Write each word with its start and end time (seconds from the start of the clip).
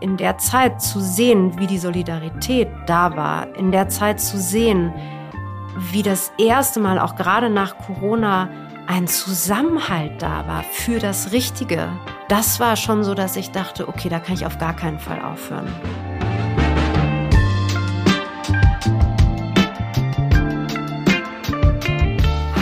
in 0.00 0.16
der 0.16 0.38
Zeit 0.38 0.82
zu 0.82 1.00
sehen, 1.00 1.58
wie 1.58 1.66
die 1.66 1.78
Solidarität 1.78 2.68
da 2.86 3.16
war, 3.16 3.54
in 3.56 3.72
der 3.72 3.88
Zeit 3.88 4.20
zu 4.20 4.38
sehen, 4.38 4.92
wie 5.90 6.02
das 6.02 6.32
erste 6.38 6.80
Mal 6.80 6.98
auch 6.98 7.16
gerade 7.16 7.50
nach 7.50 7.76
Corona 7.78 8.48
ein 8.86 9.06
Zusammenhalt 9.06 10.22
da 10.22 10.46
war 10.46 10.62
für 10.62 10.98
das 10.98 11.32
Richtige, 11.32 11.88
das 12.28 12.60
war 12.60 12.76
schon 12.76 13.04
so, 13.04 13.14
dass 13.14 13.36
ich 13.36 13.50
dachte, 13.50 13.88
okay, 13.88 14.08
da 14.08 14.20
kann 14.20 14.34
ich 14.34 14.46
auf 14.46 14.58
gar 14.58 14.74
keinen 14.74 14.98
Fall 14.98 15.20
aufhören. 15.20 15.68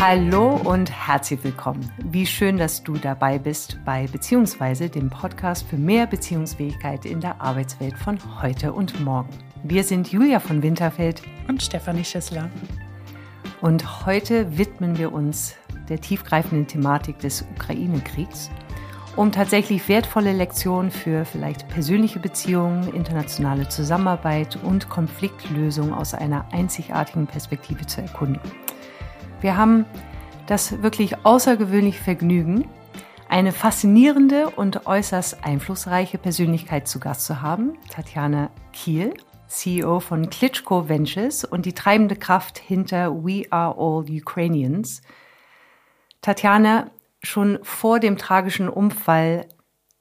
Hallo 0.06 0.60
und 0.62 0.90
herzlich 0.90 1.42
willkommen. 1.44 1.90
Wie 1.96 2.26
schön, 2.26 2.58
dass 2.58 2.82
du 2.82 2.98
dabei 2.98 3.38
bist 3.38 3.78
bei 3.86 4.06
Beziehungsweise 4.06 4.90
dem 4.90 5.08
Podcast 5.08 5.66
für 5.66 5.78
mehr 5.78 6.06
Beziehungsfähigkeit 6.06 7.06
in 7.06 7.22
der 7.22 7.40
Arbeitswelt 7.40 7.96
von 7.96 8.18
heute 8.42 8.74
und 8.74 9.00
morgen. 9.00 9.30
Wir 9.62 9.82
sind 9.82 10.12
Julia 10.12 10.40
von 10.40 10.62
Winterfeld 10.62 11.22
und 11.48 11.62
Stefanie 11.62 12.04
Schissler. 12.04 12.50
Und 13.62 14.04
heute 14.04 14.58
widmen 14.58 14.98
wir 14.98 15.10
uns 15.10 15.54
der 15.88 16.02
tiefgreifenden 16.02 16.66
Thematik 16.66 17.18
des 17.20 17.40
Ukraine-Kriegs, 17.56 18.50
um 19.16 19.32
tatsächlich 19.32 19.88
wertvolle 19.88 20.34
Lektionen 20.34 20.90
für 20.90 21.24
vielleicht 21.24 21.66
persönliche 21.68 22.18
Beziehungen, 22.18 22.92
internationale 22.92 23.70
Zusammenarbeit 23.70 24.58
und 24.64 24.90
Konfliktlösung 24.90 25.94
aus 25.94 26.12
einer 26.12 26.44
einzigartigen 26.52 27.26
Perspektive 27.26 27.86
zu 27.86 28.02
erkunden. 28.02 28.42
Wir 29.44 29.58
haben 29.58 29.84
das 30.46 30.82
wirklich 30.82 31.26
außergewöhnliche 31.26 32.02
Vergnügen, 32.02 32.66
eine 33.28 33.52
faszinierende 33.52 34.48
und 34.48 34.86
äußerst 34.86 35.44
einflussreiche 35.44 36.16
Persönlichkeit 36.16 36.88
zu 36.88 36.98
Gast 36.98 37.26
zu 37.26 37.42
haben, 37.42 37.76
Tatjana 37.90 38.48
Kiel, 38.72 39.12
CEO 39.46 40.00
von 40.00 40.30
Klitschko 40.30 40.88
Ventures 40.88 41.44
und 41.44 41.66
die 41.66 41.74
treibende 41.74 42.16
Kraft 42.16 42.56
hinter 42.56 43.22
We 43.22 43.42
Are 43.50 43.76
All 43.76 44.06
Ukrainians. 44.10 45.02
Tatjana, 46.22 46.90
schon 47.22 47.58
vor 47.62 48.00
dem 48.00 48.16
tragischen 48.16 48.70
Unfall 48.70 49.44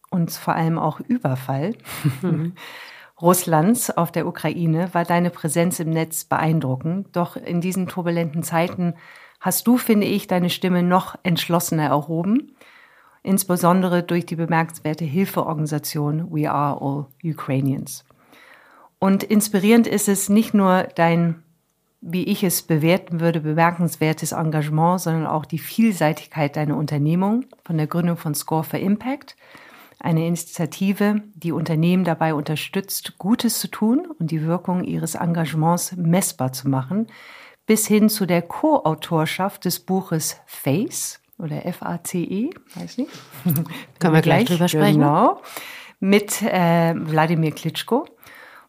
und 0.10 0.32
vor 0.32 0.56
allem 0.56 0.80
auch 0.80 1.02
Überfall 1.02 1.74
mhm. 2.22 2.54
Russlands 3.22 3.90
auf 3.90 4.14
der 4.14 4.26
Ukraine 4.26 4.94
war 4.94 5.04
deine 5.04 5.32
Präsenz 5.32 5.82
im 5.82 5.90
Netz 5.90 6.24
beeindruckend. 6.24 7.16
Doch 7.16 7.36
in 7.36 7.60
diesen 7.60 7.88
turbulenten 7.88 8.44
Zeiten 8.44 8.96
hast 9.44 9.68
du, 9.68 9.78
finde 9.78 10.08
ich, 10.08 10.26
deine 10.28 10.50
Stimme 10.50 10.84
noch 10.84 11.16
entschlossener 11.24 11.88
erhoben, 11.88 12.56
insbesondere 13.24 14.02
durch 14.02 14.26
die 14.26 14.38
bemerkenswerte 14.38 15.04
Hilfeorganisation 15.04 16.32
We 16.32 16.50
Are 16.50 16.82
All 16.82 17.08
Ukrainians. 17.30 18.06
Und 19.00 19.22
inspirierend 19.22 19.86
ist 19.86 20.08
es 20.08 20.30
nicht 20.30 20.54
nur 20.54 20.84
dein, 20.96 21.44
wie 22.00 22.24
ich 22.24 22.46
es 22.46 22.62
bewerten 22.62 23.20
würde, 23.20 23.42
bemerkenswertes 23.42 24.32
Engagement, 24.32 25.02
sondern 25.02 25.28
auch 25.28 25.44
die 25.44 25.60
Vielseitigkeit 25.60 26.56
deiner 26.56 26.78
Unternehmung 26.78 27.44
von 27.66 27.76
der 27.76 27.88
Gründung 27.88 28.16
von 28.16 28.36
Score 28.36 28.64
for 28.64 28.80
Impact, 28.80 29.36
eine 30.00 30.26
Initiative, 30.26 31.22
die 31.36 31.52
Unternehmen 31.52 32.06
dabei 32.06 32.34
unterstützt, 32.34 33.18
Gutes 33.18 33.60
zu 33.60 33.68
tun 33.68 34.08
und 34.20 34.32
die 34.32 34.44
Wirkung 34.44 34.86
ihres 34.86 35.16
Engagements 35.16 35.98
messbar 35.98 36.54
zu 36.54 36.70
machen, 36.70 37.08
bis 37.66 37.88
hin 37.88 38.10
zu 38.10 38.26
der 38.26 38.42
Co-Autorschaft 38.42 39.66
des 39.66 39.80
Buches 39.80 40.40
Face 40.46 41.22
oder 41.38 41.66
F-A-C-E, 41.66 42.50
weiß 42.76 42.98
nicht. 42.98 43.12
Können 44.00 44.14
wir 44.14 44.22
gleich 44.22 44.46
drüber 44.46 44.68
sprechen. 44.68 45.00
Genau. 45.00 45.42
Mit 46.00 46.42
äh, 46.42 46.94
Wladimir 46.96 47.52
Klitschko, 47.52 48.06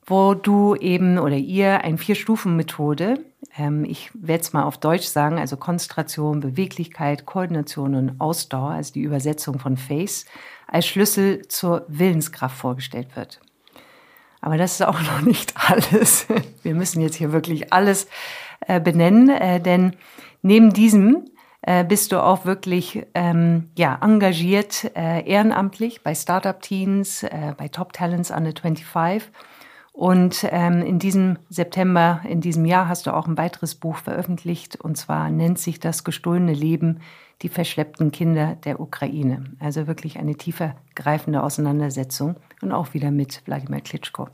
wo 0.06 0.34
du 0.34 0.76
eben 0.76 1.18
oder 1.18 1.36
ihr 1.36 1.82
ein 1.82 1.98
Vier-Stufen-Methode, 1.98 3.24
ähm, 3.56 3.84
ich 3.84 4.10
werde 4.14 4.42
es 4.42 4.52
mal 4.52 4.62
auf 4.62 4.78
Deutsch 4.78 5.06
sagen, 5.06 5.38
also 5.38 5.56
Konzentration, 5.56 6.40
Beweglichkeit, 6.40 7.26
Koordination 7.26 7.94
und 7.94 8.20
Ausdauer, 8.20 8.70
also 8.70 8.92
die 8.92 9.02
Übersetzung 9.02 9.58
von 9.58 9.76
Face, 9.76 10.26
als 10.66 10.86
Schlüssel 10.86 11.42
zur 11.48 11.84
Willenskraft 11.88 12.56
vorgestellt 12.56 13.16
wird. 13.16 13.40
Aber 14.40 14.58
das 14.58 14.74
ist 14.74 14.82
auch 14.82 15.00
noch 15.02 15.22
nicht 15.22 15.54
alles. 15.56 16.26
Wir 16.62 16.74
müssen 16.74 17.00
jetzt 17.00 17.16
hier 17.16 17.32
wirklich 17.32 17.72
alles 17.72 18.06
äh, 18.66 18.80
benennen, 18.80 19.28
äh, 19.28 19.60
denn 19.60 19.96
neben 20.42 20.72
diesem 20.72 21.24
äh, 21.62 21.84
bist 21.84 22.12
du 22.12 22.22
auch 22.22 22.44
wirklich 22.44 23.06
ähm, 23.14 23.70
ja, 23.76 23.98
engagiert 24.02 24.90
äh, 24.96 25.26
ehrenamtlich 25.26 26.02
bei 26.02 26.14
Startup-Teams, 26.14 27.22
äh, 27.22 27.54
bei 27.56 27.68
Top 27.68 27.92
Talents 27.92 28.30
Under 28.30 28.52
25. 28.52 29.30
Und 29.92 30.44
ähm, 30.50 30.82
in 30.82 30.98
diesem 30.98 31.38
September, 31.50 32.20
in 32.28 32.40
diesem 32.40 32.64
Jahr 32.64 32.88
hast 32.88 33.06
du 33.06 33.14
auch 33.14 33.28
ein 33.28 33.38
weiteres 33.38 33.76
Buch 33.76 33.96
veröffentlicht, 33.96 34.76
und 34.76 34.96
zwar 34.96 35.30
nennt 35.30 35.58
sich 35.58 35.78
Das 35.78 36.02
gestohlene 36.02 36.52
Leben, 36.52 37.00
die 37.42 37.48
verschleppten 37.48 38.10
Kinder 38.10 38.56
der 38.64 38.80
Ukraine. 38.80 39.44
Also 39.60 39.86
wirklich 39.86 40.18
eine 40.18 40.34
tiefer 40.34 40.74
greifende 40.96 41.42
Auseinandersetzung 41.42 42.36
und 42.60 42.72
auch 42.72 42.92
wieder 42.92 43.10
mit 43.10 43.42
Wladimir 43.46 43.80
Klitschko. 43.80 44.28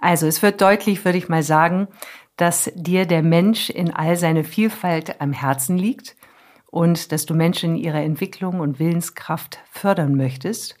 Also 0.00 0.26
es 0.26 0.42
wird 0.42 0.60
deutlich, 0.60 1.04
würde 1.04 1.18
ich 1.18 1.28
mal 1.28 1.42
sagen, 1.42 1.88
dass 2.36 2.72
dir 2.74 3.06
der 3.06 3.22
Mensch 3.22 3.68
in 3.68 3.94
all 3.94 4.16
seiner 4.16 4.44
Vielfalt 4.44 5.20
am 5.20 5.32
Herzen 5.32 5.76
liegt 5.76 6.16
und 6.70 7.12
dass 7.12 7.26
du 7.26 7.34
Menschen 7.34 7.76
in 7.76 7.82
ihrer 7.84 8.00
Entwicklung 8.00 8.60
und 8.60 8.78
Willenskraft 8.78 9.58
fördern 9.70 10.14
möchtest 10.16 10.76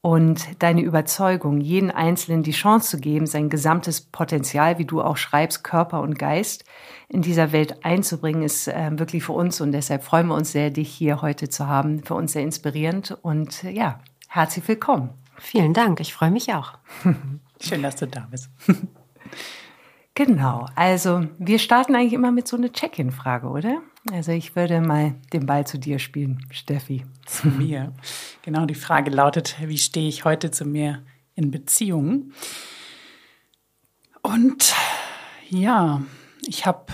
und 0.00 0.62
deine 0.62 0.80
Überzeugung, 0.80 1.60
jeden 1.60 1.90
Einzelnen 1.90 2.42
die 2.42 2.52
Chance 2.52 2.90
zu 2.90 3.00
geben, 3.00 3.26
sein 3.26 3.50
gesamtes 3.50 4.00
Potenzial, 4.00 4.78
wie 4.78 4.84
du 4.84 5.00
auch 5.00 5.16
schreibst, 5.16 5.62
Körper 5.62 6.00
und 6.00 6.18
Geist 6.18 6.64
in 7.08 7.22
dieser 7.22 7.52
Welt 7.52 7.84
einzubringen, 7.84 8.42
ist 8.42 8.66
äh, 8.66 8.90
wirklich 8.98 9.24
für 9.24 9.32
uns 9.32 9.60
und 9.60 9.72
deshalb 9.72 10.02
freuen 10.02 10.26
wir 10.26 10.34
uns 10.34 10.52
sehr, 10.52 10.70
dich 10.70 10.92
hier 10.92 11.22
heute 11.22 11.48
zu 11.48 11.68
haben. 11.68 12.02
Für 12.02 12.14
uns 12.14 12.32
sehr 12.32 12.42
inspirierend 12.42 13.16
und 13.22 13.62
ja, 13.62 14.00
herzlich 14.28 14.66
willkommen. 14.66 15.10
Vielen 15.38 15.72
Dank, 15.72 16.00
ich 16.00 16.14
freue 16.14 16.30
mich 16.30 16.52
auch. 16.52 16.72
Schön, 17.62 17.82
dass 17.82 17.96
du 17.96 18.06
da 18.06 18.26
bist. 18.30 18.50
Genau, 20.14 20.66
also 20.74 21.26
wir 21.38 21.58
starten 21.58 21.94
eigentlich 21.94 22.12
immer 22.12 22.32
mit 22.32 22.46
so 22.46 22.58
einer 22.58 22.70
Check-in-Frage, 22.70 23.48
oder? 23.48 23.80
Also 24.12 24.32
ich 24.32 24.54
würde 24.54 24.82
mal 24.82 25.14
den 25.32 25.46
Ball 25.46 25.66
zu 25.66 25.78
dir 25.78 25.98
spielen, 25.98 26.44
Steffi. 26.50 27.06
Zu 27.24 27.48
mir. 27.48 27.94
Genau, 28.42 28.66
die 28.66 28.74
Frage 28.74 29.10
lautet, 29.10 29.56
wie 29.64 29.78
stehe 29.78 30.10
ich 30.10 30.26
heute 30.26 30.50
zu 30.50 30.66
mir 30.66 31.02
in 31.34 31.50
Beziehung? 31.50 32.32
Und 34.20 34.74
ja, 35.48 36.02
ich 36.46 36.66
habe 36.66 36.92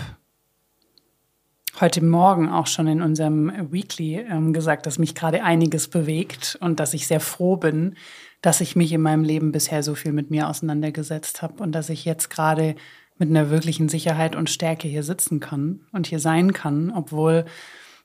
heute 1.81 2.03
Morgen 2.03 2.49
auch 2.49 2.67
schon 2.67 2.87
in 2.87 3.01
unserem 3.01 3.71
Weekly 3.71 4.15
ähm, 4.15 4.53
gesagt, 4.53 4.85
dass 4.85 4.97
mich 4.97 5.13
gerade 5.13 5.43
einiges 5.43 5.89
bewegt 5.89 6.57
und 6.61 6.79
dass 6.79 6.93
ich 6.93 7.05
sehr 7.05 7.19
froh 7.19 7.57
bin, 7.57 7.95
dass 8.41 8.61
ich 8.61 8.75
mich 8.75 8.91
in 8.93 9.01
meinem 9.01 9.23
Leben 9.23 9.51
bisher 9.51 9.83
so 9.83 9.95
viel 9.95 10.11
mit 10.11 10.31
mir 10.31 10.47
auseinandergesetzt 10.47 11.41
habe 11.41 11.61
und 11.61 11.73
dass 11.73 11.89
ich 11.89 12.05
jetzt 12.05 12.29
gerade 12.29 12.75
mit 13.17 13.29
einer 13.29 13.49
wirklichen 13.49 13.89
Sicherheit 13.89 14.35
und 14.35 14.49
Stärke 14.49 14.87
hier 14.87 15.03
sitzen 15.03 15.39
kann 15.39 15.81
und 15.91 16.07
hier 16.07 16.19
sein 16.19 16.53
kann, 16.53 16.91
obwohl 16.95 17.45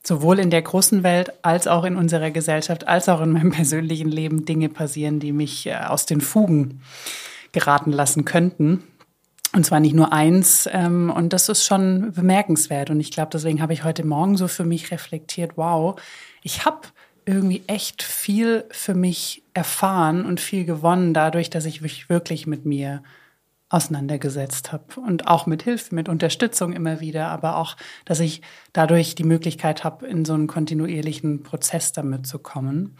sowohl 0.03 0.39
in 0.39 0.49
der 0.49 0.61
großen 0.61 1.03
Welt 1.03 1.31
als 1.41 1.67
auch 1.67 1.83
in 1.83 1.95
unserer 1.95 2.31
Gesellschaft 2.31 2.87
als 2.87 3.09
auch 3.09 3.21
in 3.21 3.31
meinem 3.31 3.51
persönlichen 3.53 4.09
Leben 4.09 4.45
Dinge 4.45 4.69
passieren, 4.69 5.19
die 5.19 5.31
mich 5.31 5.67
äh, 5.67 5.75
aus 5.75 6.05
den 6.05 6.21
Fugen 6.21 6.81
geraten 7.51 7.91
lassen 7.91 8.25
könnten. 8.25 8.83
Und 9.53 9.65
zwar 9.65 9.79
nicht 9.79 9.95
nur 9.95 10.11
eins. 10.11 10.67
Ähm, 10.71 11.09
und 11.09 11.31
das 11.31 11.47
ist 11.47 11.63
schon 11.63 12.11
bemerkenswert. 12.11 12.89
Und 12.89 12.99
ich 12.99 13.11
glaube, 13.11 13.29
deswegen 13.31 13.61
habe 13.61 13.71
ich 13.71 13.85
heute 13.85 14.05
Morgen 14.05 14.35
so 14.35 14.49
für 14.49 14.65
mich 14.65 14.91
reflektiert, 14.91 15.53
wow, 15.55 15.99
ich 16.43 16.65
habe 16.65 16.81
irgendwie 17.25 17.63
echt 17.67 18.03
viel 18.03 18.65
für 18.69 18.93
mich 18.93 19.43
erfahren 19.53 20.25
und 20.25 20.39
viel 20.39 20.65
gewonnen 20.65 21.13
dadurch, 21.13 21.49
dass 21.49 21.65
ich 21.65 21.81
mich 21.81 22.09
wirklich 22.09 22.45
mit 22.45 22.65
mir 22.65 23.03
auseinandergesetzt 23.69 24.71
habe 24.71 25.01
und 25.01 25.27
auch 25.27 25.47
mit 25.47 25.63
Hilfe, 25.63 25.95
mit 25.95 26.07
Unterstützung 26.07 26.73
immer 26.73 26.99
wieder, 26.99 27.27
aber 27.27 27.57
auch, 27.57 27.75
dass 28.05 28.19
ich 28.19 28.41
dadurch 28.73 29.15
die 29.15 29.23
Möglichkeit 29.23 29.83
habe, 29.83 30.05
in 30.05 30.23
so 30.23 30.33
einen 30.33 30.47
kontinuierlichen 30.47 31.41
Prozess 31.41 31.91
damit 31.91 32.27
zu 32.27 32.37
kommen. 32.39 32.95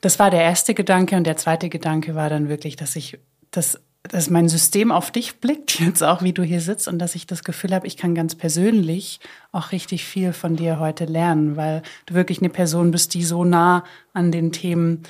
Das 0.00 0.18
war 0.20 0.30
der 0.30 0.42
erste 0.42 0.74
Gedanke 0.74 1.16
und 1.16 1.24
der 1.24 1.36
zweite 1.36 1.68
Gedanke 1.68 2.14
war 2.14 2.30
dann 2.30 2.48
wirklich, 2.48 2.76
dass 2.76 2.94
ich 2.94 3.18
das 3.50 3.80
dass 4.10 4.30
mein 4.30 4.48
System 4.48 4.90
auf 4.90 5.10
dich 5.10 5.40
blickt, 5.40 5.80
jetzt 5.80 6.02
auch 6.02 6.22
wie 6.22 6.32
du 6.32 6.42
hier 6.42 6.60
sitzt 6.60 6.88
und 6.88 6.98
dass 6.98 7.14
ich 7.14 7.26
das 7.26 7.44
Gefühl 7.44 7.74
habe, 7.74 7.86
ich 7.86 7.96
kann 7.96 8.14
ganz 8.14 8.34
persönlich 8.34 9.20
auch 9.52 9.72
richtig 9.72 10.04
viel 10.04 10.32
von 10.32 10.56
dir 10.56 10.78
heute 10.78 11.04
lernen, 11.04 11.56
weil 11.56 11.82
du 12.06 12.14
wirklich 12.14 12.38
eine 12.38 12.50
Person 12.50 12.90
bist, 12.90 13.14
die 13.14 13.24
so 13.24 13.44
nah 13.44 13.84
an 14.12 14.32
den 14.32 14.52
Themen 14.52 15.02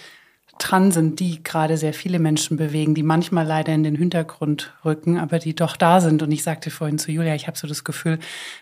dran 0.58 0.90
sind, 0.90 1.20
die 1.20 1.42
gerade 1.42 1.76
sehr 1.76 1.94
viele 1.94 2.18
Menschen 2.18 2.56
bewegen, 2.56 2.94
die 2.94 3.02
manchmal 3.02 3.46
leider 3.46 3.72
in 3.72 3.84
den 3.84 3.94
Hintergrund 3.94 4.74
rücken, 4.84 5.18
aber 5.18 5.38
die 5.38 5.54
doch 5.54 5.76
da 5.76 6.00
sind. 6.00 6.22
Und 6.22 6.32
ich 6.32 6.42
sagte 6.42 6.70
vorhin 6.70 6.98
zu 6.98 7.12
Julia, 7.12 7.34
ich 7.34 7.46
habe 7.46 7.56
so 7.56 7.66
das 7.66 7.84
Gefühl, 7.84 8.18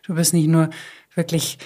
du 0.06 0.14
bist 0.14 0.34
nicht 0.34 0.48
nur 0.48 0.70
wirklich 1.14 1.58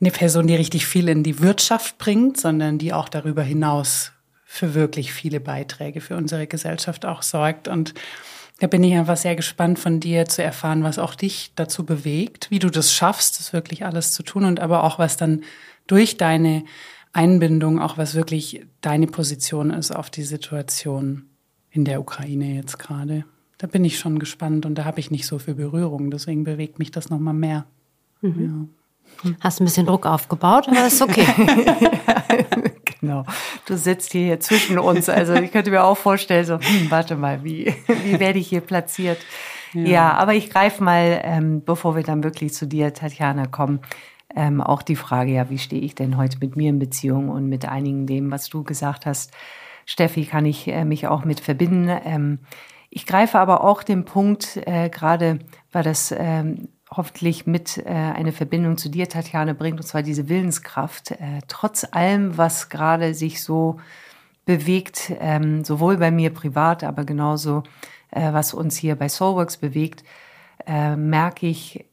eine 0.00 0.10
Person, 0.10 0.46
die 0.46 0.54
richtig 0.54 0.86
viel 0.86 1.08
in 1.08 1.22
die 1.22 1.40
Wirtschaft 1.40 1.98
bringt, 1.98 2.38
sondern 2.38 2.78
die 2.78 2.92
auch 2.92 3.08
darüber 3.08 3.42
hinaus 3.42 4.12
für 4.50 4.72
wirklich 4.72 5.12
viele 5.12 5.40
Beiträge 5.40 6.00
für 6.00 6.16
unsere 6.16 6.46
Gesellschaft 6.46 7.04
auch 7.04 7.20
sorgt. 7.20 7.68
Und 7.68 7.92
da 8.60 8.66
bin 8.66 8.82
ich 8.82 8.94
einfach 8.94 9.18
sehr 9.18 9.36
gespannt 9.36 9.78
von 9.78 10.00
dir 10.00 10.24
zu 10.24 10.42
erfahren, 10.42 10.82
was 10.82 10.98
auch 10.98 11.14
dich 11.14 11.52
dazu 11.54 11.84
bewegt, 11.84 12.50
wie 12.50 12.58
du 12.58 12.70
das 12.70 12.90
schaffst, 12.90 13.38
das 13.38 13.52
wirklich 13.52 13.84
alles 13.84 14.12
zu 14.12 14.22
tun 14.22 14.44
und 14.44 14.58
aber 14.58 14.84
auch 14.84 14.98
was 14.98 15.18
dann 15.18 15.42
durch 15.86 16.16
deine 16.16 16.64
Einbindung, 17.12 17.78
auch 17.78 17.98
was 17.98 18.14
wirklich 18.14 18.64
deine 18.80 19.06
Position 19.06 19.70
ist 19.70 19.94
auf 19.94 20.08
die 20.08 20.24
Situation 20.24 21.26
in 21.70 21.84
der 21.84 22.00
Ukraine 22.00 22.54
jetzt 22.54 22.78
gerade. 22.78 23.26
Da 23.58 23.66
bin 23.66 23.84
ich 23.84 23.98
schon 23.98 24.18
gespannt 24.18 24.64
und 24.64 24.76
da 24.76 24.86
habe 24.86 24.98
ich 24.98 25.10
nicht 25.10 25.26
so 25.26 25.38
viel 25.38 25.54
Berührung, 25.54 26.10
deswegen 26.10 26.44
bewegt 26.44 26.78
mich 26.78 26.90
das 26.90 27.10
nochmal 27.10 27.34
mehr. 27.34 27.66
Mhm. 28.22 28.68
Ja. 29.24 29.32
Hast 29.40 29.60
ein 29.60 29.66
bisschen 29.66 29.84
Druck 29.84 30.06
aufgebaut, 30.06 30.68
aber 30.68 30.86
ist 30.86 31.02
okay. 31.02 31.26
genau. 33.00 33.24
Du 33.68 33.76
sitzt 33.76 34.12
hier 34.12 34.40
zwischen 34.40 34.78
uns. 34.78 35.10
Also 35.10 35.34
ich 35.34 35.52
könnte 35.52 35.70
mir 35.70 35.84
auch 35.84 35.98
vorstellen, 35.98 36.46
so, 36.46 36.58
hm, 36.58 36.90
warte 36.90 37.16
mal, 37.16 37.44
wie, 37.44 37.66
wie 38.04 38.18
werde 38.18 38.38
ich 38.38 38.48
hier 38.48 38.62
platziert? 38.62 39.18
Ja, 39.74 39.82
ja 39.82 40.12
aber 40.14 40.32
ich 40.32 40.48
greife 40.48 40.82
mal, 40.82 41.20
ähm, 41.22 41.62
bevor 41.62 41.94
wir 41.94 42.02
dann 42.02 42.24
wirklich 42.24 42.54
zu 42.54 42.66
dir, 42.66 42.94
Tatjana, 42.94 43.46
kommen, 43.46 43.80
ähm, 44.34 44.62
auch 44.62 44.80
die 44.80 44.96
Frage, 44.96 45.32
ja, 45.32 45.50
wie 45.50 45.58
stehe 45.58 45.82
ich 45.82 45.94
denn 45.94 46.16
heute 46.16 46.38
mit 46.38 46.56
mir 46.56 46.70
in 46.70 46.78
Beziehung 46.78 47.28
und 47.28 47.46
mit 47.50 47.68
einigen 47.68 48.06
dem, 48.06 48.30
was 48.30 48.48
du 48.48 48.64
gesagt 48.64 49.04
hast. 49.04 49.32
Steffi, 49.84 50.24
kann 50.24 50.46
ich 50.46 50.66
äh, 50.68 50.86
mich 50.86 51.06
auch 51.06 51.26
mit 51.26 51.40
verbinden. 51.40 51.90
Ähm, 52.06 52.38
ich 52.88 53.04
greife 53.04 53.38
aber 53.38 53.64
auch 53.64 53.82
den 53.82 54.06
Punkt, 54.06 54.58
äh, 54.64 54.88
gerade 54.88 55.40
weil 55.72 55.82
das 55.82 56.14
ähm, 56.16 56.68
hoffentlich 56.90 57.46
mit 57.46 57.78
äh, 57.78 57.84
eine 57.88 58.32
Verbindung 58.32 58.78
zu 58.78 58.88
dir, 58.88 59.08
Tatjana, 59.08 59.52
bringt, 59.52 59.80
und 59.80 59.86
zwar 59.86 60.02
diese 60.02 60.28
Willenskraft. 60.28 61.12
Äh, 61.12 61.40
trotz 61.48 61.86
allem, 61.90 62.36
was 62.36 62.68
gerade 62.68 63.14
sich 63.14 63.42
so 63.42 63.78
bewegt, 64.44 65.12
ähm, 65.20 65.64
sowohl 65.64 65.98
bei 65.98 66.10
mir 66.10 66.30
privat, 66.30 66.84
aber 66.84 67.04
genauso, 67.04 67.62
äh, 68.10 68.32
was 68.32 68.54
uns 68.54 68.76
hier 68.76 68.96
bei 68.96 69.08
Soulworks 69.08 69.58
bewegt, 69.58 70.04
äh, 70.66 70.96
merke 70.96 71.46
ich, 71.46 71.84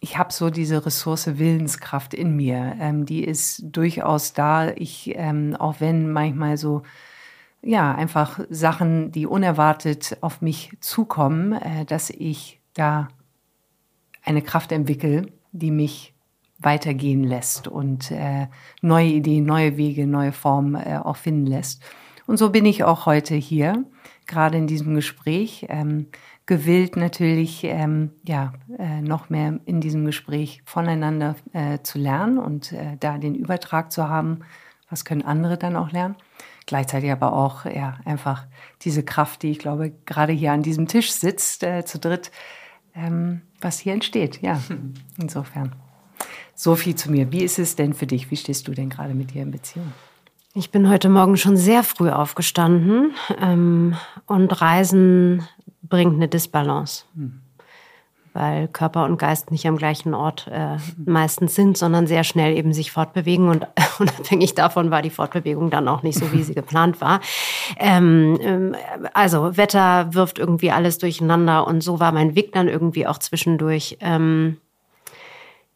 ich 0.00 0.18
habe 0.18 0.32
so 0.32 0.50
diese 0.50 0.86
Ressource 0.86 1.38
Willenskraft 1.38 2.14
in 2.14 2.36
mir. 2.36 2.76
Ähm, 2.78 3.06
die 3.06 3.24
ist 3.24 3.62
durchaus 3.64 4.34
da. 4.34 4.68
Ich, 4.70 5.12
ähm, 5.16 5.56
auch 5.58 5.76
wenn 5.80 6.12
manchmal 6.12 6.56
so 6.56 6.82
ja, 7.62 7.92
einfach 7.92 8.40
Sachen, 8.48 9.10
die 9.10 9.26
unerwartet 9.26 10.18
auf 10.20 10.40
mich 10.40 10.70
zukommen, 10.80 11.52
äh, 11.52 11.84
dass 11.84 12.10
ich 12.10 12.60
da 12.74 13.08
eine 14.26 14.42
Kraft 14.42 14.72
entwickle, 14.72 15.26
die 15.52 15.70
mich 15.70 16.14
weitergehen 16.58 17.24
lässt 17.24 17.68
und 17.68 18.10
äh, 18.10 18.48
neue 18.82 19.08
Ideen, 19.08 19.44
neue 19.44 19.76
Wege, 19.76 20.06
neue 20.06 20.32
Formen 20.32 20.74
äh, 20.74 20.98
auch 21.02 21.16
finden 21.16 21.46
lässt. 21.46 21.82
Und 22.26 22.38
so 22.38 22.50
bin 22.50 22.66
ich 22.66 22.82
auch 22.84 23.06
heute 23.06 23.34
hier, 23.34 23.84
gerade 24.26 24.58
in 24.58 24.66
diesem 24.66 24.94
Gespräch, 24.94 25.66
ähm, 25.68 26.08
gewillt 26.46 26.96
natürlich, 26.96 27.64
ähm, 27.64 28.12
ja, 28.24 28.52
äh, 28.78 29.00
noch 29.00 29.30
mehr 29.30 29.58
in 29.64 29.80
diesem 29.80 30.04
Gespräch 30.06 30.62
voneinander 30.64 31.36
äh, 31.52 31.80
zu 31.82 31.98
lernen 31.98 32.38
und 32.38 32.72
äh, 32.72 32.96
da 32.98 33.18
den 33.18 33.34
Übertrag 33.34 33.92
zu 33.92 34.08
haben, 34.08 34.40
was 34.88 35.04
können 35.04 35.22
andere 35.22 35.58
dann 35.58 35.76
auch 35.76 35.90
lernen. 35.90 36.16
Gleichzeitig 36.66 37.10
aber 37.10 37.32
auch, 37.32 37.64
ja, 37.64 37.98
einfach 38.04 38.46
diese 38.82 39.04
Kraft, 39.04 39.42
die 39.42 39.50
ich 39.50 39.58
glaube, 39.58 39.92
gerade 40.04 40.32
hier 40.32 40.52
an 40.52 40.62
diesem 40.62 40.88
Tisch 40.88 41.12
sitzt, 41.12 41.62
äh, 41.62 41.84
zu 41.84 41.98
dritt, 41.98 42.30
ähm, 42.94 43.42
was 43.66 43.78
hier 43.80 43.92
entsteht. 43.92 44.40
Ja, 44.40 44.62
insofern. 45.18 45.74
So 46.54 46.74
viel 46.74 46.94
zu 46.94 47.10
mir. 47.10 47.30
Wie 47.32 47.42
ist 47.42 47.58
es 47.58 47.76
denn 47.76 47.92
für 47.92 48.06
dich? 48.06 48.30
Wie 48.30 48.36
stehst 48.36 48.66
du 48.66 48.72
denn 48.72 48.88
gerade 48.88 49.12
mit 49.12 49.34
dir 49.34 49.42
in 49.42 49.50
Beziehung? 49.50 49.92
Ich 50.54 50.70
bin 50.70 50.88
heute 50.88 51.10
Morgen 51.10 51.36
schon 51.36 51.58
sehr 51.58 51.82
früh 51.82 52.08
aufgestanden 52.08 53.12
ähm, 53.38 53.94
und 54.24 54.58
Reisen 54.62 55.46
bringt 55.82 56.14
eine 56.14 56.28
Disbalance. 56.28 57.04
Hm 57.14 57.42
weil 58.36 58.68
Körper 58.68 59.04
und 59.06 59.16
Geist 59.16 59.50
nicht 59.50 59.66
am 59.66 59.78
gleichen 59.78 60.12
Ort 60.12 60.46
äh, 60.52 60.76
meistens 61.02 61.54
sind, 61.54 61.78
sondern 61.78 62.06
sehr 62.06 62.22
schnell 62.22 62.54
eben 62.56 62.74
sich 62.74 62.92
fortbewegen. 62.92 63.48
Und 63.48 63.66
unabhängig 63.98 64.54
davon 64.54 64.90
war 64.90 65.00
die 65.00 65.10
Fortbewegung 65.10 65.70
dann 65.70 65.88
auch 65.88 66.02
nicht 66.02 66.18
so, 66.18 66.32
wie 66.32 66.42
sie 66.42 66.54
geplant 66.54 67.00
war. 67.00 67.20
Ähm, 67.78 68.38
ähm, 68.42 68.76
also 69.14 69.56
Wetter 69.56 70.12
wirft 70.12 70.38
irgendwie 70.38 70.70
alles 70.70 70.98
durcheinander 70.98 71.66
und 71.66 71.80
so 71.80 71.98
war 71.98 72.12
mein 72.12 72.34
Weg 72.34 72.52
dann 72.52 72.68
irgendwie 72.68 73.06
auch 73.06 73.18
zwischendurch. 73.18 73.96
Ähm, 74.00 74.58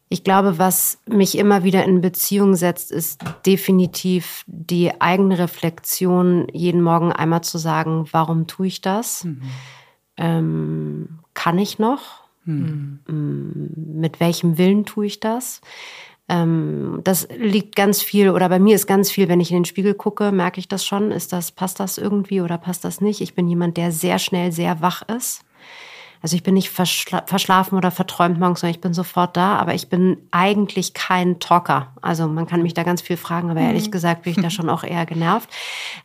ich 0.07 0.23
glaube, 0.23 0.59
was 0.59 0.99
mich 1.07 1.37
immer 1.37 1.63
wieder 1.63 1.83
in 1.83 2.01
Beziehung 2.01 2.55
setzt, 2.55 2.91
ist 2.91 3.23
definitiv 3.45 4.43
die 4.45 5.01
eigene 5.01 5.39
Reflexion, 5.39 6.47
jeden 6.51 6.83
Morgen 6.83 7.11
einmal 7.11 7.41
zu 7.41 7.57
sagen, 7.57 8.05
warum 8.11 8.45
tue 8.45 8.67
ich 8.67 8.81
das? 8.81 9.23
Mhm. 9.23 9.41
Ähm, 10.17 11.19
kann 11.33 11.57
ich 11.57 11.79
noch? 11.79 12.20
Hm. 12.45 12.99
Mit 13.75 14.19
welchem 14.19 14.57
Willen 14.57 14.85
tue 14.85 15.05
ich 15.05 15.19
das? 15.19 15.61
Ähm, 16.29 17.01
das 17.03 17.27
liegt 17.37 17.75
ganz 17.75 18.01
viel, 18.01 18.29
oder 18.29 18.47
bei 18.49 18.59
mir 18.59 18.75
ist 18.75 18.87
ganz 18.87 19.11
viel, 19.11 19.27
wenn 19.27 19.41
ich 19.41 19.51
in 19.51 19.57
den 19.57 19.65
Spiegel 19.65 19.93
gucke, 19.93 20.31
merke 20.31 20.59
ich 20.59 20.67
das 20.67 20.85
schon. 20.85 21.11
Ist 21.11 21.33
das, 21.33 21.51
passt 21.51 21.79
das 21.79 21.97
irgendwie 21.97 22.41
oder 22.41 22.57
passt 22.57 22.85
das 22.85 23.01
nicht? 23.01 23.21
Ich 23.21 23.35
bin 23.35 23.47
jemand, 23.47 23.77
der 23.77 23.91
sehr 23.91 24.17
schnell 24.17 24.51
sehr 24.51 24.81
wach 24.81 25.01
ist. 25.09 25.43
Also 26.21 26.35
ich 26.35 26.43
bin 26.43 26.53
nicht 26.53 26.69
verschla 26.69 27.23
verschlafen 27.25 27.77
oder 27.77 27.89
verträumt 27.89 28.39
morgens, 28.39 28.59
sondern 28.59 28.75
ich 28.75 28.81
bin 28.81 28.93
sofort 28.93 29.35
da, 29.35 29.55
aber 29.57 29.73
ich 29.73 29.89
bin 29.89 30.17
eigentlich 30.29 30.93
kein 30.93 31.39
Talker. 31.39 31.87
Also 32.01 32.27
man 32.27 32.45
kann 32.45 32.61
mich 32.61 32.73
da 32.73 32.83
ganz 32.83 33.01
viel 33.01 33.17
fragen, 33.17 33.49
aber 33.49 33.61
ehrlich 33.61 33.87
mhm. 33.87 33.91
gesagt 33.91 34.23
bin 34.23 34.33
ich 34.33 34.41
da 34.41 34.49
schon 34.51 34.69
auch 34.69 34.83
eher 34.83 35.05
genervt. 35.05 35.49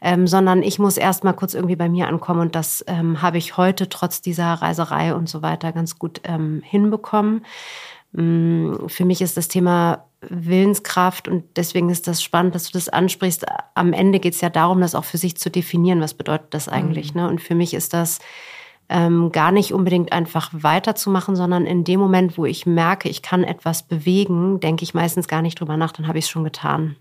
Ähm, 0.01 0.27
sondern 0.27 0.63
ich 0.63 0.79
muss 0.79 0.97
erst 0.97 1.25
mal 1.25 1.35
kurz 1.35 1.55
irgendwie 1.55 1.77
bei 1.77 1.89
mir 1.89 2.09
ankommen 2.09 2.41
und 2.41 2.55
das 2.55 2.85
ähm, 2.87 3.21
habe 3.21 3.39
ich 3.39 3.57
heute 3.57 3.89
trotz 3.89 4.23
dieser 4.23 4.55
Reiserei 4.55 5.15
und 5.15 5.29
so 5.29 5.43
weiter 5.43 5.73
ganz 5.73 5.99
gut 5.99 6.23
ähm, 6.25 6.63
hinbekommen. 6.65 7.45
Mm, 8.13 8.87
für 8.87 9.05
mich 9.05 9.21
ist 9.21 9.37
das 9.37 9.49
Thema 9.49 10.07
Willenskraft 10.23 11.29
und 11.29 11.45
deswegen 11.57 11.91
ist 11.91 12.09
das 12.09 12.23
spannend, 12.23 12.55
dass 12.55 12.65
du 12.65 12.73
das 12.73 12.89
ansprichst. 12.89 13.45
Am 13.75 13.93
Ende 13.93 14.19
geht 14.19 14.35
es 14.35 14.41
ja 14.41 14.49
darum, 14.49 14.81
das 14.81 14.95
auch 14.95 15.05
für 15.05 15.19
sich 15.19 15.37
zu 15.37 15.51
definieren. 15.51 16.01
Was 16.01 16.15
bedeutet 16.15 16.55
das 16.55 16.69
eigentlich? 16.69 17.15
Mhm. 17.15 17.21
Ne? 17.21 17.29
Und 17.29 17.43
für 17.43 17.55
mich 17.55 17.75
ist 17.75 17.93
das 17.93 18.19
ähm, 18.89 19.33
gar 19.33 19.53
nicht 19.53 19.73
unbedingt 19.73 20.13
einfach 20.13 20.51
weiterzumachen, 20.53 21.37
sondern 21.37 21.67
in 21.67 21.85
dem 21.85 22.01
Moment, 22.01 22.39
wo 22.39 22.45
ich 22.45 22.67
merke, 22.67 23.09
ich 23.09 23.23
kann 23.23 23.45
etwas 23.45 23.83
bewegen, 23.83 24.61
denke 24.61 24.85
ich 24.85 24.95
meistens 24.95 25.29
gar 25.29 25.43
nicht 25.43 25.61
drüber 25.61 25.77
nach, 25.77 25.93
dann 25.93 26.09
habe 26.09 26.19
ich 26.19 26.27
es 26.27 26.31
schon 26.31 26.45
getan. 26.45 26.97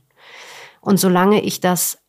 Und 0.82 1.00
solange 1.00 1.42
ich 1.42 1.60
das 1.60 2.00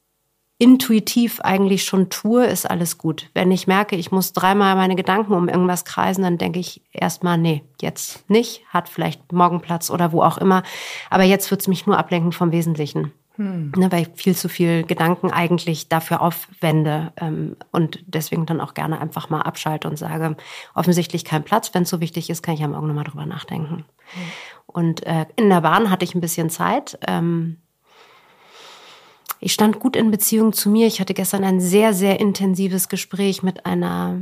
intuitiv 0.58 1.40
eigentlich 1.42 1.84
schon 1.84 2.08
tue, 2.08 2.46
ist 2.46 2.68
alles 2.68 2.96
gut. 2.96 3.28
Wenn 3.34 3.50
ich 3.50 3.66
merke, 3.66 3.96
ich 3.96 4.10
muss 4.10 4.32
dreimal 4.32 4.74
meine 4.74 4.96
Gedanken 4.96 5.34
um 5.34 5.48
irgendwas 5.48 5.84
kreisen, 5.84 6.22
dann 6.22 6.38
denke 6.38 6.60
ich 6.60 6.80
erstmal, 6.92 7.36
nee, 7.36 7.62
jetzt 7.82 8.28
nicht, 8.30 8.62
hat 8.70 8.88
vielleicht 8.88 9.32
morgen 9.32 9.60
Platz 9.60 9.90
oder 9.90 10.12
wo 10.12 10.22
auch 10.22 10.38
immer. 10.38 10.62
Aber 11.10 11.24
jetzt 11.24 11.50
wird 11.50 11.60
es 11.60 11.68
mich 11.68 11.86
nur 11.86 11.98
ablenken 11.98 12.32
vom 12.32 12.52
Wesentlichen. 12.52 13.12
Hm. 13.36 13.72
Ne, 13.76 13.92
weil 13.92 14.02
ich 14.02 14.08
viel 14.14 14.34
zu 14.34 14.48
viel 14.48 14.84
Gedanken 14.84 15.30
eigentlich 15.30 15.88
dafür 15.88 16.22
aufwende 16.22 17.12
ähm, 17.18 17.56
und 17.70 18.02
deswegen 18.06 18.46
dann 18.46 18.60
auch 18.60 18.74
gerne 18.74 19.00
einfach 19.00 19.28
mal 19.28 19.42
abschalte 19.42 19.88
und 19.88 19.98
sage, 19.98 20.36
offensichtlich 20.74 21.24
kein 21.24 21.44
Platz. 21.44 21.74
Wenn 21.74 21.82
es 21.82 21.90
so 21.90 22.00
wichtig 22.00 22.30
ist, 22.30 22.42
kann 22.42 22.54
ich 22.54 22.60
ja 22.60 22.68
morgen 22.68 22.86
nochmal 22.86 23.04
drüber 23.04 23.26
nachdenken. 23.26 23.84
Hm. 24.12 24.22
Und 24.66 25.06
äh, 25.06 25.26
in 25.36 25.48
der 25.48 25.60
Bahn 25.60 25.90
hatte 25.90 26.04
ich 26.04 26.14
ein 26.14 26.20
bisschen 26.20 26.50
Zeit. 26.50 26.98
Ähm, 27.06 27.58
ich 29.38 29.52
stand 29.52 29.78
gut 29.78 29.96
in 29.96 30.10
Beziehung 30.10 30.52
zu 30.52 30.70
mir. 30.70 30.86
Ich 30.86 31.00
hatte 31.00 31.14
gestern 31.14 31.44
ein 31.44 31.60
sehr, 31.60 31.92
sehr 31.92 32.20
intensives 32.20 32.88
Gespräch 32.88 33.42
mit 33.42 33.66
einer, 33.66 34.20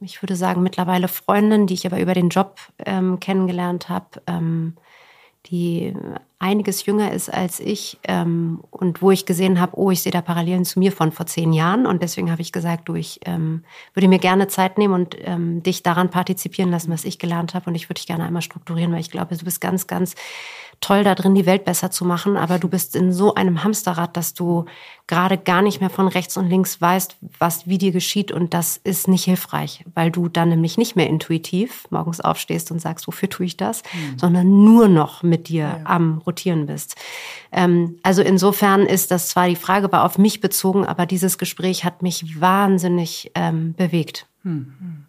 ich 0.00 0.22
würde 0.22 0.34
sagen, 0.34 0.62
mittlerweile 0.62 1.08
Freundin, 1.08 1.66
die 1.66 1.74
ich 1.74 1.86
aber 1.86 2.00
über 2.00 2.14
den 2.14 2.28
Job 2.28 2.58
ähm, 2.84 3.20
kennengelernt 3.20 3.88
habe. 3.88 4.22
Ähm, 4.26 4.74
die 5.46 5.94
einiges 6.38 6.84
jünger 6.84 7.12
ist 7.12 7.32
als 7.32 7.60
ich 7.60 7.98
ähm, 8.06 8.62
und 8.70 9.00
wo 9.00 9.10
ich 9.10 9.24
gesehen 9.24 9.58
habe, 9.58 9.78
oh, 9.78 9.90
ich 9.90 10.02
sehe 10.02 10.12
da 10.12 10.20
Parallelen 10.20 10.66
zu 10.66 10.78
mir 10.78 10.92
von 10.92 11.10
vor 11.10 11.26
zehn 11.26 11.52
Jahren. 11.52 11.86
Und 11.86 12.02
deswegen 12.02 12.30
habe 12.30 12.42
ich 12.42 12.52
gesagt, 12.52 12.88
du, 12.88 12.94
ich 12.94 13.20
ähm, 13.24 13.64
würde 13.94 14.08
mir 14.08 14.18
gerne 14.18 14.46
Zeit 14.46 14.76
nehmen 14.76 14.92
und 14.92 15.16
ähm, 15.20 15.62
dich 15.62 15.82
daran 15.82 16.10
partizipieren 16.10 16.70
lassen, 16.70 16.90
was 16.90 17.04
ich 17.04 17.18
gelernt 17.18 17.54
habe. 17.54 17.70
Und 17.70 17.74
ich 17.74 17.88
würde 17.88 18.00
dich 18.00 18.06
gerne 18.06 18.24
einmal 18.24 18.42
strukturieren, 18.42 18.92
weil 18.92 19.00
ich 19.00 19.10
glaube, 19.10 19.36
du 19.36 19.44
bist 19.44 19.62
ganz, 19.62 19.86
ganz 19.86 20.14
toll 20.80 21.04
da 21.04 21.14
drin, 21.14 21.34
die 21.34 21.46
Welt 21.46 21.64
besser 21.64 21.90
zu 21.90 22.04
machen, 22.04 22.36
aber 22.36 22.58
du 22.58 22.68
bist 22.68 22.96
in 22.96 23.12
so 23.12 23.34
einem 23.34 23.64
Hamsterrad, 23.64 24.16
dass 24.16 24.34
du 24.34 24.66
gerade 25.06 25.38
gar 25.38 25.62
nicht 25.62 25.80
mehr 25.80 25.90
von 25.90 26.08
rechts 26.08 26.36
und 26.36 26.48
links 26.48 26.80
weißt, 26.80 27.16
was 27.38 27.66
wie 27.66 27.78
dir 27.78 27.92
geschieht. 27.92 28.32
Und 28.32 28.52
das 28.54 28.76
ist 28.76 29.08
nicht 29.08 29.24
hilfreich, 29.24 29.84
weil 29.94 30.10
du 30.10 30.28
dann 30.28 30.50
nämlich 30.50 30.76
nicht 30.76 30.96
mehr 30.96 31.08
intuitiv 31.08 31.86
morgens 31.90 32.20
aufstehst 32.20 32.70
und 32.70 32.80
sagst, 32.80 33.06
wofür 33.06 33.30
tue 33.30 33.46
ich 33.46 33.56
das, 33.56 33.82
mhm. 33.82 34.18
sondern 34.18 34.64
nur 34.64 34.88
noch 34.88 35.22
mit 35.22 35.48
dir 35.48 35.64
ja. 35.64 35.80
am 35.84 36.20
Rotieren 36.26 36.66
bist. 36.66 36.96
Ähm, 37.52 37.98
also 38.02 38.22
insofern 38.22 38.82
ist 38.82 39.10
das 39.10 39.28
zwar 39.28 39.48
die 39.48 39.56
Frage 39.56 39.90
war 39.92 40.04
auf 40.04 40.18
mich 40.18 40.40
bezogen, 40.40 40.84
aber 40.84 41.06
dieses 41.06 41.38
Gespräch 41.38 41.84
hat 41.84 42.02
mich 42.02 42.40
wahnsinnig 42.40 43.30
ähm, 43.34 43.74
bewegt. 43.74 44.26
Mhm. 44.42 45.06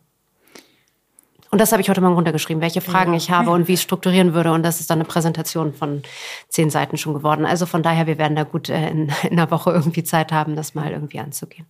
Und 1.49 1.61
das 1.61 1.71
habe 1.71 1.81
ich 1.81 1.89
heute 1.89 2.01
Morgen 2.01 2.15
runtergeschrieben, 2.15 2.61
welche 2.61 2.81
Fragen 2.81 3.13
ich 3.13 3.31
habe 3.31 3.51
und 3.51 3.67
wie 3.67 3.73
ich 3.73 3.81
strukturieren 3.81 4.33
würde. 4.33 4.51
Und 4.51 4.63
das 4.63 4.81
ist 4.81 4.89
dann 4.89 4.99
eine 4.99 5.07
Präsentation 5.07 5.73
von 5.73 6.01
zehn 6.49 6.69
Seiten 6.69 6.97
schon 6.97 7.13
geworden. 7.13 7.45
Also 7.45 7.65
von 7.65 7.83
daher, 7.83 8.05
wir 8.05 8.17
werden 8.17 8.35
da 8.35 8.43
gut 8.43 8.69
äh, 8.69 8.89
in, 8.89 9.11
in 9.23 9.31
einer 9.31 9.49
Woche 9.49 9.71
irgendwie 9.71 10.03
Zeit 10.03 10.31
haben, 10.31 10.55
das 10.55 10.75
mal 10.75 10.91
irgendwie 10.91 11.19
anzugehen. 11.19 11.65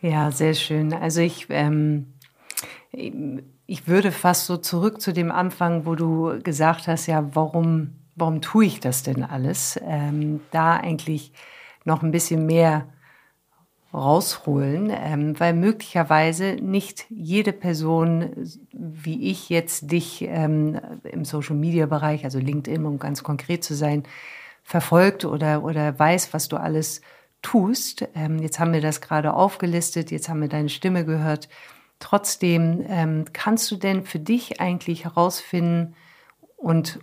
Ja, 0.00 0.30
sehr 0.32 0.54
schön. 0.54 0.92
Also 0.92 1.20
ich, 1.20 1.46
ähm, 1.48 2.12
ich 2.92 3.88
würde 3.88 4.12
fast 4.12 4.46
so 4.46 4.56
zurück 4.56 5.00
zu 5.00 5.12
dem 5.12 5.30
Anfang, 5.30 5.86
wo 5.86 5.94
du 5.94 6.38
gesagt 6.42 6.88
hast, 6.88 7.06
ja, 7.06 7.34
warum, 7.34 7.94
warum 8.14 8.40
tue 8.40 8.66
ich 8.66 8.80
das 8.80 9.02
denn 9.02 9.22
alles? 9.22 9.80
Ähm, 9.84 10.40
da 10.50 10.76
eigentlich 10.76 11.32
noch 11.84 12.02
ein 12.02 12.10
bisschen 12.10 12.46
mehr 12.46 12.86
rausholen, 13.94 14.90
ähm, 14.90 15.38
weil 15.38 15.52
möglicherweise 15.52 16.54
nicht 16.54 17.04
jede 17.10 17.52
Person, 17.52 18.30
wie 18.72 19.30
ich 19.30 19.50
jetzt 19.50 19.90
dich 19.90 20.22
ähm, 20.22 20.80
im 21.04 21.24
Social-Media-Bereich, 21.24 22.24
also 22.24 22.38
LinkedIn, 22.38 22.86
um 22.86 22.98
ganz 22.98 23.22
konkret 23.22 23.62
zu 23.62 23.74
sein, 23.74 24.04
verfolgt 24.62 25.24
oder, 25.24 25.62
oder 25.62 25.98
weiß, 25.98 26.32
was 26.32 26.48
du 26.48 26.56
alles 26.56 27.02
tust. 27.42 28.08
Ähm, 28.14 28.38
jetzt 28.38 28.58
haben 28.58 28.72
wir 28.72 28.80
das 28.80 29.00
gerade 29.02 29.34
aufgelistet, 29.34 30.10
jetzt 30.10 30.28
haben 30.28 30.40
wir 30.40 30.48
deine 30.48 30.70
Stimme 30.70 31.04
gehört. 31.04 31.48
Trotzdem, 31.98 32.84
ähm, 32.88 33.26
kannst 33.32 33.70
du 33.70 33.76
denn 33.76 34.04
für 34.04 34.18
dich 34.18 34.60
eigentlich 34.60 35.04
herausfinden 35.04 35.94
und 36.56 36.98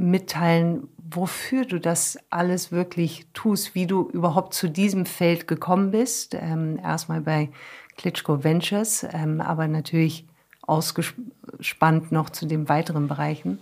mitteilen, 0.00 0.88
wofür 1.10 1.64
du 1.64 1.78
das 1.78 2.18
alles 2.30 2.72
wirklich 2.72 3.26
tust, 3.34 3.74
wie 3.74 3.86
du 3.86 4.08
überhaupt 4.10 4.54
zu 4.54 4.68
diesem 4.68 5.06
Feld 5.06 5.46
gekommen 5.46 5.90
bist. 5.90 6.34
Ähm, 6.34 6.78
erstmal 6.82 7.20
bei 7.20 7.50
Klitschko 7.96 8.44
Ventures, 8.44 9.06
ähm, 9.12 9.40
aber 9.40 9.68
natürlich 9.68 10.26
ausgespannt 10.62 12.12
noch 12.12 12.30
zu 12.30 12.46
den 12.46 12.68
weiteren 12.68 13.08
Bereichen. 13.08 13.58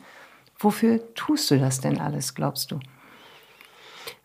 Wofür 0.59 1.15
tust 1.15 1.51
du 1.51 1.59
das 1.59 1.81
denn 1.81 1.99
alles, 1.99 2.35
glaubst 2.35 2.71
du? 2.71 2.81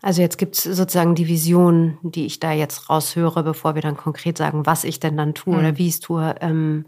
Also 0.02 0.20
jetzt 0.20 0.36
gibt 0.36 0.56
es 0.56 0.64
sozusagen 0.64 1.14
die 1.14 1.28
Vision, 1.28 1.98
die 2.02 2.26
ich 2.26 2.40
da 2.40 2.52
jetzt 2.52 2.90
raushöre, 2.90 3.42
bevor 3.42 3.74
wir 3.74 3.82
dann 3.82 3.96
konkret 3.96 4.36
sagen, 4.36 4.66
was 4.66 4.84
ich 4.84 5.00
denn 5.00 5.16
dann 5.16 5.34
tue 5.34 5.54
mhm. 5.54 5.58
oder 5.60 5.78
wie 5.78 5.88
ich 5.88 5.94
es 5.94 6.00
tue. 6.00 6.34
Ähm, 6.40 6.84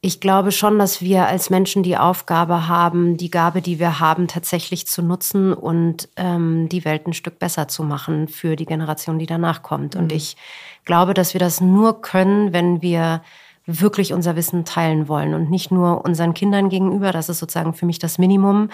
ich 0.00 0.20
glaube 0.20 0.52
schon, 0.52 0.78
dass 0.78 1.02
wir 1.02 1.26
als 1.26 1.50
Menschen 1.50 1.82
die 1.82 1.96
Aufgabe 1.96 2.68
haben, 2.68 3.16
die 3.16 3.30
Gabe, 3.30 3.60
die 3.60 3.80
wir 3.80 3.98
haben, 3.98 4.28
tatsächlich 4.28 4.86
zu 4.86 5.02
nutzen 5.02 5.52
und 5.52 6.08
ähm, 6.16 6.68
die 6.68 6.84
Welt 6.84 7.06
ein 7.06 7.14
Stück 7.14 7.40
besser 7.40 7.66
zu 7.66 7.82
machen 7.82 8.28
für 8.28 8.54
die 8.54 8.66
Generation, 8.66 9.18
die 9.18 9.26
danach 9.26 9.62
kommt. 9.62 9.96
Mhm. 9.96 10.02
Und 10.02 10.12
ich 10.12 10.36
glaube, 10.84 11.14
dass 11.14 11.34
wir 11.34 11.40
das 11.40 11.60
nur 11.60 12.00
können, 12.00 12.52
wenn 12.52 12.80
wir 12.80 13.22
wirklich 13.70 14.14
unser 14.14 14.34
Wissen 14.34 14.64
teilen 14.64 15.08
wollen 15.08 15.34
und 15.34 15.50
nicht 15.50 15.70
nur 15.70 16.02
unseren 16.02 16.32
Kindern 16.32 16.70
gegenüber, 16.70 17.12
das 17.12 17.28
ist 17.28 17.38
sozusagen 17.38 17.74
für 17.74 17.84
mich 17.84 17.98
das 17.98 18.16
Minimum, 18.16 18.70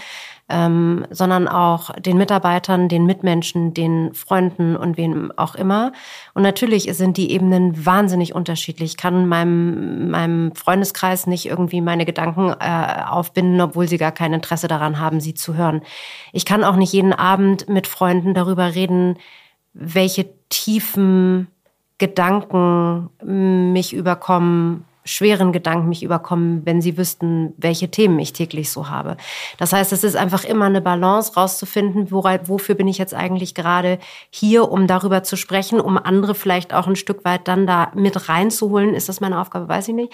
ähm, 0.49 1.05
sondern 1.11 1.49
auch 1.49 1.91
den 1.99 2.17
Mitarbeitern, 2.17 2.89
den 2.89 3.05
Mitmenschen, 3.05 3.75
den 3.75 4.15
Freunden 4.15 4.77
und 4.77 4.97
wem 4.97 5.33
auch 5.37 5.57
immer. 5.57 5.91
Und 6.33 6.45
natürlich 6.45 6.85
sind 6.95 7.17
die 7.17 7.33
Ebenen 7.33 7.85
wahnsinnig 7.85 8.37
unterschiedlich. 8.37 8.93
Ich 8.93 8.97
kann 8.97 9.27
meinem, 9.27 10.11
meinem 10.11 10.55
Freundeskreis 10.55 11.27
nicht 11.27 11.47
irgendwie 11.47 11.81
meine 11.81 12.05
Gedanken 12.05 12.55
äh, 12.61 13.03
aufbinden, 13.05 13.61
obwohl 13.61 13.89
sie 13.89 13.99
gar 13.99 14.13
kein 14.13 14.33
Interesse 14.33 14.69
daran 14.69 15.01
haben, 15.01 15.19
sie 15.19 15.35
zu 15.35 15.57
hören. 15.57 15.83
Ich 16.33 16.45
kann 16.45 16.63
auch 16.63 16.77
nicht 16.77 16.93
jeden 16.93 17.13
Abend 17.13 17.69
mit 17.69 17.89
Freunden 17.89 18.33
darüber 18.33 18.77
reden, 18.77 19.17
welche 19.73 20.27
tiefen 20.51 21.49
Gedanken 21.99 23.11
mich 23.73 23.95
überkommen, 23.95 24.85
schweren 25.05 25.53
Gedanken 25.53 25.89
mich 25.89 26.03
überkommen, 26.03 26.63
wenn 26.65 26.81
sie 26.81 26.97
wüssten, 26.97 27.53
welche 27.59 27.91
Themen 27.91 28.19
ich 28.19 28.33
täglich 28.33 28.71
so 28.71 28.89
habe. 28.89 29.17
Das 29.59 29.73
heißt, 29.73 29.93
es 29.93 30.03
ist 30.03 30.17
einfach 30.17 30.45
immer 30.45 30.65
eine 30.65 30.81
Balance 30.81 31.35
rauszufinden, 31.35 32.11
wofür 32.11 32.75
bin 32.75 32.89
ich 32.89 32.97
jetzt 32.97 33.15
eigentlich 33.15 33.55
gerade 33.55 33.99
hier, 34.31 34.71
um 34.71 34.87
darüber 34.87 35.23
zu 35.23 35.37
sprechen, 35.37 35.79
um 35.81 35.99
andere 35.99 36.35
vielleicht 36.35 36.73
auch 36.73 36.87
ein 36.87 36.97
Stück 36.97 37.25
weit 37.25 37.49
dann 37.49 37.67
da 37.67 37.93
mit 37.95 38.29
reinzuholen. 38.29 38.95
Ist 38.95 39.09
das 39.09 39.21
meine 39.21 39.41
Aufgabe? 39.41 39.69
Weiß 39.69 39.89
ich 39.89 39.95
nicht. 39.95 40.13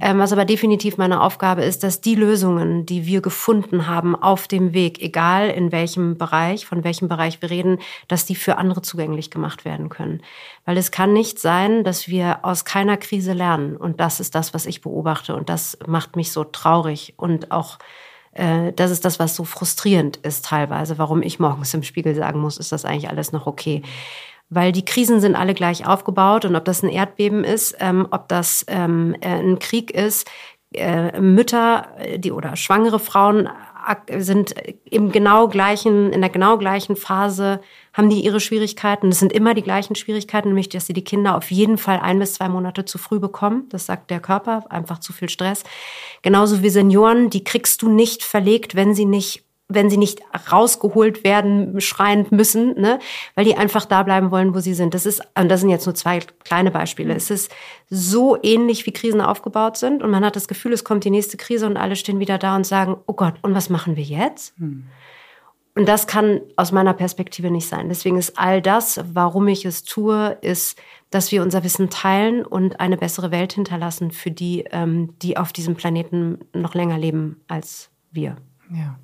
Ähm, 0.00 0.18
was 0.18 0.32
aber 0.32 0.46
definitiv 0.46 0.96
meine 0.96 1.20
Aufgabe 1.20 1.62
ist, 1.62 1.82
dass 1.82 2.00
die 2.00 2.14
Lösungen, 2.14 2.86
die 2.86 3.06
wir 3.06 3.20
gefunden 3.20 3.86
haben 3.86 4.16
auf 4.16 4.48
dem 4.48 4.72
Weg, 4.72 5.02
egal 5.02 5.50
in 5.50 5.70
welchem 5.70 6.16
Bereich, 6.16 6.64
von 6.64 6.82
welchem 6.82 7.08
Bereich 7.08 7.42
wir 7.42 7.50
reden, 7.50 7.78
dass 8.08 8.24
die 8.24 8.34
für 8.34 8.56
andere 8.56 8.80
zugänglich 8.80 9.30
gemacht 9.30 9.64
werden 9.64 9.90
können. 9.90 10.22
Weil 10.64 10.76
es 10.76 10.90
kann 10.90 11.12
nicht 11.12 11.38
sein, 11.38 11.84
dass 11.84 12.08
wir 12.08 12.44
aus 12.44 12.64
keiner 12.64 12.96
Krise 12.96 13.32
lernen. 13.32 13.76
Und 13.76 14.00
das 14.00 14.20
ist 14.20 14.29
ist 14.30 14.34
das, 14.36 14.54
was 14.54 14.66
ich 14.66 14.80
beobachte. 14.80 15.34
Und 15.34 15.48
das 15.48 15.76
macht 15.86 16.14
mich 16.14 16.30
so 16.30 16.44
traurig. 16.44 17.14
Und 17.16 17.50
auch 17.50 17.78
äh, 18.32 18.72
das 18.72 18.92
ist 18.92 19.04
das, 19.04 19.18
was 19.18 19.34
so 19.34 19.44
frustrierend 19.44 20.18
ist 20.18 20.44
teilweise, 20.44 20.98
warum 20.98 21.22
ich 21.22 21.40
morgens 21.40 21.74
im 21.74 21.82
Spiegel 21.82 22.14
sagen 22.14 22.40
muss, 22.40 22.56
ist 22.56 22.70
das 22.70 22.84
eigentlich 22.84 23.10
alles 23.10 23.32
noch 23.32 23.46
okay. 23.48 23.82
Weil 24.48 24.70
die 24.70 24.84
Krisen 24.84 25.20
sind 25.20 25.34
alle 25.34 25.54
gleich 25.54 25.84
aufgebaut. 25.84 26.44
Und 26.44 26.54
ob 26.54 26.64
das 26.64 26.84
ein 26.84 26.88
Erdbeben 26.88 27.42
ist, 27.42 27.76
ähm, 27.80 28.06
ob 28.12 28.28
das 28.28 28.64
ähm, 28.68 29.16
äh, 29.20 29.40
ein 29.40 29.58
Krieg 29.58 29.90
ist, 29.90 30.30
äh, 30.72 31.20
Mütter 31.20 31.88
die 32.18 32.30
oder 32.30 32.54
schwangere 32.54 33.00
Frauen 33.00 33.48
sind 34.18 34.54
im 34.84 35.12
genau 35.12 35.48
gleichen, 35.48 36.12
in 36.12 36.20
der 36.20 36.30
genau 36.30 36.58
gleichen 36.58 36.96
Phase, 36.96 37.60
haben 37.92 38.10
die 38.10 38.24
ihre 38.24 38.40
Schwierigkeiten. 38.40 39.08
Es 39.08 39.18
sind 39.18 39.32
immer 39.32 39.54
die 39.54 39.62
gleichen 39.62 39.94
Schwierigkeiten, 39.94 40.48
nämlich, 40.48 40.68
dass 40.68 40.86
sie 40.86 40.92
die 40.92 41.04
Kinder 41.04 41.36
auf 41.36 41.50
jeden 41.50 41.78
Fall 41.78 41.98
ein 42.00 42.18
bis 42.18 42.34
zwei 42.34 42.48
Monate 42.48 42.84
zu 42.84 42.98
früh 42.98 43.18
bekommen. 43.18 43.68
Das 43.70 43.86
sagt 43.86 44.10
der 44.10 44.20
Körper, 44.20 44.64
einfach 44.70 44.98
zu 44.98 45.12
viel 45.12 45.28
Stress. 45.28 45.64
Genauso 46.22 46.62
wie 46.62 46.70
Senioren, 46.70 47.30
die 47.30 47.44
kriegst 47.44 47.82
du 47.82 47.88
nicht 47.88 48.22
verlegt, 48.22 48.74
wenn 48.74 48.94
sie 48.94 49.06
nicht 49.06 49.44
wenn 49.70 49.88
sie 49.88 49.96
nicht 49.96 50.20
rausgeholt 50.50 51.24
werden, 51.24 51.80
schreiend 51.80 52.32
müssen, 52.32 52.78
ne? 52.78 52.98
weil 53.34 53.44
die 53.44 53.56
einfach 53.56 53.86
da 53.86 54.02
bleiben 54.02 54.30
wollen, 54.30 54.54
wo 54.54 54.60
sie 54.60 54.74
sind. 54.74 54.92
Das 54.94 55.06
ist, 55.06 55.22
und 55.38 55.48
das 55.48 55.60
sind 55.60 55.70
jetzt 55.70 55.86
nur 55.86 55.94
zwei 55.94 56.20
kleine 56.44 56.70
Beispiele. 56.70 57.14
Es 57.14 57.30
ist 57.30 57.50
so 57.88 58.36
ähnlich, 58.42 58.84
wie 58.84 58.92
Krisen 58.92 59.20
aufgebaut 59.20 59.76
sind. 59.76 60.02
Und 60.02 60.10
man 60.10 60.24
hat 60.24 60.36
das 60.36 60.48
Gefühl, 60.48 60.72
es 60.72 60.84
kommt 60.84 61.04
die 61.04 61.10
nächste 61.10 61.36
Krise 61.36 61.66
und 61.66 61.76
alle 61.76 61.96
stehen 61.96 62.18
wieder 62.18 62.36
da 62.36 62.56
und 62.56 62.66
sagen, 62.66 62.96
oh 63.06 63.14
Gott, 63.14 63.34
und 63.42 63.54
was 63.54 63.70
machen 63.70 63.96
wir 63.96 64.04
jetzt? 64.04 64.56
Hm. 64.58 64.84
Und 65.76 65.88
das 65.88 66.06
kann 66.06 66.40
aus 66.56 66.72
meiner 66.72 66.92
Perspektive 66.94 67.50
nicht 67.50 67.68
sein. 67.68 67.88
Deswegen 67.88 68.18
ist 68.18 68.38
all 68.38 68.60
das, 68.60 69.00
warum 69.14 69.46
ich 69.48 69.64
es 69.64 69.84
tue, 69.84 70.36
ist, 70.40 70.78
dass 71.10 71.30
wir 71.32 71.42
unser 71.42 71.62
Wissen 71.64 71.90
teilen 71.90 72.44
und 72.44 72.80
eine 72.80 72.96
bessere 72.96 73.30
Welt 73.30 73.52
hinterlassen 73.52 74.10
für 74.10 74.30
die, 74.30 74.64
ähm, 74.72 75.14
die 75.22 75.36
auf 75.36 75.52
diesem 75.52 75.76
Planeten 75.76 76.38
noch 76.52 76.74
länger 76.74 76.98
leben 76.98 77.40
als 77.46 77.90
wir. 78.10 78.36
Ja. 78.72 78.98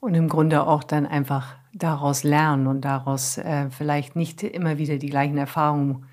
Und 0.00 0.14
im 0.14 0.28
Grunde 0.28 0.66
auch 0.66 0.82
dann 0.82 1.06
einfach 1.06 1.56
daraus 1.72 2.24
lernen 2.24 2.66
und 2.66 2.80
daraus 2.82 3.38
äh, 3.38 3.70
vielleicht 3.70 4.16
nicht 4.16 4.42
immer 4.42 4.78
wieder 4.78 4.96
die 4.96 5.10
gleichen 5.10 5.38
Erfahrungen 5.38 6.06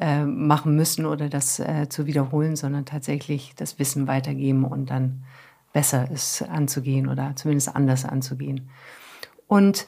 äh, 0.00 0.24
machen 0.24 0.74
müssen 0.76 1.04
oder 1.04 1.28
das 1.28 1.58
äh, 1.58 1.88
zu 1.88 2.06
wiederholen, 2.06 2.56
sondern 2.56 2.86
tatsächlich 2.86 3.54
das 3.56 3.78
Wissen 3.78 4.06
weitergeben 4.06 4.64
und 4.64 4.90
dann 4.90 5.24
besser 5.72 6.08
es 6.12 6.42
anzugehen 6.42 7.08
oder 7.08 7.34
zumindest 7.36 7.74
anders 7.74 8.04
anzugehen. 8.04 8.70
Und 9.48 9.86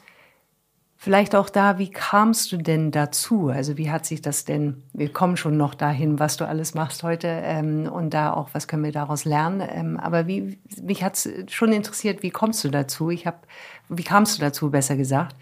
Vielleicht 1.05 1.35
auch 1.35 1.51
da, 1.51 1.77
wie 1.77 1.91
kamst 1.91 2.51
du 2.51 2.57
denn 2.57 2.89
dazu? 2.89 3.49
Also 3.49 3.77
wie 3.77 3.91
hat 3.91 4.07
sich 4.07 4.23
das 4.23 4.43
denn, 4.43 4.81
wir 4.91 5.13
kommen 5.13 5.37
schon 5.37 5.55
noch 5.55 5.75
dahin, 5.75 6.17
was 6.17 6.35
du 6.35 6.47
alles 6.47 6.73
machst 6.73 7.03
heute 7.03 7.27
ähm, 7.27 7.87
und 7.87 8.15
da 8.15 8.33
auch, 8.33 8.49
was 8.53 8.67
können 8.67 8.83
wir 8.83 8.91
daraus 8.91 9.23
lernen. 9.23 9.61
Ähm, 9.71 9.99
aber 9.99 10.25
wie, 10.25 10.57
mich 10.81 11.03
hat 11.03 11.13
es 11.13 11.29
schon 11.53 11.71
interessiert, 11.73 12.23
wie 12.23 12.31
kommst 12.31 12.63
du 12.63 12.69
dazu? 12.69 13.11
Ich 13.11 13.27
habe, 13.27 13.37
wie 13.87 14.01
kamst 14.01 14.35
du 14.35 14.41
dazu, 14.41 14.71
besser 14.71 14.97
gesagt? 14.97 15.35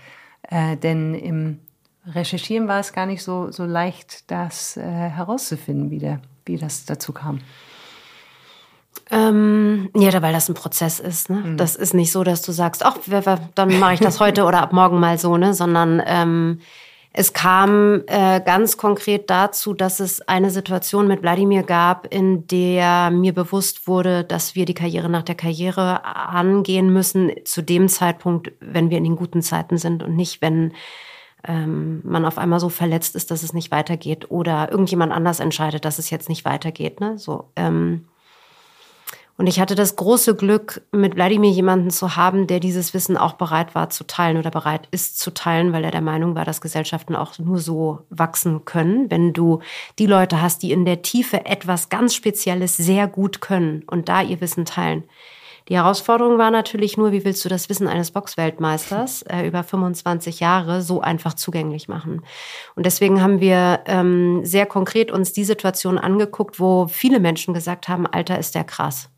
Äh, 0.49 0.75
denn 0.75 1.15
im 1.15 1.59
Recherchieren 2.07 2.67
war 2.67 2.81
es 2.81 2.91
gar 2.91 3.05
nicht 3.05 3.23
so, 3.23 3.49
so 3.49 3.63
leicht, 3.63 4.29
das 4.29 4.75
äh, 4.75 4.81
herauszufinden, 4.81 5.91
wie, 5.91 5.99
der, 5.99 6.19
wie 6.45 6.57
das 6.57 6.83
dazu 6.83 7.13
kam. 7.13 7.39
Ähm, 9.11 9.89
ja, 9.95 10.21
weil 10.21 10.33
das 10.33 10.49
ein 10.49 10.55
Prozess 10.55 10.99
ist. 10.99 11.29
Ne? 11.29 11.37
Mhm. 11.37 11.57
Das 11.57 11.75
ist 11.75 11.93
nicht 11.93 12.11
so, 12.11 12.23
dass 12.23 12.41
du 12.41 12.51
sagst, 12.51 12.83
ach, 12.85 12.97
dann 13.55 13.79
mache 13.79 13.93
ich 13.95 13.99
das 13.99 14.19
heute 14.19 14.45
oder 14.45 14.61
ab 14.61 14.73
morgen 14.73 14.99
mal 14.99 15.17
so, 15.17 15.37
ne? 15.37 15.53
sondern 15.53 16.01
ähm, 16.05 16.59
es 17.15 17.31
kam 17.31 18.01
äh, 18.07 18.41
ganz 18.41 18.75
konkret 18.75 19.29
dazu, 19.29 19.75
dass 19.75 19.99
es 19.99 20.27
eine 20.27 20.49
Situation 20.49 21.07
mit 21.07 21.21
Wladimir 21.21 21.61
gab, 21.61 22.11
in 22.11 22.47
der 22.47 23.11
mir 23.11 23.33
bewusst 23.33 23.87
wurde, 23.87 24.23
dass 24.23 24.55
wir 24.55 24.65
die 24.65 24.73
Karriere 24.73 25.09
nach 25.09 25.21
der 25.21 25.35
Karriere 25.35 26.03
angehen 26.05 26.91
müssen, 26.91 27.31
zu 27.45 27.61
dem 27.61 27.87
Zeitpunkt, 27.87 28.51
wenn 28.59 28.89
wir 28.89 28.97
in 28.97 29.03
den 29.03 29.15
guten 29.15 29.43
Zeiten 29.43 29.77
sind 29.77 30.01
und 30.01 30.15
nicht, 30.15 30.41
wenn 30.41 30.73
ähm, 31.47 32.01
man 32.03 32.25
auf 32.25 32.39
einmal 32.39 32.59
so 32.59 32.69
verletzt 32.69 33.15
ist, 33.15 33.29
dass 33.29 33.43
es 33.43 33.53
nicht 33.53 33.69
weitergeht 33.69 34.31
oder 34.31 34.71
irgendjemand 34.71 35.13
anders 35.13 35.39
entscheidet, 35.39 35.85
dass 35.85 35.99
es 35.99 36.09
jetzt 36.09 36.29
nicht 36.29 36.45
weitergeht. 36.45 36.99
Ne? 36.99 37.19
So, 37.19 37.51
ähm, 37.55 38.05
Und 39.35 39.47
ich 39.47 39.59
hatte 39.59 39.73
das 39.73 39.95
große 39.95 40.35
Glück, 40.35 40.83
mit 40.91 41.15
Wladimir 41.15 41.49
jemanden 41.49 41.89
zu 41.89 42.15
haben, 42.15 42.45
der 42.45 42.59
dieses 42.59 42.93
Wissen 42.93 43.17
auch 43.17 43.33
bereit 43.33 43.73
war 43.73 43.89
zu 43.89 44.05
teilen 44.05 44.37
oder 44.37 44.51
bereit 44.51 44.87
ist 44.91 45.19
zu 45.19 45.33
teilen, 45.33 45.73
weil 45.73 45.83
er 45.83 45.91
der 45.91 46.01
Meinung 46.01 46.35
war, 46.35 46.45
dass 46.45 46.61
Gesellschaften 46.61 47.15
auch 47.15 47.39
nur 47.39 47.57
so 47.57 48.01
wachsen 48.11 48.65
können, 48.65 49.09
wenn 49.09 49.33
du 49.33 49.59
die 49.97 50.05
Leute 50.05 50.41
hast, 50.41 50.61
die 50.61 50.71
in 50.71 50.85
der 50.85 51.01
Tiefe 51.01 51.45
etwas 51.47 51.89
ganz 51.89 52.13
Spezielles 52.13 52.77
sehr 52.77 53.07
gut 53.07 53.41
können 53.41 53.83
und 53.87 54.07
da 54.07 54.21
ihr 54.21 54.39
Wissen 54.39 54.65
teilen. 54.65 55.03
Die 55.69 55.77
Herausforderung 55.77 56.37
war 56.37 56.51
natürlich 56.51 56.97
nur, 56.97 57.13
wie 57.13 57.23
willst 57.23 57.43
du 57.45 57.49
das 57.49 57.69
Wissen 57.69 57.87
eines 57.87 58.11
Boxweltmeisters 58.11 59.21
äh, 59.23 59.47
über 59.47 59.63
25 59.63 60.41
Jahre 60.41 60.81
so 60.81 60.99
einfach 60.99 61.33
zugänglich 61.35 61.87
machen? 61.87 62.21
Und 62.75 62.85
deswegen 62.85 63.21
haben 63.21 63.39
wir 63.39 63.79
ähm, 63.85 64.43
sehr 64.43 64.65
konkret 64.65 65.09
uns 65.09 65.31
die 65.31 65.45
Situation 65.45 65.97
angeguckt, 65.97 66.59
wo 66.59 66.87
viele 66.87 67.21
Menschen 67.21 67.53
gesagt 67.53 67.87
haben, 67.87 68.05
Alter, 68.05 68.37
ist 68.37 68.55
der 68.55 68.65
krass. 68.65 69.09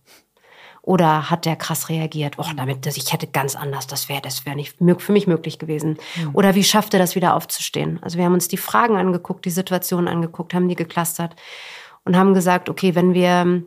Oder 0.86 1.32
hat 1.32 1.46
der 1.46 1.56
krass 1.56 1.90
reagiert? 1.90 2.38
Och, 2.38 2.54
damit, 2.56 2.86
ich 2.86 3.12
hätte 3.12 3.26
ganz 3.26 3.56
anders, 3.56 3.88
das 3.88 4.08
wäre 4.08 4.22
das 4.22 4.46
wäre 4.46 4.56
nicht 4.56 4.76
für 5.02 5.12
mich 5.12 5.26
möglich 5.26 5.58
gewesen. 5.58 5.98
Mhm. 6.16 6.30
Oder 6.34 6.54
wie 6.54 6.64
schafft 6.64 6.94
er 6.94 7.00
das 7.00 7.16
wieder 7.16 7.34
aufzustehen? 7.34 8.00
Also 8.04 8.20
wir 8.20 8.26
haben 8.26 8.36
uns 8.36 8.48
die 8.48 8.58
Fragen 8.58 8.96
angeguckt, 8.96 9.46
die 9.46 9.50
Situation 9.50 10.08
angeguckt, 10.08 10.54
haben 10.54 10.70
die 10.70 10.76
geklustert 10.76 11.36
und 12.04 12.16
haben 12.16 12.36
gesagt, 12.36 12.70
okay, 12.70 12.94
wenn 12.94 13.16
wir 13.16 13.64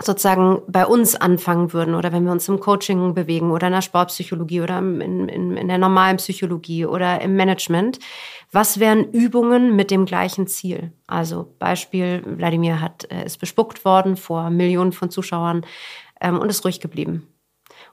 sozusagen 0.00 0.60
bei 0.68 0.86
uns 0.86 1.16
anfangen 1.16 1.72
würden 1.72 1.94
oder 1.94 2.12
wenn 2.12 2.24
wir 2.24 2.32
uns 2.32 2.48
im 2.48 2.60
Coaching 2.60 3.14
bewegen 3.14 3.50
oder 3.50 3.68
in 3.68 3.72
der 3.72 3.82
Sportpsychologie 3.82 4.60
oder 4.60 4.78
in, 4.78 5.28
in, 5.28 5.56
in 5.56 5.68
der 5.68 5.78
normalen 5.78 6.18
Psychologie 6.18 6.84
oder 6.84 7.20
im 7.22 7.34
Management, 7.34 7.98
was 8.52 8.78
wären 8.78 9.10
Übungen 9.10 9.74
mit 9.74 9.90
dem 9.90 10.04
gleichen 10.04 10.46
Ziel? 10.46 10.92
Also 11.06 11.54
Beispiel, 11.58 12.22
Wladimir 12.24 12.80
hat, 12.80 13.10
äh, 13.10 13.24
ist 13.24 13.38
bespuckt 13.38 13.84
worden 13.84 14.16
vor 14.16 14.50
Millionen 14.50 14.92
von 14.92 15.10
Zuschauern 15.10 15.64
ähm, 16.20 16.38
und 16.38 16.48
ist 16.48 16.64
ruhig 16.64 16.80
geblieben. 16.80 17.28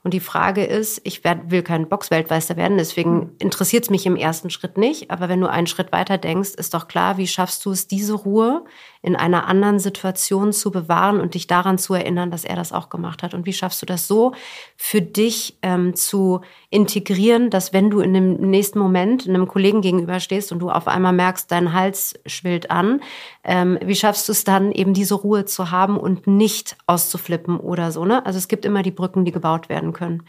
Und 0.04 0.14
die 0.14 0.20
Frage 0.20 0.64
ist, 0.64 1.02
ich 1.04 1.24
werd, 1.24 1.50
will 1.52 1.64
kein 1.64 1.90
Boxweltmeister 1.90 2.58
werden, 2.58 2.78
deswegen 2.78 3.22
hm. 3.22 3.36
interessiert 3.40 3.86
es 3.86 3.90
mich 3.90 4.06
im 4.06 4.16
ersten 4.16 4.50
Schritt 4.50 4.78
nicht. 4.78 5.12
Aber 5.12 5.30
wenn 5.30 5.42
du 5.42 5.50
einen 5.50 5.68
Schritt 5.68 5.92
weiter 5.92 6.18
denkst, 6.18 6.52
ist 6.52 6.74
doch 6.74 6.88
klar, 6.88 7.18
wie 7.18 7.28
schaffst 7.28 7.66
du 7.66 7.72
es, 7.72 7.88
diese 7.88 8.14
Ruhe 8.14 8.66
in 9.04 9.18
einer 9.18 9.48
anderen 9.48 9.80
Situation 9.80 10.54
zu 10.54 10.72
bewahren 10.72 11.20
und 11.20 11.34
dich 11.36 11.46
daran 11.46 11.78
zu 11.78 11.94
erinnern, 11.94 12.32
dass 12.32 12.46
er 12.46 12.56
das 12.56 12.72
auch 12.72 12.90
gemacht 12.90 13.22
hat? 13.22 13.34
Und 13.34 13.46
wie 13.46 13.52
schaffst 13.54 13.82
du 13.82 13.86
das 13.86 14.08
so 14.08 14.34
für 14.78 15.02
dich 15.02 15.58
ähm, 15.62 15.94
zu 15.94 16.40
integrieren, 16.70 17.50
dass 17.50 17.74
wenn 17.74 17.90
du 17.90 18.00
in 18.00 18.14
dem 18.14 18.36
nächsten 18.50 18.80
Moment 18.80 19.28
einem 19.28 19.48
Kollegen 19.48 19.82
gegenüberstehst 19.82 20.54
und 20.54 20.60
du 20.60 20.70
auf 20.70 20.88
einmal 20.88 21.14
merkst, 21.14 21.52
dein 21.52 21.74
Hals 21.74 22.18
schwillt 22.26 22.72
an, 22.72 23.02
ähm, 23.44 23.78
wie 23.84 23.96
schaffst 23.96 24.30
du 24.30 24.32
es 24.32 24.46
dann 24.46 24.72
eben 24.72 24.94
diese 24.94 25.16
Ruhe 25.16 25.44
zu 25.44 25.70
haben 25.70 25.98
und 25.98 26.26
nicht 26.26 26.78
auszuflippen 26.88 27.60
oder 27.60 27.92
so? 27.92 28.06
Ne? 28.06 28.26
Also 28.26 28.38
es 28.38 28.48
gibt 28.48 28.64
immer 28.64 28.84
die 28.84 28.92
Brücken, 28.92 29.26
die 29.26 29.34
gebaut 29.34 29.68
werden 29.68 29.92
können. 29.92 30.24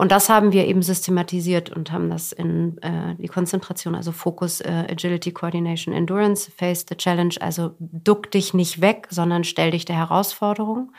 Und 0.00 0.12
das 0.12 0.30
haben 0.30 0.52
wir 0.52 0.66
eben 0.66 0.80
systematisiert 0.80 1.68
und 1.68 1.92
haben 1.92 2.08
das 2.08 2.32
in 2.32 2.78
äh, 2.78 3.16
die 3.16 3.28
Konzentration, 3.28 3.94
also 3.94 4.12
Fokus, 4.12 4.62
äh, 4.62 4.86
Agility, 4.90 5.30
Coordination, 5.30 5.94
Endurance, 5.94 6.50
Face 6.50 6.86
the 6.88 6.94
Challenge, 6.94 7.34
also 7.38 7.72
duck 7.78 8.30
dich 8.30 8.54
nicht 8.54 8.80
weg, 8.80 9.08
sondern 9.10 9.44
stell 9.44 9.72
dich 9.72 9.84
der 9.84 9.96
Herausforderung. 9.96 10.94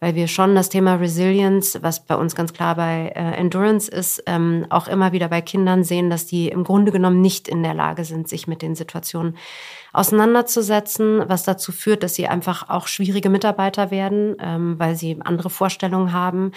Weil 0.00 0.14
wir 0.14 0.28
schon 0.28 0.54
das 0.54 0.70
Thema 0.70 0.94
Resilience, 0.94 1.78
was 1.82 2.06
bei 2.06 2.16
uns 2.16 2.34
ganz 2.34 2.54
klar 2.54 2.74
bei 2.74 3.12
äh, 3.14 3.36
Endurance 3.36 3.90
ist, 3.90 4.22
ähm, 4.24 4.64
auch 4.70 4.88
immer 4.88 5.12
wieder 5.12 5.28
bei 5.28 5.42
Kindern 5.42 5.84
sehen, 5.84 6.08
dass 6.08 6.24
die 6.24 6.48
im 6.48 6.64
Grunde 6.64 6.90
genommen 6.90 7.20
nicht 7.20 7.48
in 7.48 7.62
der 7.62 7.74
Lage 7.74 8.06
sind, 8.06 8.30
sich 8.30 8.46
mit 8.46 8.62
den 8.62 8.74
Situationen 8.74 9.36
auseinanderzusetzen, 9.92 11.22
was 11.28 11.42
dazu 11.42 11.70
führt, 11.70 12.02
dass 12.02 12.14
sie 12.14 12.26
einfach 12.26 12.68
auch 12.68 12.86
schwierige 12.86 13.28
Mitarbeiter 13.28 13.90
werden, 13.90 14.36
ähm, 14.40 14.78
weil 14.78 14.96
sie 14.96 15.18
andere 15.22 15.50
Vorstellungen 15.50 16.12
haben. 16.12 16.52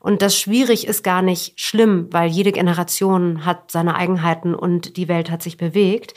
Und 0.00 0.22
das 0.22 0.38
schwierig 0.38 0.86
ist 0.86 1.02
gar 1.02 1.22
nicht 1.22 1.60
schlimm, 1.60 2.08
weil 2.10 2.30
jede 2.30 2.52
Generation 2.52 3.44
hat 3.44 3.70
seine 3.70 3.94
Eigenheiten 3.96 4.54
und 4.54 4.96
die 4.96 5.08
Welt 5.08 5.30
hat 5.30 5.42
sich 5.42 5.56
bewegt. 5.56 6.14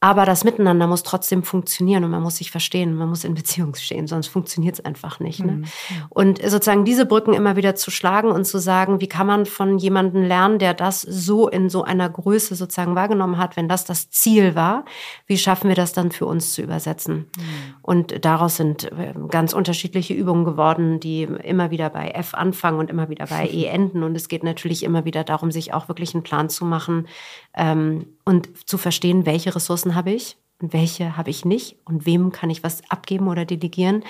Aber 0.00 0.26
das 0.26 0.44
Miteinander 0.44 0.86
muss 0.86 1.02
trotzdem 1.02 1.42
funktionieren 1.42 2.04
und 2.04 2.10
man 2.10 2.22
muss 2.22 2.36
sich 2.36 2.50
verstehen, 2.50 2.94
man 2.94 3.08
muss 3.08 3.24
in 3.24 3.34
Beziehung 3.34 3.74
stehen, 3.74 4.06
sonst 4.06 4.26
funktioniert 4.26 4.74
es 4.78 4.84
einfach 4.84 5.20
nicht. 5.20 5.40
Ne? 5.40 5.52
Mhm. 5.52 5.64
Und 6.10 6.42
sozusagen 6.42 6.84
diese 6.84 7.06
Brücken 7.06 7.32
immer 7.32 7.56
wieder 7.56 7.74
zu 7.76 7.90
schlagen 7.90 8.30
und 8.30 8.44
zu 8.44 8.58
sagen, 8.58 9.00
wie 9.00 9.08
kann 9.08 9.26
man 9.26 9.46
von 9.46 9.78
jemandem 9.78 10.22
lernen, 10.22 10.58
der 10.58 10.74
das 10.74 11.00
so 11.00 11.48
in 11.48 11.70
so 11.70 11.82
einer 11.82 12.10
Größe 12.10 12.54
sozusagen 12.56 12.94
wahrgenommen 12.94 13.38
hat, 13.38 13.56
wenn 13.56 13.68
das 13.68 13.86
das 13.86 14.10
Ziel 14.10 14.54
war, 14.54 14.84
wie 15.26 15.38
schaffen 15.38 15.68
wir 15.68 15.76
das 15.76 15.94
dann 15.94 16.12
für 16.12 16.26
uns 16.26 16.52
zu 16.52 16.60
übersetzen? 16.60 17.30
Mhm. 17.38 17.74
Und 17.80 18.24
daraus 18.24 18.56
sind 18.56 18.92
äh, 18.92 19.14
ganz 19.28 19.54
unterschiedliche 19.54 20.12
Übungen 20.12 20.44
geworden, 20.44 21.00
die 21.00 21.22
immer 21.22 21.70
wieder 21.70 21.88
bei 21.88 22.10
F 22.10 22.34
anfangen 22.34 22.78
und 22.80 22.90
immer 22.90 23.08
wieder 23.08 23.26
bei 23.28 23.48
E 23.48 23.64
enden. 23.66 24.02
Und 24.02 24.14
es 24.14 24.28
geht 24.28 24.44
natürlich 24.44 24.82
immer 24.82 25.06
wieder 25.06 25.24
darum, 25.24 25.50
sich 25.50 25.72
auch 25.72 25.88
wirklich 25.88 26.14
einen 26.14 26.22
Plan 26.22 26.50
zu 26.50 26.66
machen, 26.66 27.08
ähm, 27.54 28.06
und 28.26 28.68
zu 28.68 28.76
verstehen, 28.76 29.24
welche 29.24 29.54
Ressourcen 29.54 29.94
habe 29.94 30.10
ich 30.10 30.36
und 30.60 30.74
welche 30.74 31.16
habe 31.16 31.30
ich 31.30 31.46
nicht 31.46 31.78
und 31.86 32.04
wem 32.04 32.32
kann 32.32 32.50
ich 32.50 32.62
was 32.62 32.82
abgeben 32.90 33.28
oder 33.28 33.46
delegieren 33.46 34.04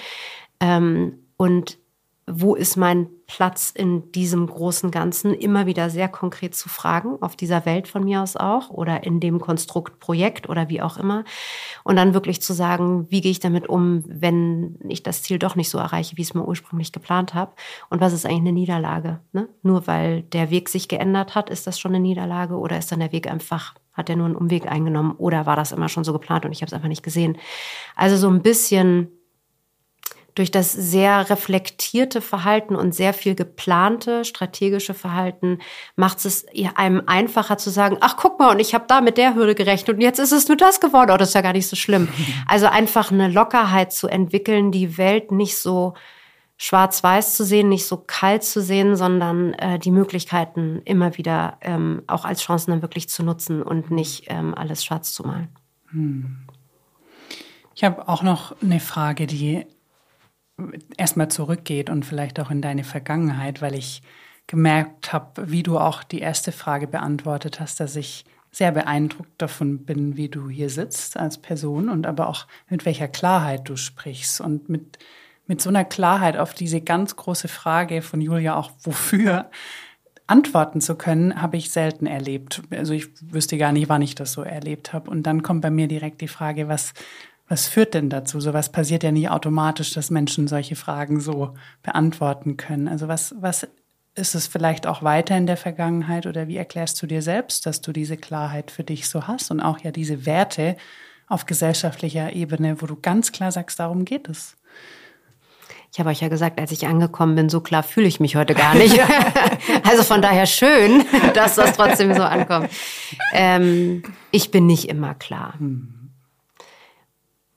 ähm, 0.59 1.21
und 1.37 1.79
wo 2.29 2.57
ist 2.57 2.77
mein 2.77 3.09
Platz 3.29 3.71
in 3.71 4.11
diesem 4.11 4.49
großen 4.49 4.91
Ganzen, 4.91 5.33
immer 5.33 5.67
wieder 5.67 5.91
sehr 5.91 6.09
konkret 6.09 6.57
zu 6.57 6.69
fragen, 6.69 7.23
auf 7.23 7.37
dieser 7.37 7.65
Welt 7.67 7.87
von 7.87 8.05
mir 8.05 8.21
aus 8.21 8.37
auch 8.37 8.71
oder 8.71 9.05
in 9.05 9.21
dem 9.21 9.41
Konstrukt 9.41 10.01
Projekt 10.01 10.49
oder 10.49 10.69
wie 10.69 10.83
auch 10.83 10.97
immer. 10.97 11.25
Und 11.85 11.95
dann 11.97 12.15
wirklich 12.15 12.43
zu 12.43 12.53
sagen, 12.53 13.07
wie 13.11 13.21
gehe 13.21 13.31
ich 13.31 13.39
damit 13.39 13.69
um, 13.69 14.03
wenn 14.07 14.77
ich 14.89 15.05
das 15.05 15.23
Ziel 15.23 15.39
doch 15.39 15.55
nicht 15.55 15.71
so 15.71 15.79
erreiche, 15.79 16.17
wie 16.17 16.23
ich 16.23 16.29
es 16.29 16.35
mir 16.35 16.45
ursprünglich 16.45 16.91
geplant 16.91 17.33
habe. 17.33 17.53
Und 17.91 18.01
was 18.01 18.13
ist 18.13 18.27
eigentlich 18.27 18.41
eine 18.41 18.53
Niederlage? 18.53 19.21
Ne? 19.33 19.49
Nur 19.63 19.87
weil 19.87 20.23
der 20.23 20.51
Weg 20.51 20.69
sich 20.69 20.89
geändert 20.89 21.37
hat, 21.37 21.49
ist 21.49 21.69
das 21.69 21.79
schon 21.79 21.95
eine 21.95 22.01
Niederlage 22.01 22.57
oder 22.57 22.77
ist 22.77 22.91
dann 22.91 23.01
der 23.01 23.13
Weg 23.13 23.31
einfach 23.31 23.75
hat 23.97 24.11
er 24.11 24.17
nur 24.17 24.27
einen 24.27 24.37
Umweg 24.37 24.67
eingenommen 24.67 25.13
oder 25.13 25.47
war 25.47 25.57
das 25.57 25.73
immer 25.73 25.89
schon 25.89 26.05
so 26.05 26.13
geplant 26.13 26.45
und 26.45 26.53
ich 26.53 26.61
habe 26.61 26.67
es 26.67 26.73
einfach 26.73 26.89
nicht 26.89 27.03
gesehen? 27.03 27.39
Also 27.97 28.17
so 28.17 28.29
ein 28.29 28.43
bisschen 28.43 29.09
durch 30.37 30.51
das 30.51 30.71
sehr 30.71 31.31
reflektierte 31.31 32.21
Verhalten 32.21 32.77
und 32.77 32.95
sehr 32.95 33.15
viel 33.15 33.35
geplante 33.35 34.25
strategische 34.27 34.93
Verhalten 34.93 35.61
macht 35.97 36.25
es 36.27 36.47
einem 36.75 37.03
einfacher 37.07 37.57
zu 37.57 37.71
sagen, 37.71 37.97
ach 38.03 38.19
guck 38.19 38.39
mal, 38.39 38.51
und 38.51 38.61
ich 38.61 38.75
habe 38.75 38.85
da 38.87 39.01
mit 39.01 39.17
der 39.17 39.35
Hürde 39.35 39.55
gerechnet 39.55 39.97
und 39.97 40.03
jetzt 40.03 40.19
ist 40.19 40.33
es 40.33 40.47
nur 40.47 40.59
das 40.59 40.81
geworden. 40.81 41.11
Oh, 41.11 41.17
das 41.17 41.29
ist 41.29 41.35
ja 41.35 41.41
gar 41.41 41.55
nicht 41.55 41.67
so 41.67 41.75
schlimm. 41.75 42.09
Also 42.47 42.67
einfach 42.67 43.11
eine 43.11 43.29
Lockerheit 43.29 43.93
zu 43.93 44.09
entwickeln, 44.09 44.71
die 44.71 44.99
Welt 44.99 45.33
nicht 45.33 45.57
so 45.57 45.95
schwarz-weiß 46.59 47.37
zu 47.37 47.45
sehen, 47.45 47.69
nicht 47.69 47.87
so 47.87 47.99
kalt 47.99 48.43
zu 48.43 48.63
sehen, 48.63 48.97
sondern 48.97 49.53
äh, 49.55 49.79
die 49.79 49.91
Möglichkeiten 49.91 50.81
immer 50.85 51.17
wieder 51.19 51.59
ähm, 51.61 52.03
auch 52.07 52.25
als 52.25 52.43
Chancen 52.43 52.71
dann 52.71 52.83
wirklich 52.83 53.09
zu 53.09 53.23
nutzen 53.23 53.63
und 53.63 53.91
nicht 53.91 54.25
ähm, 54.29 54.55
alles 54.55 54.85
schwarz 54.85 55.13
zu 55.13 55.25
malen. 55.25 55.49
Hm. 55.91 56.39
Ich 57.75 57.85
habe 57.85 58.09
auch 58.09 58.23
noch 58.23 58.57
eine 58.63 58.81
Frage, 58.81 59.27
die 59.27 59.67
erstmal 60.97 61.29
zurückgeht 61.29 61.91
und 61.91 62.07
vielleicht 62.07 62.41
auch 62.41 62.51
in 62.51 62.63
deine 62.63 62.85
Vergangenheit, 62.85 63.61
weil 63.61 63.75
ich 63.75 64.03
gemerkt 64.47 65.13
habe, 65.13 65.51
wie 65.51 65.63
du 65.63 65.79
auch 65.79 66.03
die 66.03 66.21
erste 66.21 66.53
Frage 66.53 66.87
beantwortet 66.87 67.61
hast, 67.61 67.81
dass 67.81 67.97
ich 67.97 68.25
sehr 68.51 68.73
beeindruckt 68.73 69.43
davon 69.43 69.85
bin, 69.85 70.17
wie 70.17 70.31
du 70.31 70.49
hier 70.49 70.71
sitzt 70.71 71.19
als 71.19 71.37
Person 71.37 71.91
und 71.91 72.07
aber 72.07 72.29
auch 72.29 72.47
mit 72.71 72.87
welcher 72.87 73.09
Klarheit 73.09 73.69
du 73.69 73.77
sprichst 73.77 74.41
und 74.41 74.71
mit 74.71 74.99
mit 75.47 75.61
so 75.61 75.69
einer 75.69 75.85
Klarheit 75.85 76.37
auf 76.37 76.55
diese 76.55 76.81
ganz 76.81 77.17
große 77.17 77.49
Frage 77.49 78.03
von 78.03 78.21
Julia 78.21 78.57
auch, 78.57 78.71
wofür 78.83 79.51
antworten 80.27 80.81
zu 80.81 80.97
können, 80.97 81.41
habe 81.41 81.57
ich 81.57 81.71
selten 81.71 82.07
erlebt. 82.07 82.63
Also 82.71 82.95
ich 82.95 83.09
wüsste 83.33 83.59
gar 83.59 83.73
nicht, 83.73 83.89
wann 83.89 84.03
ich 84.03 84.15
das 84.15 84.33
so 84.33 84.43
erlebt 84.43 84.93
habe. 84.93 85.11
Und 85.11 85.23
dann 85.23 85.43
kommt 85.43 85.63
bei 85.63 85.71
mir 85.71 85.87
direkt 85.87 86.21
die 86.21 86.29
Frage, 86.29 86.69
was, 86.69 86.95
was 87.49 87.69
führt 87.69 87.95
denn 87.95 88.11
dazu? 88.11 88.41
So 88.41 88.53
was 88.53 88.73
passiert 88.73 89.05
ja 89.05 89.13
nicht 89.13 89.31
automatisch, 89.31 89.93
dass 89.93 90.11
Menschen 90.11 90.49
solche 90.49 90.75
Fragen 90.75 91.21
so 91.21 91.55
beantworten 91.83 92.57
können. 92.57 92.89
Also 92.89 93.07
was, 93.07 93.37
was 93.39 93.69
ist 94.17 94.35
es 94.35 94.47
vielleicht 94.49 94.87
auch 94.87 95.03
weiter 95.03 95.37
in 95.37 95.47
der 95.47 95.57
Vergangenheit 95.57 96.27
oder 96.27 96.49
wie 96.49 96.57
erklärst 96.57 97.01
du 97.03 97.07
dir 97.07 97.23
selbst, 97.23 97.67
dass 97.67 97.81
du 97.81 97.93
diese 97.93 98.17
Klarheit 98.17 98.71
für 98.71 98.83
dich 98.83 99.09
so 99.09 99.29
hast 99.29 99.51
und 99.51 99.61
auch 99.61 99.79
ja 99.81 99.93
diese 99.93 100.27
Werte 100.27 100.77
auf 101.29 101.47
gesellschaftlicher 101.47 102.33
Ebene, 102.33 102.81
wo 102.81 102.87
du 102.87 102.97
ganz 102.97 103.31
klar 103.31 103.53
sagst, 103.53 103.79
darum 103.79 104.05
geht 104.05 104.29
es? 104.29 104.57
Ich 105.97 106.01
habe 106.01 106.11
euch 106.11 106.21
ja 106.21 106.29
gesagt, 106.29 106.61
als 106.61 106.73
ich 106.73 106.87
angekommen 106.87 107.37
bin, 107.37 107.49
so 107.49 107.63
klar 107.63 107.83
fühle 107.83 108.07
ich 108.07 108.21
mich 108.21 108.37
heute 108.37 108.55
gar 108.55 108.75
nicht. 108.75 109.01
also 109.83 110.03
von 110.03 110.21
daher 110.21 110.45
schön, 110.45 111.03
dass 111.33 111.55
das 111.55 111.75
trotzdem 111.75 112.15
so 112.15 112.23
ankommt. 112.23 112.69
Ähm, 113.33 114.03
ich 114.31 114.51
bin 114.51 114.67
nicht 114.67 114.91
immer 114.91 115.15
klar. 115.15 115.55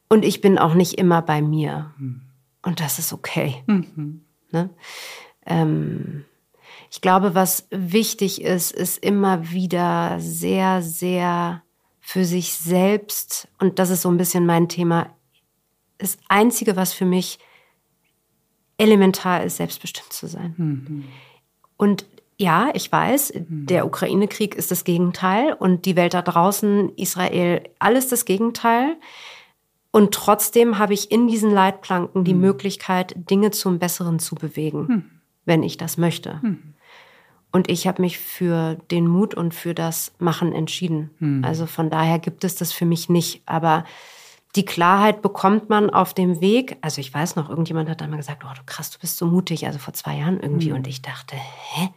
Und 0.08 0.24
ich 0.24 0.40
bin 0.40 0.58
auch 0.58 0.74
nicht 0.74 0.94
immer 0.94 1.22
bei 1.22 1.42
mir. 1.42 1.94
Und 2.62 2.80
das 2.80 2.98
ist 2.98 3.12
okay. 3.12 3.62
Mhm. 3.66 4.22
Ne? 4.52 4.70
Ähm, 5.46 6.24
ich 6.90 7.02
glaube, 7.02 7.36
was 7.36 7.68
wichtig 7.72 8.42
ist, 8.42 8.72
ist 8.72 9.04
immer 9.04 9.52
wieder 9.52 10.16
sehr, 10.22 10.82
sehr 10.82 11.62
für 12.00 12.24
sich 12.24 12.54
selbst, 12.54 13.50
und 13.60 13.80
das 13.80 13.90
ist 13.90 14.04
so 14.04 14.10
ein 14.10 14.18
bisschen 14.18 14.46
mein 14.46 14.70
Thema, 14.70 15.10
das 15.98 16.18
Einzige, 16.30 16.78
was 16.78 16.94
für 16.94 17.04
mich 17.04 17.38
elementar 18.80 19.44
ist, 19.44 19.58
selbstbestimmt 19.58 20.12
zu 20.12 20.28
sein. 20.28 20.56
Mhm. 20.58 21.04
Und 21.78 22.06
ja, 22.38 22.70
ich 22.74 22.90
weiß, 22.90 23.34
der 23.36 23.86
Ukraine-Krieg 23.86 24.56
ist 24.56 24.72
das 24.72 24.86
Gegenteil 24.86 25.54
und 25.54 25.86
die 25.86 25.98
Welt 25.98 26.14
da 26.14 26.22
draußen, 26.22 26.90
Israel, 26.96 27.62
alles 27.80 28.08
das 28.08 28.24
Gegenteil. 28.24 28.96
Und 29.92 30.14
trotzdem 30.14 30.78
habe 30.78 30.94
ich 30.94 31.12
in 31.12 31.28
diesen 31.28 31.52
Leitplanken 31.52 32.24
die 32.24 32.34
Möglichkeit, 32.34 33.14
Dinge 33.30 33.52
zum 33.52 33.78
Besseren 33.80 34.20
zu 34.20 34.36
bewegen, 34.36 35.22
wenn 35.46 35.64
ich 35.64 35.76
das 35.78 35.98
möchte. 35.98 36.40
Und 37.52 37.70
ich 37.70 37.88
habe 37.88 38.02
mich 38.02 38.20
für 38.20 38.76
den 38.90 39.08
Mut 39.08 39.34
und 39.34 39.54
für 39.54 39.74
das 39.74 40.14
Machen 40.20 40.54
entschieden. 40.54 41.42
Also 41.44 41.66
von 41.66 41.90
daher 41.90 42.20
gibt 42.20 42.44
es 42.44 42.56
das 42.56 42.72
für 42.72 42.86
mich 42.86 43.10
nicht. 43.10 43.42
Aber 43.48 43.84
die 44.56 44.66
Klarheit 44.66 45.22
bekommt 45.22 45.70
man 45.70 45.90
auf 45.90 46.14
dem 46.14 46.42
Weg. 46.42 46.78
Also 46.82 47.02
ich 47.02 47.14
weiß 47.14 47.36
noch, 47.36 47.50
irgendjemand 47.50 47.90
hat 47.90 48.02
da 48.02 48.08
mal 48.08 48.18
gesagt, 48.18 48.44
oh 48.44 48.54
du 48.56 48.62
krass, 48.66 48.90
du 48.90 49.00
bist 49.00 49.18
so 49.18 49.28
mutig, 49.28 49.68
also 49.68 49.78
vor 49.78 49.94
zwei 49.94 50.18
Jahren 50.18 50.40
irgendwie. 50.40 50.72
Und 50.72 50.88
ich 50.88 51.02
dachte, 51.02 51.36
hä? 51.36 51.90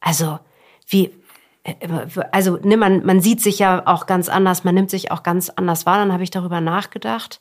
Also 0.00 0.38
wie, 0.88 1.10
äh, 1.64 1.74
also 2.32 2.58
ne, 2.62 2.76
man, 2.76 3.04
man 3.04 3.20
sieht 3.20 3.42
sich 3.42 3.58
ja 3.58 3.86
auch 3.86 4.06
ganz 4.06 4.28
anders, 4.28 4.64
man 4.64 4.74
nimmt 4.74 4.90
sich 4.90 5.10
auch 5.10 5.22
ganz 5.22 5.50
anders 5.50 5.84
wahr. 5.84 5.98
Dann 5.98 6.12
habe 6.12 6.22
ich 6.22 6.30
darüber 6.30 6.62
nachgedacht 6.62 7.40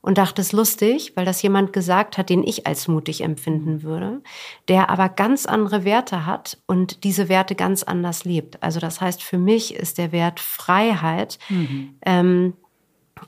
und 0.00 0.18
dachte, 0.18 0.40
es 0.40 0.52
lustig, 0.52 1.12
weil 1.14 1.24
das 1.24 1.42
jemand 1.42 1.72
gesagt 1.72 2.18
hat, 2.18 2.30
den 2.30 2.42
ich 2.42 2.66
als 2.66 2.88
mutig 2.88 3.20
empfinden 3.22 3.82
würde, 3.82 4.22
der 4.68 4.90
aber 4.90 5.08
ganz 5.08 5.46
andere 5.46 5.84
Werte 5.84 6.26
hat 6.26 6.58
und 6.66 7.04
diese 7.04 7.28
Werte 7.28 7.54
ganz 7.54 7.84
anders 7.84 8.24
lebt. 8.24 8.60
Also 8.62 8.80
das 8.80 9.00
heißt, 9.00 9.22
für 9.22 9.38
mich 9.38 9.74
ist 9.74 9.98
der 9.98 10.10
Wert 10.10 10.40
Freiheit 10.40 11.38
Mhm. 11.48 11.94
ähm, 12.04 12.54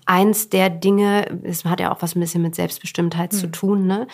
eins 0.07 0.49
der 0.49 0.71
Dinge, 0.71 1.41
es 1.43 1.65
hat 1.65 1.81
ja 1.81 1.93
auch 1.93 2.03
was 2.03 2.15
ein 2.15 2.21
bisschen 2.21 2.43
mit 2.43 2.55
Selbstbestimmtheit 2.55 3.33
zu 3.33 3.51
tun. 3.51 3.87
Ne? 3.87 4.07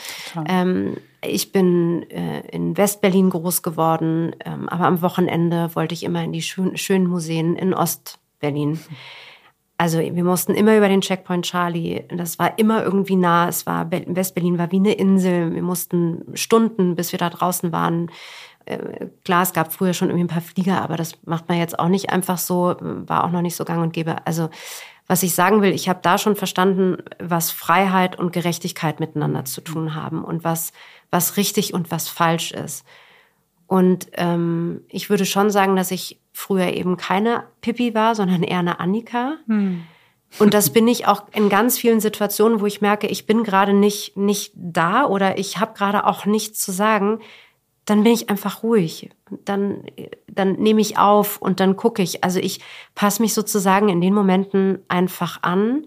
Ähm, 0.49 0.97
ich 1.23 1.53
bin 1.53 2.09
äh, 2.11 2.41
in 2.49 2.77
Westberlin 2.77 3.31
groß 3.31 3.62
geworden, 3.62 4.35
ähm, 4.45 4.69
aber 4.69 4.87
am 4.87 5.03
Wochenende 5.03 5.75
wollte 5.75 5.95
ich 5.95 6.05
immer 6.05 6.23
in 6.23 6.33
die 6.33 6.43
schön, 6.43 6.77
schönen 6.77 7.07
Museen 7.07 7.57
in 7.57 7.75
Ostberlin. 7.75 8.79
Also 9.79 9.99
wir 9.99 10.25
mussten 10.25 10.55
immer 10.55 10.77
über 10.77 10.89
den 10.89 11.03
Checkpoint 11.03 11.45
Charlie. 11.45 12.05
Das 12.09 12.39
war 12.39 12.59
immer 12.59 12.83
irgendwie 12.83 13.17
nah. 13.17 13.49
Es 13.49 13.67
war 13.67 13.91
Westberlin 13.91 14.59
war 14.59 14.73
wie 14.73 14.77
eine 14.77 14.93
Insel. 14.93 15.55
Wir 15.55 15.62
mussten 15.62 16.25
Stunden, 16.35 16.97
bis 16.97 17.12
wir 17.12 17.19
da 17.19 17.29
draußen 17.29 17.73
waren. 17.73 18.11
Äh, 18.65 19.09
klar, 19.25 19.43
es 19.43 19.53
gab 19.53 19.73
früher 19.73 19.93
schon 19.93 20.09
irgendwie 20.09 20.25
ein 20.25 20.29
paar 20.29 20.41
Flieger, 20.41 20.81
aber 20.81 20.97
das 20.97 21.12
macht 21.27 21.49
man 21.49 21.59
jetzt 21.59 21.79
auch 21.79 21.89
nicht 21.89 22.11
einfach 22.11 22.39
so. 22.39 22.77
War 22.81 23.25
auch 23.25 23.31
noch 23.31 23.43
nicht 23.43 23.55
so 23.55 23.65
gang 23.65 23.83
und 23.83 23.93
gäbe. 23.93 24.27
Also 24.27 24.49
was 25.07 25.23
ich 25.23 25.35
sagen 25.35 25.62
will, 25.62 25.73
ich 25.73 25.88
habe 25.88 26.01
da 26.03 26.19
schon 26.19 26.37
verstanden, 26.37 26.99
was 27.21 27.51
Freiheit 27.51 28.19
und 28.19 28.33
Gerechtigkeit 28.33 28.99
miteinander 29.01 29.45
zu 29.45 29.61
tun 29.61 29.95
haben 29.95 30.25
und 30.25 30.42
was, 30.42 30.73
was 31.11 31.37
richtig 31.37 31.75
und 31.75 31.90
was 31.90 32.09
falsch 32.09 32.53
ist. 32.53 32.85
Und 33.66 34.09
ähm, 34.12 34.83
ich 34.88 35.11
würde 35.11 35.27
schon 35.27 35.51
sagen, 35.51 35.77
dass 35.77 35.90
ich 35.90 36.21
früher 36.33 36.73
eben 36.73 36.97
keine 36.97 37.45
Pippi 37.61 37.95
war, 37.95 38.14
sondern 38.14 38.42
eher 38.42 38.61
eine 38.61 38.81
Annika. 38.81 39.37
Und 40.38 40.55
das 40.55 40.71
bin 40.73 40.88
ich 40.88 41.07
auch 41.07 41.25
in 41.33 41.49
ganz 41.49 41.79
vielen 41.79 42.01
Situationen, 42.01 42.61
wo 42.61 42.66
ich 42.66 42.81
merke, 42.81 43.07
ich 43.07 43.27
bin 43.27 43.45
gerade 43.45 43.73
nicht, 43.75 44.16
nicht 44.16 44.53
da 44.55 45.07
oder 45.07 45.38
ich 45.38 45.59
habe 45.59 45.75
gerade 45.75 46.05
auch 46.05 46.27
nichts 46.27 46.61
zu 46.61 46.73
sagen, 46.73 47.21
dann 47.87 48.03
bin 48.03 48.12
ich 48.12 48.29
einfach 48.29 48.62
ruhig. 48.62 49.11
Dann, 49.44 49.85
dann 50.29 50.55
nehme 50.55 50.81
ich 50.81 50.99
auf 50.99 51.40
und 51.40 51.61
dann 51.61 51.77
gucke 51.77 52.03
ich. 52.03 52.22
Also 52.25 52.40
ich 52.40 52.61
passe 52.94 53.22
mich 53.22 53.33
sozusagen 53.33 53.88
in 53.88 54.01
den 54.01 54.12
Momenten 54.12 54.81
einfach 54.88 55.42
an. 55.42 55.87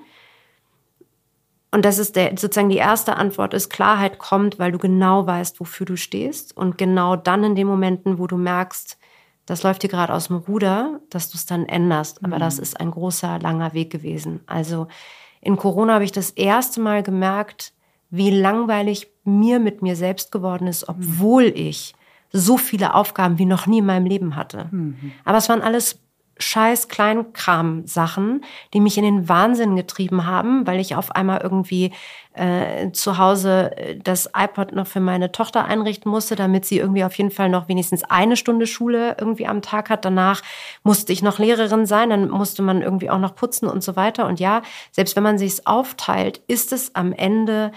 Und 1.71 1.85
das 1.85 1.99
ist 1.99 2.15
der, 2.15 2.31
sozusagen 2.31 2.69
die 2.69 2.77
erste 2.77 3.17
Antwort 3.17 3.53
ist, 3.53 3.69
Klarheit 3.69 4.17
kommt, 4.17 4.57
weil 4.57 4.71
du 4.71 4.79
genau 4.79 5.27
weißt, 5.27 5.59
wofür 5.59 5.85
du 5.85 5.97
stehst. 5.97 6.55
Und 6.55 6.77
genau 6.77 7.17
dann 7.17 7.43
in 7.43 7.55
den 7.55 7.67
Momenten, 7.67 8.17
wo 8.17 8.27
du 8.27 8.37
merkst, 8.37 8.97
das 9.45 9.63
läuft 9.63 9.83
dir 9.83 9.89
gerade 9.89 10.13
aus 10.13 10.27
dem 10.27 10.37
Ruder, 10.37 11.01
dass 11.09 11.29
du 11.29 11.35
es 11.35 11.45
dann 11.45 11.65
änderst. 11.65 12.23
Aber 12.23 12.39
das 12.39 12.59
ist 12.59 12.79
ein 12.79 12.91
großer, 12.91 13.39
langer 13.39 13.73
Weg 13.73 13.91
gewesen. 13.91 14.39
Also 14.47 14.87
in 15.41 15.57
Corona 15.57 15.95
habe 15.95 16.05
ich 16.05 16.11
das 16.13 16.31
erste 16.31 16.79
Mal 16.79 17.03
gemerkt, 17.03 17.73
wie 18.09 18.31
langweilig 18.31 19.07
mir 19.29 19.59
mit 19.59 19.81
mir 19.81 19.95
selbst 19.95 20.31
geworden 20.31 20.67
ist, 20.67 20.89
obwohl 20.89 21.45
ich 21.45 21.93
so 22.31 22.57
viele 22.57 22.93
Aufgaben 22.93 23.39
wie 23.39 23.45
noch 23.45 23.67
nie 23.67 23.79
in 23.79 23.85
meinem 23.85 24.05
Leben 24.05 24.35
hatte. 24.35 24.69
Aber 25.25 25.37
es 25.37 25.49
waren 25.49 25.61
alles 25.61 25.99
scheiß 26.39 26.87
Kleinkram-Sachen, 26.87 28.45
die 28.73 28.79
mich 28.79 28.97
in 28.97 29.03
den 29.03 29.29
Wahnsinn 29.29 29.75
getrieben 29.75 30.25
haben, 30.25 30.65
weil 30.65 30.79
ich 30.79 30.95
auf 30.95 31.11
einmal 31.11 31.41
irgendwie 31.41 31.91
äh, 32.33 32.91
zu 32.91 33.17
Hause 33.17 33.75
äh, 33.75 33.97
das 33.97 34.29
iPod 34.33 34.71
noch 34.71 34.87
für 34.87 35.01
meine 35.01 35.33
Tochter 35.33 35.65
einrichten 35.65 36.09
musste, 36.09 36.37
damit 36.37 36.65
sie 36.65 36.79
irgendwie 36.79 37.03
auf 37.03 37.13
jeden 37.15 37.31
Fall 37.31 37.49
noch 37.49 37.67
wenigstens 37.67 38.03
eine 38.05 38.37
Stunde 38.37 38.67
Schule 38.67 39.17
irgendwie 39.19 39.47
am 39.47 39.61
Tag 39.61 39.89
hat. 39.89 40.05
Danach 40.05 40.41
musste 40.83 41.11
ich 41.11 41.21
noch 41.21 41.39
Lehrerin 41.39 41.85
sein, 41.85 42.09
dann 42.09 42.29
musste 42.29 42.61
man 42.61 42.81
irgendwie 42.81 43.09
auch 43.09 43.19
noch 43.19 43.35
putzen 43.35 43.67
und 43.67 43.83
so 43.83 43.97
weiter. 43.97 44.25
Und 44.25 44.39
ja, 44.39 44.61
selbst 44.91 45.17
wenn 45.17 45.23
man 45.23 45.37
sich's 45.37 45.65
aufteilt, 45.65 46.41
ist 46.47 46.71
es 46.71 46.95
am 46.95 47.11
Ende 47.11 47.73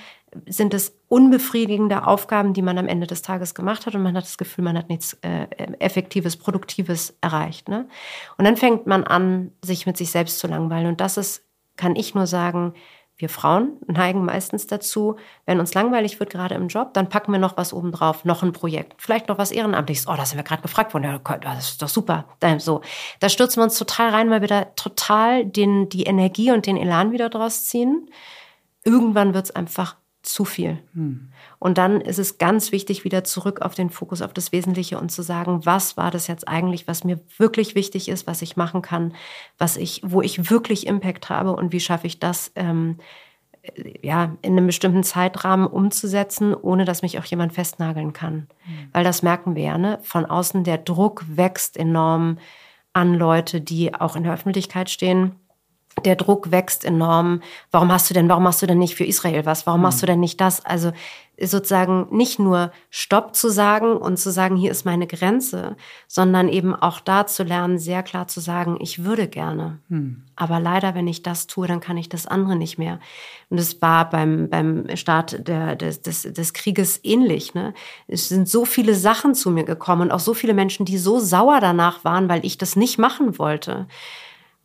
sind 0.47 0.75
es 0.75 0.97
unbefriedigende 1.09 2.07
Aufgaben, 2.07 2.55
die 2.55 2.63
man 2.63 2.79
am 2.79 2.89
Ende 2.89 3.07
des 3.07 3.23
Tages 3.23 3.55
gemacht 3.55 3.87
hat 3.87 3.95
und 3.95 4.03
man 4.03 4.17
hat 4.17 4.25
das 4.25 4.39
Gefühl, 4.39 4.65
man 4.65 4.79
hat 4.79 4.89
nichts 4.89 5.15
äh, 5.23 5.47
Effektives, 5.79 6.37
Produktives 6.37 7.17
erreicht. 7.21 7.69
Ne? 7.69 7.89
Und 8.39 8.45
dann 8.45 8.57
fängt 8.57 8.87
man 8.87 9.05
an, 9.05 9.53
sich 9.63 9.87
mit 9.87 9.97
sich 9.97 10.11
selbst 10.11 10.39
zu 10.39 10.47
langweilen. 10.47 10.87
Und 10.87 11.01
das 11.01 11.17
ist, 11.17 11.45
kann 11.77 11.97
ich 11.97 12.15
nur 12.15 12.27
sagen, 12.27 12.75
wir 13.17 13.29
Frauen 13.29 13.79
neigen 13.87 14.25
meistens 14.25 14.67
dazu, 14.67 15.17
wenn 15.47 15.61
uns 15.61 15.75
langweilig 15.75 16.19
wird, 16.19 16.31
gerade 16.31 16.55
im 16.55 16.69
Job, 16.69 16.93
dann 16.95 17.09
packen 17.09 17.31
wir 17.31 17.39
noch 17.39 17.57
was 17.57 17.73
obendrauf, 17.73 18.25
noch 18.25 18.43
ein 18.43 18.53
Projekt, 18.53 18.95
vielleicht 19.01 19.29
noch 19.29 19.39
was 19.39 19.53
Ehrenamtliches. 19.53 20.09
Oh, 20.09 20.15
da 20.17 20.25
sind 20.25 20.39
wir 20.39 20.45
gerade 20.45 20.63
gefragt 20.63 20.93
worden, 20.93 21.05
ja, 21.05 21.39
das 21.39 21.71
ist 21.71 21.83
doch 21.83 21.89
super. 21.89 22.25
So, 22.59 22.81
da 23.21 23.29
stürzen 23.29 23.61
wir 23.61 23.65
uns 23.65 23.79
total 23.79 24.11
rein, 24.11 24.31
weil 24.31 24.41
wir 24.41 24.49
da 24.49 24.65
total 24.65 25.45
den, 25.45 25.89
die 25.89 26.05
Energie 26.05 26.51
und 26.51 26.67
den 26.67 26.77
Elan 26.77 27.13
wieder 27.13 27.29
draus 27.29 27.67
ziehen. 27.67 28.11
Irgendwann 28.85 29.35
wird 29.35 29.45
es 29.45 29.51
einfach 29.53 29.97
zu 30.23 30.45
viel. 30.45 30.79
Und 31.59 31.79
dann 31.79 32.01
ist 32.01 32.19
es 32.19 32.39
ganz 32.39 32.73
wichtig, 32.73 33.05
wieder 33.05 33.25
zurück 33.25 33.61
auf 33.61 33.75
den 33.75 33.91
Fokus, 33.91 34.23
auf 34.23 34.33
das 34.33 34.53
Wesentliche 34.53 34.99
und 34.99 35.11
zu 35.11 35.23
sagen, 35.23 35.67
was 35.67 35.97
war 35.97 36.11
das 36.11 36.29
jetzt 36.29 36.47
eigentlich, 36.49 36.87
was 36.87 37.05
mir 37.05 37.21
wirklich 37.39 37.75
wichtig 37.75 38.09
ist, 38.09 38.27
was 38.27 38.43
ich 38.43 38.57
machen 38.57 38.83
kann, 38.83 39.15
was 39.59 39.77
ich, 39.77 40.01
wo 40.05 40.23
ich 40.23 40.51
wirklich 40.51 40.87
Impact 40.87 41.29
habe 41.29 41.55
und 41.55 41.73
wie 41.73 41.81
schaffe 41.81 42.07
ich 42.07 42.21
das, 42.21 42.53
ähm, 42.55 42.99
ja, 44.03 44.37
in 44.43 44.53
einem 44.53 44.67
bestimmten 44.67 45.05
Zeitrahmen 45.05 45.67
umzusetzen, 45.67 46.55
ohne 46.55 46.85
dass 46.85 47.03
mich 47.03 47.19
auch 47.19 47.25
jemand 47.25 47.53
festnageln 47.53 48.13
kann. 48.13 48.49
Weil 48.93 49.05
das 49.05 49.23
merken 49.23 49.55
wir 49.55 49.63
ja, 49.63 49.79
ne? 49.79 50.01
Von 50.03 50.25
außen 50.25 50.65
der 50.65 50.79
Druck 50.79 51.25
wächst 51.29 51.77
enorm 51.77 52.39
an 52.93 53.15
Leute, 53.15 53.61
die 53.61 53.95
auch 53.95 54.17
in 54.17 54.25
der 54.25 54.35
Öffentlichkeit 54.35 54.91
stehen 54.91 55.37
der 56.05 56.17
Druck 56.17 56.51
wächst 56.51 56.85
enorm. 56.85 57.43
Warum 57.71 57.93
hast 57.93 58.09
du 58.09 58.15
denn, 58.15 58.29
warum 58.29 58.45
machst 58.45 58.63
du 58.63 58.67
denn 58.67 58.79
nicht 58.79 58.95
für 58.95 59.05
Israel 59.05 59.45
was? 59.45 59.67
Warum 59.67 59.83
machst 59.83 60.03
du 60.03 60.07
denn 60.07 60.21
nicht 60.21 60.41
das? 60.41 60.65
Also 60.65 60.93
sozusagen 61.41 62.07
nicht 62.11 62.39
nur 62.39 62.73
Stopp 62.91 63.35
zu 63.35 63.49
sagen 63.49 63.97
und 63.97 64.19
zu 64.19 64.31
sagen, 64.31 64.57
hier 64.57 64.71
ist 64.71 64.85
meine 64.85 65.07
Grenze, 65.07 65.77
sondern 66.07 66.49
eben 66.49 66.75
auch 66.75 67.01
da 67.01 67.27
zu 67.27 67.43
lernen, 67.43 67.79
sehr 67.79 68.03
klar 68.03 68.29
zu 68.29 68.41
sagen, 68.41 68.77
ich 68.81 69.05
würde 69.05 69.29
gerne. 69.29 69.79
Aber 70.37 70.61
leider, 70.61 70.95
wenn 70.95 71.09
ich 71.09 71.23
das 71.23 71.47
tue, 71.47 71.67
dann 71.67 71.81
kann 71.81 71.97
ich 71.97 72.09
das 72.09 72.27
andere 72.27 72.57
nicht 72.57 72.79
mehr. 72.79 73.01
Und 73.49 73.59
es 73.59 73.83
war 73.83 74.09
beim, 74.09 74.49
beim 74.51 74.97
Start 74.97 75.49
der, 75.49 75.75
des, 75.75 76.03
des, 76.03 76.23
des 76.23 76.53
Krieges 76.53 77.01
ähnlich. 77.03 77.55
Ne? 77.55 77.75
Es 78.09 78.29
sind 78.29 78.49
so 78.49 78.65
viele 78.65 78.95
Sachen 78.95 79.35
zu 79.35 79.51
mir 79.51 79.65
gekommen 79.65 80.03
und 80.03 80.13
auch 80.13 80.21
so 80.21 80.35
viele 80.35 80.55
Menschen, 80.55 80.87
die 80.87 80.99
so 80.99 81.19
sauer 81.19 81.61
danach 81.61 82.05
waren, 82.05 82.29
weil 82.29 82.45
ich 82.45 82.59
das 82.59 82.77
nicht 82.77 82.99
machen 82.99 83.39
wollte. 83.39 83.87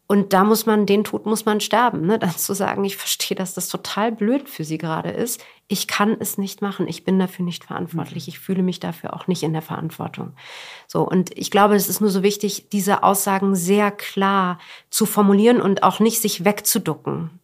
Und 0.07 0.31
da 0.31 0.45
muss 0.45 0.65
man, 0.65 0.85
den 0.85 1.03
Tod 1.03 1.25
muss 1.25 1.45
man 1.45 1.59
sterben. 1.59 2.05
Ne? 2.05 2.17
Dann 2.17 2.35
zu 2.37 2.53
sagen, 2.53 2.83
ich 2.85 2.95
verstehe, 2.95 3.35
dass 3.35 3.53
das 3.53 3.67
total 3.67 4.11
blöd 4.13 4.49
für 4.49 4.63
sie 4.63 4.77
gerade 4.77 5.09
ist. 5.09 5.43
Ich 5.69 5.87
kann 5.87 6.15
es 6.19 6.37
nicht 6.37 6.61
machen. 6.61 6.87
Ich 6.87 7.03
bin 7.03 7.19
dafür 7.19 7.43
nicht 7.43 7.65
verantwortlich. 7.65 8.27
Ich 8.27 8.39
fühle 8.39 8.63
mich 8.63 8.79
dafür 8.79 9.13
auch 9.13 9.27
nicht 9.27 9.43
in 9.43 9.51
der 9.51 9.61
Verantwortung. 9.61 10.33
So. 10.87 11.01
Und 11.07 11.37
ich 11.37 11.51
glaube, 11.51 11.75
es 11.75 11.89
ist 11.89 11.99
nur 11.99 12.09
so 12.09 12.23
wichtig, 12.23 12.69
diese 12.69 13.03
Aussagen 13.03 13.55
sehr 13.55 13.91
klar 13.91 14.59
zu 14.89 15.05
formulieren 15.05 15.61
und 15.61 15.83
auch 15.83 15.99
nicht 15.99 16.21
sich 16.21 16.45
wegzuducken. 16.45 17.37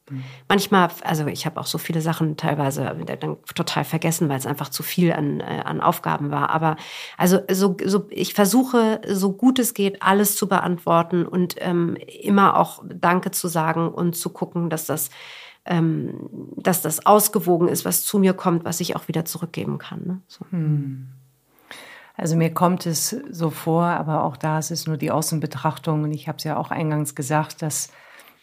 Manchmal, 0.47 0.89
also 1.03 1.27
ich 1.27 1.45
habe 1.45 1.59
auch 1.59 1.65
so 1.65 1.77
viele 1.77 2.01
Sachen 2.01 2.35
teilweise 2.37 2.95
dann 3.19 3.37
total 3.55 3.85
vergessen, 3.85 4.29
weil 4.29 4.37
es 4.37 4.45
einfach 4.45 4.69
zu 4.69 4.83
viel 4.83 5.13
an, 5.13 5.39
äh, 5.39 5.61
an 5.63 5.81
Aufgaben 5.81 6.29
war. 6.29 6.49
Aber 6.49 6.75
also 7.17 7.39
so, 7.49 7.75
so, 7.85 8.07
ich 8.09 8.33
versuche, 8.33 9.01
so 9.07 9.31
gut 9.31 9.59
es 9.59 9.73
geht, 9.73 10.01
alles 10.01 10.35
zu 10.35 10.47
beantworten 10.47 11.25
und 11.25 11.55
ähm, 11.59 11.95
immer 12.21 12.57
auch 12.57 12.83
Danke 12.87 13.31
zu 13.31 13.47
sagen 13.47 13.89
und 13.89 14.15
zu 14.15 14.29
gucken, 14.29 14.69
dass 14.69 14.85
das, 14.85 15.09
ähm, 15.65 16.29
dass 16.57 16.81
das 16.81 17.05
ausgewogen 17.05 17.67
ist, 17.67 17.85
was 17.85 18.03
zu 18.03 18.19
mir 18.19 18.33
kommt, 18.33 18.65
was 18.65 18.79
ich 18.79 18.95
auch 18.95 19.07
wieder 19.07 19.25
zurückgeben 19.25 19.77
kann. 19.77 20.01
Ne? 20.05 20.21
So. 20.27 20.45
Also 22.15 22.35
mir 22.35 22.53
kommt 22.53 22.85
es 22.85 23.15
so 23.31 23.49
vor, 23.49 23.83
aber 23.85 24.23
auch 24.23 24.37
da 24.37 24.59
ist 24.59 24.71
es 24.71 24.87
nur 24.87 24.97
die 24.97 25.11
Außenbetrachtung. 25.11 26.03
Und 26.03 26.11
ich 26.11 26.27
habe 26.27 26.37
es 26.37 26.43
ja 26.43 26.57
auch 26.57 26.69
eingangs 26.69 27.15
gesagt, 27.15 27.61
dass 27.61 27.91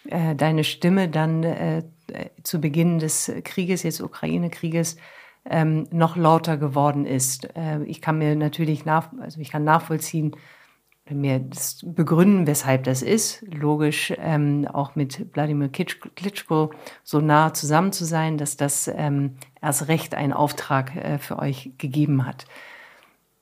äh, 0.07 0.35
deine 0.35 0.65
Stimme 0.65 1.09
dann 1.09 1.45
äh, 1.45 1.83
zu 2.43 2.61
Beginn 2.61 2.99
des 2.99 3.31
Krieges, 3.45 3.83
jetzt 3.83 4.01
Ukraine-Krieges, 4.01 4.97
ähm, 5.45 5.87
noch 5.91 6.17
lauter 6.17 6.57
geworden 6.57 7.07
ist. 7.07 7.55
Äh, 7.57 7.83
ich 7.85 8.01
kann 8.01 8.19
mir 8.19 8.35
natürlich 8.35 8.85
nach, 8.85 9.11
also 9.21 9.41
ich 9.41 9.51
kann 9.51 9.65
nachvollziehen, 9.65 10.37
mir 11.15 11.39
das 11.39 11.81
begründen, 11.85 12.47
weshalb 12.47 12.85
das 12.85 13.03
ist. 13.03 13.43
Logisch, 13.43 14.13
ähm, 14.19 14.67
auch 14.73 14.97
mit 14.97 15.27
Wladimir 15.35 15.69
Klitschko 15.69 16.71
so 17.05 17.21
nah 17.21 17.53
zusammen 17.55 17.93
zu 17.93 18.05
sein, 18.05 18.39
dass 18.39 18.57
das 18.57 18.89
ähm, 18.89 19.37
erst 19.61 19.89
recht 19.89 20.15
einen 20.15 20.33
Auftrag 20.33 20.97
äh, 20.97 21.19
für 21.19 21.39
euch 21.39 21.73
gegeben 21.79 22.27
hat. 22.27 22.47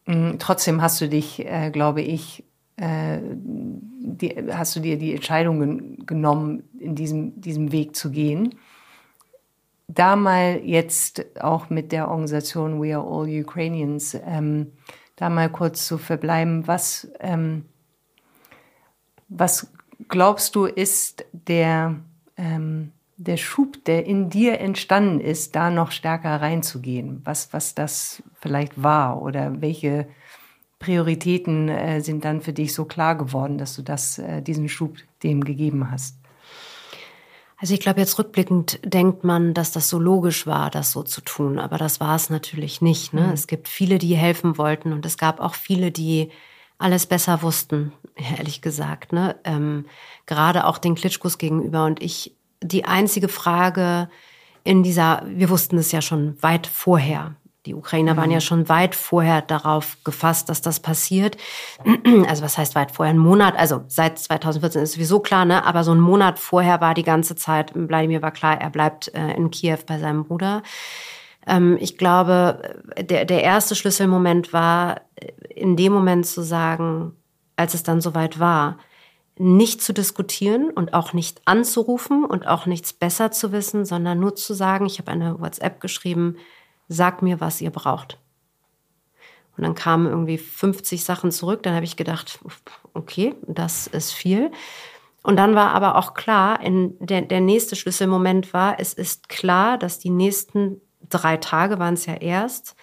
Mhm, 0.07 0.37
trotzdem 0.39 0.83
hast 0.83 1.01
du 1.01 1.09
dich, 1.09 1.47
äh, 1.47 1.71
glaube 1.71 2.03
ich, 2.03 2.45
äh, 2.77 3.19
die, 3.23 4.37
hast 4.53 4.77
du 4.77 4.81
dir 4.81 4.99
die 4.99 5.15
Entscheidung 5.15 5.61
gen 5.61 6.07
genommen, 6.07 6.63
in 6.79 6.95
diesem, 6.95 7.41
diesem 7.41 7.73
Weg 7.73 7.97
zu 7.97 8.11
gehen 8.11 8.55
da 9.89 10.17
mal 10.17 10.61
jetzt 10.65 11.25
auch 11.41 11.71
mit 11.71 11.93
der 11.93 12.09
Organisation 12.09 12.81
We 12.81 12.95
Are 12.95 13.07
All 13.07 13.29
Ukrainians 13.29 14.17
ähm, 14.27 14.73
da 15.19 15.29
mal 15.29 15.51
kurz 15.51 15.87
zu 15.87 15.99
verbleiben. 15.99 16.67
Was, 16.67 17.11
ähm, 17.21 17.65
was 19.29 19.73
glaubst 20.09 20.55
du, 20.55 20.65
ist 20.65 21.25
der, 21.33 21.97
ähm, 22.37 22.93
der 23.17 23.37
Schub, 23.37 23.85
der 23.85 24.07
in 24.07 24.31
dir 24.31 24.61
entstanden 24.61 25.21
ist, 25.21 25.57
da 25.57 25.71
noch 25.71 25.91
stärker 25.91 26.41
reinzugehen? 26.41 27.21
Was, 27.25 27.53
was 27.53 27.75
das 27.75 28.23
vielleicht 28.35 28.81
war 28.83 29.21
oder 29.21 29.61
welche 29.61 30.09
Prioritäten 30.79 31.69
äh, 31.69 32.01
sind 32.01 32.25
dann 32.25 32.41
für 32.41 32.53
dich 32.53 32.73
so 32.73 32.85
klar 32.85 33.17
geworden, 33.17 33.59
dass 33.59 33.75
du 33.75 33.83
das, 33.83 34.19
äh, 34.19 34.41
diesen 34.41 34.69
Schub 34.69 34.99
dem 35.25 35.43
gegeben 35.43 35.91
hast? 35.91 36.18
Also 37.61 37.75
ich 37.75 37.81
glaube, 37.81 37.99
jetzt 37.99 38.19
rückblickend 38.19 38.79
denkt 38.85 39.25
man, 39.25 39.53
dass 39.53 39.73
das 39.73 39.89
so 39.89 39.99
logisch 39.99 40.47
war, 40.47 40.71
das 40.71 40.93
so 40.93 41.03
zu 41.03 41.21
tun. 41.21 41.59
Aber 41.59 41.77
das 41.77 41.99
war 41.99 42.15
es 42.15 42.31
natürlich 42.31 42.81
nicht. 42.81 43.13
Ne? 43.13 43.23
Mhm. 43.23 43.33
Es 43.33 43.49
gibt 43.49 43.67
viele, 43.67 43.99
die 43.99 44.17
helfen 44.17 44.59
wollten 44.59 44.93
und 44.93 45.05
es 45.05 45.19
gab 45.19 45.41
auch 45.41 45.55
viele, 45.55 45.91
die 45.91 46.31
alles 46.79 47.07
besser 47.07 47.43
wussten, 47.43 47.93
ehrlich 48.39 48.63
gesagt. 48.63 49.13
Ne? 49.13 49.37
Ähm, 49.43 49.87
gerade 50.27 50.67
auch 50.67 50.79
den 50.79 50.95
Klitschkos 50.95 51.39
gegenüber. 51.39 51.85
Und 51.85 52.01
ich, 52.01 52.37
die 52.63 52.85
einzige 52.85 53.29
Frage 53.29 54.09
in 54.63 54.85
dieser, 54.85 55.25
wir 55.27 55.51
wussten 55.51 55.79
es 55.79 55.91
ja 55.91 56.01
schon 56.01 56.41
weit 56.41 56.69
vorher, 56.69 57.35
die 57.69 57.75
Ukrainer 57.75 58.17
waren 58.17 58.31
ja 58.31 58.39
mhm. 58.39 58.43
schon 58.43 58.69
weit 58.71 58.95
vorher 58.95 59.43
darauf 59.43 59.99
gefasst, 60.03 60.49
dass 60.49 60.63
das 60.63 60.81
passiert. 60.81 61.37
Also 62.29 62.43
was 62.43 62.59
heißt 62.59 62.75
weit 62.75 62.91
vorher? 62.91 63.15
Ein 63.15 63.19
Monat, 63.19 63.55
also 63.57 63.85
seit 63.87 64.19
2014 64.19 64.83
ist 64.83 64.93
sowieso 64.93 65.21
klar, 65.21 65.45
ne? 65.45 65.65
aber 65.65 65.85
so 65.85 65.93
ein 65.93 66.01
Monat 66.01 66.39
vorher 66.39 66.81
war 66.81 66.95
die 66.95 67.03
ganze 67.03 67.37
Zeit, 67.37 67.73
Wladimir 67.75 68.23
war 68.23 68.31
klar, 68.31 68.61
er 68.61 68.71
bleibt 68.71 69.15
äh, 69.15 69.35
in 69.35 69.51
Kiew 69.51 69.79
bei 69.87 69.99
seinem 69.99 70.25
Bruder. 70.25 70.63
Ähm, 71.47 71.77
ich 71.81 71.97
glaube, 71.99 72.83
der, 72.99 73.25
der 73.25 73.43
erste 73.43 73.75
Schlüsselmoment 73.75 74.53
war, 74.53 75.03
in 75.55 75.77
dem 75.77 75.93
Moment 75.93 76.27
zu 76.27 76.43
sagen, 76.43 77.13
als 77.57 77.75
es 77.75 77.83
dann 77.83 78.01
soweit 78.01 78.41
war, 78.41 78.79
nicht 79.39 79.83
zu 79.83 79.93
diskutieren 79.93 80.71
und 80.71 80.95
auch 80.95 81.13
nicht 81.13 81.43
anzurufen 81.45 82.25
und 82.25 82.47
auch 82.47 82.67
nichts 82.67 82.93
besser 82.93 83.31
zu 83.31 83.53
wissen, 83.53 83.85
sondern 83.85 84.19
nur 84.19 84.35
zu 84.35 84.55
sagen, 84.55 84.87
ich 84.87 84.99
habe 84.99 85.11
eine 85.11 85.41
WhatsApp 85.41 85.81
geschrieben, 85.81 86.37
sag 86.89 87.23
mir, 87.23 87.41
was 87.41 87.61
ihr 87.61 87.71
braucht. 87.71 88.19
Und 89.57 89.65
dann 89.65 89.75
kamen 89.75 90.07
irgendwie 90.07 90.39
50 90.39 91.05
Sachen 91.05 91.33
zurück. 91.33 91.63
Dann 91.63 91.75
habe 91.75 91.85
ich 91.85 91.97
gedacht, 91.97 92.39
okay, 92.95 93.35
das 93.47 93.89
ist 93.89 94.13
viel. 94.13 94.53
Und 95.23 95.37
dann 95.37 95.55
war 95.55 95.73
aber 95.73 95.97
auch 95.97 96.15
klar, 96.15 96.61
der, 96.63 97.23
der 97.23 97.41
nächste 97.41 97.75
Schlüsselmoment 97.77 98.55
war, 98.55 98.79
es 98.79 98.95
ist 98.95 99.29
klar, 99.29 99.77
dass 99.77 99.99
die 99.99 100.11
nächsten 100.11 100.81
drei 101.09 101.37
Tage 101.37 101.79
waren 101.79 101.95
es 101.95 102.07
ja 102.07 102.15
erst, 102.15 102.77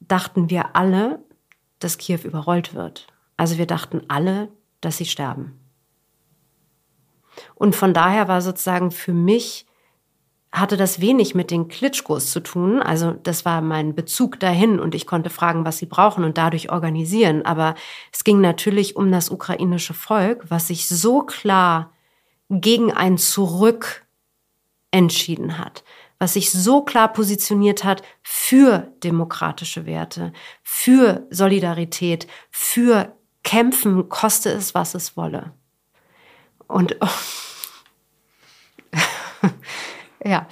dachten 0.00 0.48
wir 0.50 0.74
alle, 0.74 1.22
dass 1.78 1.98
Kiew 1.98 2.20
überrollt 2.24 2.74
wird. 2.74 3.06
Also 3.36 3.58
wir 3.58 3.66
dachten 3.66 4.02
alle, 4.08 4.48
dass 4.80 4.96
sie 4.96 5.06
sterben. 5.06 5.60
Und 7.54 7.76
von 7.76 7.94
daher 7.94 8.26
war 8.26 8.40
sozusagen 8.40 8.90
für 8.90 9.12
mich 9.12 9.66
hatte 10.52 10.76
das 10.76 11.00
wenig 11.00 11.34
mit 11.34 11.50
den 11.50 11.68
Klitschkos 11.68 12.30
zu 12.30 12.40
tun. 12.40 12.82
Also 12.82 13.12
das 13.12 13.44
war 13.44 13.60
mein 13.60 13.94
Bezug 13.94 14.40
dahin 14.40 14.80
und 14.80 14.94
ich 14.94 15.06
konnte 15.06 15.30
fragen, 15.30 15.64
was 15.64 15.78
sie 15.78 15.86
brauchen 15.86 16.24
und 16.24 16.38
dadurch 16.38 16.70
organisieren. 16.70 17.44
Aber 17.44 17.76
es 18.12 18.24
ging 18.24 18.40
natürlich 18.40 18.96
um 18.96 19.12
das 19.12 19.30
ukrainische 19.30 19.94
Volk, 19.94 20.44
was 20.48 20.66
sich 20.66 20.88
so 20.88 21.22
klar 21.22 21.92
gegen 22.48 22.92
ein 22.92 23.16
Zurück 23.16 24.04
entschieden 24.90 25.56
hat, 25.58 25.84
was 26.18 26.32
sich 26.34 26.50
so 26.50 26.82
klar 26.82 27.12
positioniert 27.12 27.84
hat 27.84 28.02
für 28.22 28.92
demokratische 29.04 29.86
Werte, 29.86 30.32
für 30.64 31.26
Solidarität, 31.30 32.26
für 32.50 33.14
Kämpfen, 33.44 34.08
koste 34.08 34.50
es, 34.50 34.74
was 34.74 34.94
es 34.94 35.16
wolle. 35.16 35.52
Und 36.66 36.96
oh, 37.00 37.08
Ja. 40.24 40.46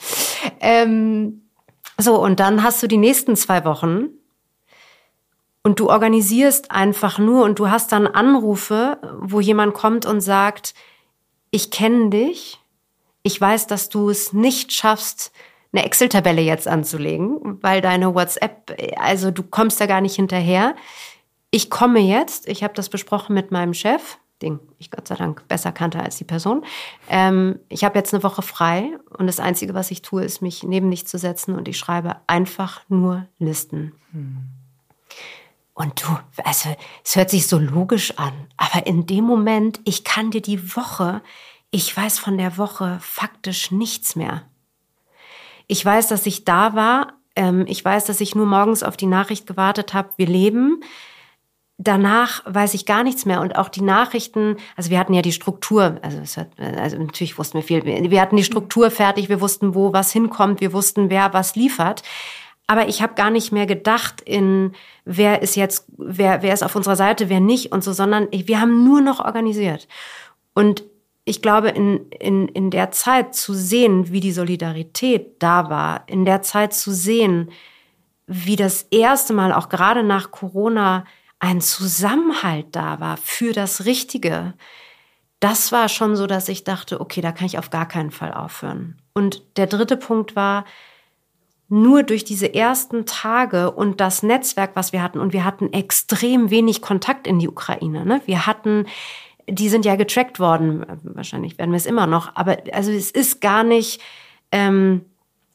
Ähm, 0.60 1.42
so, 1.98 2.22
und 2.22 2.40
dann 2.40 2.62
hast 2.62 2.82
du 2.82 2.86
die 2.86 2.96
nächsten 2.96 3.36
zwei 3.36 3.64
Wochen 3.64 4.08
und 5.62 5.80
du 5.80 5.90
organisierst 5.90 6.70
einfach 6.70 7.18
nur 7.18 7.44
und 7.44 7.58
du 7.58 7.68
hast 7.70 7.92
dann 7.92 8.06
Anrufe, 8.06 8.98
wo 9.20 9.40
jemand 9.40 9.74
kommt 9.74 10.06
und 10.06 10.20
sagt, 10.20 10.74
ich 11.50 11.70
kenne 11.70 12.10
dich, 12.10 12.60
ich 13.22 13.40
weiß, 13.40 13.66
dass 13.66 13.88
du 13.88 14.10
es 14.10 14.32
nicht 14.32 14.72
schaffst, 14.72 15.32
eine 15.72 15.84
Excel-Tabelle 15.84 16.40
jetzt 16.40 16.66
anzulegen, 16.66 17.62
weil 17.62 17.80
deine 17.80 18.14
WhatsApp, 18.14 18.74
also 18.96 19.30
du 19.30 19.42
kommst 19.42 19.80
da 19.80 19.86
gar 19.86 20.00
nicht 20.00 20.16
hinterher. 20.16 20.74
Ich 21.50 21.68
komme 21.68 22.00
jetzt, 22.00 22.48
ich 22.48 22.62
habe 22.62 22.74
das 22.74 22.88
besprochen 22.88 23.34
mit 23.34 23.50
meinem 23.50 23.74
Chef, 23.74 24.18
den 24.42 24.60
ich 24.78 24.90
Gott 24.90 25.08
sei 25.08 25.16
Dank 25.16 25.46
besser 25.48 25.72
kannte 25.72 26.00
als 26.00 26.16
die 26.16 26.24
Person. 26.24 26.64
Ähm, 27.08 27.58
ich 27.68 27.84
habe 27.84 27.98
jetzt 27.98 28.14
eine 28.14 28.22
Woche 28.22 28.42
frei 28.42 28.98
und 29.16 29.26
das 29.26 29.40
Einzige, 29.40 29.74
was 29.74 29.90
ich 29.90 30.02
tue, 30.02 30.24
ist, 30.24 30.42
mich 30.42 30.62
neben 30.62 30.90
dich 30.90 31.06
zu 31.06 31.18
setzen 31.18 31.54
und 31.54 31.68
ich 31.68 31.78
schreibe 31.78 32.16
einfach 32.26 32.82
nur 32.88 33.26
Listen. 33.38 33.92
Hm. 34.12 34.38
Und 35.74 36.02
du, 36.02 36.18
also 36.42 36.70
es 37.04 37.14
hört 37.14 37.30
sich 37.30 37.46
so 37.46 37.58
logisch 37.58 38.18
an, 38.18 38.32
aber 38.56 38.86
in 38.86 39.06
dem 39.06 39.24
Moment, 39.24 39.80
ich 39.84 40.02
kann 40.02 40.32
dir 40.32 40.42
die 40.42 40.74
Woche, 40.74 41.22
ich 41.70 41.96
weiß 41.96 42.18
von 42.18 42.36
der 42.36 42.58
Woche 42.58 42.98
faktisch 43.00 43.70
nichts 43.70 44.16
mehr. 44.16 44.42
Ich 45.68 45.84
weiß, 45.84 46.08
dass 46.08 46.26
ich 46.26 46.44
da 46.44 46.74
war. 46.74 47.12
Ähm, 47.36 47.64
ich 47.68 47.84
weiß, 47.84 48.06
dass 48.06 48.20
ich 48.20 48.34
nur 48.34 48.46
morgens 48.46 48.82
auf 48.82 48.96
die 48.96 49.06
Nachricht 49.06 49.46
gewartet 49.46 49.94
habe, 49.94 50.10
wir 50.16 50.26
leben 50.26 50.82
danach 51.78 52.42
weiß 52.44 52.74
ich 52.74 52.86
gar 52.86 53.04
nichts 53.04 53.24
mehr 53.24 53.40
und 53.40 53.56
auch 53.56 53.68
die 53.68 53.82
Nachrichten, 53.82 54.56
also 54.76 54.90
wir 54.90 54.98
hatten 54.98 55.14
ja 55.14 55.22
die 55.22 55.32
Struktur, 55.32 55.98
also, 56.02 56.18
hat, 56.40 56.50
also 56.58 56.98
natürlich 56.98 57.38
wussten 57.38 57.58
wir 57.58 57.62
viel, 57.62 57.84
wir 57.84 58.20
hatten 58.20 58.36
die 58.36 58.44
Struktur 58.44 58.90
fertig, 58.90 59.28
wir 59.28 59.40
wussten, 59.40 59.74
wo 59.74 59.92
was 59.92 60.12
hinkommt, 60.12 60.60
wir 60.60 60.72
wussten, 60.72 61.08
wer 61.08 61.32
was 61.32 61.54
liefert. 61.54 62.02
Aber 62.66 62.88
ich 62.88 63.00
habe 63.00 63.14
gar 63.14 63.30
nicht 63.30 63.50
mehr 63.52 63.64
gedacht 63.64 64.20
in, 64.20 64.72
wer 65.06 65.40
ist 65.40 65.56
jetzt, 65.56 65.86
wer, 65.96 66.42
wer 66.42 66.52
ist 66.52 66.62
auf 66.62 66.76
unserer 66.76 66.96
Seite, 66.96 67.30
wer 67.30 67.40
nicht 67.40 67.72
und 67.72 67.82
so, 67.82 67.92
sondern 67.92 68.28
wir 68.30 68.60
haben 68.60 68.84
nur 68.84 69.00
noch 69.00 69.20
organisiert. 69.24 69.88
Und 70.54 70.84
ich 71.24 71.40
glaube, 71.40 71.68
in, 71.68 72.10
in, 72.10 72.48
in 72.48 72.70
der 72.70 72.90
Zeit 72.90 73.34
zu 73.34 73.54
sehen, 73.54 74.10
wie 74.10 74.20
die 74.20 74.32
Solidarität 74.32 75.36
da 75.42 75.70
war, 75.70 76.02
in 76.08 76.24
der 76.24 76.42
Zeit 76.42 76.74
zu 76.74 76.90
sehen, 76.90 77.50
wie 78.26 78.56
das 78.56 78.82
erste 78.90 79.32
Mal 79.32 79.52
auch 79.52 79.68
gerade 79.68 80.02
nach 80.02 80.30
Corona 80.30 81.04
ein 81.38 81.60
Zusammenhalt 81.60 82.66
da 82.72 83.00
war 83.00 83.16
für 83.16 83.52
das 83.52 83.84
Richtige, 83.84 84.54
das 85.40 85.70
war 85.70 85.88
schon 85.88 86.16
so, 86.16 86.26
dass 86.26 86.48
ich 86.48 86.64
dachte, 86.64 87.00
okay, 87.00 87.20
da 87.20 87.32
kann 87.32 87.46
ich 87.46 87.58
auf 87.58 87.70
gar 87.70 87.86
keinen 87.86 88.10
Fall 88.10 88.32
aufhören. 88.32 89.00
Und 89.14 89.42
der 89.56 89.66
dritte 89.66 89.96
Punkt 89.96 90.34
war, 90.34 90.64
nur 91.68 92.02
durch 92.02 92.24
diese 92.24 92.54
ersten 92.54 93.04
Tage 93.04 93.70
und 93.70 94.00
das 94.00 94.22
Netzwerk, 94.22 94.70
was 94.74 94.92
wir 94.92 95.02
hatten, 95.02 95.20
und 95.20 95.32
wir 95.32 95.44
hatten 95.44 95.72
extrem 95.72 96.50
wenig 96.50 96.80
Kontakt 96.80 97.26
in 97.26 97.38
die 97.38 97.48
Ukraine. 97.48 98.06
Ne? 98.06 98.22
Wir 98.24 98.46
hatten, 98.46 98.86
die 99.46 99.68
sind 99.68 99.84
ja 99.84 99.96
getrackt 99.96 100.40
worden, 100.40 100.84
wahrscheinlich 101.02 101.58
werden 101.58 101.70
wir 101.70 101.76
es 101.76 101.86
immer 101.86 102.06
noch, 102.06 102.34
aber 102.34 102.56
also 102.72 102.90
es 102.90 103.10
ist 103.10 103.40
gar 103.40 103.64
nicht, 103.64 104.00
ähm, 104.50 105.04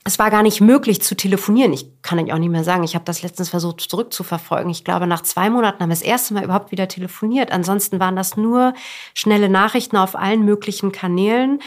es 0.06 0.20
war 0.20 0.30
gar 0.30 0.44
nicht 0.44 0.60
möglich 0.60 1.02
zu 1.02 1.16
telefonieren. 1.16 1.72
Ich 1.72 1.88
kann 2.02 2.20
euch 2.20 2.34
auch 2.34 2.38
nicht 2.38 2.50
mehr 2.50 2.66
sagen. 2.66 2.84
Ich 2.84 2.94
habe 2.94 3.06
das 3.06 3.22
letztens 3.22 3.50
versucht 3.50 3.80
zurückzuverfolgen. 3.82 4.70
Ich 4.70 4.84
glaube, 4.84 5.08
nach 5.08 5.22
zwei 5.22 5.50
Monaten 5.50 5.80
haben 5.80 5.89
wir 5.89 5.96
das 5.96 6.02
erste 6.02 6.34
Mal 6.34 6.44
überhaupt 6.44 6.72
wieder 6.72 6.89
telefoniert. 6.89 7.52
Ansonsten 7.52 8.02
waren 8.02 8.18
das 8.18 8.36
nur 8.36 8.74
schnelle 9.13 9.48
Nachrichten 9.48 9.96
auf 9.96 10.16
allen 10.16 10.44
möglichen 10.44 10.92
Kanälen. 10.92 11.60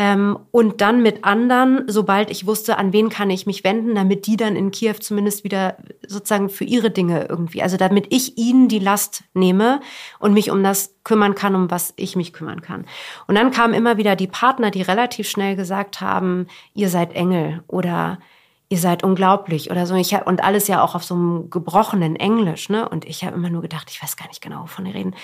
Ähm, 0.00 0.38
und 0.52 0.80
dann 0.80 1.02
mit 1.02 1.24
anderen, 1.24 1.82
sobald 1.88 2.30
ich 2.30 2.46
wusste, 2.46 2.78
an 2.78 2.92
wen 2.92 3.08
kann 3.08 3.30
ich 3.30 3.46
mich 3.46 3.64
wenden, 3.64 3.96
damit 3.96 4.28
die 4.28 4.36
dann 4.36 4.54
in 4.54 4.70
Kiew 4.70 4.94
zumindest 5.00 5.42
wieder 5.42 5.76
sozusagen 6.06 6.50
für 6.50 6.62
ihre 6.62 6.92
Dinge 6.92 7.26
irgendwie, 7.28 7.64
also 7.64 7.76
damit 7.76 8.06
ich 8.10 8.38
ihnen 8.38 8.68
die 8.68 8.78
Last 8.78 9.24
nehme 9.34 9.80
und 10.20 10.34
mich 10.34 10.52
um 10.52 10.62
das 10.62 10.94
kümmern 11.02 11.34
kann, 11.34 11.56
um 11.56 11.68
was 11.72 11.94
ich 11.96 12.14
mich 12.14 12.32
kümmern 12.32 12.62
kann. 12.62 12.86
Und 13.26 13.34
dann 13.34 13.50
kamen 13.50 13.74
immer 13.74 13.96
wieder 13.96 14.14
die 14.14 14.28
Partner, 14.28 14.70
die 14.70 14.82
relativ 14.82 15.28
schnell 15.28 15.56
gesagt 15.56 16.00
haben, 16.00 16.46
ihr 16.74 16.90
seid 16.90 17.14
Engel 17.14 17.64
oder 17.66 18.20
ihr 18.68 18.78
seid 18.78 19.02
unglaublich 19.02 19.70
oder 19.72 19.84
so. 19.84 19.96
Ich 19.96 20.14
hab, 20.14 20.28
und 20.28 20.44
alles 20.44 20.68
ja 20.68 20.80
auch 20.80 20.94
auf 20.94 21.02
so 21.02 21.14
einem 21.14 21.50
gebrochenen 21.50 22.14
Englisch, 22.14 22.68
ne? 22.68 22.88
Und 22.88 23.04
ich 23.04 23.24
habe 23.24 23.34
immer 23.34 23.50
nur 23.50 23.62
gedacht, 23.62 23.88
ich 23.90 24.00
weiß 24.00 24.16
gar 24.16 24.28
nicht 24.28 24.42
genau, 24.42 24.62
wovon 24.62 24.86
ihr 24.86 24.94
reden. 24.94 25.14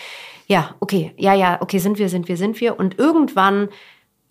Ja, 0.49 0.75
okay, 0.81 1.13
ja, 1.17 1.35
ja, 1.35 1.61
okay, 1.61 1.79
sind 1.79 1.99
wir, 1.99 2.09
sind 2.09 2.27
wir, 2.27 2.37
sind 2.37 2.61
wir. 2.61 2.79
Und 2.79 2.99
irgendwann, 2.99 3.69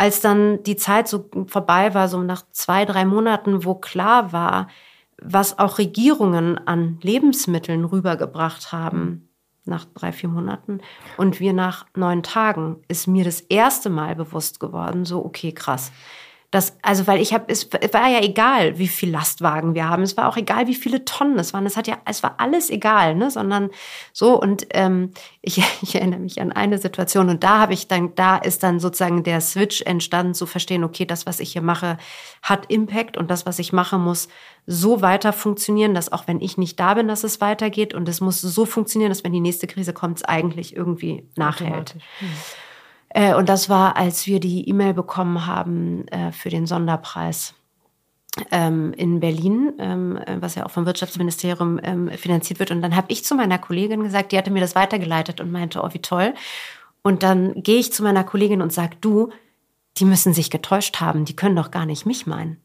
als 0.04 0.20
dann 0.20 0.62
die 0.64 0.76
Zeit 0.76 1.08
so 1.08 1.30
vorbei 1.48 1.94
war, 1.94 2.10
so 2.10 2.22
nach 2.22 2.44
zwei, 2.52 2.84
drei 2.84 3.06
Monaten, 3.06 3.64
wo 3.64 3.74
klar 3.74 4.34
war, 4.34 4.68
was 5.18 5.60
auch 5.60 5.78
Regierungen 5.78 6.58
an 6.58 7.00
Lebensmitteln 7.02 7.86
rübergebracht 7.86 8.74
haben, 8.74 9.30
nach 9.64 9.86
drei, 9.86 10.12
vier 10.12 10.28
Monaten 10.28 10.82
und 11.16 11.40
wir 11.40 11.54
nach 11.54 11.86
neun 11.96 12.22
Tagen, 12.22 12.84
ist 12.90 13.08
mir 13.08 13.24
das 13.24 13.40
erste 13.40 13.90
Mal 13.90 14.14
bewusst 14.18 14.60
geworden, 14.60 15.06
so, 15.06 15.24
okay, 15.24 15.54
krass 15.54 15.94
das, 16.54 16.78
also 16.84 17.08
weil 17.08 17.20
ich 17.20 17.34
habe, 17.34 17.46
es 17.48 17.68
war 17.74 18.08
ja 18.08 18.22
egal, 18.22 18.78
wie 18.78 18.88
viel 18.88 19.10
Lastwagen 19.10 19.74
wir 19.74 19.90
haben. 19.90 20.04
Es 20.04 20.16
war 20.18 20.30
auch 20.30 20.38
egal, 20.38 20.68
wie 20.68 20.76
viele 20.76 21.04
Tonnen 21.04 21.40
es 21.40 21.52
waren. 21.52 21.66
Es 21.66 21.76
hat 21.76 21.88
ja, 21.88 21.98
es 22.06 22.22
war 22.22 22.36
alles 22.38 22.70
egal, 22.70 23.16
ne? 23.16 23.32
Sondern 23.32 23.72
so 24.12 24.40
und 24.40 24.68
ähm, 24.70 25.14
ich, 25.42 25.64
ich 25.82 25.96
erinnere 25.96 26.20
mich 26.20 26.40
an 26.40 26.52
eine 26.52 26.78
Situation 26.78 27.30
und 27.30 27.44
da 27.44 27.58
habe 27.58 27.74
ich 27.74 27.88
dann, 27.88 28.14
da 28.14 28.38
ist 28.38 28.62
dann 28.62 28.80
sozusagen 28.80 29.24
der 29.24 29.42
Switch 29.42 29.82
entstanden, 29.82 30.36
zu 30.36 30.46
verstehen, 30.46 30.84
okay, 30.84 31.06
das, 31.06 31.26
was 31.26 31.40
ich 31.40 31.54
hier 31.54 31.64
mache, 31.64 31.98
hat 32.44 32.72
Impact 32.72 33.18
und 33.18 33.32
das, 33.32 33.48
was 33.48 33.58
ich 33.58 33.74
mache, 33.74 33.98
muss 33.98 34.28
so 34.68 35.02
weiter 35.02 35.34
funktionieren, 35.34 35.96
dass 35.96 36.12
auch 36.12 36.28
wenn 36.28 36.40
ich 36.40 36.60
nicht 36.60 36.80
da 36.80 36.94
bin, 36.94 37.08
dass 37.08 37.24
es 37.24 37.42
weitergeht 37.42 37.96
und 37.96 38.08
es 38.08 38.22
muss 38.22 38.42
so 38.42 38.68
funktionieren, 38.68 39.10
dass 39.10 39.24
wenn 39.24 39.34
die 39.34 39.40
nächste 39.40 39.66
Krise 39.66 39.92
kommt, 39.92 40.18
es 40.18 40.24
eigentlich 40.24 40.76
irgendwie 40.76 41.28
nachhält. 41.36 41.96
Hm. 42.20 42.30
Äh, 43.14 43.36
und 43.36 43.48
das 43.48 43.70
war, 43.70 43.96
als 43.96 44.28
wir 44.28 44.40
die 44.40 44.68
E-Mail 44.68 44.94
bekommen 44.94 45.46
haben 45.46 46.08
äh, 46.08 46.32
für 46.32 46.50
den 46.50 46.66
Sonderpreis 46.66 47.54
ähm, 48.52 48.94
in 48.94 49.20
Berlin, 49.20 49.74
ähm, 49.78 50.20
was 50.40 50.56
ja 50.56 50.66
auch 50.66 50.72
vom 50.72 50.86
Wirtschaftsministerium 50.86 51.80
ähm, 51.84 52.10
finanziert 52.18 52.60
wird. 52.60 52.72
Und 52.72 52.82
dann 52.82 52.96
habe 52.96 53.12
ich 53.12 53.24
zu 53.24 53.36
meiner 53.36 53.60
Kollegin 53.60 54.04
gesagt, 54.04 54.32
die 54.32 54.38
hatte 54.38 54.52
mir 54.52 54.62
das 54.62 54.76
weitergeleitet 54.76 55.40
und 55.40 55.52
meinte, 55.52 55.82
oh, 55.84 55.90
wie 55.94 56.02
toll. 56.02 56.34
Und 57.04 57.22
dann 57.22 57.62
gehe 57.62 57.80
ich 57.80 57.94
zu 57.94 58.02
meiner 58.02 58.24
Kollegin 58.24 58.62
und 58.62 58.74
sage, 58.74 58.98
du, 59.00 59.30
die 59.98 60.06
müssen 60.06 60.34
sich 60.34 60.50
getäuscht 60.50 61.00
haben, 61.00 61.26
die 61.26 61.36
können 61.36 61.56
doch 61.56 61.70
gar 61.70 61.86
nicht 61.86 62.06
mich 62.06 62.26
meinen. 62.26 62.60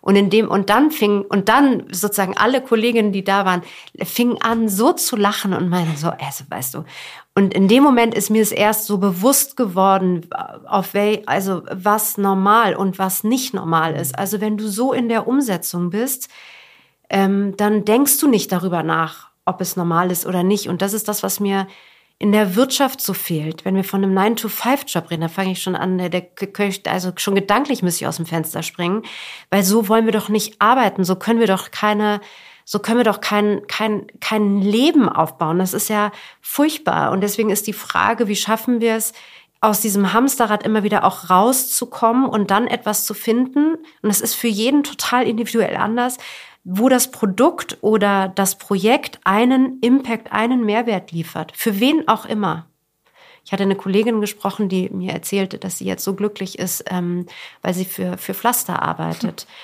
Und 0.00 0.16
in 0.16 0.30
dem, 0.30 0.48
und 0.48 0.70
dann 0.70 0.90
fing, 0.90 1.22
und 1.22 1.48
dann 1.48 1.86
sozusagen 1.90 2.36
alle 2.36 2.62
Kolleginnen, 2.62 3.12
die 3.12 3.24
da 3.24 3.44
waren, 3.44 3.62
fingen 4.02 4.40
an 4.40 4.68
so 4.68 4.92
zu 4.92 5.16
lachen 5.16 5.52
und 5.52 5.68
meinen 5.68 5.96
so, 5.96 6.08
also 6.08 6.44
weißt 6.48 6.74
du. 6.74 6.84
Und 7.34 7.54
in 7.54 7.66
dem 7.66 7.82
Moment 7.82 8.14
ist 8.14 8.28
mir 8.28 8.42
es 8.42 8.52
erst 8.52 8.86
so 8.86 8.98
bewusst 8.98 9.56
geworden, 9.56 10.26
auf 10.66 10.92
wel, 10.92 11.22
also 11.24 11.62
was 11.70 12.18
normal 12.18 12.76
und 12.76 12.98
was 12.98 13.24
nicht 13.24 13.54
normal 13.54 13.94
ist. 13.94 14.18
Also 14.18 14.40
wenn 14.40 14.58
du 14.58 14.68
so 14.68 14.92
in 14.92 15.08
der 15.08 15.26
Umsetzung 15.26 15.88
bist, 15.90 16.28
ähm, 17.08 17.56
dann 17.56 17.84
denkst 17.84 18.18
du 18.18 18.28
nicht 18.28 18.52
darüber 18.52 18.82
nach, 18.82 19.30
ob 19.46 19.60
es 19.62 19.76
normal 19.76 20.10
ist 20.10 20.26
oder 20.26 20.42
nicht. 20.42 20.68
Und 20.68 20.82
das 20.82 20.92
ist 20.92 21.08
das, 21.08 21.22
was 21.22 21.40
mir 21.40 21.66
in 22.18 22.32
der 22.32 22.54
Wirtschaft 22.54 23.00
so 23.00 23.14
fehlt. 23.14 23.64
Wenn 23.64 23.74
wir 23.74 23.82
von 23.82 24.04
einem 24.04 24.16
9-to-5-Job 24.16 25.10
reden, 25.10 25.22
da 25.22 25.28
fange 25.28 25.52
ich 25.52 25.62
schon 25.62 25.74
an, 25.74 25.98
der, 25.98 26.08
der, 26.08 26.28
also 26.86 27.12
schon 27.16 27.34
gedanklich 27.34 27.82
müsste 27.82 28.04
ich 28.04 28.08
aus 28.08 28.16
dem 28.16 28.26
Fenster 28.26 28.62
springen, 28.62 29.02
weil 29.50 29.64
so 29.64 29.88
wollen 29.88 30.04
wir 30.04 30.12
doch 30.12 30.28
nicht 30.28 30.60
arbeiten, 30.60 31.02
so 31.02 31.16
können 31.16 31.40
wir 31.40 31.48
doch 31.48 31.72
keine, 31.72 32.20
so 32.72 32.78
können 32.78 33.00
wir 33.00 33.04
doch 33.04 33.20
kein, 33.20 33.66
kein, 33.66 34.06
kein 34.20 34.62
Leben 34.62 35.06
aufbauen. 35.06 35.58
Das 35.58 35.74
ist 35.74 35.90
ja 35.90 36.10
furchtbar. 36.40 37.10
Und 37.10 37.20
deswegen 37.20 37.50
ist 37.50 37.66
die 37.66 37.74
Frage, 37.74 38.28
wie 38.28 38.34
schaffen 38.34 38.80
wir 38.80 38.94
es, 38.94 39.12
aus 39.60 39.82
diesem 39.82 40.14
Hamsterrad 40.14 40.62
immer 40.62 40.82
wieder 40.82 41.04
auch 41.04 41.28
rauszukommen 41.28 42.24
und 42.24 42.50
dann 42.50 42.66
etwas 42.66 43.04
zu 43.04 43.12
finden. 43.12 43.74
Und 43.74 44.08
das 44.08 44.22
ist 44.22 44.34
für 44.34 44.48
jeden 44.48 44.84
total 44.84 45.26
individuell 45.28 45.76
anders, 45.76 46.16
wo 46.64 46.88
das 46.88 47.10
Produkt 47.10 47.76
oder 47.82 48.28
das 48.28 48.56
Projekt 48.56 49.20
einen 49.24 49.78
Impact, 49.82 50.32
einen 50.32 50.64
Mehrwert 50.64 51.12
liefert. 51.12 51.52
Für 51.54 51.78
wen 51.78 52.08
auch 52.08 52.24
immer. 52.24 52.68
Ich 53.44 53.52
hatte 53.52 53.64
eine 53.64 53.76
Kollegin 53.76 54.22
gesprochen, 54.22 54.70
die 54.70 54.88
mir 54.88 55.12
erzählte, 55.12 55.58
dass 55.58 55.76
sie 55.76 55.84
jetzt 55.84 56.04
so 56.04 56.14
glücklich 56.14 56.58
ist, 56.58 56.84
ähm, 56.88 57.26
weil 57.60 57.74
sie 57.74 57.84
für, 57.84 58.16
für 58.16 58.32
Pflaster 58.32 58.80
arbeitet. 58.80 59.46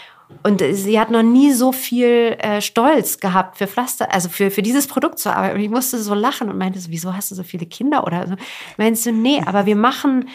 Und 0.42 0.62
sie 0.72 1.00
hat 1.00 1.10
noch 1.10 1.22
nie 1.22 1.52
so 1.52 1.72
viel 1.72 2.36
äh, 2.38 2.60
Stolz 2.60 3.18
gehabt 3.18 3.56
für 3.56 3.66
Pflaster, 3.66 4.12
also 4.12 4.28
für, 4.28 4.50
für 4.50 4.62
dieses 4.62 4.86
Produkt 4.86 5.18
zu 5.18 5.34
arbeiten. 5.34 5.56
Und 5.56 5.62
ich 5.62 5.70
musste 5.70 5.98
so 5.98 6.14
lachen 6.14 6.48
und 6.50 6.58
meinte 6.58 6.78
so, 6.78 6.90
wieso 6.90 7.14
hast 7.14 7.30
du 7.30 7.34
so 7.34 7.42
viele 7.42 7.66
Kinder 7.66 8.06
oder 8.06 8.26
so? 8.26 8.34
Meinst 8.76 9.06
du, 9.06 9.12
nee, 9.12 9.42
aber 9.44 9.66
wir 9.66 9.76
machen 9.76 10.28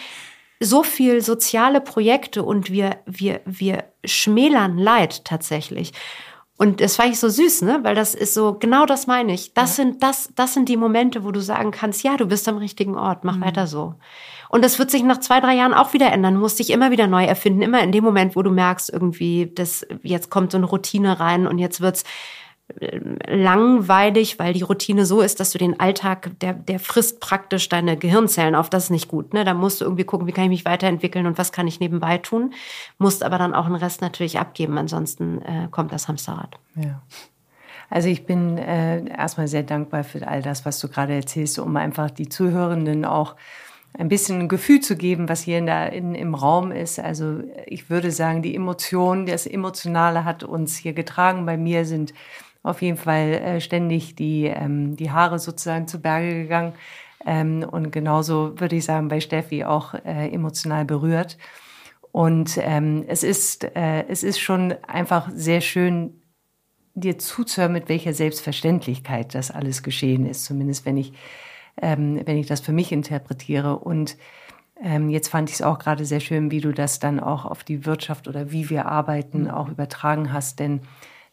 so 0.60 0.84
viel 0.84 1.22
soziale 1.22 1.82
Projekte 1.82 2.44
und 2.44 2.72
wir, 2.72 2.98
wir, 3.06 3.42
wir 3.46 3.86
schmälern 4.04 4.78
Leid 4.78 5.26
tatsächlich. 5.26 5.94
Und 6.58 6.82
das 6.82 6.96
fand 6.96 7.12
ich 7.12 7.20
so 7.20 7.30
süß, 7.30 7.64
ne? 7.64 7.80
Weil 7.84 7.96
das 7.96 8.16
ist 8.16 8.34
so, 8.34 8.54
genau 8.54 8.86
das 8.86 9.08
meine 9.08 9.34
ich. 9.34 9.54
Das 9.54 9.78
ja. 9.78 9.84
sind, 9.84 10.04
das, 10.04 10.30
das 10.36 10.54
sind 10.54 10.70
die 10.70 10.78
Momente, 10.78 11.24
wo 11.24 11.32
du 11.32 11.42
sagen 11.42 11.72
kannst, 11.72 12.04
ja, 12.04 12.16
du 12.16 12.28
bist 12.28 12.48
am 12.48 12.58
richtigen 12.58 12.96
Ort, 12.96 13.24
mach 13.24 13.38
mhm. 13.38 13.42
weiter 13.42 13.68
so. 13.68 13.96
Und 14.54 14.64
das 14.64 14.78
wird 14.78 14.92
sich 14.92 15.02
nach 15.02 15.20
zwei, 15.20 15.40
drei 15.40 15.56
Jahren 15.56 15.74
auch 15.74 15.94
wieder 15.94 16.12
ändern. 16.12 16.36
Du 16.36 16.40
musst 16.40 16.60
dich 16.60 16.70
immer 16.70 16.92
wieder 16.92 17.08
neu 17.08 17.26
erfinden. 17.26 17.64
Immer 17.64 17.82
in 17.82 17.92
dem 17.92 18.04
Moment, 18.04 18.36
wo 18.36 18.44
du 18.44 18.52
merkst, 18.52 18.94
irgendwie, 18.94 19.52
das, 19.56 19.84
jetzt 20.04 20.30
kommt 20.30 20.52
so 20.52 20.60
eine 20.60 20.68
Routine 20.68 21.20
rein 21.20 21.48
und 21.48 21.58
jetzt 21.58 21.82
wird's 21.82 22.04
langweilig, 23.28 24.38
weil 24.38 24.54
die 24.54 24.62
Routine 24.62 25.08
so 25.08 25.22
ist, 25.22 25.40
dass 25.40 25.54
du 25.54 25.58
den 25.58 25.80
Alltag, 25.80 26.40
der, 26.42 26.54
der 26.54 26.80
frisst 26.80 27.20
praktisch 27.20 27.68
deine 27.68 27.98
Gehirnzellen 27.98 28.54
auf. 28.54 28.70
Das 28.70 28.84
ist 28.84 28.90
nicht 28.92 29.08
gut. 29.08 29.34
Ne? 29.34 29.44
Da 29.44 29.56
musst 29.56 29.82
du 29.82 29.86
irgendwie 29.86 30.04
gucken, 30.04 30.28
wie 30.28 30.32
kann 30.32 30.44
ich 30.44 30.50
mich 30.52 30.66
weiterentwickeln 30.66 31.26
und 31.26 31.40
was 31.40 31.52
kann 31.52 31.66
ich 31.66 31.80
nebenbei 31.80 32.20
tun. 32.20 32.54
Musst 33.00 33.24
aber 33.24 33.40
dann 33.40 33.56
auch 33.56 33.66
den 33.66 33.74
Rest 33.74 34.02
natürlich 34.02 34.38
abgeben, 34.38 34.78
ansonsten 34.78 35.42
äh, 35.42 35.68
kommt 35.72 35.92
das 35.92 36.08
Hamsterrad. 36.08 36.60
Ja. 36.76 37.02
Also 37.90 38.08
ich 38.08 38.28
bin 38.28 38.60
äh, 38.60 39.04
erstmal 39.10 39.48
sehr 39.48 39.64
dankbar 39.64 40.04
für 40.04 40.28
all 40.28 40.44
das, 40.44 40.64
was 40.64 40.80
du 40.80 40.90
gerade 40.90 41.14
erzählst, 41.14 41.58
um 41.58 41.76
einfach 41.76 42.12
die 42.12 42.30
Zuhörenden 42.30 43.04
auch 43.04 43.36
ein 43.98 44.10
bisschen 44.10 44.40
ein 44.40 44.48
Gefühl 44.48 44.80
zu 44.80 44.96
geben, 44.96 45.30
was 45.30 45.42
hier 45.42 45.60
in 45.60 45.68
der, 45.68 45.94
in, 45.94 46.16
im 46.16 46.34
Raum 46.34 46.72
ist. 46.72 47.00
Also 47.00 47.44
ich 47.68 47.90
würde 47.90 48.12
sagen, 48.12 48.42
die 48.42 48.56
Emotion, 48.56 49.26
das 49.26 49.46
Emotionale 49.46 50.26
hat 50.26 50.44
uns 50.44 50.76
hier 50.78 50.94
getragen. 50.94 51.46
Bei 51.46 51.58
mir 51.58 51.86
sind 51.86 52.14
auf 52.64 52.82
jeden 52.82 52.98
Fall 52.98 53.34
äh, 53.34 53.62
ständig 53.62 54.16
die, 54.16 54.46
ähm, 54.46 54.96
die 54.96 55.12
Haare 55.12 55.38
sozusagen 55.38 55.88
zu 55.88 56.02
Berge 56.02 56.44
gegangen. 56.44 56.74
Ähm, 57.26 57.66
und 57.70 57.92
genauso 57.92 58.60
würde 58.60 58.76
ich 58.76 58.86
sagen, 58.86 59.10
bei 59.10 59.20
Steffi 59.20 59.64
auch 59.64 59.94
äh, 59.94 60.30
emotional 60.30 60.86
berührt. 60.86 61.38
Und 62.12 62.60
ähm, 62.62 63.06
es, 63.08 63.24
ist, 63.24 63.64
äh, 63.76 64.06
es 64.08 64.24
ist 64.24 64.40
schon 64.40 64.74
einfach 64.88 65.30
sehr 65.34 65.62
schön, 65.62 66.22
dir 66.96 67.18
zuzuhören, 67.18 67.74
mit 67.74 67.90
welcher 67.90 68.14
Selbstverständlichkeit 68.14 69.34
das 69.34 69.50
alles 69.50 69.82
geschehen 69.82 70.28
ist, 70.28 70.46
zumindest 70.46 70.86
wenn 70.86 70.98
ich, 70.98 71.14
ähm, 71.82 72.22
wenn 72.26 72.38
ich 72.38 72.48
das 72.48 72.62
für 72.62 72.74
mich 72.74 72.92
interpretiere. 72.92 73.78
Und 73.80 74.18
ähm, 74.82 75.10
jetzt 75.10 75.30
fand 75.30 75.50
ich 75.50 75.56
es 75.56 75.62
auch 75.62 75.80
gerade 75.80 76.06
sehr 76.06 76.20
schön, 76.20 76.52
wie 76.52 76.62
du 76.62 76.72
das 76.74 77.00
dann 77.00 77.20
auch 77.20 77.46
auf 77.46 77.64
die 77.64 77.86
Wirtschaft 77.86 78.28
oder 78.28 78.52
wie 78.52 78.70
wir 78.70 78.86
arbeiten 78.86 79.50
auch 79.50 79.70
übertragen 79.70 80.34
hast, 80.34 80.60
denn 80.60 80.82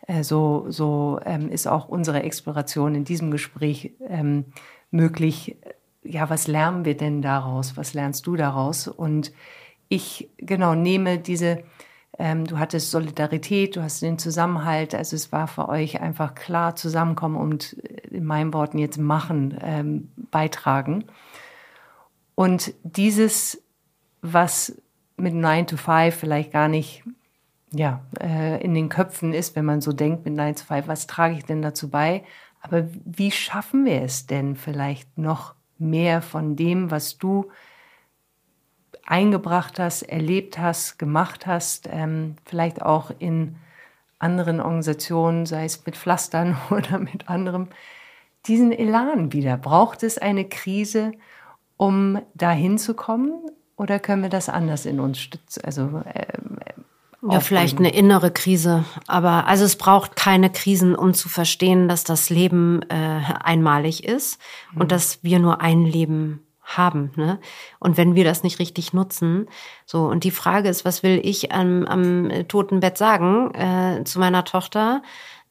äh, 0.07 0.22
so, 0.22 0.66
so 0.68 1.20
ähm, 1.24 1.50
ist 1.50 1.66
auch 1.66 1.88
unsere 1.88 2.22
Exploration 2.22 2.94
in 2.94 3.05
diesem 3.05 3.31
Gespräch 3.31 3.92
ähm, 4.09 4.46
möglich. 4.90 5.57
Ja, 6.03 6.31
was 6.31 6.46
lernen 6.46 6.85
wir 6.85 6.96
denn 6.96 7.22
daraus? 7.22 7.76
Was 7.76 7.94
lernst 7.94 8.26
du 8.26 8.37
daraus? 8.37 8.88
Und 8.88 9.33
ich 9.88 10.31
genau 10.38 10.74
nehme 10.74 11.18
diese, 11.18 11.62
ähm, 12.18 12.44
du 12.44 12.58
hattest 12.58 12.90
Solidarität, 12.90 13.76
du 13.76 13.82
hast 13.82 14.02
den 14.02 14.18
Zusammenhalt, 14.18 14.94
also 14.94 15.16
es 15.16 15.32
war 15.32 15.46
für 15.46 15.68
euch 15.68 16.00
einfach 16.00 16.34
klar 16.34 16.76
zusammenkommen 16.76 17.36
und 17.36 17.76
äh, 17.84 18.08
in 18.08 18.24
meinen 18.24 18.52
Worten 18.52 18.78
jetzt 18.78 18.98
machen, 18.98 19.56
ähm, 19.62 20.10
beitragen. 20.30 21.04
Und 22.34 22.72
dieses, 22.82 23.62
was 24.22 24.80
mit 25.16 25.34
9 25.34 25.66
to 25.66 25.76
5 25.76 26.14
vielleicht 26.14 26.52
gar 26.52 26.68
nicht 26.68 27.04
ja, 27.72 28.02
äh, 28.20 28.62
in 28.62 28.74
den 28.74 28.88
Köpfen 28.88 29.32
ist, 29.32 29.54
wenn 29.54 29.64
man 29.64 29.80
so 29.80 29.92
denkt 29.92 30.24
mit 30.24 30.34
9 30.34 30.56
to 30.56 30.64
5, 30.64 30.88
was 30.88 31.06
trage 31.06 31.34
ich 31.34 31.44
denn 31.44 31.62
dazu 31.62 31.88
bei? 31.88 32.24
Aber 32.60 32.88
wie 33.04 33.30
schaffen 33.30 33.84
wir 33.84 34.02
es 34.02 34.26
denn 34.26 34.56
vielleicht 34.56 35.16
noch 35.16 35.54
mehr 35.78 36.20
von 36.20 36.56
dem, 36.56 36.90
was 36.90 37.16
du 37.16 37.50
eingebracht 39.10 39.78
hast, 39.78 40.02
erlebt 40.02 40.58
hast, 40.58 40.98
gemacht 40.98 41.46
hast, 41.46 41.88
ähm, 41.90 42.36
vielleicht 42.44 42.80
auch 42.80 43.10
in 43.18 43.56
anderen 44.20 44.60
Organisationen, 44.60 45.46
sei 45.46 45.64
es 45.64 45.84
mit 45.84 45.96
Pflastern 45.96 46.56
oder 46.70 46.98
mit 46.98 47.28
anderem, 47.28 47.68
diesen 48.46 48.72
Elan 48.72 49.32
wieder? 49.32 49.56
Braucht 49.56 50.02
es 50.02 50.16
eine 50.16 50.48
Krise, 50.48 51.12
um 51.76 52.20
dahin 52.34 52.78
zu 52.78 52.94
kommen? 52.94 53.32
Oder 53.76 53.98
können 53.98 54.22
wir 54.22 54.30
das 54.30 54.48
anders 54.48 54.86
in 54.86 55.00
uns 55.00 55.18
stützen? 55.18 55.64
Also 55.64 56.02
äh, 56.14 56.26
ja, 57.28 57.40
vielleicht 57.40 57.78
eine 57.78 57.92
innere 57.92 58.30
Krise. 58.30 58.84
Aber 59.06 59.46
also 59.46 59.64
es 59.64 59.76
braucht 59.76 60.16
keine 60.16 60.50
Krisen, 60.50 60.94
um 60.94 61.14
zu 61.14 61.28
verstehen, 61.28 61.88
dass 61.88 62.04
das 62.04 62.30
Leben 62.30 62.82
äh, 62.88 63.20
einmalig 63.42 64.04
ist 64.04 64.38
mhm. 64.72 64.82
und 64.82 64.92
dass 64.92 65.22
wir 65.22 65.38
nur 65.38 65.61
ein 65.61 65.84
Leben 65.84 66.46
haben. 66.76 67.12
Ne? 67.16 67.38
Und 67.78 67.96
wenn 67.96 68.14
wir 68.14 68.24
das 68.24 68.42
nicht 68.42 68.58
richtig 68.58 68.92
nutzen, 68.92 69.48
so, 69.86 70.04
und 70.04 70.24
die 70.24 70.30
Frage 70.30 70.68
ist, 70.68 70.84
was 70.84 71.02
will 71.02 71.20
ich 71.22 71.52
am, 71.52 71.84
am 71.86 72.30
toten 72.48 72.80
Bett 72.80 72.98
sagen 72.98 73.54
äh, 73.54 74.04
zu 74.04 74.18
meiner 74.18 74.44
Tochter? 74.44 75.02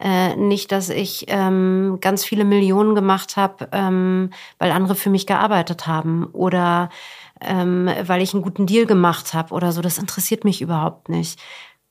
Äh, 0.01 0.37
nicht, 0.37 0.71
dass 0.71 0.89
ich 0.89 1.25
ähm, 1.27 1.97
ganz 1.99 2.23
viele 2.23 2.45
Millionen 2.45 2.95
gemacht 2.95 3.35
habe, 3.35 3.67
ähm, 3.73 4.29
weil 4.57 4.71
andere 4.71 4.95
für 4.95 5.09
mich 5.09 5.27
gearbeitet 5.27 5.87
haben 5.87 6.25
oder 6.27 6.89
ähm, 7.41 7.89
weil 8.03 8.21
ich 8.21 8.33
einen 8.33 8.43
guten 8.43 8.65
Deal 8.65 8.85
gemacht 8.85 9.33
habe 9.33 9.53
oder 9.53 9.71
so. 9.71 9.81
Das 9.81 9.97
interessiert 9.97 10.43
mich 10.43 10.61
überhaupt 10.61 11.09
nicht. 11.09 11.39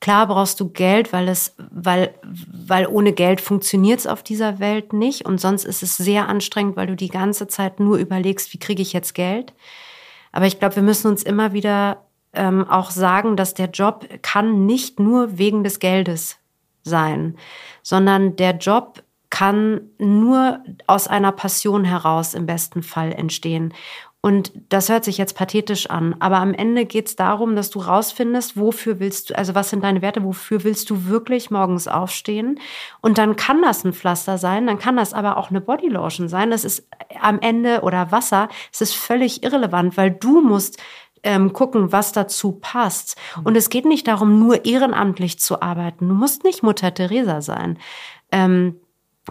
Klar 0.00 0.28
brauchst 0.28 0.60
du 0.60 0.68
Geld, 0.68 1.12
weil 1.12 1.28
es, 1.28 1.56
weil, 1.70 2.14
weil 2.22 2.86
ohne 2.86 3.12
Geld 3.12 3.40
funktioniert 3.40 4.00
es 4.00 4.06
auf 4.06 4.22
dieser 4.22 4.60
Welt 4.60 4.92
nicht. 4.92 5.26
Und 5.26 5.40
sonst 5.40 5.64
ist 5.64 5.82
es 5.82 5.96
sehr 5.96 6.28
anstrengend, 6.28 6.76
weil 6.76 6.86
du 6.86 6.94
die 6.94 7.08
ganze 7.08 7.48
Zeit 7.48 7.80
nur 7.80 7.96
überlegst, 7.98 8.52
wie 8.52 8.58
kriege 8.58 8.82
ich 8.82 8.92
jetzt 8.92 9.14
Geld. 9.14 9.54
Aber 10.30 10.46
ich 10.46 10.60
glaube, 10.60 10.76
wir 10.76 10.82
müssen 10.84 11.08
uns 11.08 11.24
immer 11.24 11.52
wieder 11.52 12.04
ähm, 12.32 12.68
auch 12.68 12.90
sagen, 12.90 13.36
dass 13.36 13.54
der 13.54 13.70
Job 13.70 14.06
kann 14.22 14.66
nicht 14.66 15.00
nur 15.00 15.38
wegen 15.38 15.64
des 15.64 15.80
Geldes 15.80 16.38
sein, 16.84 17.36
sondern 17.82 18.36
der 18.36 18.52
Job 18.56 19.02
kann 19.30 19.80
nur 19.98 20.60
aus 20.86 21.08
einer 21.08 21.32
Passion 21.32 21.84
heraus 21.84 22.34
im 22.34 22.46
besten 22.46 22.82
Fall 22.82 23.12
entstehen. 23.12 23.74
Und 24.20 24.50
das 24.68 24.88
hört 24.88 25.04
sich 25.04 25.16
jetzt 25.16 25.36
pathetisch 25.36 25.88
an, 25.88 26.16
aber 26.18 26.38
am 26.38 26.52
Ende 26.52 26.86
geht 26.86 27.06
es 27.06 27.14
darum, 27.14 27.54
dass 27.54 27.70
du 27.70 27.78
rausfindest, 27.78 28.56
wofür 28.56 28.98
willst 28.98 29.30
du, 29.30 29.38
also 29.38 29.54
was 29.54 29.70
sind 29.70 29.84
deine 29.84 30.02
Werte, 30.02 30.24
wofür 30.24 30.64
willst 30.64 30.90
du 30.90 31.06
wirklich 31.06 31.52
morgens 31.52 31.86
aufstehen? 31.86 32.58
Und 33.00 33.16
dann 33.16 33.36
kann 33.36 33.62
das 33.62 33.84
ein 33.84 33.92
Pflaster 33.92 34.36
sein, 34.36 34.66
dann 34.66 34.80
kann 34.80 34.96
das 34.96 35.14
aber 35.14 35.36
auch 35.36 35.50
eine 35.50 35.60
Bodylotion 35.60 36.28
sein. 36.28 36.50
Das 36.50 36.64
ist 36.64 36.88
am 37.20 37.38
Ende 37.38 37.82
oder 37.82 38.10
Wasser, 38.10 38.48
es 38.72 38.80
ist 38.80 38.96
völlig 38.96 39.44
irrelevant, 39.44 39.96
weil 39.96 40.10
du 40.10 40.40
musst 40.40 40.78
ähm, 41.22 41.52
gucken, 41.52 41.92
was 41.92 42.10
dazu 42.10 42.52
passt. 42.52 43.16
Und 43.44 43.56
es 43.56 43.70
geht 43.70 43.84
nicht 43.84 44.08
darum, 44.08 44.40
nur 44.40 44.64
ehrenamtlich 44.64 45.38
zu 45.38 45.62
arbeiten. 45.62 46.08
Du 46.08 46.14
musst 46.14 46.42
nicht 46.42 46.64
Mutter 46.64 46.92
Teresa 46.92 47.40
sein. 47.40 47.78
Ähm, 48.32 48.80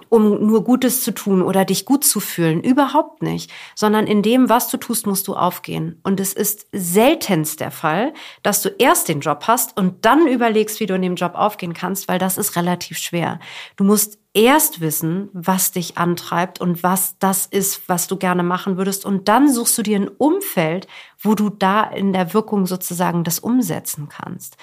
um 0.09 0.45
nur 0.45 0.63
Gutes 0.63 1.03
zu 1.03 1.11
tun 1.11 1.41
oder 1.41 1.65
dich 1.65 1.85
gut 1.85 2.03
zu 2.03 2.19
fühlen. 2.19 2.61
Überhaupt 2.61 3.21
nicht. 3.21 3.51
Sondern 3.75 4.07
in 4.07 4.21
dem, 4.21 4.49
was 4.49 4.69
du 4.69 4.77
tust, 4.77 5.07
musst 5.07 5.27
du 5.27 5.35
aufgehen. 5.35 5.99
Und 6.03 6.19
es 6.19 6.33
ist 6.33 6.67
seltenst 6.71 7.59
der 7.59 7.71
Fall, 7.71 8.13
dass 8.43 8.61
du 8.61 8.69
erst 8.69 9.09
den 9.09 9.19
Job 9.19 9.43
hast 9.47 9.77
und 9.77 10.05
dann 10.05 10.27
überlegst, 10.27 10.79
wie 10.79 10.85
du 10.85 10.95
in 10.95 11.01
dem 11.01 11.15
Job 11.15 11.35
aufgehen 11.35 11.73
kannst, 11.73 12.07
weil 12.07 12.19
das 12.19 12.37
ist 12.37 12.55
relativ 12.55 12.97
schwer. 12.97 13.39
Du 13.75 13.83
musst 13.83 14.19
erst 14.37 14.81
wissen, 14.81 15.29
was 15.33 15.71
dich 15.71 15.97
antreibt 15.97 16.61
und 16.61 16.83
was 16.83 17.17
das 17.17 17.47
ist, 17.47 17.89
was 17.89 18.05
du 18.07 18.17
gerne 18.17 18.43
machen 18.43 18.77
würdest. 18.77 19.03
Und 19.03 19.27
dann 19.27 19.51
suchst 19.51 19.75
du 19.79 19.81
dir 19.81 19.97
ein 19.97 20.09
Umfeld, 20.09 20.87
wo 21.19 21.33
du 21.33 21.49
da 21.49 21.83
in 21.83 22.13
der 22.13 22.35
Wirkung 22.35 22.67
sozusagen 22.67 23.23
das 23.23 23.39
umsetzen 23.39 24.09
kannst. 24.09 24.55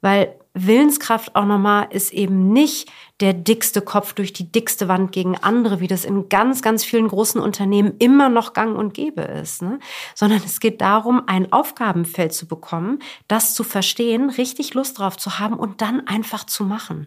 Weil 0.00 0.36
Willenskraft 0.58 1.36
auch 1.36 1.44
nochmal 1.44 1.88
ist 1.90 2.12
eben 2.12 2.52
nicht 2.52 2.90
der 3.20 3.34
dickste 3.34 3.82
Kopf 3.82 4.14
durch 4.14 4.32
die 4.32 4.50
dickste 4.50 4.88
Wand 4.88 5.12
gegen 5.12 5.36
andere, 5.36 5.80
wie 5.80 5.86
das 5.86 6.04
in 6.04 6.28
ganz, 6.28 6.62
ganz 6.62 6.82
vielen 6.82 7.08
großen 7.08 7.40
Unternehmen 7.40 7.94
immer 7.98 8.28
noch 8.30 8.54
gang 8.54 8.76
und 8.76 8.94
gäbe 8.94 9.20
ist, 9.22 9.62
ne? 9.62 9.78
sondern 10.14 10.40
es 10.44 10.58
geht 10.60 10.80
darum, 10.80 11.22
ein 11.26 11.52
Aufgabenfeld 11.52 12.32
zu 12.32 12.46
bekommen, 12.48 13.00
das 13.28 13.54
zu 13.54 13.64
verstehen, 13.64 14.30
richtig 14.30 14.74
Lust 14.74 14.98
drauf 14.98 15.16
zu 15.18 15.38
haben 15.38 15.58
und 15.58 15.82
dann 15.82 16.06
einfach 16.06 16.44
zu 16.44 16.64
machen. 16.64 17.06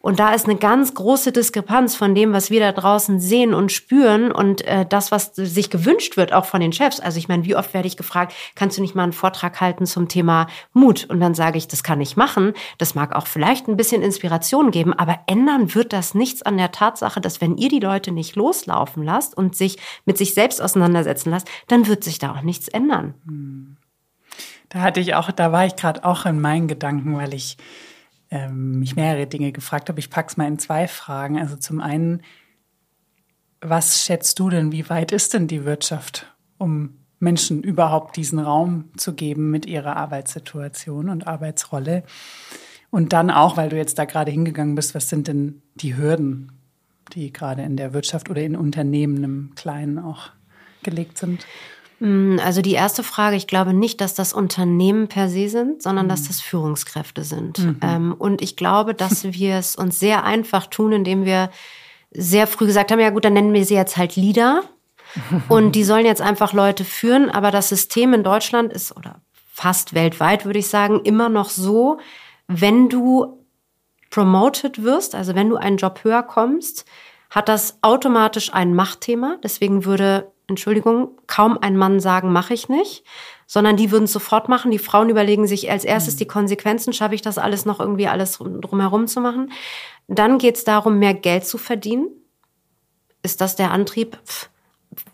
Und 0.00 0.20
da 0.20 0.32
ist 0.32 0.44
eine 0.44 0.56
ganz 0.56 0.94
große 0.94 1.32
Diskrepanz 1.32 1.96
von 1.96 2.14
dem, 2.14 2.32
was 2.32 2.50
wir 2.50 2.60
da 2.60 2.70
draußen 2.72 3.18
sehen 3.18 3.52
und 3.52 3.72
spüren 3.72 4.30
und 4.30 4.62
äh, 4.62 4.86
das, 4.88 5.10
was 5.10 5.34
sich 5.34 5.70
gewünscht 5.70 6.16
wird, 6.16 6.32
auch 6.32 6.44
von 6.44 6.60
den 6.60 6.72
Chefs. 6.72 7.00
Also 7.00 7.18
ich 7.18 7.26
meine, 7.26 7.44
wie 7.44 7.56
oft 7.56 7.74
werde 7.74 7.88
ich 7.88 7.96
gefragt, 7.96 8.32
kannst 8.54 8.78
du 8.78 8.82
nicht 8.82 8.94
mal 8.94 9.02
einen 9.02 9.12
Vortrag 9.12 9.60
halten 9.60 9.86
zum 9.86 10.08
Thema 10.08 10.46
Mut? 10.72 11.06
Und 11.10 11.18
dann 11.18 11.34
sage 11.34 11.58
ich, 11.58 11.66
das 11.66 11.82
kann 11.82 12.00
ich 12.00 12.16
machen. 12.16 12.52
Das 12.78 12.94
mag 12.94 13.14
auch 13.14 13.26
vielleicht 13.26 13.66
ein 13.66 13.76
bisschen 13.76 14.02
Inspiration 14.02 14.70
geben, 14.70 14.94
aber 14.94 15.18
ändern 15.26 15.74
wird 15.74 15.92
das 15.92 16.14
nichts 16.14 16.42
an 16.42 16.58
der 16.58 16.70
Tatsache, 16.70 17.20
dass 17.20 17.40
wenn 17.40 17.56
ihr 17.56 17.68
die 17.68 17.80
Leute 17.80 18.12
nicht 18.12 18.36
loslaufen 18.36 19.02
lasst 19.02 19.36
und 19.36 19.56
sich 19.56 19.78
mit 20.04 20.16
sich 20.16 20.32
selbst 20.32 20.62
auseinandersetzen 20.62 21.30
lasst, 21.30 21.48
dann 21.66 21.88
wird 21.88 22.04
sich 22.04 22.18
da 22.20 22.32
auch 22.32 22.42
nichts 22.42 22.68
ändern. 22.68 23.14
Hm. 23.26 23.76
Da 24.68 24.80
hatte 24.80 25.00
ich 25.00 25.14
auch, 25.14 25.32
da 25.32 25.50
war 25.50 25.66
ich 25.66 25.76
gerade 25.76 26.04
auch 26.04 26.26
in 26.26 26.40
meinen 26.40 26.68
Gedanken, 26.68 27.16
weil 27.16 27.32
ich 27.32 27.56
ähm, 28.30 28.80
mich 28.80 28.96
mehrere 28.96 29.26
Dinge 29.26 29.52
gefragt 29.52 29.88
habe. 29.88 30.00
Ich 30.00 30.10
pack's 30.10 30.36
mal 30.36 30.46
in 30.46 30.58
zwei 30.58 30.88
Fragen. 30.88 31.38
Also 31.38 31.56
zum 31.56 31.80
einen, 31.80 32.22
was 33.60 34.02
schätzt 34.02 34.38
du 34.38 34.50
denn, 34.50 34.72
wie 34.72 34.88
weit 34.88 35.12
ist 35.12 35.34
denn 35.34 35.46
die 35.46 35.64
Wirtschaft, 35.64 36.34
um 36.58 36.98
Menschen 37.18 37.62
überhaupt 37.62 38.16
diesen 38.16 38.38
Raum 38.38 38.90
zu 38.96 39.14
geben 39.14 39.50
mit 39.50 39.66
ihrer 39.66 39.96
Arbeitssituation 39.96 41.08
und 41.08 41.26
Arbeitsrolle? 41.26 42.04
Und 42.90 43.12
dann 43.12 43.30
auch, 43.30 43.56
weil 43.56 43.68
du 43.68 43.76
jetzt 43.76 43.98
da 43.98 44.04
gerade 44.04 44.30
hingegangen 44.30 44.74
bist, 44.74 44.94
was 44.94 45.08
sind 45.08 45.28
denn 45.28 45.62
die 45.74 45.96
Hürden, 45.96 46.52
die 47.12 47.32
gerade 47.32 47.62
in 47.62 47.76
der 47.76 47.92
Wirtschaft 47.92 48.30
oder 48.30 48.42
in 48.42 48.56
Unternehmen 48.56 49.22
im 49.24 49.54
Kleinen 49.54 49.98
auch 49.98 50.30
gelegt 50.82 51.18
sind? 51.18 51.46
Mm, 52.00 52.38
also 52.44 52.62
die 52.62 52.72
erste 52.72 53.02
Frage, 53.02 53.36
ich 53.36 53.46
glaube 53.46 53.72
nicht, 53.72 54.00
dass 54.00 54.14
das 54.14 54.32
Unternehmen 54.32 55.08
per 55.08 55.28
se 55.28 55.48
sind, 55.48 55.82
sondern 55.82 56.06
mhm. 56.06 56.10
dass 56.10 56.26
das 56.26 56.40
Führungskräfte 56.40 57.24
sind. 57.24 57.58
Mhm. 57.58 57.80
Ähm, 57.82 58.14
und 58.18 58.42
ich 58.42 58.56
glaube, 58.56 58.94
dass 58.94 59.24
wir 59.32 59.56
es 59.56 59.76
uns 59.76 59.98
sehr 59.98 60.24
einfach 60.24 60.66
tun, 60.66 60.92
indem 60.92 61.24
wir 61.24 61.50
sehr 62.10 62.46
früh 62.46 62.66
gesagt 62.66 62.90
haben, 62.90 63.00
ja 63.00 63.10
gut, 63.10 63.24
dann 63.24 63.34
nennen 63.34 63.52
wir 63.52 63.64
sie 63.64 63.74
jetzt 63.74 63.96
halt 63.96 64.16
Leader. 64.16 64.62
Und 65.48 65.72
die 65.72 65.84
sollen 65.84 66.04
jetzt 66.04 66.20
einfach 66.20 66.52
Leute 66.52 66.84
führen. 66.84 67.30
Aber 67.30 67.50
das 67.50 67.68
System 67.68 68.12
in 68.12 68.22
Deutschland 68.22 68.72
ist, 68.72 68.96
oder 68.96 69.20
fast 69.52 69.94
weltweit 69.94 70.44
würde 70.44 70.58
ich 70.58 70.68
sagen, 70.68 71.00
immer 71.04 71.28
noch 71.28 71.50
so, 71.50 71.98
wenn 72.46 72.88
du 72.88 73.44
promoted 74.10 74.82
wirst, 74.82 75.14
also 75.14 75.34
wenn 75.34 75.48
du 75.48 75.56
einen 75.56 75.76
Job 75.76 76.00
höher 76.02 76.22
kommst, 76.22 76.84
hat 77.30 77.48
das 77.48 77.78
automatisch 77.82 78.52
ein 78.54 78.74
Machtthema. 78.74 79.36
Deswegen 79.42 79.84
würde 79.84 80.30
Entschuldigung, 80.48 81.10
kaum 81.26 81.58
ein 81.60 81.76
Mann 81.76 82.00
sagen, 82.00 82.32
mache 82.32 82.54
ich 82.54 82.68
nicht, 82.68 83.04
sondern 83.46 83.76
die 83.76 83.90
würden 83.90 84.04
es 84.04 84.12
sofort 84.12 84.48
machen. 84.48 84.70
Die 84.70 84.78
Frauen 84.78 85.10
überlegen 85.10 85.46
sich 85.46 85.70
als 85.70 85.84
erstes 85.84 86.16
die 86.16 86.26
Konsequenzen, 86.26 86.92
schaffe 86.92 87.14
ich 87.14 87.22
das 87.22 87.38
alles 87.38 87.66
noch 87.66 87.80
irgendwie 87.80 88.08
alles 88.08 88.38
drumherum 88.38 89.06
zu 89.06 89.20
machen. 89.20 89.52
Dann 90.06 90.38
geht 90.38 90.56
es 90.56 90.64
darum, 90.64 90.98
mehr 90.98 91.14
Geld 91.14 91.46
zu 91.46 91.58
verdienen. 91.58 92.08
Ist 93.22 93.40
das 93.40 93.56
der 93.56 93.72
Antrieb? 93.72 94.18
Pff, 94.24 94.48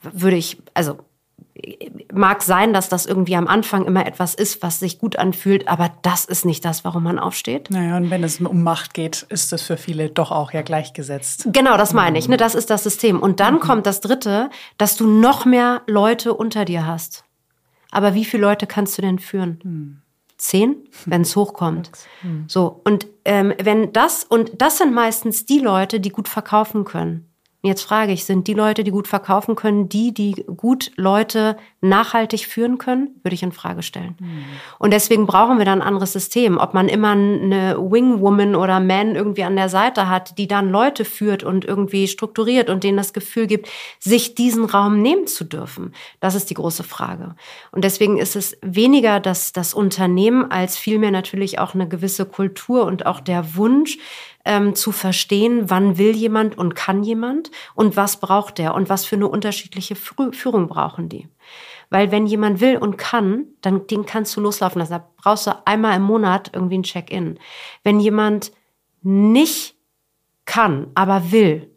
würde 0.03 0.37
ich, 0.37 0.63
also 0.73 0.99
mag 2.13 2.43
sein, 2.43 2.73
dass 2.73 2.89
das 2.89 3.07
irgendwie 3.07 3.37
am 3.37 3.47
Anfang 3.47 3.85
immer 3.85 4.07
etwas 4.07 4.35
ist, 4.35 4.63
was 4.63 4.81
sich 4.81 4.99
gut 4.99 5.17
anfühlt, 5.17 5.69
aber 5.69 5.93
das 6.03 6.25
ist 6.25 6.45
nicht 6.45 6.65
das, 6.65 6.85
warum 6.85 7.05
man 7.05 7.19
aufsteht. 7.19 7.71
Naja, 7.71 7.97
und 7.97 8.11
wenn 8.11 8.25
es 8.25 8.41
um 8.41 8.63
Macht 8.63 8.93
geht, 8.93 9.25
ist 9.29 9.53
das 9.53 9.63
für 9.63 9.77
viele 9.77 10.09
doch 10.11 10.33
auch 10.33 10.53
ja 10.53 10.63
gleichgesetzt. 10.63 11.49
Genau, 11.53 11.77
das 11.77 11.93
meine 11.93 12.19
ich. 12.19 12.29
Ne? 12.29 12.37
Das 12.37 12.57
ist 12.57 12.71
das 12.71 12.83
System. 12.83 13.21
Und 13.21 13.39
dann 13.39 13.55
mhm. 13.55 13.61
kommt 13.61 13.87
das 13.87 14.01
Dritte, 14.01 14.51
dass 14.79 14.97
du 14.97 15.07
noch 15.07 15.45
mehr 15.45 15.83
Leute 15.87 16.35
unter 16.35 16.65
dir 16.65 16.87
hast. 16.87 17.25
Aber 17.93 18.15
wie 18.15 18.25
viele 18.25 18.43
Leute 18.43 18.67
kannst 18.67 18.99
du 18.99 19.03
denn 19.03 19.21
führen? 19.21 19.61
Mhm. 19.63 20.03
Zehn, 20.37 20.77
wenn 21.07 21.23
es 21.23 21.37
hochkommt. 21.37 21.93
Mhm. 22.23 22.47
So, 22.49 22.81
und 22.85 23.07
ähm, 23.25 23.55
wenn 23.63 23.93
das, 23.93 24.25
und 24.25 24.61
das 24.61 24.79
sind 24.79 24.93
meistens 24.93 25.47
die 25.47 25.61
Leute, 25.61 26.01
die 26.01 26.11
gut 26.11 26.29
verkaufen 26.29 26.85
können. 26.85 27.31
Jetzt 27.67 27.85
frage 27.85 28.13
ich, 28.13 28.27
sind 28.27 28.47
die 28.47 28.53
Leute, 28.53 28.85
die 28.85 28.91
gut 28.91 29.09
verkaufen 29.09 29.57
können, 29.57 29.89
die, 29.89 30.13
die 30.13 30.45
gut 30.55 30.91
Leute 30.97 31.57
nachhaltig 31.81 32.47
führen 32.47 32.77
können? 32.77 33.19
Würde 33.23 33.35
ich 33.35 33.43
in 33.43 33.53
Frage 33.53 33.83
stellen. 33.83 34.17
Mhm. 34.21 34.45
Und 34.79 34.93
deswegen 34.93 35.27
brauchen 35.27 35.57
wir 35.57 35.65
dann 35.65 35.81
ein 35.81 35.89
anderes 35.89 36.13
System. 36.13 36.59
Ob 36.59 36.75
man 36.75 36.91
immer 36.91 37.13
eine 37.13 37.79
Wingwoman 37.79 38.55
oder 38.55 38.81
Man 38.81 39.17
irgendwie 39.17 39.45
an 39.45 39.57
der 39.57 39.71
Seite 39.71 40.11
hat, 40.11 40.37
die 40.37 40.47
dann 40.47 40.69
Leute 40.69 41.07
führt 41.07 41.43
und 41.43 41.65
irgendwie 41.65 42.07
strukturiert 42.07 42.69
und 42.69 42.85
denen 42.85 42.99
das 42.99 43.15
Gefühl 43.15 43.47
gibt, 43.47 43.71
sich 43.99 44.35
diesen 44.35 44.67
Raum 44.67 45.01
nehmen 45.01 45.27
zu 45.27 45.45
dürfen. 45.45 45.95
Das 46.21 46.35
ist 46.35 46.51
die 46.51 46.55
große 46.55 46.83
Frage. 46.85 47.35
Und 47.73 47.83
deswegen 47.83 48.19
ist 48.19 48.37
es 48.37 48.59
weniger 48.61 49.21
das, 49.21 49.53
das 49.53 49.73
Unternehmen 49.73 50.51
als 50.51 50.77
vielmehr 50.77 51.13
natürlich 51.13 51.59
auch 51.59 51.73
eine 51.73 51.89
gewisse 51.89 52.27
Kultur 52.27 52.85
und 52.85 53.07
auch 53.07 53.21
der 53.21 53.57
Wunsch, 53.57 53.97
ähm, 54.45 54.75
zu 54.75 54.93
verstehen, 54.93 55.71
wann 55.71 55.99
will 55.99 56.15
jemand 56.15 56.59
und 56.59 56.75
kann 56.75 57.03
jemand 57.03 57.51
und 57.75 57.97
was 57.97 58.19
braucht 58.19 58.59
der 58.59 58.75
und 58.75 58.89
was 58.89 59.05
für 59.05 59.17
eine 59.17 59.29
unterschiedliche 59.29 59.97
Führung 59.97 60.69
brauchen 60.69 61.09
die. 61.09 61.29
Weil 61.91 62.11
wenn 62.11 62.27
jemand 62.27 62.61
will 62.61 62.77
und 62.77 62.97
kann, 62.97 63.47
dann 63.61 63.87
den 63.87 64.07
kannst 64.07 64.37
du 64.37 64.41
loslaufen 64.41 64.81
lassen. 64.81 64.93
Da 64.93 65.09
brauchst 65.17 65.47
du 65.47 65.53
einmal 65.67 65.97
im 65.97 66.03
Monat 66.03 66.51
irgendwie 66.53 66.79
ein 66.79 66.83
Check-in. 66.83 67.39
Wenn 67.83 68.01
jemand 68.01 68.53
nicht 69.03 69.77
kann, 70.45 70.89
aber 70.95 71.31
will, 71.31 71.71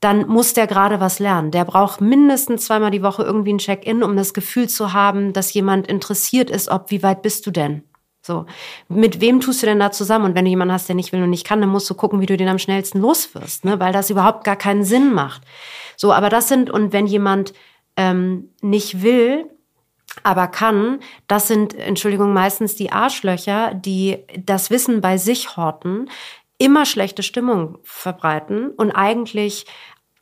dann 0.00 0.26
muss 0.28 0.54
der 0.54 0.66
gerade 0.66 0.98
was 0.98 1.18
lernen. 1.18 1.50
Der 1.50 1.64
braucht 1.64 2.00
mindestens 2.00 2.64
zweimal 2.64 2.90
die 2.90 3.02
Woche 3.02 3.22
irgendwie 3.22 3.52
ein 3.52 3.58
Check-in, 3.58 4.02
um 4.02 4.16
das 4.16 4.32
Gefühl 4.32 4.68
zu 4.68 4.92
haben, 4.92 5.32
dass 5.32 5.52
jemand 5.52 5.86
interessiert 5.86 6.50
ist, 6.50 6.68
ob 6.68 6.90
wie 6.90 7.02
weit 7.02 7.22
bist 7.22 7.46
du 7.46 7.50
denn? 7.50 7.84
So, 8.22 8.44
mit 8.88 9.20
wem 9.20 9.40
tust 9.40 9.62
du 9.62 9.66
denn 9.66 9.78
da 9.78 9.90
zusammen? 9.90 10.26
Und 10.26 10.34
wenn 10.34 10.44
du 10.44 10.50
jemanden 10.50 10.74
hast, 10.74 10.88
der 10.88 10.96
nicht 10.96 11.12
will 11.12 11.22
und 11.22 11.30
nicht 11.30 11.46
kann, 11.46 11.60
dann 11.60 11.70
musst 11.70 11.88
du 11.88 11.94
gucken, 11.94 12.20
wie 12.20 12.26
du 12.26 12.36
den 12.36 12.48
am 12.48 12.58
schnellsten 12.58 13.00
loswirst, 13.00 13.64
ne? 13.64 13.80
weil 13.80 13.92
das 13.92 14.10
überhaupt 14.10 14.44
gar 14.44 14.56
keinen 14.56 14.84
Sinn 14.84 15.12
macht. 15.12 15.42
So, 15.96 16.12
aber 16.12 16.28
das 16.28 16.48
sind, 16.48 16.70
und 16.70 16.92
wenn 16.92 17.06
jemand 17.06 17.54
ähm, 17.96 18.50
nicht 18.60 19.02
will, 19.02 19.46
aber 20.22 20.48
kann, 20.48 21.00
das 21.28 21.48
sind, 21.48 21.74
Entschuldigung, 21.74 22.32
meistens 22.32 22.74
die 22.74 22.92
Arschlöcher, 22.92 23.74
die 23.74 24.18
das 24.36 24.70
Wissen 24.70 25.00
bei 25.00 25.16
sich 25.16 25.56
horten, 25.56 26.10
immer 26.58 26.84
schlechte 26.84 27.22
Stimmung 27.22 27.78
verbreiten 27.84 28.70
und 28.70 28.90
eigentlich 28.90 29.64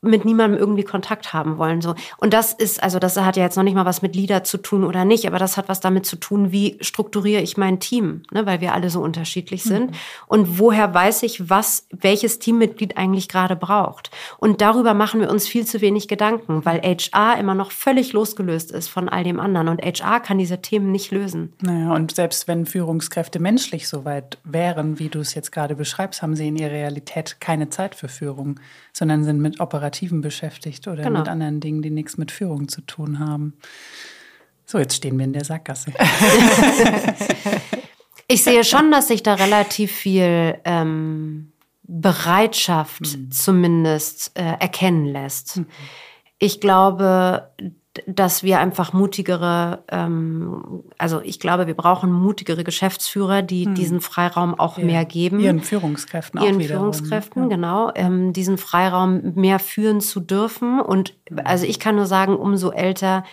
mit 0.01 0.23
niemandem 0.23 0.59
irgendwie 0.59 0.83
Kontakt 0.83 1.33
haben 1.33 1.57
wollen. 1.57 1.81
So. 1.81 1.93
Und 2.17 2.33
das 2.33 2.53
ist, 2.53 2.81
also 2.81 2.99
das 2.99 3.17
hat 3.17 3.35
ja 3.35 3.43
jetzt 3.43 3.57
noch 3.57 3.63
nicht 3.63 3.75
mal 3.75 3.85
was 3.85 4.01
mit 4.01 4.15
Leader 4.15 4.43
zu 4.43 4.57
tun 4.57 4.85
oder 4.85 5.03
nicht, 5.03 5.27
aber 5.27 5.39
das 5.39 5.57
hat 5.57 5.67
was 5.67 5.81
damit 5.81 6.05
zu 6.05 6.15
tun, 6.15 6.51
wie 6.51 6.77
strukturiere 6.79 7.41
ich 7.41 7.57
mein 7.57 7.79
Team, 7.79 8.23
ne, 8.31 8.45
weil 8.45 8.61
wir 8.61 8.73
alle 8.73 8.89
so 8.89 9.01
unterschiedlich 9.01 9.63
sind. 9.63 9.91
Mhm. 9.91 9.95
Und 10.27 10.59
woher 10.59 10.93
weiß 10.93 11.23
ich, 11.23 11.49
was 11.49 11.85
welches 11.91 12.39
Teammitglied 12.39 12.97
eigentlich 12.97 13.27
gerade 13.27 13.57
braucht. 13.57 14.09
Und 14.37 14.61
darüber 14.61 14.93
machen 14.93 15.19
wir 15.19 15.29
uns 15.29 15.47
viel 15.47 15.65
zu 15.65 15.81
wenig 15.81 16.07
Gedanken, 16.07 16.63
weil 16.65 16.81
HR 16.81 17.37
immer 17.37 17.55
noch 17.55 17.71
völlig 17.71 18.13
losgelöst 18.13 18.71
ist 18.71 18.87
von 18.87 19.09
all 19.09 19.25
dem 19.25 19.39
anderen. 19.39 19.67
Und 19.67 19.81
HR 19.81 20.21
kann 20.21 20.37
diese 20.37 20.61
Themen 20.61 20.91
nicht 20.91 21.11
lösen. 21.11 21.53
Naja, 21.61 21.93
und 21.93 22.15
selbst 22.15 22.47
wenn 22.47 22.65
Führungskräfte 22.65 23.39
menschlich 23.39 23.89
so 23.89 24.05
weit 24.05 24.37
wären, 24.45 24.97
wie 24.97 25.09
du 25.09 25.19
es 25.19 25.33
jetzt 25.35 25.51
gerade 25.51 25.75
beschreibst, 25.75 26.21
haben 26.21 26.35
sie 26.37 26.47
in 26.47 26.55
ihrer 26.55 26.71
Realität 26.71 27.41
keine 27.41 27.69
Zeit 27.69 27.95
für 27.95 28.07
Führung, 28.07 28.59
sondern 28.99 29.23
sind 29.23 29.39
mit 29.39 29.61
Operativen 29.61 30.19
beschäftigt 30.19 30.85
oder 30.87 31.03
genau. 31.03 31.19
mit 31.19 31.29
anderen 31.29 31.61
Dingen, 31.61 31.81
die 31.81 31.89
nichts 31.89 32.17
mit 32.17 32.31
Führung 32.31 32.67
zu 32.67 32.81
tun 32.81 33.19
haben. 33.19 33.53
So, 34.65 34.77
jetzt 34.77 34.97
stehen 34.97 35.17
wir 35.17 35.23
in 35.23 35.31
der 35.31 35.45
Sackgasse. 35.45 35.93
ich 38.27 38.43
sehe 38.43 38.65
schon, 38.65 38.91
dass 38.91 39.07
sich 39.07 39.23
da 39.23 39.35
relativ 39.35 39.93
viel 39.93 40.59
ähm, 40.65 41.53
Bereitschaft 41.83 43.01
mhm. 43.01 43.31
zumindest 43.31 44.37
äh, 44.37 44.57
erkennen 44.59 45.05
lässt. 45.05 45.57
Mhm. 45.57 45.67
Ich 46.37 46.59
glaube, 46.59 47.49
dass 48.05 48.43
wir 48.43 48.59
einfach 48.59 48.93
mutigere, 48.93 49.83
ähm, 49.89 50.83
also 50.97 51.21
ich 51.21 51.39
glaube, 51.39 51.65
wir 51.65 51.73
brauchen 51.73 52.11
mutigere 52.11 52.63
Geschäftsführer, 52.63 53.41
die 53.41 53.65
hm. 53.65 53.75
diesen 53.75 54.01
Freiraum 54.01 54.57
auch 54.59 54.77
ja. 54.77 54.85
mehr 54.85 55.05
geben. 55.05 55.39
Ihren 55.39 55.61
Führungskräften 55.61 56.39
auch 56.39 56.45
Ihren 56.45 56.61
Führungskräften, 56.61 57.43
ja. 57.43 57.49
genau, 57.49 57.91
ähm, 57.95 58.31
diesen 58.31 58.57
Freiraum 58.57 59.33
mehr 59.35 59.59
führen 59.59 60.01
zu 60.01 60.19
dürfen. 60.19 60.79
Und 60.79 61.15
also 61.43 61.65
ich 61.65 61.79
kann 61.79 61.95
nur 61.95 62.05
sagen, 62.05 62.35
umso 62.35 62.71
älter 62.71 63.23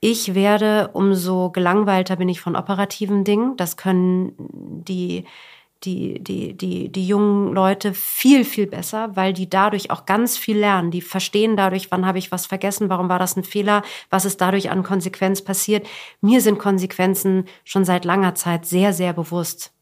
ich 0.00 0.34
werde, 0.34 0.90
umso 0.92 1.50
gelangweilter 1.50 2.16
bin 2.16 2.28
ich 2.28 2.40
von 2.40 2.56
operativen 2.56 3.24
Dingen. 3.24 3.56
Das 3.56 3.76
können 3.76 4.32
die 4.38 5.24
die, 5.84 6.22
die, 6.22 6.54
die, 6.54 6.90
die 6.90 7.06
jungen 7.06 7.52
Leute 7.52 7.94
viel, 7.94 8.44
viel 8.44 8.66
besser, 8.66 9.14
weil 9.14 9.32
die 9.32 9.48
dadurch 9.48 9.90
auch 9.90 10.06
ganz 10.06 10.36
viel 10.36 10.58
lernen. 10.58 10.90
Die 10.90 11.02
verstehen 11.02 11.56
dadurch, 11.56 11.90
wann 11.90 12.06
habe 12.06 12.18
ich 12.18 12.32
was 12.32 12.46
vergessen, 12.46 12.88
warum 12.88 13.08
war 13.08 13.18
das 13.18 13.36
ein 13.36 13.44
Fehler, 13.44 13.82
was 14.10 14.24
ist 14.24 14.40
dadurch 14.40 14.70
an 14.70 14.82
Konsequenz 14.82 15.42
passiert. 15.42 15.86
Mir 16.20 16.40
sind 16.40 16.58
Konsequenzen 16.58 17.44
schon 17.64 17.84
seit 17.84 18.04
langer 18.04 18.34
Zeit 18.34 18.66
sehr, 18.66 18.92
sehr 18.92 19.12
bewusst, 19.12 19.72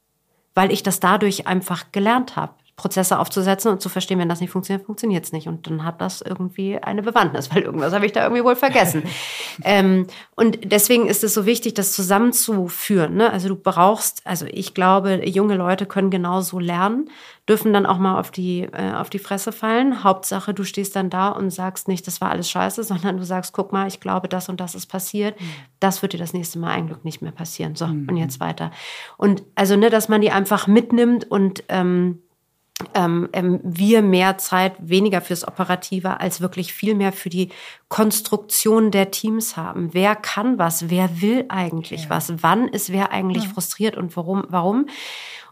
weil 0.54 0.70
ich 0.70 0.82
das 0.82 1.00
dadurch 1.00 1.46
einfach 1.46 1.92
gelernt 1.92 2.36
habe. 2.36 2.54
Prozesse 2.76 3.18
aufzusetzen 3.18 3.70
und 3.70 3.80
zu 3.80 3.88
verstehen, 3.88 4.18
wenn 4.18 4.28
das 4.28 4.40
nicht 4.40 4.50
funktioniert, 4.50 4.84
funktioniert 4.84 5.24
es 5.24 5.32
nicht. 5.32 5.48
Und 5.48 5.66
dann 5.66 5.82
hat 5.82 6.02
das 6.02 6.20
irgendwie 6.20 6.78
eine 6.78 7.02
Bewandtnis, 7.02 7.50
weil 7.54 7.62
irgendwas 7.62 7.94
habe 7.94 8.04
ich 8.04 8.12
da 8.12 8.22
irgendwie 8.22 8.44
wohl 8.44 8.54
vergessen. 8.54 9.02
ähm, 9.64 10.06
und 10.34 10.58
deswegen 10.70 11.06
ist 11.06 11.24
es 11.24 11.32
so 11.32 11.46
wichtig, 11.46 11.72
das 11.72 11.92
zusammenzuführen. 11.92 13.14
Ne? 13.14 13.32
Also 13.32 13.48
du 13.48 13.56
brauchst, 13.56 14.20
also 14.26 14.44
ich 14.50 14.74
glaube, 14.74 15.26
junge 15.26 15.56
Leute 15.56 15.86
können 15.86 16.10
genauso 16.10 16.58
lernen, 16.58 17.08
dürfen 17.48 17.72
dann 17.72 17.86
auch 17.86 17.96
mal 17.96 18.18
auf 18.18 18.30
die, 18.30 18.62
äh, 18.64 18.92
auf 18.92 19.08
die 19.08 19.20
Fresse 19.20 19.52
fallen. 19.52 20.04
Hauptsache, 20.04 20.52
du 20.52 20.64
stehst 20.64 20.96
dann 20.96 21.08
da 21.08 21.30
und 21.30 21.48
sagst 21.48 21.88
nicht, 21.88 22.06
das 22.06 22.20
war 22.20 22.30
alles 22.30 22.50
scheiße, 22.50 22.84
sondern 22.84 23.16
du 23.16 23.24
sagst, 23.24 23.54
guck 23.54 23.72
mal, 23.72 23.86
ich 23.88 24.00
glaube, 24.00 24.28
das 24.28 24.50
und 24.50 24.60
das 24.60 24.74
ist 24.74 24.86
passiert. 24.86 25.40
Mhm. 25.40 25.44
Das 25.80 26.02
wird 26.02 26.12
dir 26.12 26.18
das 26.18 26.34
nächste 26.34 26.58
Mal 26.58 26.72
ein 26.72 26.88
Glück 26.88 27.06
nicht 27.06 27.22
mehr 27.22 27.32
passieren. 27.32 27.74
So, 27.74 27.86
mhm. 27.86 28.06
und 28.10 28.18
jetzt 28.18 28.38
weiter. 28.38 28.70
Und 29.16 29.44
also, 29.54 29.76
ne, 29.76 29.88
dass 29.88 30.10
man 30.10 30.20
die 30.20 30.30
einfach 30.30 30.66
mitnimmt 30.66 31.30
und 31.30 31.64
ähm, 31.68 32.18
ähm, 32.94 33.28
ähm, 33.32 33.60
wir 33.62 34.02
mehr 34.02 34.36
Zeit 34.38 34.74
weniger 34.78 35.20
fürs 35.20 35.46
Operative 35.46 36.20
als 36.20 36.40
wirklich 36.40 36.72
viel 36.74 36.94
mehr 36.94 37.12
für 37.12 37.30
die 37.30 37.50
Konstruktion 37.88 38.90
der 38.90 39.10
Teams 39.10 39.56
haben. 39.56 39.94
Wer 39.94 40.14
kann 40.14 40.58
was? 40.58 40.90
Wer 40.90 41.20
will 41.20 41.46
eigentlich 41.48 42.04
ja. 42.04 42.10
was? 42.10 42.42
Wann 42.42 42.68
ist 42.68 42.92
wer 42.92 43.12
eigentlich 43.12 43.44
ja. 43.44 43.50
frustriert 43.50 43.96
und 43.96 44.16
warum? 44.16 44.44
Warum? 44.48 44.86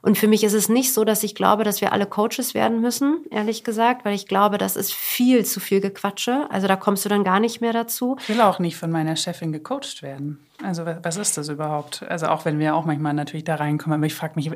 Und 0.03 0.19
für 0.19 0.29
mich 0.29 0.45
ist 0.45 0.53
es 0.53 0.69
nicht 0.69 0.93
so, 0.93 1.07
dass 1.07 1.23
ich 1.23 1.35
glaube, 1.35 1.65
dass 1.65 1.81
wir 1.81 1.95
alle 1.95 2.05
Coaches 2.05 2.53
werden 2.53 2.83
müssen, 2.83 3.25
ehrlich 3.31 3.65
gesagt, 3.65 4.05
weil 4.05 4.15
ich 4.15 4.27
glaube, 4.27 4.59
das 4.59 4.77
ist 4.77 4.93
viel 4.93 5.47
zu 5.47 5.61
viel 5.61 5.81
Gequatsche. 5.81 6.47
Also 6.51 6.69
da 6.69 6.77
kommst 6.77 7.07
du 7.07 7.09
dann 7.09 7.25
gar 7.25 7.41
nicht 7.41 7.63
mehr 7.63 7.73
dazu. 7.73 8.17
Ich 8.21 8.29
will 8.29 8.43
auch 8.43 8.59
nicht 8.59 8.77
von 8.77 8.91
meiner 8.91 9.17
Chefin 9.17 9.51
gecoacht 9.51 10.03
werden. 10.03 10.45
Also 10.63 10.85
was 10.85 11.17
ist 11.17 11.39
das 11.39 11.49
überhaupt? 11.49 12.03
Also 12.07 12.27
auch 12.27 12.45
wenn 12.45 12.59
wir 12.59 12.75
auch 12.75 12.85
manchmal 12.85 13.15
natürlich 13.15 13.45
da 13.45 13.55
reinkommen, 13.55 13.99
aber 13.99 14.07
ich 14.07 14.15
frage 14.15 14.35
mich, 14.37 14.51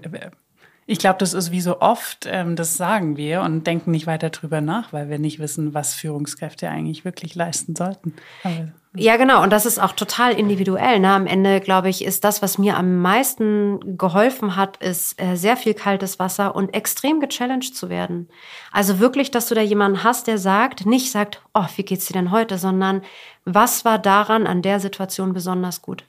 ich 0.91 0.99
glaube, 0.99 1.19
das 1.19 1.35
ist 1.35 1.53
wie 1.53 1.61
so 1.61 1.83
oft, 1.83 2.27
ähm, 2.27 2.57
das 2.57 2.79
sagen 2.79 3.19
wir 3.19 3.43
und 3.43 3.67
denken 3.67 3.91
nicht 3.91 4.07
weiter 4.07 4.31
drüber 4.31 4.63
nach, 4.63 4.91
weil 4.91 5.11
wir 5.11 5.19
nicht 5.19 5.39
wissen, 5.39 5.75
was 5.75 5.93
Führungskräfte 5.93 6.71
eigentlich 6.71 7.05
wirklich 7.05 7.35
leisten 7.35 7.77
sollten. 7.77 8.15
Aber, 8.43 8.69
ja, 8.95 9.19
genau. 9.19 9.43
Und 9.43 9.53
das 9.53 9.67
ist 9.67 9.79
auch 9.79 9.93
total 9.93 10.33
individuell. 10.33 10.99
Ne? 10.99 11.11
Am 11.11 11.27
Ende, 11.27 11.61
glaube 11.61 11.91
ich, 11.91 12.03
ist 12.03 12.25
das, 12.25 12.41
was 12.41 12.57
mir 12.57 12.79
am 12.79 13.03
meisten 13.03 13.99
geholfen 13.99 14.57
hat, 14.57 14.79
ist 14.79 15.21
äh, 15.21 15.37
sehr 15.37 15.59
viel 15.59 15.75
kaltes 15.75 16.19
Wasser 16.19 16.57
und 16.57 16.73
extrem 16.73 17.21
gechallenged 17.21 17.77
zu 17.77 17.91
werden. 17.91 18.31
Also 18.73 18.99
wirklich, 18.99 19.31
dass 19.31 19.47
du 19.47 19.55
da 19.55 19.61
jemanden 19.61 20.05
hast, 20.05 20.27
der 20.27 20.39
sagt, 20.39 20.87
nicht 20.87 21.13
sagt, 21.13 21.43
oh, 21.53 21.67
wie 21.77 21.83
geht's 21.83 22.07
dir 22.07 22.15
denn 22.15 22.31
heute, 22.31 22.57
sondern 22.57 23.03
was 23.45 23.85
war 23.85 23.99
daran 23.99 24.47
an 24.47 24.63
der 24.63 24.81
Situation 24.81 25.35
besonders 25.35 25.83
gut? 25.83 26.05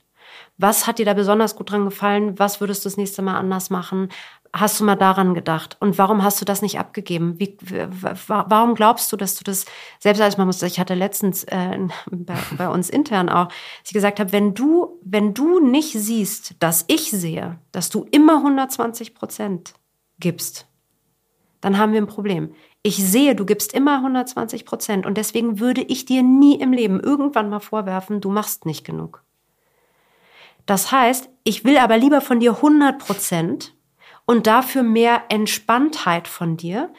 Was 0.57 0.88
hat 0.88 0.99
dir 0.99 1.05
da 1.05 1.13
besonders 1.13 1.55
gut 1.55 1.71
dran 1.71 1.86
gefallen? 1.86 2.38
Was 2.38 2.59
würdest 2.59 2.84
du 2.84 2.89
das 2.89 2.97
nächste 2.97 3.21
Mal 3.21 3.38
anders 3.38 3.69
machen? 3.69 4.09
Hast 4.53 4.79
du 4.79 4.83
mal 4.83 4.95
daran 4.95 5.33
gedacht? 5.33 5.77
Und 5.79 5.97
warum 5.97 6.23
hast 6.23 6.41
du 6.41 6.45
das 6.45 6.61
nicht 6.61 6.79
abgegeben? 6.79 7.39
Wie, 7.39 7.57
warum 7.61 8.75
glaubst 8.75 9.11
du, 9.11 9.17
dass 9.17 9.35
du 9.35 9.43
das 9.43 9.65
selbst 9.99 10.21
als 10.21 10.37
man 10.37 10.47
muss, 10.47 10.61
ich 10.61 10.79
hatte 10.79 10.95
letztens 10.95 11.43
äh, 11.45 11.77
bei, 12.11 12.35
bei, 12.57 12.69
uns 12.69 12.89
intern 12.89 13.29
auch, 13.29 13.47
dass 13.47 13.87
ich 13.87 13.93
gesagt 13.93 14.19
habe, 14.19 14.31
wenn 14.31 14.53
du, 14.53 14.99
wenn 15.03 15.33
du 15.33 15.59
nicht 15.59 15.93
siehst, 15.93 16.55
dass 16.59 16.85
ich 16.87 17.11
sehe, 17.11 17.59
dass 17.71 17.89
du 17.89 18.05
immer 18.11 18.37
120 18.37 19.15
Prozent 19.15 19.73
gibst, 20.19 20.67
dann 21.61 21.77
haben 21.77 21.93
wir 21.93 22.01
ein 22.01 22.07
Problem. 22.07 22.53
Ich 22.81 22.95
sehe, 22.95 23.35
du 23.35 23.45
gibst 23.45 23.73
immer 23.73 23.97
120 23.97 24.65
Prozent 24.65 25.05
und 25.05 25.17
deswegen 25.17 25.59
würde 25.59 25.81
ich 25.81 26.05
dir 26.05 26.23
nie 26.23 26.55
im 26.55 26.71
Leben 26.71 26.99
irgendwann 26.99 27.49
mal 27.49 27.59
vorwerfen, 27.59 28.21
du 28.21 28.29
machst 28.29 28.65
nicht 28.65 28.85
genug. 28.85 29.23
Das 30.65 30.91
heißt, 30.91 31.29
ich 31.43 31.65
will 31.65 31.77
aber 31.77 31.97
lieber 31.97 32.21
von 32.21 32.39
dir 32.39 32.55
100 32.57 32.99
Prozent 32.99 33.73
und 34.30 34.45
dafür 34.45 34.84
mehr 34.84 35.23
Entspanntheit 35.30 36.27
von 36.27 36.55
dir, 36.55 36.93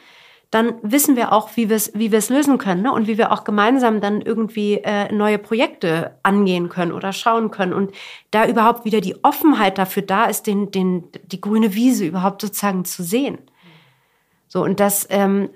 dann 0.49 0.73
wissen 0.81 1.15
wir 1.15 1.31
auch, 1.31 1.55
wie 1.55 1.69
wir 1.69 1.77
es 1.77 1.93
wie 1.93 2.11
wir 2.11 2.19
es 2.19 2.27
lösen 2.27 2.57
können 2.57 2.81
ne? 2.81 2.91
und 2.91 3.07
wie 3.07 3.17
wir 3.17 3.31
auch 3.31 3.45
gemeinsam 3.45 4.01
dann 4.01 4.19
irgendwie 4.19 4.79
äh, 4.83 5.09
neue 5.13 5.37
Projekte 5.37 6.17
angehen 6.23 6.67
können 6.67 6.91
oder 6.91 7.13
schauen 7.13 7.49
können 7.49 7.71
und 7.71 7.93
da 8.31 8.45
überhaupt 8.45 8.83
wieder 8.83 8.99
die 8.99 9.23
Offenheit 9.23 9.77
dafür 9.77 10.03
da 10.03 10.25
ist, 10.25 10.45
den, 10.45 10.71
den, 10.71 11.05
die 11.23 11.39
grüne 11.39 11.73
Wiese 11.73 12.05
überhaupt 12.05 12.41
sozusagen 12.41 12.83
zu 12.83 13.01
sehen. 13.01 13.37
So 14.49 14.61
und 14.61 14.81
das, 14.81 15.07
ähm, 15.09 15.51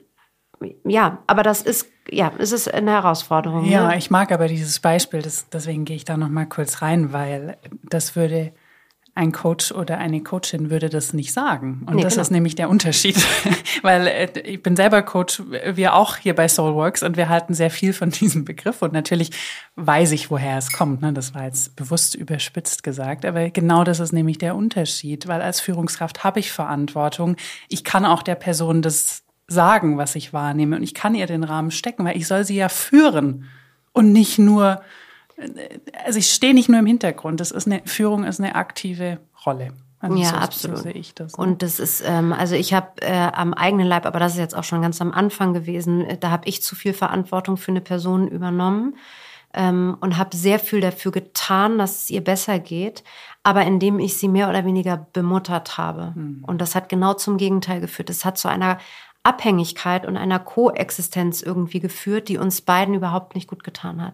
ja, 0.86 1.24
aber 1.28 1.44
das 1.44 1.62
ist 1.62 1.92
ja, 2.10 2.32
es 2.38 2.54
ist 2.54 2.74
eine 2.74 2.92
Herausforderung. 2.92 3.66
Ja, 3.66 3.90
ne? 3.90 3.98
ich 3.98 4.10
mag 4.10 4.32
aber 4.32 4.48
dieses 4.48 4.80
Beispiel, 4.80 5.22
das, 5.22 5.50
deswegen 5.50 5.84
gehe 5.84 5.98
ich 5.98 6.06
da 6.06 6.16
noch 6.16 6.30
mal 6.30 6.46
kurz 6.46 6.82
rein, 6.82 7.12
weil 7.12 7.58
das 7.84 8.16
würde 8.16 8.54
ein 9.18 9.32
Coach 9.32 9.72
oder 9.72 9.98
eine 9.98 10.22
Coachin 10.22 10.70
würde 10.70 10.90
das 10.90 11.14
nicht 11.14 11.32
sagen. 11.32 11.84
Und 11.88 11.96
nee, 11.96 12.04
das 12.04 12.14
genau. 12.14 12.22
ist 12.22 12.32
nämlich 12.32 12.56
der 12.56 12.70
Unterschied. 12.70 13.16
Weil 13.82 14.08
äh, 14.08 14.40
ich 14.42 14.62
bin 14.62 14.76
selber 14.76 15.02
Coach, 15.04 15.42
wir 15.74 15.96
auch 15.96 16.18
hier 16.18 16.36
bei 16.36 16.50
Soulworks 16.50 17.02
und 17.02 17.16
wir 17.16 17.30
halten 17.30 17.54
sehr 17.54 17.72
viel 17.72 17.94
von 17.94 18.10
diesem 18.12 18.44
Begriff. 18.44 18.82
Und 18.82 18.92
natürlich 18.92 19.32
weiß 19.78 20.12
ich, 20.12 20.30
woher 20.30 20.58
es 20.58 20.74
kommt. 20.74 21.02
Ne? 21.02 21.14
Das 21.14 21.34
war 21.34 21.46
jetzt 21.46 21.78
bewusst 21.78 22.14
überspitzt 22.14 22.84
gesagt. 22.84 23.26
Aber 23.26 23.50
genau 23.50 23.86
das 23.86 24.02
ist 24.02 24.12
nämlich 24.12 24.38
der 24.38 24.54
Unterschied. 24.54 25.30
Weil 25.30 25.42
als 25.42 25.62
Führungskraft 25.62 26.26
habe 26.26 26.42
ich 26.42 26.52
Verantwortung. 26.52 27.38
Ich 27.70 27.86
kann 27.86 28.06
auch 28.06 28.22
der 28.22 28.36
Person 28.36 28.82
das 28.82 29.24
sagen, 29.48 29.98
was 29.98 30.16
ich 30.16 30.34
wahrnehme. 30.34 30.76
Und 30.76 30.84
ich 30.84 30.94
kann 30.94 31.16
ihr 31.16 31.26
den 31.26 31.46
Rahmen 31.46 31.72
stecken, 31.72 32.04
weil 32.04 32.18
ich 32.18 32.28
soll 32.28 32.44
sie 32.44 32.58
ja 32.58 32.68
führen 32.68 33.46
und 33.94 34.12
nicht 34.12 34.40
nur 34.40 34.82
also 36.06 36.20
ich 36.20 36.32
stehe 36.32 36.54
nicht 36.54 36.70
nur 36.70 36.80
im 36.80 36.86
Hintergrund. 36.86 37.40
Das 37.40 37.52
ist 37.52 37.68
eine 37.68 37.82
Führung 37.86 38.24
ist 38.24 38.40
eine 38.40 38.56
aktive 38.56 39.20
Rolle. 39.46 39.74
Also 40.00 40.18
ja, 40.18 40.30
so, 40.30 40.36
absolut. 40.36 40.78
So 40.78 40.84
sehe 40.84 40.94
ich 40.94 41.14
das. 41.14 41.38
Ne? 41.38 41.44
Und 41.44 41.62
das 41.62 41.80
ist, 41.80 42.04
ähm, 42.06 42.34
also 42.34 42.56
ich 42.56 42.74
habe 42.74 43.02
äh, 43.02 43.32
am 43.34 43.54
eigenen 43.54 43.88
Leib, 43.88 44.06
aber 44.06 44.20
das 44.20 44.34
ist 44.34 44.40
jetzt 44.40 44.56
auch 44.56 44.64
schon 44.64 44.82
ganz 44.82 45.02
am 45.02 45.12
Anfang 45.12 45.54
gewesen, 45.54 46.06
da 46.20 46.30
habe 46.30 46.48
ich 46.48 46.62
zu 46.62 46.76
viel 46.76 46.94
Verantwortung 46.94 47.58
für 47.58 47.72
eine 47.72 47.82
Person 47.82 48.28
übernommen 48.28 48.96
ähm, 49.54 49.98
und 50.02 50.18
habe 50.18 50.36
sehr 50.36 50.60
viel 50.60 50.82
dafür 50.82 51.12
getan, 51.12 51.78
dass 51.78 52.04
es 52.04 52.10
ihr 52.10 52.24
besser 52.24 52.60
geht, 52.60 53.04
aber 53.44 53.64
indem 53.64 54.00
ich 54.00 54.18
sie 54.18 54.28
mehr 54.28 54.50
oder 54.50 54.66
weniger 54.66 55.08
bemuttert 55.14 55.78
habe. 55.78 56.14
Hm. 56.14 56.44
Und 56.46 56.60
das 56.62 56.76
hat 56.76 56.90
genau 56.90 57.14
zum 57.14 57.38
Gegenteil 57.38 57.80
geführt. 57.80 58.10
Es 58.10 58.26
hat 58.26 58.38
zu 58.38 58.48
einer 58.48 58.78
Abhängigkeit 59.26 60.06
und 60.06 60.18
einer 60.18 60.40
Koexistenz 60.40 61.42
irgendwie 61.42 61.80
geführt, 61.80 62.30
die 62.30 62.38
uns 62.38 62.62
beiden 62.62 62.94
überhaupt 62.94 63.36
nicht 63.36 63.50
gut 63.50 63.64
getan 63.64 64.02
hat. 64.02 64.14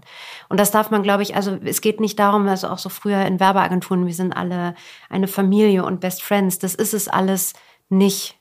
Und 0.49 0.59
das 0.59 0.71
darf 0.71 0.89
man, 0.89 1.03
glaube 1.03 1.23
ich, 1.23 1.35
also 1.35 1.57
es 1.63 1.81
geht 1.81 1.99
nicht 1.99 2.17
darum, 2.17 2.47
also 2.47 2.69
auch 2.69 2.77
so 2.77 2.89
früher 2.89 3.25
in 3.25 3.39
Werbeagenturen, 3.39 4.07
wir 4.07 4.13
sind 4.13 4.33
alle 4.33 4.73
eine 5.09 5.27
Familie 5.27 5.83
und 5.83 5.99
Best 5.99 6.23
Friends. 6.23 6.59
Das 6.59 6.75
ist 6.75 6.93
es 6.93 7.07
alles 7.07 7.53
nicht. 7.89 8.37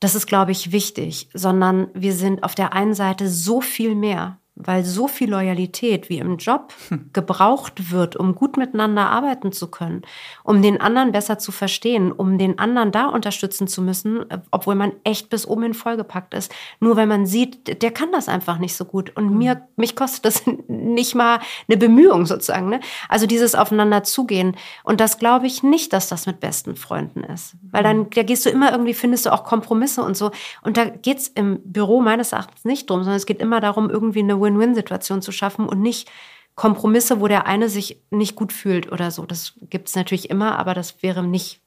Das 0.00 0.16
ist, 0.16 0.26
glaube 0.26 0.50
ich, 0.50 0.72
wichtig, 0.72 1.28
sondern 1.32 1.88
wir 1.94 2.14
sind 2.14 2.42
auf 2.42 2.56
der 2.56 2.72
einen 2.72 2.94
Seite 2.94 3.28
so 3.28 3.60
viel 3.60 3.94
mehr 3.94 4.38
weil 4.54 4.84
so 4.84 5.08
viel 5.08 5.30
Loyalität 5.30 6.10
wie 6.10 6.18
im 6.18 6.36
Job 6.36 6.74
hm. 6.88 7.10
gebraucht 7.12 7.90
wird, 7.90 8.16
um 8.16 8.34
gut 8.34 8.58
miteinander 8.58 9.08
arbeiten 9.08 9.50
zu 9.50 9.68
können, 9.68 10.02
um 10.44 10.60
den 10.60 10.80
anderen 10.80 11.10
besser 11.10 11.38
zu 11.38 11.52
verstehen, 11.52 12.12
um 12.12 12.36
den 12.36 12.58
anderen 12.58 12.92
da 12.92 13.06
unterstützen 13.06 13.66
zu 13.66 13.80
müssen, 13.80 14.26
obwohl 14.50 14.74
man 14.74 14.92
echt 15.04 15.30
bis 15.30 15.46
oben 15.46 15.62
hin 15.62 15.74
vollgepackt 15.74 16.34
ist. 16.34 16.52
Nur 16.80 16.96
weil 16.96 17.06
man 17.06 17.24
sieht, 17.24 17.82
der 17.82 17.90
kann 17.90 18.12
das 18.12 18.28
einfach 18.28 18.58
nicht 18.58 18.76
so 18.76 18.84
gut. 18.84 19.16
Und 19.16 19.36
mir, 19.36 19.52
hm. 19.52 19.60
mich 19.76 19.96
kostet 19.96 20.26
das 20.26 20.42
nicht 20.68 21.14
mal 21.14 21.40
eine 21.68 21.78
Bemühung 21.78 22.26
sozusagen. 22.26 22.68
Ne? 22.68 22.80
Also 23.08 23.26
dieses 23.26 23.54
Aufeinander 23.54 24.04
zugehen. 24.04 24.56
Und 24.84 25.00
das 25.00 25.18
glaube 25.18 25.46
ich 25.46 25.62
nicht, 25.62 25.94
dass 25.94 26.08
das 26.08 26.26
mit 26.26 26.40
besten 26.40 26.76
Freunden 26.76 27.24
ist. 27.24 27.54
Weil 27.70 27.82
dann, 27.82 28.00
hm. 28.00 28.10
da 28.10 28.22
gehst 28.22 28.44
du 28.44 28.50
immer 28.50 28.70
irgendwie, 28.70 28.94
findest 28.94 29.24
du 29.24 29.32
auch 29.32 29.44
Kompromisse 29.44 30.02
und 30.02 30.14
so. 30.14 30.30
Und 30.60 30.76
da 30.76 30.84
geht's 30.84 31.28
im 31.28 31.60
Büro 31.64 32.02
meines 32.02 32.32
Erachtens 32.32 32.66
nicht 32.66 32.90
drum, 32.90 33.00
sondern 33.00 33.16
es 33.16 33.26
geht 33.26 33.40
immer 33.40 33.60
darum, 33.60 33.88
irgendwie 33.88 34.20
eine 34.20 34.41
Win-Win-Situation 34.42 35.22
zu 35.22 35.32
schaffen 35.32 35.68
und 35.68 35.80
nicht 35.80 36.10
Kompromisse, 36.54 37.20
wo 37.20 37.28
der 37.28 37.46
eine 37.46 37.68
sich 37.68 38.02
nicht 38.10 38.36
gut 38.36 38.52
fühlt 38.52 38.92
oder 38.92 39.10
so. 39.10 39.24
Das 39.24 39.54
gibt 39.70 39.88
es 39.88 39.96
natürlich 39.96 40.28
immer, 40.28 40.58
aber 40.58 40.74
das 40.74 41.02
wäre 41.02 41.22
nicht 41.22 41.60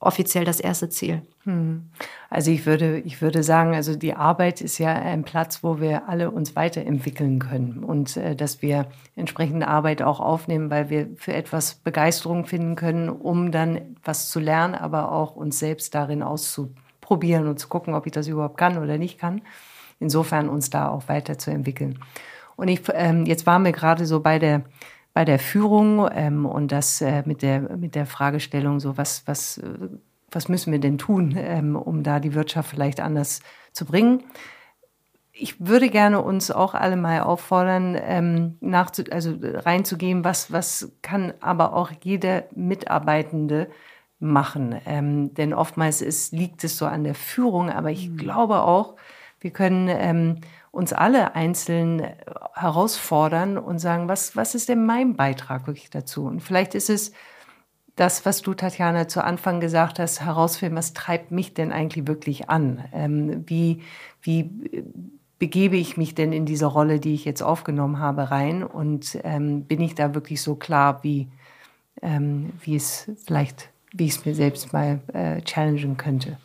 offiziell 0.00 0.44
das 0.44 0.60
erste 0.60 0.88
Ziel. 0.88 1.22
Hm. 1.44 1.90
Also 2.28 2.50
ich 2.50 2.66
würde, 2.66 2.98
ich 2.98 3.22
würde 3.22 3.42
sagen, 3.42 3.74
also 3.74 3.96
die 3.96 4.14
Arbeit 4.14 4.60
ist 4.60 4.78
ja 4.78 4.92
ein 4.92 5.24
Platz, 5.24 5.62
wo 5.62 5.80
wir 5.80 6.08
alle 6.08 6.30
uns 6.30 6.56
weiterentwickeln 6.56 7.38
können 7.38 7.82
und 7.84 8.16
äh, 8.16 8.36
dass 8.36 8.60
wir 8.60 8.86
entsprechende 9.16 9.68
Arbeit 9.68 10.02
auch 10.02 10.20
aufnehmen, 10.20 10.70
weil 10.70 10.90
wir 10.90 11.08
für 11.16 11.32
etwas 11.32 11.76
Begeisterung 11.76 12.44
finden 12.44 12.76
können, 12.76 13.08
um 13.08 13.50
dann 13.50 13.96
was 14.04 14.28
zu 14.28 14.40
lernen, 14.40 14.74
aber 14.74 15.10
auch 15.10 15.36
uns 15.36 15.58
selbst 15.58 15.94
darin 15.94 16.22
auszuprobieren 16.22 17.46
und 17.46 17.58
zu 17.58 17.68
gucken, 17.68 17.94
ob 17.94 18.06
ich 18.06 18.12
das 18.12 18.28
überhaupt 18.28 18.58
kann 18.58 18.78
oder 18.78 18.98
nicht 18.98 19.18
kann 19.18 19.42
insofern 20.04 20.48
uns 20.48 20.70
da 20.70 20.88
auch 20.88 21.08
weiterzuentwickeln. 21.08 21.98
Und 22.56 22.68
ich, 22.68 22.82
ähm, 22.92 23.24
jetzt 23.26 23.46
waren 23.46 23.64
wir 23.64 23.72
gerade 23.72 24.06
so 24.06 24.20
bei 24.20 24.38
der, 24.38 24.62
bei 25.14 25.24
der 25.24 25.38
Führung 25.38 26.08
ähm, 26.12 26.46
und 26.46 26.70
das 26.70 27.00
äh, 27.00 27.22
mit, 27.24 27.42
der, 27.42 27.76
mit 27.76 27.94
der 27.94 28.06
Fragestellung, 28.06 28.80
so 28.80 28.96
was, 28.96 29.26
was, 29.26 29.58
äh, 29.58 29.64
was 30.30 30.48
müssen 30.48 30.72
wir 30.72 30.78
denn 30.78 30.98
tun, 30.98 31.34
ähm, 31.36 31.74
um 31.74 32.02
da 32.02 32.20
die 32.20 32.34
Wirtschaft 32.34 32.70
vielleicht 32.70 33.00
anders 33.00 33.40
zu 33.72 33.86
bringen. 33.86 34.24
Ich 35.32 35.66
würde 35.66 35.88
gerne 35.88 36.20
uns 36.20 36.52
auch 36.52 36.74
alle 36.74 36.96
mal 36.96 37.22
auffordern, 37.22 37.98
ähm, 38.00 38.56
nachzu 38.60 39.02
also 39.10 39.34
reinzugehen, 39.40 40.22
was, 40.22 40.52
was 40.52 40.92
kann 41.02 41.32
aber 41.40 41.72
auch 41.72 41.90
jeder 42.02 42.44
Mitarbeitende 42.54 43.68
machen. 44.20 44.76
Ähm, 44.86 45.34
denn 45.34 45.52
oftmals 45.52 46.02
ist, 46.02 46.32
liegt 46.32 46.62
es 46.64 46.78
so 46.78 46.86
an 46.86 47.04
der 47.04 47.14
Führung, 47.14 47.70
aber 47.70 47.90
ich 47.90 48.10
mhm. 48.10 48.16
glaube 48.16 48.62
auch, 48.62 48.94
wir 49.44 49.50
können 49.50 49.88
ähm, 49.90 50.36
uns 50.70 50.94
alle 50.94 51.34
einzeln 51.34 52.00
äh, 52.00 52.14
herausfordern 52.54 53.58
und 53.58 53.78
sagen, 53.78 54.08
was, 54.08 54.34
was 54.34 54.54
ist 54.54 54.70
denn 54.70 54.86
mein 54.86 55.16
Beitrag 55.16 55.66
wirklich 55.66 55.90
dazu? 55.90 56.24
Und 56.24 56.40
vielleicht 56.40 56.74
ist 56.74 56.88
es 56.88 57.12
das, 57.94 58.24
was 58.24 58.40
du, 58.40 58.54
Tatjana, 58.54 59.06
zu 59.06 59.22
Anfang 59.22 59.60
gesagt 59.60 59.98
hast, 59.98 60.22
herausfinden, 60.22 60.76
was 60.76 60.94
treibt 60.94 61.30
mich 61.30 61.52
denn 61.52 61.72
eigentlich 61.72 62.08
wirklich 62.08 62.48
an? 62.48 62.84
Ähm, 62.92 63.44
wie, 63.46 63.82
wie 64.22 64.50
begebe 65.38 65.76
ich 65.76 65.98
mich 65.98 66.14
denn 66.14 66.32
in 66.32 66.46
diese 66.46 66.66
Rolle, 66.66 66.98
die 66.98 67.12
ich 67.12 67.26
jetzt 67.26 67.42
aufgenommen 67.42 67.98
habe, 67.98 68.30
rein? 68.30 68.64
Und 68.64 69.18
ähm, 69.24 69.64
bin 69.64 69.82
ich 69.82 69.94
da 69.94 70.14
wirklich 70.14 70.40
so 70.40 70.54
klar, 70.54 71.04
wie, 71.04 71.28
ähm, 72.00 72.54
wie 72.62 72.76
es 72.76 73.10
vielleicht, 73.26 73.68
wie 73.92 74.06
ich 74.06 74.16
es 74.16 74.24
mir 74.24 74.34
selbst 74.34 74.72
mal 74.72 75.00
äh, 75.12 75.42
challengen 75.42 75.98
könnte? 75.98 76.38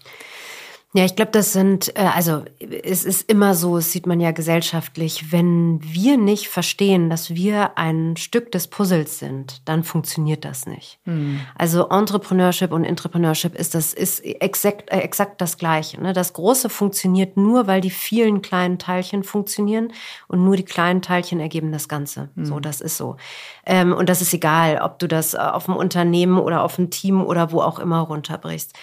Ja, 0.96 1.06
ich 1.06 1.16
glaube, 1.16 1.30
das 1.32 1.54
sind, 1.54 1.96
äh, 1.96 2.10
also 2.16 2.44
es 2.82 3.06
ist 3.06 3.30
immer 3.30 3.54
so, 3.54 3.78
es 3.78 3.92
sieht 3.92 4.08
man 4.08 4.20
ja 4.20 4.32
gesellschaftlich, 4.32 5.32
wenn 5.32 5.80
wir 5.84 6.18
nicht 6.18 6.48
verstehen, 6.48 7.12
dass 7.12 7.36
wir 7.36 7.78
ein 7.78 8.18
Stück 8.18 8.52
des 8.52 8.68
Puzzles 8.68 9.20
sind, 9.20 9.62
dann 9.66 9.84
funktioniert 9.84 10.46
das 10.46 10.66
nicht. 10.66 11.00
Mhm. 11.06 11.42
Also 11.56 11.90
Entrepreneurship 11.90 12.72
und 12.72 12.86
Entrepreneurship 12.86 13.54
ist 13.54 13.76
das 13.76 13.94
ist 13.94 14.22
exakt, 14.22 14.92
äh, 14.92 15.02
exakt 15.02 15.42
das 15.42 15.60
Gleiche. 15.60 16.02
Ne? 16.02 16.14
Das 16.14 16.34
Große 16.34 16.70
funktioniert 16.70 17.38
nur, 17.38 17.68
weil 17.68 17.82
die 17.82 17.92
vielen 17.92 18.42
kleinen 18.42 18.80
Teilchen 18.80 19.24
funktionieren 19.24 19.94
und 20.28 20.44
nur 20.44 20.56
die 20.56 20.66
kleinen 20.66 21.04
Teilchen 21.04 21.40
ergeben 21.40 21.72
das 21.72 21.88
Ganze. 21.88 22.30
Mhm. 22.34 22.46
So, 22.46 22.60
das 22.60 22.82
ist 22.82 22.98
so. 22.98 23.16
Ähm, 23.64 23.94
und 23.94 24.10
das 24.10 24.24
ist 24.24 24.34
egal, 24.34 24.80
ob 24.82 24.98
du 24.98 25.08
das 25.08 25.36
auf 25.36 25.70
ein 25.70 25.76
Unternehmen 25.76 26.40
oder 26.40 26.64
auf 26.64 26.80
ein 26.80 26.90
Team 26.90 27.24
oder 27.24 27.52
wo 27.52 27.62
auch 27.62 27.78
immer 27.78 28.00
runterbrichst. 28.00 28.74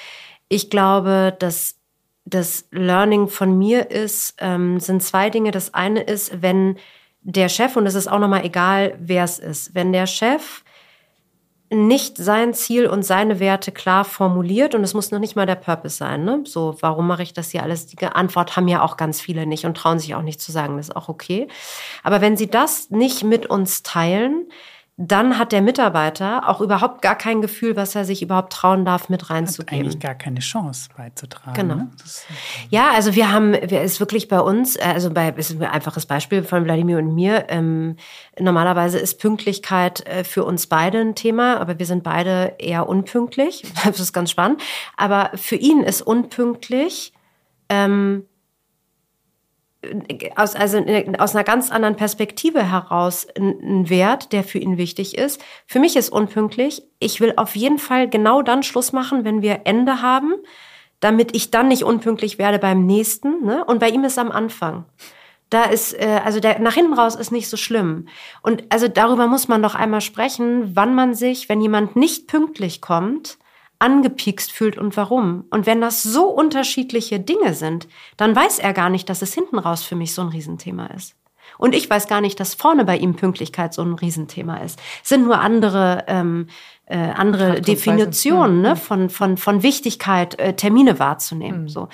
Ich 0.49 0.71
glaube, 0.71 1.35
dass 1.37 1.75
das 2.27 2.67
Learning 2.73 3.29
von 3.29 3.57
mir 3.57 3.91
ist, 3.91 4.35
ähm, 4.39 4.81
sind 4.81 5.03
zwei 5.03 5.31
Dinge. 5.31 5.53
Das 5.53 5.73
eine 5.73 6.03
ist, 6.03 6.43
wenn 6.43 6.77
der 7.23 7.49
Chef, 7.49 7.77
und 7.77 7.87
es 7.87 7.95
ist 7.95 8.09
auch 8.09 8.19
nochmal 8.19 8.45
egal, 8.45 8.97
wer 8.99 9.25
es 9.25 9.39
ist, 9.39 9.75
wenn 9.75 9.93
der 9.93 10.07
Chef 10.07 10.63
nicht 11.71 12.17
sein 12.17 12.55
Ziel 12.55 12.87
und 12.87 13.05
seine 13.05 13.41
Werte 13.41 13.73
klar 13.73 14.05
formuliert 14.05 14.75
und 14.77 14.85
es 14.85 14.95
muss 14.95 15.11
noch 15.11 15.19
nicht 15.19 15.35
mal 15.35 15.47
der 15.47 15.57
Purpose 15.57 15.97
sein. 15.97 16.25
Ne? 16.25 16.43
So, 16.45 16.77
warum 16.81 17.09
mache 17.09 17.25
ich 17.25 17.33
das 17.33 17.51
hier 17.51 17.63
alles? 17.63 17.87
Die 17.87 17.99
Antwort 18.07 18.57
haben 18.57 18.69
ja 18.69 18.83
auch 18.83 18.97
ganz 18.97 19.21
viele 19.21 19.47
nicht 19.47 19.65
und 19.65 19.77
trauen 19.77 19.99
sich 19.99 20.15
auch 20.15 20.23
nicht 20.23 20.41
zu 20.41 20.53
sagen, 20.53 20.77
das 20.77 20.89
ist 20.89 20.97
auch 20.97 21.09
okay. 21.09 21.49
Aber 22.05 22.21
wenn 22.21 22.37
sie 22.37 22.49
das 22.49 22.91
nicht 22.91 23.25
mit 23.25 23.47
uns 23.47 23.83
teilen, 23.83 24.47
dann 24.99 25.39
hat 25.39 25.53
der 25.53 25.61
Mitarbeiter 25.61 26.49
auch 26.49 26.63
überhaupt 26.63 27.03
gar 27.03 27.17
kein 27.17 27.43
Gefühl, 27.43 27.77
was 27.77 27.95
er 27.95 28.07
sich 28.07 28.23
überhaupt 28.23 28.51
trauen 28.55 28.87
darf, 28.87 29.11
mit 29.11 29.29
reinzugeben. 29.29 29.79
Hat 29.79 29.85
eigentlich 29.85 30.01
gar 30.01 30.15
keine 30.15 30.41
Chance 30.41 30.89
beizutragen. 30.97 31.53
Genau. 31.53 31.75
Ne? 31.75 31.91
Ja, 32.71 32.93
also 32.95 33.15
wir 33.15 33.31
haben, 33.31 33.53
wir 33.53 33.83
ist 33.83 34.01
wirklich 34.01 34.29
bei 34.29 34.41
uns, 34.41 34.79
also 34.79 35.11
bei, 35.11 35.29
ist 35.29 35.51
ein 35.51 35.63
einfaches 35.63 36.07
Beispiel 36.07 36.43
von 36.43 36.65
Wladimir 36.65 36.97
und 36.97 37.15
mir. 37.15 37.45
Ähm, 37.49 37.97
normalerweise 38.39 38.99
ist 38.99 39.21
Pünktlichkeit 39.21 40.07
äh, 40.07 40.25
für 40.25 40.45
uns 40.45 40.67
beide 40.67 41.01
ein 41.01 41.15
Thema, 41.15 41.61
aber 41.61 41.79
wir 41.79 41.85
sind 41.85 42.03
beide 42.03 42.55
eher 42.59 42.89
unpünktlich. 42.89 43.65
Das 43.85 44.01
ist 44.01 44.13
ganz 44.13 44.31
spannend. 44.31 44.61
Aber 44.97 45.31
für 45.35 45.55
ihn 45.55 45.83
ist 45.83 46.03
unpünktlich 46.03 47.13
ähm, 47.69 48.25
aus, 50.37 50.55
also 50.55 50.85
aus 51.19 51.35
einer 51.35 51.45
ganz 51.45 51.71
anderen 51.71 51.97
Perspektive 51.97 52.71
heraus 52.71 53.27
ein 53.37 53.89
Wert, 53.89 54.33
der 54.33 54.45
für 54.45 54.59
ihn 54.59 54.77
wichtig 54.77 55.17
ist. 55.17 55.43
Für 55.67 55.79
mich 55.79 55.97
ist 55.97 56.11
unpünktlich. 56.11 56.83
Ich 56.99 57.21
will 57.21 57.35
auf 57.37 57.57
jeden 57.57 57.79
Fall 57.79 58.09
genau 58.09 58.43
dann 58.43 58.63
Schluss 58.63 58.93
machen, 58.93 59.25
wenn 59.25 59.43
wir 59.43 59.63
Ende 59.65 60.03
haben, 60.03 60.35
damit 61.01 61.35
ich 61.37 61.51
dann 61.51 61.69
nicht 61.69 61.85
unpünktlich 61.85 62.39
werde 62.39 62.59
beim 62.59 62.87
nächsten. 62.87 63.45
Ne? 63.45 63.65
Und 63.65 63.81
bei 63.81 63.89
ihm 63.91 64.05
ist 64.05 64.19
am 64.19 64.31
Anfang. 64.31 64.87
Da 65.51 65.65
ist, 65.65 65.93
äh, 65.95 66.21
also 66.25 66.41
der, 66.41 66.59
nach 66.59 66.75
hinten 66.75 66.95
raus 66.95 67.15
ist 67.15 67.31
nicht 67.31 67.49
so 67.49 67.57
schlimm. 67.57 68.09
Und 68.43 68.65
also 68.71 68.89
darüber 68.89 69.27
muss 69.27 69.49
man 69.49 69.63
doch 69.63 69.75
einmal 69.75 70.01
sprechen, 70.01 70.75
wann 70.75 70.95
man 70.95 71.15
sich, 71.15 71.49
wenn 71.49 71.61
jemand 71.61 71.97
nicht 71.97 72.27
pünktlich 72.27 72.81
kommt, 72.81 73.39
angepikst 73.79 74.53
fühlt 74.53 74.79
und 74.79 74.97
warum. 74.97 75.45
Und 75.51 75.67
wenn 75.67 75.81
das 75.81 76.03
so 76.03 76.29
unterschiedliche 76.29 77.21
Dinge 77.21 77.55
sind, 77.55 77.89
dann 78.17 78.35
weiß 78.35 78.59
er 78.59 78.73
gar 78.73 78.89
nicht, 78.89 79.09
dass 79.09 79.23
es 79.23 79.35
hinten 79.35 79.59
raus 79.59 79.83
für 79.83 79.97
mich 79.97 80.15
so 80.15 80.23
ein 80.23 80.29
Riesenthema 80.29 80.87
ist. 80.87 81.15
Und 81.59 81.75
ich 81.75 81.89
weiß 81.89 82.07
gar 82.07 82.21
nicht, 82.21 82.39
dass 82.39 82.55
vorne 82.55 82.85
bei 82.85 82.97
ihm 82.97 83.17
Pünktlichkeit 83.17 83.73
so 83.73 83.83
ein 83.83 83.95
Riesenthema 83.95 84.59
ist. 84.59 84.81
Es 85.03 85.09
sind 85.09 85.25
nur 85.25 85.41
andere, 85.41 86.05
ähm, 86.07 86.49
äh, 86.87 86.97
andere 86.99 87.61
Definitionen 87.61 88.61
ne, 88.61 88.77
von, 88.77 89.11
von, 89.11 89.37
von 89.37 89.63
Wichtigkeit, 89.63 90.39
äh, 90.39 90.55
Termine 90.55 90.99
wahrzunehmen. 90.99 91.63
Mhm. 91.63 91.69
So. 91.69 91.89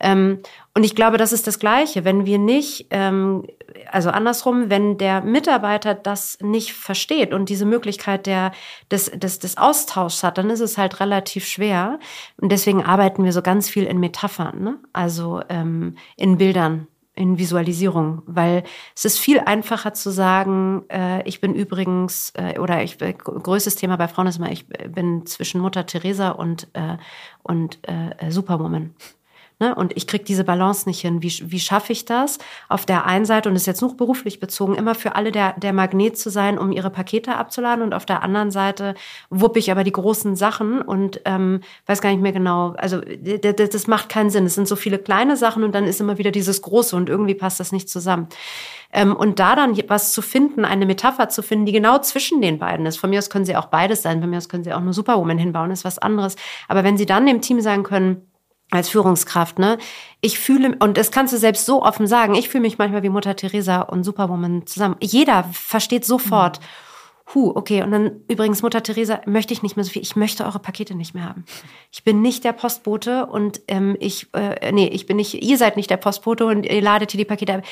Ähm, 0.00 0.40
und 0.76 0.84
ich 0.84 0.94
glaube, 0.94 1.16
das 1.16 1.32
ist 1.32 1.46
das 1.46 1.58
Gleiche. 1.58 2.04
Wenn 2.04 2.26
wir 2.26 2.36
nicht, 2.36 2.88
ähm, 2.90 3.46
also 3.90 4.10
andersrum, 4.10 4.68
wenn 4.68 4.98
der 4.98 5.22
Mitarbeiter 5.22 5.94
das 5.94 6.36
nicht 6.42 6.74
versteht 6.74 7.32
und 7.32 7.48
diese 7.48 7.64
Möglichkeit 7.64 8.26
der, 8.26 8.52
des, 8.90 9.10
des, 9.10 9.38
des 9.38 9.56
Austauschs 9.56 10.22
hat, 10.22 10.36
dann 10.36 10.50
ist 10.50 10.60
es 10.60 10.76
halt 10.76 11.00
relativ 11.00 11.46
schwer. 11.46 11.98
Und 12.38 12.52
deswegen 12.52 12.84
arbeiten 12.84 13.24
wir 13.24 13.32
so 13.32 13.40
ganz 13.40 13.70
viel 13.70 13.84
in 13.84 13.98
Metaphern, 14.00 14.62
ne? 14.62 14.78
also 14.92 15.40
ähm, 15.48 15.96
in 16.18 16.36
Bildern 16.36 16.88
in 17.14 17.38
Visualisierung, 17.38 18.20
weil 18.26 18.62
es 18.94 19.06
ist 19.06 19.18
viel 19.18 19.40
einfacher 19.40 19.94
zu 19.94 20.10
sagen, 20.10 20.84
äh, 20.90 21.26
ich 21.26 21.40
bin 21.40 21.54
übrigens, 21.54 22.34
äh, 22.34 22.58
oder 22.58 22.82
ich 22.82 23.00
äh, 23.00 23.14
größtes 23.14 23.76
Thema 23.76 23.96
bei 23.96 24.06
Frauen 24.06 24.26
ist 24.26 24.36
immer, 24.36 24.52
ich 24.52 24.68
bin 24.68 25.24
zwischen 25.24 25.62
Mutter 25.62 25.86
Teresa 25.86 26.32
und, 26.32 26.68
äh, 26.74 26.98
und 27.42 27.78
äh, 27.88 28.30
Superwoman. 28.30 28.94
Ne? 29.58 29.74
Und 29.74 29.96
ich 29.96 30.06
kriege 30.06 30.22
diese 30.22 30.44
Balance 30.44 30.86
nicht 30.86 31.00
hin. 31.00 31.22
Wie, 31.22 31.32
wie 31.50 31.60
schaffe 31.60 31.90
ich 31.90 32.04
das? 32.04 32.36
Auf 32.68 32.84
der 32.84 33.06
einen 33.06 33.24
Seite, 33.24 33.48
und 33.48 33.54
das 33.54 33.62
ist 33.62 33.66
jetzt 33.66 33.80
nur 33.80 33.96
beruflich 33.96 34.38
bezogen, 34.38 34.74
immer 34.74 34.94
für 34.94 35.14
alle 35.14 35.32
der, 35.32 35.54
der 35.54 35.72
Magnet 35.72 36.18
zu 36.18 36.28
sein, 36.28 36.58
um 36.58 36.72
ihre 36.72 36.90
Pakete 36.90 37.36
abzuladen. 37.36 37.82
Und 37.82 37.94
auf 37.94 38.04
der 38.04 38.22
anderen 38.22 38.50
Seite 38.50 38.94
wuppe 39.30 39.58
ich 39.58 39.70
aber 39.70 39.82
die 39.82 39.92
großen 39.92 40.36
Sachen 40.36 40.82
und 40.82 41.22
ähm, 41.24 41.60
weiß 41.86 42.02
gar 42.02 42.10
nicht 42.10 42.20
mehr 42.20 42.32
genau. 42.32 42.74
Also 42.76 43.00
das, 43.00 43.70
das 43.70 43.86
macht 43.86 44.10
keinen 44.10 44.28
Sinn. 44.28 44.44
Es 44.44 44.56
sind 44.56 44.68
so 44.68 44.76
viele 44.76 44.98
kleine 44.98 45.38
Sachen 45.38 45.64
und 45.64 45.74
dann 45.74 45.84
ist 45.84 46.02
immer 46.02 46.18
wieder 46.18 46.32
dieses 46.32 46.60
Große 46.60 46.94
und 46.94 47.08
irgendwie 47.08 47.34
passt 47.34 47.58
das 47.58 47.72
nicht 47.72 47.88
zusammen. 47.88 48.28
Ähm, 48.92 49.16
und 49.16 49.38
da 49.38 49.56
dann 49.56 49.74
was 49.88 50.12
zu 50.12 50.20
finden, 50.20 50.66
eine 50.66 50.84
Metapher 50.84 51.30
zu 51.30 51.42
finden, 51.42 51.64
die 51.64 51.72
genau 51.72 51.98
zwischen 52.00 52.42
den 52.42 52.58
beiden 52.58 52.84
ist. 52.84 52.98
Von 52.98 53.08
mir 53.08 53.18
aus 53.18 53.30
können 53.30 53.46
sie 53.46 53.56
auch 53.56 53.66
beides 53.66 54.02
sein. 54.02 54.20
Von 54.20 54.28
mir 54.28 54.36
aus 54.36 54.50
können 54.50 54.64
sie 54.64 54.74
auch 54.74 54.80
nur 54.80 54.92
Superwoman 54.92 55.38
hinbauen, 55.38 55.70
ist 55.70 55.86
was 55.86 55.98
anderes. 55.98 56.36
Aber 56.68 56.84
wenn 56.84 56.98
sie 56.98 57.06
dann 57.06 57.24
dem 57.24 57.40
Team 57.40 57.62
sagen 57.62 57.82
können, 57.82 58.26
als 58.70 58.88
Führungskraft, 58.88 59.58
ne? 59.58 59.78
Ich 60.20 60.38
fühle, 60.38 60.76
und 60.80 60.96
das 60.96 61.10
kannst 61.10 61.32
du 61.32 61.38
selbst 61.38 61.66
so 61.66 61.82
offen 61.82 62.06
sagen, 62.06 62.34
ich 62.34 62.48
fühle 62.48 62.62
mich 62.62 62.78
manchmal 62.78 63.02
wie 63.02 63.08
Mutter 63.10 63.36
Teresa 63.36 63.82
und 63.82 64.02
Superwoman 64.02 64.66
zusammen. 64.66 64.96
Jeder 65.00 65.44
versteht 65.52 66.04
sofort, 66.04 66.58
mhm. 66.58 67.34
hu, 67.34 67.52
okay, 67.54 67.84
und 67.84 67.92
dann 67.92 68.10
übrigens 68.28 68.62
Mutter 68.62 68.82
Teresa 68.82 69.20
möchte 69.24 69.52
ich 69.52 69.62
nicht 69.62 69.76
mehr 69.76 69.84
so 69.84 69.92
viel, 69.92 70.02
ich 70.02 70.16
möchte 70.16 70.44
eure 70.44 70.58
Pakete 70.58 70.96
nicht 70.96 71.14
mehr 71.14 71.24
haben. 71.24 71.44
Ich 71.92 72.02
bin 72.02 72.22
nicht 72.22 72.42
der 72.42 72.54
Postbote 72.54 73.26
und 73.26 73.60
ähm, 73.68 73.96
ich, 74.00 74.26
äh, 74.34 74.72
nee, 74.72 74.88
ich 74.88 75.06
bin 75.06 75.16
nicht, 75.16 75.34
ihr 75.34 75.58
seid 75.58 75.76
nicht 75.76 75.90
der 75.90 75.98
Postbote 75.98 76.44
und 76.44 76.66
ihr 76.66 76.82
ladet 76.82 77.12
hier 77.12 77.18
die 77.18 77.24
Pakete. 77.24 77.62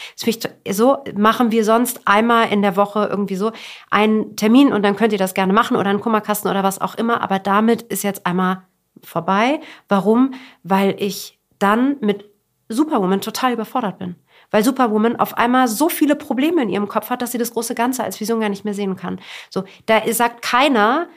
So 0.70 0.98
machen 1.16 1.50
wir 1.50 1.64
sonst 1.64 2.02
einmal 2.04 2.52
in 2.52 2.62
der 2.62 2.76
Woche 2.76 3.08
irgendwie 3.10 3.36
so 3.36 3.50
einen 3.90 4.36
Termin 4.36 4.72
und 4.72 4.84
dann 4.84 4.94
könnt 4.94 5.12
ihr 5.12 5.18
das 5.18 5.34
gerne 5.34 5.52
machen 5.52 5.76
oder 5.76 5.90
einen 5.90 6.00
Kummerkasten 6.00 6.48
oder 6.48 6.62
was 6.62 6.80
auch 6.80 6.94
immer, 6.94 7.20
aber 7.20 7.40
damit 7.40 7.82
ist 7.82 8.04
jetzt 8.04 8.26
einmal 8.26 8.62
vorbei. 9.04 9.60
Warum? 9.88 10.34
Weil 10.62 10.96
ich 10.98 11.38
dann 11.58 11.96
mit 12.00 12.28
Superwoman 12.68 13.20
total 13.20 13.52
überfordert 13.52 13.98
bin. 13.98 14.16
Weil 14.50 14.64
Superwoman 14.64 15.16
auf 15.16 15.36
einmal 15.36 15.68
so 15.68 15.88
viele 15.88 16.16
Probleme 16.16 16.62
in 16.62 16.68
ihrem 16.68 16.88
Kopf 16.88 17.10
hat, 17.10 17.22
dass 17.22 17.32
sie 17.32 17.38
das 17.38 17.52
große 17.52 17.74
Ganze 17.74 18.04
als 18.04 18.20
Vision 18.20 18.40
gar 18.40 18.48
nicht 18.48 18.64
mehr 18.64 18.74
sehen 18.74 18.96
kann. 18.96 19.20
So, 19.50 19.64
da 19.86 20.00
sagt 20.12 20.42
keiner, 20.42 21.08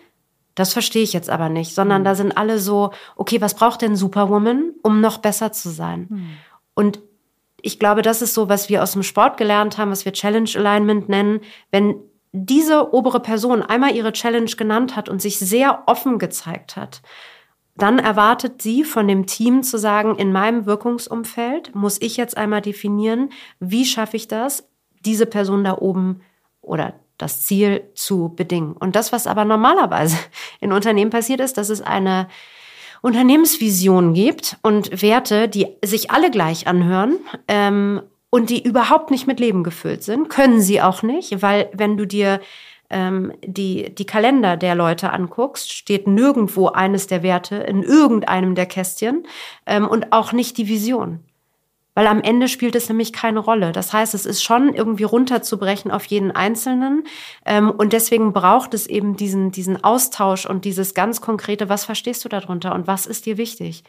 das 0.56 0.74
verstehe 0.74 1.04
ich 1.04 1.14
jetzt 1.14 1.30
aber 1.30 1.50
nicht, 1.50 1.76
sondern 1.76 2.02
mhm. 2.02 2.06
da 2.06 2.16
sind 2.16 2.38
alle 2.38 2.60
so, 2.60 2.92
okay, 3.16 3.42
was 3.42 3.54
braucht 3.54 3.82
denn 3.84 3.96
Superwoman, 3.96 4.74
um 4.82 5.02
noch 5.02 5.20
besser 5.20 5.52
zu 5.52 5.70
sein? 5.70 6.08
Mhm. 6.10 6.30
Und 6.74 7.00
ich 7.62 7.80
glaube, 7.80 8.02
das 8.02 8.22
ist 8.22 8.34
so, 8.34 8.50
was 8.50 8.70
wir 8.70 8.82
aus 8.82 8.94
dem 8.94 9.04
Sport 9.04 9.38
gelernt 9.38 9.78
haben, 9.78 9.92
was 9.92 10.06
wir 10.06 10.14
Challenge 10.14 10.50
Alignment 10.56 11.10
nennen. 11.10 11.42
Wenn 11.70 11.96
diese 12.32 12.94
obere 12.94 13.20
Person 13.20 13.62
einmal 13.62 13.96
ihre 13.96 14.14
Challenge 14.14 14.50
genannt 14.50 14.96
hat 14.96 15.10
und 15.10 15.22
sich 15.22 15.40
sehr 15.40 15.84
offen 15.86 16.18
gezeigt 16.20 16.76
hat, 16.76 17.02
dann 17.78 18.00
erwartet 18.00 18.62
sie 18.62 18.84
von 18.84 19.08
dem 19.08 19.26
Team 19.26 19.64
zu 19.64 19.78
sagen, 19.78 20.16
in 20.16 20.32
meinem 20.32 20.66
Wirkungsumfeld 20.66 21.76
muss 21.76 22.02
ich 22.02 22.18
jetzt 22.18 22.38
einmal 22.38 22.62
definieren, 22.62 23.30
wie 23.60 23.86
schaffe 23.86 24.18
ich 24.18 24.28
das, 24.28 24.68
diese 25.06 25.26
Person 25.26 25.64
da 25.64 25.78
oben 25.78 26.22
oder 26.62 26.94
das 27.18 27.42
Ziel 27.44 27.84
zu 27.96 28.34
bedingen. 28.36 28.74
Und 28.74 28.96
das, 28.96 29.12
was 29.12 29.28
aber 29.28 29.46
normalerweise 29.46 30.18
in 30.60 30.72
Unternehmen 30.72 31.12
passiert 31.12 31.40
ist, 31.40 31.58
dass 31.58 31.70
es 31.70 31.82
eine 31.82 32.28
Unternehmensvision 33.02 34.14
gibt 34.14 34.58
und 34.64 35.02
Werte, 35.02 35.48
die 35.48 35.68
sich 35.84 36.12
alle 36.12 36.32
gleich 36.32 36.68
anhören 36.68 37.20
ähm, 37.48 38.02
und 38.30 38.50
die 38.50 38.64
überhaupt 38.64 39.12
nicht 39.12 39.28
mit 39.28 39.40
Leben 39.40 39.64
gefüllt 39.64 40.04
sind, 40.04 40.30
können 40.30 40.62
sie 40.62 40.82
auch 40.82 41.04
nicht, 41.04 41.42
weil 41.42 41.70
wenn 41.74 41.96
du 41.96 42.06
dir 42.06 42.42
ähm, 42.90 43.34
die, 43.44 43.94
die 43.94 44.06
Kalender 44.06 44.58
der 44.58 44.76
Leute 44.76 45.12
anguckst, 45.12 45.72
steht 45.72 46.08
nirgendwo 46.08 46.68
eines 46.68 47.08
der 47.08 47.24
Werte 47.24 47.56
in 47.56 47.84
irgendeinem 47.84 48.56
der 48.56 48.66
Kästchen 48.66 49.26
ähm, 49.66 49.88
und 49.88 50.14
auch 50.14 50.32
nicht 50.32 50.58
die 50.58 50.68
Vision. 50.68 51.24
Weil 51.98 52.06
am 52.06 52.22
Ende 52.22 52.48
spielt 52.48 52.76
es 52.76 52.90
nämlich 52.90 53.12
keine 53.12 53.40
Rolle. 53.40 53.72
Das 53.72 53.92
heißt, 53.92 54.14
es 54.14 54.28
ist 54.28 54.44
schon 54.44 54.72
irgendwie 54.72 55.04
runterzubrechen 55.04 55.90
auf 55.90 56.06
jeden 56.06 56.30
Einzelnen. 56.30 57.04
Ähm, 57.44 57.72
und 57.72 57.92
deswegen 57.92 58.34
braucht 58.34 58.76
es 58.76 58.86
eben 58.86 59.18
diesen, 59.18 59.52
diesen 59.52 59.84
Austausch 59.84 60.46
und 60.46 60.64
dieses 60.64 60.94
ganz 60.94 61.22
konkrete, 61.22 61.70
was 61.70 61.86
verstehst 61.86 62.24
du 62.24 62.30
darunter 62.30 62.76
und 62.76 62.86
was 62.86 63.08
ist 63.08 63.26
dir 63.26 63.38
wichtig? 63.38 63.84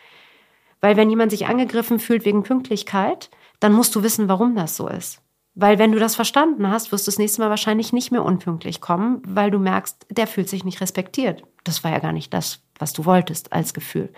Weil 0.81 0.97
wenn 0.97 1.11
jemand 1.11 1.33
sich 1.33 1.49
angegriffen 1.49 1.99
fühlt 1.99 2.25
wegen 2.25 2.45
Pünktlichkeit, 2.45 3.29
dann 3.61 3.75
musst 3.75 3.95
du 3.95 4.03
wissen, 4.03 4.27
warum 4.27 4.55
das 4.55 4.75
so 4.75 4.89
ist. 4.89 5.21
Weil 5.61 5.81
wenn 5.81 5.91
du 5.91 5.99
das 5.99 6.15
verstanden 6.15 6.71
hast, 6.71 6.93
wirst 6.93 7.09
du 7.09 7.11
das 7.11 7.19
nächste 7.19 7.41
Mal 7.41 7.51
wahrscheinlich 7.51 7.93
nicht 7.93 8.13
mehr 8.13 8.25
unpünktlich 8.25 8.81
kommen, 8.81 9.21
weil 9.27 9.51
du 9.51 9.59
merkst, 9.59 10.07
der 10.09 10.29
fühlt 10.29 10.49
sich 10.49 10.65
nicht 10.65 10.81
respektiert. 10.81 11.43
Das 11.65 11.83
war 11.83 11.91
ja 11.91 11.99
gar 11.99 12.13
nicht 12.13 12.33
das, 12.33 12.61
was 12.79 12.93
du 12.93 13.05
wolltest 13.05 13.53
als 13.53 13.75
Gefühl. 13.75 14.13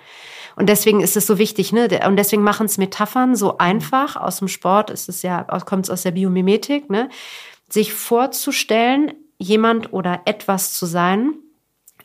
Und 0.57 0.68
deswegen 0.68 1.01
ist 1.01 1.16
es 1.16 1.26
so 1.26 1.38
wichtig, 1.38 1.72
ne? 1.72 1.88
Und 2.07 2.16
deswegen 2.16 2.43
machen 2.43 2.66
es 2.66 2.76
Metaphern 2.76 3.36
so 3.36 3.57
einfach. 3.57 4.16
Aus 4.16 4.41
dem 4.41 4.49
Sport 4.49 4.91
ist 4.91 5.09
es 5.09 5.22
ja, 5.22 5.45
kommt 5.64 5.86
es 5.86 5.91
aus 5.91 6.03
der 6.03 6.11
Biomimetik, 6.11 6.91
ne? 6.91 7.09
Sich 7.70 7.95
vorzustellen, 7.95 9.14
jemand 9.38 9.95
oder 9.95 10.20
etwas 10.26 10.74
zu 10.74 10.84
sein, 10.84 11.32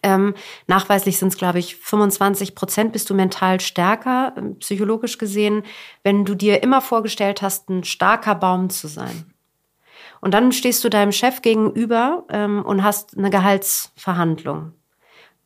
ähm, 0.04 0.34
nachweislich 0.68 1.18
sind 1.18 1.30
es, 1.30 1.38
glaube 1.38 1.60
ich, 1.60 1.76
25 1.78 2.56
Prozent 2.56 2.93
bist 2.93 3.10
du 3.10 3.14
mental 3.14 3.60
stärker, 3.60 4.34
ähm, 4.38 4.58
psychologisch 4.60 5.18
gesehen, 5.18 5.64
wenn 6.04 6.26
du 6.26 6.36
dir 6.36 6.64
immer 6.64 6.82
vorgestellt 6.82 7.41
hast, 7.41 7.70
ein 7.70 7.84
starker 7.84 8.36
Baum 8.36 8.70
zu 8.70 8.88
sein. 8.88 9.32
Und 10.22 10.34
dann 10.34 10.52
stehst 10.52 10.84
du 10.84 10.89
deinem 10.89 11.12
Chef 11.12 11.41
gegenüber 11.41 12.26
ähm, 12.30 12.64
und 12.66 12.84
hast 12.84 13.18
eine 13.18 13.30
Gehaltsverhandlung 13.30 14.74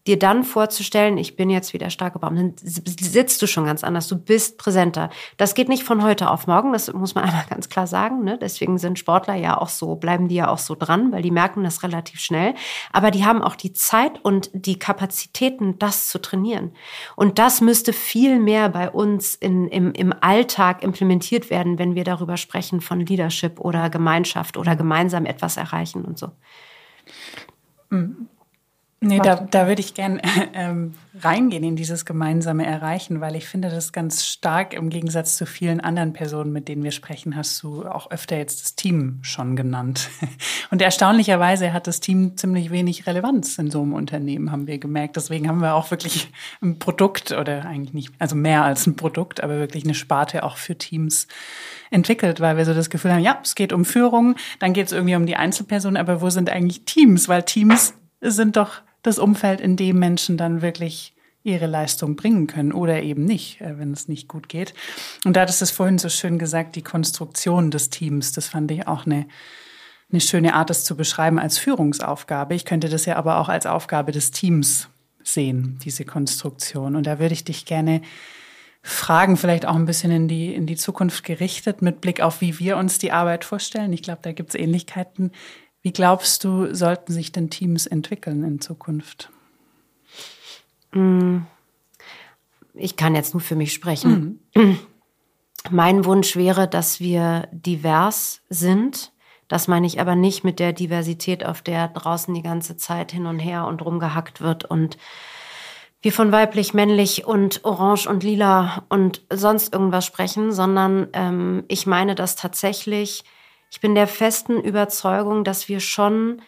dir 0.08 0.18
dann 0.18 0.44
vorzustellen, 0.44 1.18
ich 1.18 1.36
bin 1.36 1.50
jetzt 1.50 1.74
wieder 1.74 1.90
starke 1.90 2.20
Baum, 2.20 2.36
dann 2.36 2.54
sitzt 2.58 3.42
du 3.42 3.48
schon 3.48 3.66
ganz 3.66 3.84
anders, 3.84 4.08
du 4.08 4.18
bist 4.18 4.58
präsenter. 4.58 5.10
Das 5.38 5.56
geht 5.56 5.68
nicht 5.68 5.84
von 5.84 6.04
heute 6.04 6.30
auf 6.32 6.48
morgen, 6.48 6.72
das 6.72 6.92
muss 6.94 7.16
man 7.16 7.24
einmal 7.26 7.46
ganz 7.50 7.70
klar 7.70 7.86
sagen. 7.86 8.24
Ne? 8.24 8.38
Deswegen 8.42 8.78
sind 8.78 8.98
Sportler 8.98 9.36
ja 9.36 9.58
auch 9.58 9.70
so, 9.70 9.96
bleiben 9.96 10.28
die 10.28 10.36
ja 10.36 10.48
auch 10.48 10.58
so 10.58 10.76
dran, 10.76 11.12
weil 11.12 11.22
die 11.22 11.32
merken 11.32 11.64
das 11.64 11.84
relativ 11.84 12.20
schnell. 12.22 12.56
Aber 12.94 13.12
die 13.12 13.26
haben 13.26 13.42
auch 13.42 13.56
die 13.56 13.74
Zeit 13.74 14.24
und 14.24 14.50
die 14.54 14.80
Kapazitäten, 14.80 15.78
das 15.80 16.08
zu 16.08 16.20
trainieren. 16.20 16.72
Und 17.16 17.38
das 17.38 17.60
müsste 17.60 17.92
viel 17.92 18.40
mehr 18.40 18.70
bei 18.70 18.90
uns 18.90 19.36
in, 19.36 19.68
im, 19.68 19.92
im 19.92 20.14
Alltag 20.22 20.82
implementiert 20.82 21.50
werden, 21.50 21.78
wenn 21.78 21.96
wir 21.96 22.06
darüber 22.06 22.38
sprechen 22.38 22.80
von 22.80 23.02
Leadership 23.02 23.60
oder 23.60 23.90
Gemeinschaft 23.90 24.56
oder 24.56 24.76
gemeinsam 24.76 25.26
etwas 25.26 25.58
erreichen 25.58 26.06
und 26.06 26.18
so. 26.18 26.32
Mhm. 27.90 28.30
Nee, 29.02 29.20
da, 29.20 29.36
da 29.36 29.68
würde 29.68 29.80
ich 29.80 29.94
gern 29.94 30.20
ähm, 30.54 30.94
reingehen 31.22 31.64
in 31.64 31.78
dieses 31.78 32.04
gemeinsame 32.04 32.66
Erreichen, 32.66 33.22
weil 33.22 33.38
ich 33.38 33.48
finde 33.48 33.70
das 33.70 33.94
ganz 33.94 34.26
stark 34.26 34.74
im 34.74 34.90
Gegensatz 34.90 35.38
zu 35.38 35.46
vielen 35.46 35.80
anderen 35.80 36.12
Personen, 36.12 36.52
mit 36.52 36.68
denen 36.68 36.84
wir 36.84 36.92
sprechen, 36.92 37.38
hast 37.38 37.64
du 37.64 37.86
auch 37.86 38.12
öfter 38.12 38.38
jetzt 38.38 38.62
das 38.62 38.76
Team 38.76 39.20
schon 39.22 39.56
genannt. 39.56 40.10
Und 40.72 40.82
erstaunlicherweise 40.82 41.72
hat 41.72 41.88
das 41.88 42.02
Team 42.02 42.36
ziemlich 42.36 42.72
wenig 42.72 43.08
Relevanz 43.08 43.58
in 43.58 43.72
so 43.72 43.82
einem 43.82 43.94
Unternehmen, 43.94 44.52
haben 44.52 44.68
wir 44.68 44.80
gemerkt. 44.80 45.16
Deswegen 45.16 45.48
haben 45.48 45.62
wir 45.62 45.76
auch 45.76 45.92
wirklich 45.92 46.30
ein 46.62 46.78
Produkt 46.78 47.32
oder 47.32 47.66
eigentlich 47.66 47.94
nicht, 47.94 48.12
also 48.20 48.36
mehr 48.36 48.66
als 48.66 48.86
ein 48.86 48.98
Produkt, 48.98 49.42
aber 49.42 49.60
wirklich 49.60 49.86
eine 49.86 49.96
Sparte 49.96 50.44
auch 50.44 50.58
für 50.58 50.78
Teams 50.78 51.30
entwickelt, 51.90 52.42
weil 52.42 52.58
wir 52.58 52.66
so 52.66 52.74
das 52.74 52.90
Gefühl 52.90 53.14
haben, 53.14 53.22
ja, 53.22 53.40
es 53.42 53.56
geht 53.56 53.72
um 53.72 53.86
Führung, 53.86 54.36
dann 54.60 54.74
geht 54.74 54.88
es 54.88 54.92
irgendwie 54.92 55.16
um 55.16 55.26
die 55.26 55.38
Einzelperson, 55.38 55.96
aber 55.96 56.22
wo 56.22 56.30
sind 56.30 56.50
eigentlich 56.50 56.84
Teams? 56.84 57.30
Weil 57.30 57.44
Teams 57.44 57.94
sind 58.22 58.58
doch 58.58 58.82
das 59.02 59.20
Umfeld, 59.20 59.62
in 59.62 59.76
dem 59.76 60.00
Menschen 60.00 60.38
dann 60.38 60.62
wirklich 60.62 61.14
ihre 61.44 61.68
Leistung 61.68 62.16
bringen 62.16 62.48
können 62.48 62.74
oder 62.74 63.02
eben 63.02 63.26
nicht, 63.26 63.62
äh, 63.62 63.78
wenn 63.80 63.92
es 63.92 64.08
nicht 64.08 64.28
gut 64.28 64.50
geht. 64.50 64.74
Und 65.26 65.36
da 65.36 65.42
hattest 65.42 65.62
du 65.62 65.66
es 65.66 65.72
vorhin 65.72 65.98
so 65.98 66.10
schön 66.10 66.38
gesagt, 66.38 66.76
die 66.76 66.82
Konstruktion 66.82 67.72
des 67.72 67.90
Teams, 67.90 68.34
das 68.34 68.48
fand 68.48 68.72
ich 68.72 68.88
auch 68.88 69.06
eine, 69.06 69.26
eine 70.12 70.22
schöne 70.22 70.54
Art, 70.54 70.70
das 70.70 70.84
zu 70.84 70.96
beschreiben 70.96 71.40
als 71.40 71.58
Führungsaufgabe. 71.58 72.56
Ich 72.56 72.66
könnte 72.66 72.90
das 72.90 73.06
ja 73.06 73.16
aber 73.16 73.38
auch 73.38 73.50
als 73.50 73.66
Aufgabe 73.66 74.12
des 74.12 74.32
Teams 74.32 74.90
sehen, 75.24 75.80
diese 75.84 76.06
Konstruktion. 76.06 76.96
Und 76.96 77.06
da 77.06 77.20
würde 77.20 77.34
ich 77.34 77.44
dich 77.44 77.66
gerne 77.66 78.02
fragen, 78.82 79.38
vielleicht 79.38 79.66
auch 79.66 79.76
ein 79.76 79.86
bisschen 79.86 80.12
in 80.12 80.28
die, 80.28 80.54
in 80.54 80.66
die 80.66 80.78
Zukunft 80.78 81.24
gerichtet, 81.24 81.82
mit 81.82 82.02
Blick 82.02 82.22
auf, 82.22 82.42
wie 82.42 82.60
wir 82.60 82.78
uns 82.78 82.98
die 82.98 83.12
Arbeit 83.12 83.46
vorstellen. 83.46 83.94
Ich 83.94 84.02
glaube, 84.02 84.20
da 84.24 84.32
gibt 84.32 84.50
es 84.50 84.56
Ähnlichkeiten. 84.56 85.32
Wie 85.82 85.94
glaubst 85.94 86.44
du, 86.44 86.74
sollten 86.74 87.14
sich 87.14 87.32
denn 87.32 87.50
Teams 87.50 87.88
entwickeln 87.88 88.44
in 88.44 88.62
Zukunft? 88.62 89.30
Mm. 90.92 91.40
Ich 92.74 92.96
kann 92.96 93.16
jetzt 93.16 93.34
nur 93.34 93.42
für 93.42 93.56
mich 93.56 93.74
sprechen. 93.74 94.40
Mhm. 94.56 94.80
Mein 95.70 96.06
Wunsch 96.06 96.36
wäre, 96.36 96.68
dass 96.68 97.00
wir 97.00 97.48
divers 97.52 98.42
sind. 98.50 99.12
Das 99.50 99.68
meine 99.68 99.88
ich 99.88 100.00
aber 100.00 100.16
nicht 100.16 100.44
mit 100.44 100.60
der 100.60 100.74
Diversität, 100.74 101.46
auf 101.46 101.62
der 101.62 101.90
draußen 101.90 102.34
die 102.34 102.44
ganze 102.44 102.78
Zeit 102.78 103.12
hin 103.12 103.26
und 103.26 103.40
her 103.40 103.66
und 103.66 103.84
rumgehackt 103.84 104.42
wird 104.42 104.64
und 104.64 104.98
wir 106.02 106.14
von 106.14 106.32
weiblich, 106.32 106.74
männlich 106.74 107.26
und 107.26 107.66
orange 107.66 108.08
und 108.08 108.24
lila 108.24 108.86
und 108.88 109.22
sonst 109.32 109.74
irgendwas 109.74 110.06
sprechen, 110.06 110.54
sondern 110.54 111.08
ähm, 111.12 111.66
ich 111.68 111.86
meine, 111.88 112.16
dass 112.16 112.38
tatsächlich 112.38 113.26
ich 113.70 113.82
bin 113.82 113.96
der 113.96 114.08
festen 114.08 114.60
Überzeugung, 114.60 115.44
dass 115.44 115.70
wir 115.70 115.80
schon 115.80 116.42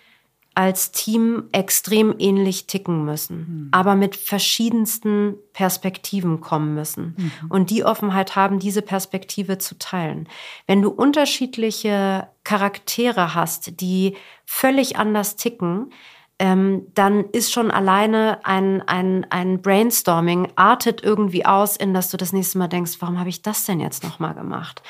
als 0.54 0.92
Team 0.92 1.46
extrem 1.54 2.14
ähnlich 2.20 2.68
ticken 2.68 3.06
müssen, 3.06 3.38
mhm. 3.38 3.68
aber 3.72 3.96
mit 3.96 4.18
verschiedensten 4.18 5.36
Perspektiven 5.54 6.42
kommen 6.42 6.74
müssen 6.74 7.16
mhm. 7.18 7.32
und 7.48 7.70
die 7.70 7.86
Offenheit 7.86 8.36
haben, 8.36 8.60
diese 8.60 8.82
Perspektive 8.82 9.60
zu 9.60 9.80
teilen. 9.80 10.28
Wenn 10.68 10.82
du 10.82 10.90
unterschiedliche 10.90 12.28
Charaktere 12.44 13.34
hast, 13.34 13.80
die 13.80 14.18
völlig 14.46 14.98
anders 14.98 15.38
ticken, 15.38 15.94
ähm, 16.38 16.88
dann 16.96 17.26
ist 17.30 17.54
schon 17.54 17.72
alleine 17.72 18.40
ein, 18.44 18.82
ein, 18.82 19.26
ein 19.30 19.62
Brainstorming 19.62 20.52
artet 20.56 21.02
irgendwie 21.02 21.46
aus, 21.46 21.78
in 21.78 21.94
dass 21.94 22.10
du 22.10 22.18
das 22.18 22.34
nächste 22.34 22.58
Mal 22.58 22.68
denkst, 22.68 22.98
warum 23.00 23.20
habe 23.20 23.30
ich 23.30 23.42
das 23.42 23.66
denn 23.66 23.80
jetzt 23.80 24.04
nochmal 24.04 24.34
gemacht? 24.34 24.82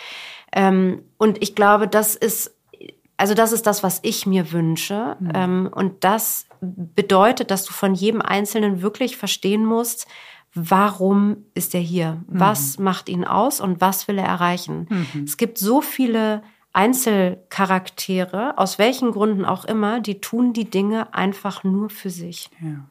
Ähm, 0.52 1.04
und 1.18 1.42
ich 1.42 1.56
glaube, 1.56 1.88
das 1.88 2.16
ist 2.16 2.56
also 3.22 3.36
das 3.36 3.52
ist 3.52 3.68
das, 3.68 3.84
was 3.84 4.00
ich 4.02 4.26
mir 4.26 4.52
wünsche. 4.52 5.16
Mhm. 5.20 5.32
Ähm, 5.36 5.70
und 5.72 6.04
das 6.04 6.48
bedeutet, 6.60 7.52
dass 7.52 7.66
du 7.66 7.72
von 7.72 7.94
jedem 7.94 8.20
Einzelnen 8.20 8.82
wirklich 8.82 9.16
verstehen 9.16 9.64
musst, 9.64 10.08
warum 10.56 11.46
ist 11.54 11.76
er 11.76 11.82
hier? 11.82 12.14
Mhm. 12.14 12.40
Was 12.40 12.80
macht 12.80 13.10
ihn 13.10 13.24
aus 13.24 13.62
und 13.62 13.80
was 13.80 14.08
will 14.08 14.18
er 14.18 14.26
erreichen? 14.26 14.88
Mhm. 14.90 15.24
Es 15.26 15.38
gibt 15.38 15.60
so 15.60 15.82
viele 15.82 16.42
Einzelcharaktere, 16.74 18.58
aus 18.58 18.80
welchen 18.80 19.12
Gründen 19.12 19.46
auch 19.46 19.66
immer, 19.66 20.00
die 20.00 20.20
tun 20.20 20.54
die 20.54 20.70
Dinge 20.70 21.14
einfach 21.14 21.64
nur 21.64 21.92
für 21.92 22.10
sich. 22.10 22.50
Ja. 22.60 22.86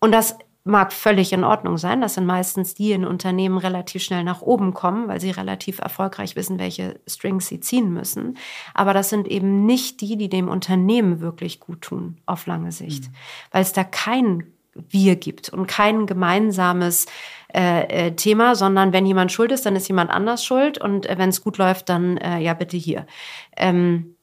Und 0.00 0.10
das 0.10 0.38
mag 0.64 0.92
völlig 0.92 1.32
in 1.32 1.44
Ordnung 1.44 1.76
sein. 1.76 2.00
Das 2.00 2.14
sind 2.14 2.26
meistens 2.26 2.74
die 2.74 2.92
in 2.92 3.04
Unternehmen 3.04 3.58
relativ 3.58 4.02
schnell 4.02 4.22
nach 4.22 4.42
oben 4.42 4.74
kommen, 4.74 5.08
weil 5.08 5.20
sie 5.20 5.30
relativ 5.30 5.80
erfolgreich 5.80 6.36
wissen, 6.36 6.58
welche 6.58 7.00
Strings 7.06 7.48
sie 7.48 7.60
ziehen 7.60 7.92
müssen. 7.92 8.38
Aber 8.72 8.94
das 8.94 9.08
sind 9.08 9.26
eben 9.26 9.66
nicht 9.66 10.00
die, 10.00 10.16
die 10.16 10.28
dem 10.28 10.48
Unternehmen 10.48 11.20
wirklich 11.20 11.58
gut 11.58 11.82
tun 11.82 12.18
auf 12.26 12.46
lange 12.46 12.70
Sicht, 12.70 13.04
mhm. 13.04 13.14
weil 13.50 13.62
es 13.62 13.72
da 13.72 13.84
kein 13.84 14.52
Wir 14.74 15.16
gibt 15.16 15.50
und 15.50 15.66
kein 15.66 16.06
gemeinsames 16.06 17.06
äh, 17.52 18.06
äh, 18.06 18.16
Thema, 18.16 18.54
sondern 18.54 18.94
wenn 18.94 19.04
jemand 19.04 19.30
schuld 19.32 19.52
ist, 19.52 19.66
dann 19.66 19.76
ist 19.76 19.88
jemand 19.88 20.10
anders 20.10 20.44
schuld 20.44 20.78
und 20.78 21.04
äh, 21.06 21.18
wenn 21.18 21.28
es 21.28 21.42
gut 21.42 21.58
läuft, 21.58 21.90
dann 21.90 22.16
äh, 22.16 22.38
ja 22.38 22.54
bitte 22.54 22.78
hier. 22.78 23.06
Ähm, 23.54 24.16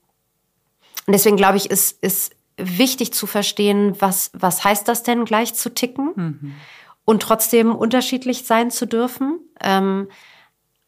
und 1.06 1.14
deswegen 1.14 1.38
glaube 1.38 1.58
ich, 1.58 1.70
ist, 1.70 2.04
ist 2.04 2.36
wichtig 2.60 3.14
zu 3.14 3.28
verstehen, 3.28 3.96
was, 4.00 4.32
was 4.34 4.64
heißt 4.64 4.88
das 4.88 5.04
denn, 5.04 5.26
gleich 5.26 5.54
zu 5.54 5.74
ticken 5.74 6.12
mhm. 6.16 6.54
und 7.06 7.22
trotzdem 7.22 7.76
unterschiedlich 7.76 8.46
sein 8.46 8.72
zu 8.72 8.86
dürfen. 8.86 9.40
Ähm, 9.62 10.08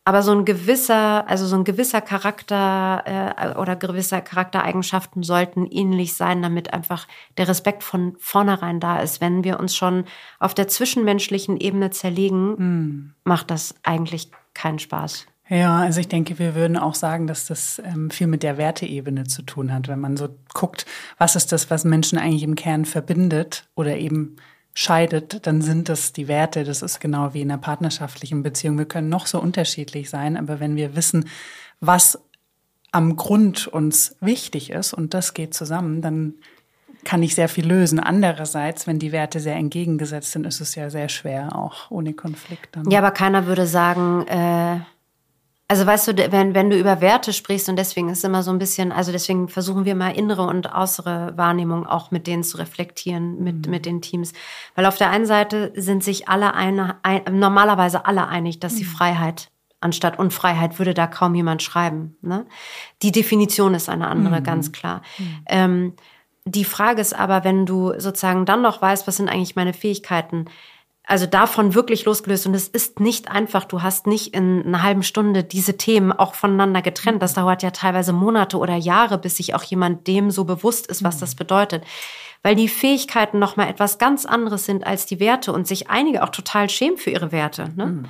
aber 0.03 0.23
so 0.23 0.31
ein 0.31 0.45
gewisser, 0.45 1.29
also 1.29 1.45
so 1.45 1.55
ein 1.55 1.63
gewisser 1.63 2.01
Charakter 2.01 3.03
äh, 3.05 3.59
oder 3.59 3.75
gewisse 3.75 4.19
Charaktereigenschaften 4.21 5.21
sollten 5.21 5.67
ähnlich 5.67 6.15
sein, 6.15 6.41
damit 6.41 6.73
einfach 6.73 7.07
der 7.37 7.47
Respekt 7.47 7.83
von 7.83 8.15
vornherein 8.17 8.79
da 8.79 8.99
ist. 8.99 9.21
Wenn 9.21 9.43
wir 9.43 9.59
uns 9.59 9.75
schon 9.75 10.05
auf 10.39 10.55
der 10.55 10.67
zwischenmenschlichen 10.67 11.57
Ebene 11.57 11.91
zerlegen, 11.91 12.55
mhm. 12.57 13.13
macht 13.23 13.51
das 13.51 13.75
eigentlich 13.83 14.31
keinen 14.55 14.79
Spaß. 14.79 15.27
Ja, 15.51 15.79
also 15.79 15.99
ich 15.99 16.07
denke, 16.07 16.39
wir 16.39 16.55
würden 16.55 16.77
auch 16.77 16.95
sagen, 16.95 17.27
dass 17.27 17.45
das 17.45 17.81
ähm, 17.83 18.09
viel 18.09 18.27
mit 18.27 18.41
der 18.41 18.57
Werteebene 18.57 19.25
zu 19.25 19.41
tun 19.41 19.73
hat, 19.73 19.89
wenn 19.89 19.99
man 19.99 20.15
so 20.15 20.29
guckt, 20.53 20.85
was 21.17 21.35
ist 21.35 21.51
das, 21.51 21.69
was 21.69 21.83
Menschen 21.83 22.17
eigentlich 22.17 22.43
im 22.43 22.55
Kern 22.55 22.85
verbindet 22.85 23.67
oder 23.75 23.97
eben 23.97 24.37
scheidet, 24.73 25.45
dann 25.45 25.61
sind 25.61 25.89
das 25.89 26.13
die 26.13 26.29
Werte. 26.29 26.63
Das 26.63 26.81
ist 26.81 27.01
genau 27.01 27.33
wie 27.33 27.41
in 27.41 27.51
einer 27.51 27.59
partnerschaftlichen 27.59 28.43
Beziehung. 28.43 28.77
Wir 28.77 28.85
können 28.85 29.09
noch 29.09 29.27
so 29.27 29.41
unterschiedlich 29.41 30.09
sein, 30.09 30.37
aber 30.37 30.61
wenn 30.61 30.77
wir 30.77 30.95
wissen, 30.95 31.27
was 31.81 32.17
am 32.93 33.17
Grund 33.17 33.67
uns 33.67 34.15
wichtig 34.21 34.69
ist 34.69 34.93
und 34.93 35.13
das 35.13 35.33
geht 35.33 35.53
zusammen, 35.53 36.01
dann 36.01 36.35
kann 37.03 37.23
ich 37.23 37.35
sehr 37.35 37.49
viel 37.49 37.67
lösen. 37.67 37.99
Andererseits, 37.99 38.87
wenn 38.87 38.99
die 38.99 39.11
Werte 39.11 39.41
sehr 39.41 39.57
entgegengesetzt 39.57 40.31
sind, 40.31 40.47
ist 40.47 40.61
es 40.61 40.75
ja 40.75 40.89
sehr 40.89 41.09
schwer, 41.09 41.57
auch 41.57 41.91
ohne 41.91 42.13
Konflikt. 42.13 42.73
Dann. 42.73 42.89
Ja, 42.89 42.99
aber 42.99 43.11
keiner 43.11 43.47
würde 43.47 43.67
sagen, 43.67 44.25
äh 44.27 44.79
also 45.71 45.85
weißt 45.85 46.07
du, 46.09 46.31
wenn, 46.33 46.53
wenn 46.53 46.69
du 46.69 46.77
über 46.77 46.99
Werte 46.99 47.31
sprichst 47.31 47.69
und 47.69 47.77
deswegen 47.77 48.09
ist 48.09 48.25
immer 48.25 48.43
so 48.43 48.51
ein 48.51 48.59
bisschen, 48.59 48.91
also 48.91 49.13
deswegen 49.13 49.47
versuchen 49.47 49.85
wir 49.85 49.95
mal 49.95 50.09
innere 50.09 50.41
und 50.41 50.73
äußere 50.73 51.31
Wahrnehmung 51.37 51.87
auch 51.87 52.11
mit 52.11 52.27
denen 52.27 52.43
zu 52.43 52.57
reflektieren, 52.57 53.41
mit, 53.41 53.65
mhm. 53.65 53.71
mit 53.71 53.85
den 53.85 54.01
Teams. 54.01 54.33
Weil 54.75 54.85
auf 54.85 54.97
der 54.97 55.09
einen 55.11 55.25
Seite 55.25 55.71
sind 55.73 56.03
sich 56.03 56.27
alle 56.27 56.55
eine, 56.55 56.97
ein, 57.03 57.21
normalerweise 57.31 58.05
alle 58.05 58.27
einig, 58.27 58.59
dass 58.59 58.75
die 58.75 58.83
mhm. 58.83 58.89
Freiheit 58.89 59.49
anstatt 59.79 60.19
Unfreiheit 60.19 60.77
würde 60.77 60.93
da 60.93 61.07
kaum 61.07 61.35
jemand 61.35 61.63
schreiben. 61.63 62.17
Ne? 62.21 62.45
Die 63.01 63.13
Definition 63.13 63.73
ist 63.73 63.87
eine 63.87 64.09
andere, 64.09 64.41
mhm. 64.41 64.43
ganz 64.43 64.73
klar. 64.73 65.01
Mhm. 65.17 65.43
Ähm, 65.47 65.93
die 66.43 66.65
Frage 66.65 66.99
ist 66.99 67.17
aber, 67.17 67.45
wenn 67.45 67.65
du 67.65 67.97
sozusagen 67.97 68.45
dann 68.45 68.61
noch 68.61 68.81
weißt, 68.81 69.07
was 69.07 69.15
sind 69.15 69.29
eigentlich 69.29 69.55
meine 69.55 69.73
Fähigkeiten, 69.73 70.47
also 71.05 71.25
davon 71.25 71.73
wirklich 71.73 72.05
losgelöst. 72.05 72.45
Und 72.47 72.53
es 72.53 72.67
ist 72.67 72.99
nicht 72.99 73.29
einfach. 73.29 73.65
Du 73.65 73.81
hast 73.81 74.07
nicht 74.07 74.33
in 74.33 74.65
einer 74.65 74.83
halben 74.83 75.03
Stunde 75.03 75.43
diese 75.43 75.77
Themen 75.77 76.11
auch 76.11 76.35
voneinander 76.35 76.81
getrennt. 76.81 77.21
Das 77.21 77.33
dauert 77.33 77.63
ja 77.63 77.71
teilweise 77.71 78.13
Monate 78.13 78.57
oder 78.57 78.75
Jahre, 78.75 79.17
bis 79.17 79.37
sich 79.37 79.55
auch 79.55 79.63
jemand 79.63 80.07
dem 80.07 80.31
so 80.31 80.45
bewusst 80.45 80.87
ist, 80.87 81.03
was 81.03 81.17
das 81.17 81.35
bedeutet. 81.35 81.83
Weil 82.43 82.55
die 82.55 82.69
Fähigkeiten 82.69 83.39
nochmal 83.39 83.69
etwas 83.69 83.97
ganz 83.97 84.25
anderes 84.25 84.65
sind 84.65 84.85
als 84.85 85.05
die 85.05 85.19
Werte 85.19 85.53
und 85.53 85.67
sich 85.67 85.89
einige 85.89 86.23
auch 86.23 86.29
total 86.29 86.69
schämen 86.69 86.97
für 86.97 87.09
ihre 87.09 87.31
Werte. 87.31 87.69
Ne? 87.75 87.85
Mhm. 87.85 88.05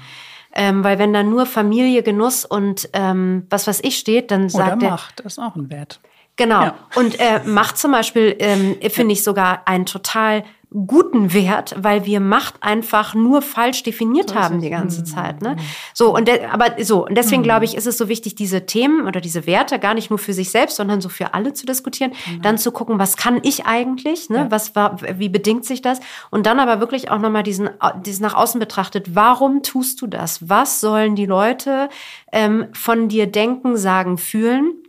Ähm, 0.54 0.84
weil 0.84 1.00
wenn 1.00 1.14
da 1.14 1.24
nur 1.24 1.46
Familie, 1.46 2.04
Genuss 2.04 2.44
und 2.44 2.90
ähm, 2.94 3.48
was 3.50 3.68
weiß 3.68 3.82
ich 3.84 3.98
steht, 3.98 4.32
dann 4.32 4.50
sagt 4.50 4.82
Oder 4.82 4.92
Macht 4.92 5.20
ist 5.22 5.40
auch 5.40 5.56
ein 5.56 5.70
Wert. 5.70 6.02
Genau. 6.36 6.62
Ja. 6.62 6.76
Und 6.96 7.20
äh, 7.20 7.42
Macht 7.46 7.78
zum 7.78 7.92
Beispiel 7.92 8.36
ähm, 8.40 8.78
finde 8.90 9.14
ich 9.14 9.24
sogar 9.24 9.62
ein 9.66 9.86
total 9.86 10.44
guten 10.74 11.34
Wert, 11.34 11.76
weil 11.78 12.06
wir 12.06 12.22
Macht 12.22 12.56
einfach 12.62 13.14
nur 13.14 13.42
falsch 13.42 13.84
definiert 13.84 14.30
so 14.30 14.36
haben 14.36 14.62
die 14.62 14.70
ganze 14.70 15.02
mhm. 15.02 15.06
Zeit. 15.06 15.42
Ne? 15.42 15.58
So 15.94 16.16
und 16.16 16.30
aber 16.50 16.82
so 16.82 17.06
und 17.06 17.16
deswegen 17.16 17.42
mhm. 17.42 17.46
glaube 17.46 17.66
ich, 17.66 17.76
ist 17.76 17.88
es 17.88 17.98
so 17.98 18.08
wichtig, 18.08 18.36
diese 18.36 18.66
Themen 18.66 19.06
oder 19.06 19.20
diese 19.20 19.46
Werte 19.46 19.80
gar 19.80 19.94
nicht 19.94 20.10
nur 20.10 20.20
für 20.20 20.32
sich 20.32 20.50
selbst, 20.50 20.78
sondern 20.78 21.02
so 21.02 21.10
für 21.10 21.34
alle 21.34 21.52
zu 21.54 21.66
diskutieren, 21.66 22.12
mhm. 22.12 22.42
dann 22.42 22.58
zu 22.58 22.72
gucken, 22.72 23.00
was 23.00 23.18
kann 23.18 23.40
ich 23.44 23.66
eigentlich, 23.66 24.30
ne? 24.30 24.38
Ja. 24.38 24.52
was 24.52 24.74
war, 24.74 24.98
wie 25.18 25.28
bedingt 25.28 25.66
sich 25.66 25.82
das 25.82 26.00
und 26.30 26.46
dann 26.46 26.60
aber 26.60 26.80
wirklich 26.80 27.12
auch 27.12 27.20
nochmal 27.20 27.44
diesen, 27.44 27.70
diesen 28.06 28.24
nach 28.24 28.36
außen 28.36 28.60
betrachtet, 28.60 29.14
warum 29.14 29.64
tust 29.64 30.02
du 30.02 30.08
das? 30.08 30.48
Was 30.48 30.80
sollen 30.80 31.16
die 31.16 31.26
Leute 31.26 31.90
ähm, 32.32 32.68
von 32.72 33.10
dir 33.10 33.28
denken, 33.28 33.76
sagen, 33.76 34.18
fühlen? 34.18 34.81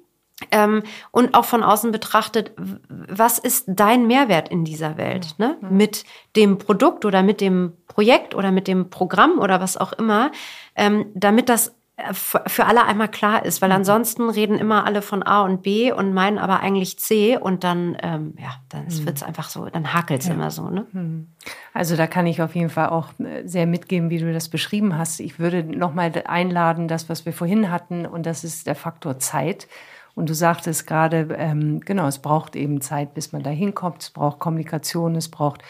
Ähm, 0.51 0.83
und 1.11 1.35
auch 1.35 1.45
von 1.45 1.63
außen 1.63 1.93
betrachtet, 1.93 2.53
was 2.89 3.39
ist 3.39 3.65
dein 3.69 4.07
Mehrwert 4.07 4.49
in 4.49 4.65
dieser 4.65 4.97
Welt? 4.97 5.35
Ne? 5.39 5.57
Mit 5.61 6.05
dem 6.37 6.59
Produkt 6.59 7.05
oder 7.05 7.23
mit 7.23 7.41
dem 7.41 7.73
Projekt 7.87 8.35
oder 8.35 8.51
mit 8.51 8.69
dem 8.69 8.91
Programm 8.91 9.39
oder 9.39 9.61
was 9.61 9.77
auch 9.77 9.93
immer, 9.93 10.33
ähm, 10.77 11.07
damit 11.15 11.49
das 11.49 11.75
äh, 11.97 12.15
für 12.15 12.65
alle 12.67 12.85
einmal 12.85 13.09
klar 13.09 13.45
ist, 13.45 13.61
weil 13.61 13.69
mhm. 13.69 13.77
ansonsten 13.77 14.31
reden 14.31 14.59
immer 14.59 14.87
alle 14.87 15.03
von 15.03 15.23
A 15.23 15.43
und 15.43 15.63
B 15.63 15.93
und 15.93 16.15
meinen 16.15 16.39
aber 16.39 16.61
eigentlich 16.61 16.99
C 16.99 17.37
und 17.37 17.65
dann, 17.65 17.97
ähm, 18.03 18.35
ja, 18.39 18.55
dann 18.71 18.85
mhm. 18.85 19.07
wird 19.07 19.17
es 19.17 19.23
einfach 19.23 19.51
so, 19.51 19.67
dann 19.67 19.93
hakelt 19.93 20.23
es 20.23 20.29
ja. 20.29 20.35
immer 20.35 20.51
so. 20.51 20.71
Ne? 20.71 20.87
Mhm. 20.93 21.29
Also 21.75 21.97
da 21.97 22.07
kann 22.07 22.27
ich 22.27 22.41
auf 22.41 22.55
jeden 22.55 22.71
Fall 22.71 22.89
auch 22.89 23.09
äh, 23.19 23.47
sehr 23.47 23.67
mitgeben, 23.67 24.09
wie 24.09 24.19
du 24.19 24.33
das 24.33 24.49
beschrieben 24.49 24.97
hast. 24.97 25.21
Ich 25.21 25.39
würde 25.39 25.65
nochmal 25.65 26.13
einladen, 26.27 26.89
das, 26.89 27.09
was 27.09 27.27
wir 27.27 27.33
vorhin 27.35 27.71
hatten, 27.71 28.07
und 28.07 28.25
das 28.25 28.43
ist 28.43 28.67
der 28.67 28.75
Faktor 28.75 29.19
Zeit. 29.19 29.69
Und 30.15 30.29
du 30.29 30.35
sagtest 30.35 30.87
gerade, 30.87 31.29
ähm, 31.39 31.81
genau, 31.81 32.07
es 32.07 32.19
braucht 32.19 32.55
eben 32.55 32.81
Zeit, 32.81 33.15
bis 33.15 33.33
man 33.33 33.43
da 33.43 33.51
hinkommt. 33.51 34.03
Es 34.03 34.11
braucht 34.11 34.39
Kommunikation, 34.39 35.17
es 35.17 35.31
braucht 35.31 35.63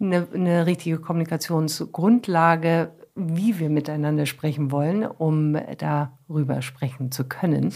eine, 0.00 0.28
eine 0.32 0.66
richtige 0.66 0.98
Kommunikationsgrundlage, 0.98 2.92
wie 3.14 3.58
wir 3.58 3.70
miteinander 3.70 4.26
sprechen 4.26 4.70
wollen, 4.70 5.04
um 5.04 5.56
darüber 5.78 6.62
sprechen 6.62 7.10
zu 7.10 7.24
können. 7.24 7.72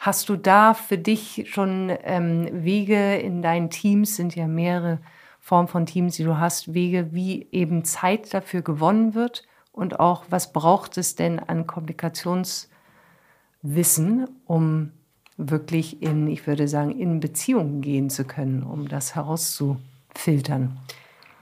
Hast 0.00 0.28
du 0.28 0.36
da 0.36 0.74
für 0.74 0.96
dich 0.96 1.46
schon 1.50 1.92
ähm, 2.04 2.48
Wege 2.52 3.16
in 3.16 3.42
deinen 3.42 3.68
Teams, 3.68 4.16
sind 4.16 4.36
ja 4.36 4.46
mehrere 4.46 5.00
Formen 5.40 5.66
von 5.66 5.86
Teams, 5.86 6.14
die 6.16 6.24
du 6.24 6.38
hast, 6.38 6.72
Wege, 6.72 7.12
wie 7.12 7.48
eben 7.50 7.84
Zeit 7.84 8.32
dafür 8.32 8.62
gewonnen 8.62 9.14
wird 9.14 9.42
und 9.72 9.98
auch, 9.98 10.24
was 10.30 10.52
braucht 10.52 10.98
es 10.98 11.16
denn 11.16 11.40
an 11.40 11.66
Kommunikationswissen, 11.66 14.28
um 14.46 14.92
wirklich 15.38 16.02
in, 16.02 16.26
ich 16.26 16.46
würde 16.46 16.68
sagen, 16.68 16.90
in 16.90 17.20
Beziehungen 17.20 17.80
gehen 17.80 18.10
zu 18.10 18.24
können, 18.24 18.62
um 18.62 18.88
das 18.88 19.14
herauszufiltern? 19.14 20.76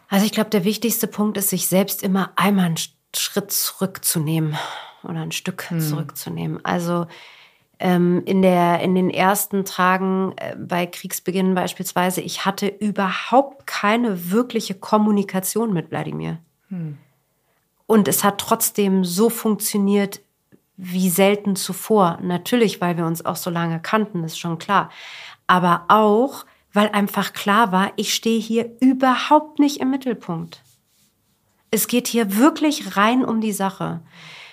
Also 0.08 0.26
ich 0.26 0.32
glaube, 0.32 0.50
der 0.50 0.64
wichtigste 0.64 1.08
Punkt 1.08 1.36
ist, 1.36 1.48
sich 1.48 1.66
selbst 1.66 2.02
immer 2.02 2.30
einmal 2.36 2.66
einen 2.66 2.76
Schritt 3.16 3.50
zurückzunehmen 3.50 4.56
oder 5.02 5.20
ein 5.20 5.32
Stück 5.32 5.70
hm. 5.70 5.80
zurückzunehmen. 5.80 6.64
Also 6.64 7.06
ähm, 7.78 8.22
in, 8.24 8.42
der, 8.42 8.80
in 8.80 8.94
den 8.94 9.10
ersten 9.10 9.64
Tagen 9.64 10.34
äh, 10.36 10.54
bei 10.56 10.86
Kriegsbeginn 10.86 11.54
beispielsweise, 11.54 12.20
ich 12.20 12.44
hatte 12.44 12.68
überhaupt 12.68 13.66
keine 13.66 14.30
wirkliche 14.30 14.74
Kommunikation 14.74 15.72
mit 15.72 15.90
Wladimir. 15.90 16.38
Hm. 16.68 16.98
Und 17.86 18.08
es 18.08 18.24
hat 18.24 18.38
trotzdem 18.38 19.04
so 19.04 19.30
funktioniert, 19.30 20.20
wie 20.76 21.08
selten 21.10 21.56
zuvor. 21.56 22.18
Natürlich, 22.22 22.80
weil 22.80 22.96
wir 22.96 23.06
uns 23.06 23.24
auch 23.24 23.36
so 23.36 23.50
lange 23.50 23.80
kannten, 23.80 24.24
ist 24.24 24.38
schon 24.38 24.58
klar. 24.58 24.90
Aber 25.46 25.84
auch, 25.88 26.44
weil 26.72 26.90
einfach 26.90 27.32
klar 27.32 27.72
war, 27.72 27.92
ich 27.96 28.14
stehe 28.14 28.40
hier 28.40 28.70
überhaupt 28.80 29.58
nicht 29.58 29.80
im 29.80 29.90
Mittelpunkt. 29.90 30.62
Es 31.70 31.88
geht 31.88 32.08
hier 32.08 32.36
wirklich 32.36 32.96
rein 32.96 33.24
um 33.24 33.40
die 33.40 33.52
Sache. 33.52 34.00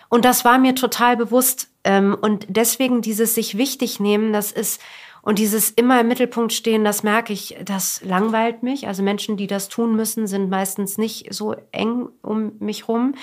Und 0.09 0.25
das 0.25 0.45
war 0.45 0.59
mir 0.59 0.75
total 0.75 1.17
bewusst. 1.17 1.69
Ähm, 1.83 2.15
und 2.19 2.45
deswegen 2.49 3.01
dieses 3.01 3.35
sich 3.35 3.57
wichtig 3.57 3.99
nehmen, 3.99 4.31
das 4.31 4.51
ist, 4.51 4.81
und 5.21 5.39
dieses 5.39 5.71
immer 5.71 6.01
im 6.01 6.07
Mittelpunkt 6.07 6.53
stehen, 6.53 6.83
das 6.83 7.01
merke 7.01 7.33
ich, 7.33 7.55
das 7.63 8.01
langweilt 8.03 8.61
mich. 8.61 8.87
Also 8.87 9.03
Menschen, 9.03 9.37
die 9.37 9.47
das 9.47 9.69
tun 9.69 9.95
müssen, 9.95 10.27
sind 10.27 10.49
meistens 10.49 10.97
nicht 10.97 11.33
so 11.33 11.55
eng 11.71 12.09
um 12.21 12.53
mich 12.59 12.87
rum. 12.87 13.15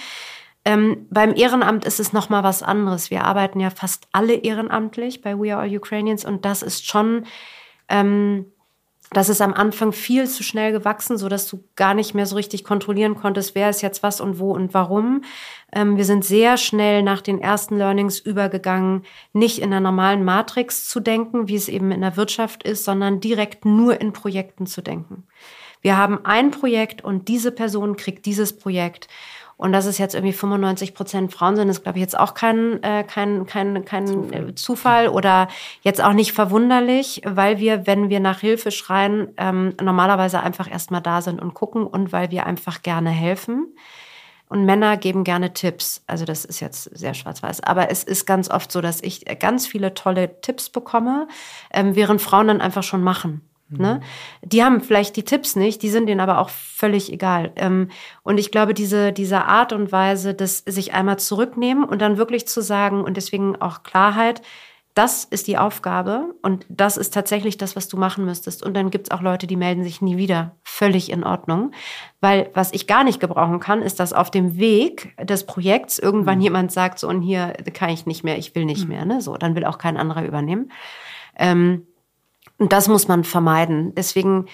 Ähm, 0.65 1.07
beim 1.11 1.35
Ehrenamt 1.35 1.85
ist 1.87 2.01
es 2.01 2.13
nochmal 2.13 2.43
was 2.43 2.63
anderes. 2.63 3.11
Wir 3.11 3.25
arbeiten 3.25 3.61
ja 3.61 3.71
fast 3.71 4.09
alle 4.13 4.35
ehrenamtlich 4.35 5.23
bei 5.23 5.39
We 5.39 5.55
Are 5.55 5.63
All 5.63 5.77
Ukrainians 5.77 6.25
und 6.25 6.45
das 6.45 6.63
ist 6.63 6.87
schon, 6.87 7.25
ähm, 7.89 8.45
das 9.11 9.31
ist 9.31 9.41
am 9.41 9.55
Anfang 9.55 9.93
viel 9.93 10.29
zu 10.29 10.43
schnell 10.43 10.71
gewachsen, 10.71 11.17
so 11.17 11.29
dass 11.31 11.49
du 11.49 11.65
gar 11.77 11.95
nicht 11.95 12.15
mehr 12.15 12.27
so 12.27 12.37
richtig 12.37 12.63
kontrollieren 12.63 13.17
konntest, 13.17 13.55
wer 13.55 13.71
ist 13.71 13.81
jetzt 13.81 14.03
was 14.03 14.21
und 14.21 14.39
wo 14.39 14.53
und 14.53 14.75
warum. 14.75 15.23
Ähm, 15.73 15.97
wir 15.97 16.05
sind 16.05 16.27
sehr 16.27 16.59
schnell 16.59 17.03
nach 17.03 17.23
den 17.23 17.41
ersten 17.41 17.79
Learnings 17.79 18.19
übergegangen, 18.19 19.05
nicht 19.33 19.61
in 19.61 19.71
der 19.71 19.81
normalen 19.81 20.25
Matrix 20.25 20.89
zu 20.89 21.01
denken, 21.01 21.49
wie 21.49 21.57
es 21.57 21.71
eben 21.71 21.91
in 21.91 22.03
der 22.03 22.19
Wirtschaft 22.19 22.65
ist, 22.65 22.85
sondern 22.85 23.21
direkt 23.21 23.65
nur 23.65 23.99
in 23.99 24.13
Projekten 24.13 24.67
zu 24.67 24.83
denken. 24.83 25.27
Wir 25.81 25.97
haben 25.97 26.25
ein 26.25 26.51
Projekt 26.51 27.03
und 27.03 27.29
diese 27.29 27.51
Person 27.51 27.97
kriegt 27.97 28.27
dieses 28.27 28.57
Projekt. 28.57 29.09
Und 29.61 29.73
dass 29.73 29.85
es 29.85 29.99
jetzt 29.99 30.15
irgendwie 30.15 30.33
95 30.33 30.95
Prozent 30.95 31.35
Frauen 31.35 31.55
sind, 31.55 31.69
ist, 31.69 31.83
glaube 31.83 31.99
ich, 31.99 32.01
jetzt 32.01 32.19
auch 32.19 32.33
kein, 32.33 32.83
äh, 32.83 33.05
kein, 33.05 33.45
kein, 33.45 33.85
kein 33.85 34.07
Zufall. 34.07 34.55
Zufall 34.55 35.09
oder 35.09 35.49
jetzt 35.83 36.03
auch 36.03 36.15
nicht 36.15 36.33
verwunderlich, 36.33 37.21
weil 37.27 37.59
wir, 37.59 37.87
wenn 37.87 38.09
wir 38.09 38.21
nach 38.21 38.41
Hilfe 38.41 38.71
schreien, 38.71 39.29
ähm, 39.37 39.75
normalerweise 39.79 40.41
einfach 40.41 40.71
erstmal 40.71 41.03
da 41.03 41.21
sind 41.21 41.43
und 41.43 41.53
gucken 41.53 41.87
und 41.87 42.11
weil 42.11 42.31
wir 42.31 42.47
einfach 42.47 42.81
gerne 42.81 43.11
helfen. 43.11 43.67
Und 44.49 44.65
Männer 44.65 44.97
geben 44.97 45.25
gerne 45.25 45.53
Tipps. 45.53 46.05
Also 46.07 46.25
das 46.25 46.47
ist 46.47 46.61
jetzt 46.61 46.85
sehr 46.97 47.13
schwarz-weiß. 47.13 47.63
Aber 47.63 47.91
es 47.91 48.03
ist 48.03 48.25
ganz 48.25 48.49
oft 48.51 48.73
so, 48.73 48.81
dass 48.81 49.03
ich 49.03 49.27
ganz 49.39 49.67
viele 49.67 49.93
tolle 49.93 50.41
Tipps 50.41 50.71
bekomme, 50.71 51.29
ähm, 51.71 51.95
während 51.95 52.23
Frauen 52.23 52.49
dann 52.49 52.63
einfach 52.63 52.83
schon 52.83 53.03
machen. 53.03 53.43
Ne? 53.79 54.01
Die 54.43 54.65
haben 54.65 54.81
vielleicht 54.81 55.17
die 55.17 55.25
Tipps 55.25 55.57
nicht, 55.57 55.83
die 55.83 55.91
sind 55.91 56.07
denen 56.07 56.21
aber 56.21 56.39
auch 56.39 56.51
völlig 56.51 57.13
egal. 57.13 57.53
Ähm, 57.57 57.89
und 58.23 58.39
ich 58.39 58.51
glaube, 58.51 58.75
diese, 58.75 59.13
diese 59.13 59.45
Art 59.45 59.73
und 59.73 59.93
Weise, 59.93 60.35
das 60.35 60.59
sich 60.59 60.93
einmal 60.93 61.19
zurücknehmen 61.19 61.85
und 61.85 62.01
dann 62.03 62.17
wirklich 62.19 62.49
zu 62.49 62.61
sagen 62.61 63.05
und 63.05 63.17
deswegen 63.17 63.61
auch 63.61 63.83
Klarheit, 63.83 64.43
das 64.95 65.23
ist 65.23 65.47
die 65.47 65.57
Aufgabe 65.57 66.35
und 66.43 66.67
das 66.69 66.97
ist 66.97 67.15
tatsächlich 67.15 67.57
das, 67.57 67.77
was 67.77 67.87
du 67.87 67.97
machen 67.97 68.25
müsstest. 68.25 68.63
Und 68.63 68.75
dann 68.75 68.91
gibt's 68.91 69.13
auch 69.13 69.21
Leute, 69.21 69.47
die 69.47 69.57
melden 69.57 69.85
sich 69.85 70.03
nie 70.03 70.17
wieder. 70.17 70.57
Völlig 70.65 71.11
in 71.11 71.23
Ordnung. 71.23 71.71
Weil 72.21 72.51
was 72.55 72.73
ich 72.73 72.89
gar 72.89 73.05
nicht 73.05 73.21
gebrauchen 73.21 73.61
kann, 73.61 73.83
ist, 73.83 74.01
dass 74.01 74.13
auf 74.13 74.33
dem 74.33 74.57
Weg 74.59 75.17
des 75.25 75.47
Projekts 75.47 76.01
irgendwann 76.01 76.39
mhm. 76.39 76.45
jemand 76.45 76.73
sagt, 76.73 76.99
so 76.99 77.09
und 77.09 77.23
hier 77.23 77.53
kann 77.73 77.91
ich 77.91 78.05
nicht 78.05 78.25
mehr, 78.25 78.37
ich 78.37 78.55
will 78.57 78.65
nicht 78.65 78.83
mhm. 78.83 78.89
mehr. 78.89 79.05
Ne? 79.05 79.21
So, 79.21 79.37
dann 79.37 79.55
will 79.55 79.65
auch 79.65 79.79
kein 79.79 79.97
anderer 79.97 80.25
übernehmen. 80.25 80.73
Ähm, 81.39 81.87
und 82.61 82.75
das 82.75 82.89
muss 82.89 83.09
man 83.09 83.25
vermeiden. 83.25 83.95
Deswegen 83.95 84.47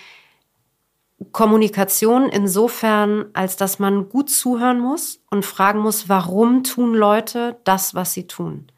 Kommunikation 1.33 2.29
insofern, 2.29 3.27
als 3.33 3.57
dass 3.57 3.81
man 3.81 4.09
gut 4.09 4.31
zuhören 4.31 4.79
muss 4.79 5.21
und 5.29 5.45
fragen 5.45 5.81
muss, 5.81 6.09
warum 6.09 6.63
tun 6.63 6.95
Leute 6.95 7.59
das, 7.65 7.95
was 7.95 8.13
sie 8.13 8.29
tun. 8.29 8.71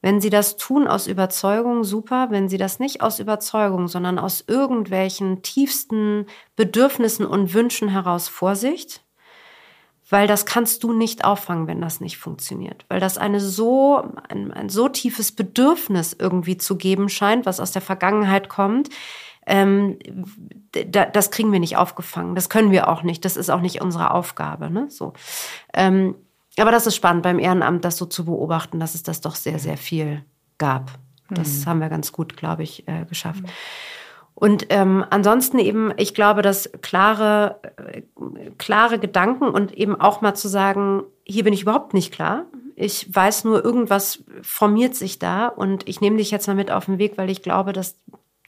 Wenn 0.00 0.22
sie 0.22 0.30
das 0.30 0.56
tun 0.56 0.88
aus 0.88 1.06
Überzeugung, 1.06 1.84
super. 1.84 2.28
Wenn 2.30 2.48
sie 2.48 2.56
das 2.56 2.78
nicht 2.78 3.02
aus 3.02 3.18
Überzeugung, 3.18 3.88
sondern 3.88 4.18
aus 4.18 4.42
irgendwelchen 4.46 5.42
tiefsten 5.42 6.26
Bedürfnissen 6.56 7.26
und 7.26 7.52
Wünschen 7.52 7.88
heraus 7.88 8.26
Vorsicht, 8.26 9.04
weil 10.12 10.26
das 10.26 10.44
kannst 10.44 10.84
du 10.84 10.92
nicht 10.92 11.24
auffangen, 11.24 11.66
wenn 11.66 11.80
das 11.80 12.00
nicht 12.00 12.18
funktioniert, 12.18 12.84
weil 12.90 13.00
das 13.00 13.16
eine 13.16 13.40
so 13.40 14.06
ein, 14.28 14.52
ein 14.52 14.68
so 14.68 14.90
tiefes 14.90 15.32
Bedürfnis 15.32 16.14
irgendwie 16.18 16.58
zu 16.58 16.76
geben 16.76 17.08
scheint, 17.08 17.46
was 17.46 17.60
aus 17.60 17.72
der 17.72 17.80
Vergangenheit 17.80 18.50
kommt. 18.50 18.90
Ähm, 19.46 19.98
da, 20.86 21.06
das 21.06 21.30
kriegen 21.30 21.50
wir 21.50 21.60
nicht 21.60 21.78
aufgefangen. 21.78 22.34
Das 22.34 22.50
können 22.50 22.70
wir 22.70 22.88
auch 22.88 23.02
nicht. 23.02 23.24
Das 23.24 23.38
ist 23.38 23.48
auch 23.48 23.62
nicht 23.62 23.80
unsere 23.80 24.10
Aufgabe. 24.10 24.68
Ne? 24.68 24.90
So. 24.90 25.14
Ähm, 25.72 26.14
aber 26.58 26.72
das 26.72 26.86
ist 26.86 26.94
spannend 26.94 27.22
beim 27.22 27.38
Ehrenamt, 27.38 27.82
das 27.82 27.96
so 27.96 28.04
zu 28.04 28.26
beobachten, 28.26 28.78
dass 28.80 28.94
es 28.94 29.02
das 29.02 29.22
doch 29.22 29.34
sehr, 29.34 29.58
sehr 29.58 29.78
viel 29.78 30.26
gab. 30.58 30.90
Das 31.30 31.60
mhm. 31.60 31.66
haben 31.70 31.80
wir 31.80 31.88
ganz 31.88 32.12
gut, 32.12 32.36
glaube 32.36 32.64
ich, 32.64 32.86
äh, 32.86 33.06
geschafft. 33.08 33.44
Mhm. 33.44 33.48
Und 34.34 34.66
ähm, 34.70 35.04
ansonsten 35.10 35.58
eben, 35.58 35.92
ich 35.96 36.14
glaube, 36.14 36.42
dass 36.42 36.70
klare, 36.80 37.60
äh, 37.76 38.02
klare 38.58 38.98
Gedanken 38.98 39.44
und 39.44 39.72
eben 39.72 40.00
auch 40.00 40.20
mal 40.20 40.34
zu 40.34 40.48
sagen, 40.48 41.04
hier 41.24 41.44
bin 41.44 41.52
ich 41.52 41.62
überhaupt 41.62 41.94
nicht 41.94 42.12
klar. 42.12 42.46
Ich 42.74 43.14
weiß 43.14 43.44
nur, 43.44 43.64
irgendwas 43.64 44.24
formiert 44.42 44.94
sich 44.94 45.18
da 45.18 45.46
und 45.46 45.88
ich 45.88 46.00
nehme 46.00 46.16
dich 46.16 46.30
jetzt 46.30 46.46
mal 46.46 46.56
mit 46.56 46.70
auf 46.70 46.86
den 46.86 46.98
Weg, 46.98 47.18
weil 47.18 47.30
ich 47.30 47.42
glaube, 47.42 47.72
dass 47.72 47.96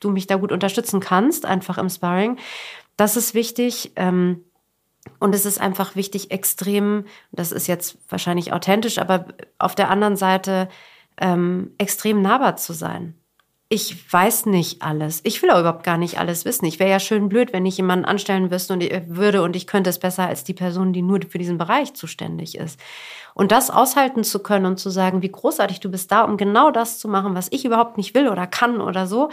du 0.01 0.11
mich 0.11 0.27
da 0.27 0.37
gut 0.37 0.53
unterstützen 0.53 1.01
kannst, 1.01 1.47
einfach 1.47 1.79
im 1.79 1.89
Sparring. 1.89 2.39
Das 2.97 3.17
ist 3.17 3.35
wichtig. 3.35 3.93
Ähm, 3.97 4.45
und 5.21 5.35
es 5.35 5.45
ist 5.45 5.61
einfach 5.61 5.97
wichtig, 5.97 6.31
extrem, 6.31 7.05
das 7.31 7.53
ist 7.53 7.67
jetzt 7.67 7.99
wahrscheinlich 8.09 8.55
authentisch, 8.55 8.99
aber 8.99 9.27
auf 9.59 9.75
der 9.75 9.91
anderen 9.91 10.17
Seite 10.17 10.69
ähm, 11.19 11.73
extrem 11.77 12.23
nahbar 12.23 12.57
zu 12.57 12.73
sein 12.73 13.15
ich 13.75 14.13
weiß 14.13 14.47
nicht 14.47 14.83
alles. 14.83 15.21
Ich 15.25 15.43
will 15.43 15.51
auch 15.51 15.59
überhaupt 15.59 15.83
gar 15.83 15.99
nicht 15.99 16.21
alles 16.21 16.45
wissen. 16.45 16.65
Ich 16.65 16.79
wäre 16.79 16.91
ja 16.91 17.01
schön 17.01 17.29
blöd, 17.29 17.53
wenn 17.53 17.67
ich 17.67 17.77
jemanden 17.77 18.05
anstellen 18.05 18.49
ich, 18.53 18.93
würde 19.09 19.43
und 19.43 19.57
ich 19.57 19.67
könnte 19.67 19.91
es 19.91 19.99
besser 19.99 20.29
als 20.29 20.45
die 20.45 20.55
Person, 20.55 20.93
die 20.93 21.03
nur 21.03 21.21
für 21.29 21.39
diesen 21.39 21.59
Bereich 21.59 21.93
zuständig 21.95 22.57
ist. 22.57 22.79
Und 23.35 23.51
das 23.51 23.71
aushalten 23.71 24.23
zu 24.23 24.39
können 24.45 24.67
und 24.67 24.79
zu 24.79 24.91
sagen, 24.91 25.23
wie 25.23 25.31
großartig 25.31 25.81
du 25.81 25.91
bist 25.91 26.13
da, 26.13 26.23
um 26.23 26.37
genau 26.37 26.71
das 26.71 27.01
zu 27.01 27.09
machen, 27.09 27.35
was 27.35 27.49
ich 27.51 27.65
überhaupt 27.65 27.97
nicht 27.97 28.15
will 28.15 28.29
oder 28.29 28.47
kann 28.47 28.81
oder 28.81 29.09
so. 29.09 29.31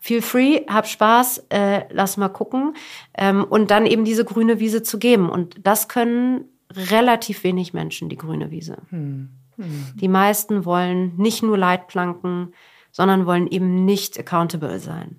Feel 0.00 0.22
free, 0.22 0.66
hab 0.66 0.88
Spaß, 0.88 1.44
äh, 1.50 1.82
lass 1.90 2.16
mal 2.16 2.30
gucken. 2.30 2.74
Ähm, 3.16 3.44
und 3.44 3.70
dann 3.70 3.86
eben 3.86 4.04
diese 4.04 4.24
grüne 4.24 4.58
Wiese 4.58 4.82
zu 4.82 4.98
geben. 4.98 5.30
Und 5.30 5.64
das 5.64 5.86
können 5.86 6.46
relativ 6.72 7.44
wenig 7.44 7.74
Menschen, 7.74 8.08
die 8.08 8.16
grüne 8.18 8.50
Wiese. 8.50 8.78
Hm. 8.88 9.28
Hm. 9.56 9.92
Die 9.94 10.08
meisten 10.08 10.64
wollen 10.64 11.16
nicht 11.16 11.44
nur 11.44 11.56
Leitplanken, 11.56 12.52
sondern 12.92 13.26
wollen 13.26 13.48
eben 13.48 13.84
nicht 13.84 14.18
accountable 14.18 14.78
sein. 14.78 15.18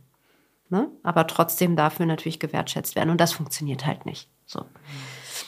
Ne? 0.70 0.90
Aber 1.04 1.28
trotzdem 1.28 1.76
dafür 1.76 2.06
natürlich 2.06 2.40
gewertschätzt 2.40 2.96
werden. 2.96 3.10
Und 3.10 3.20
das 3.20 3.34
funktioniert 3.34 3.86
halt 3.86 4.06
nicht. 4.06 4.30
So. 4.46 4.66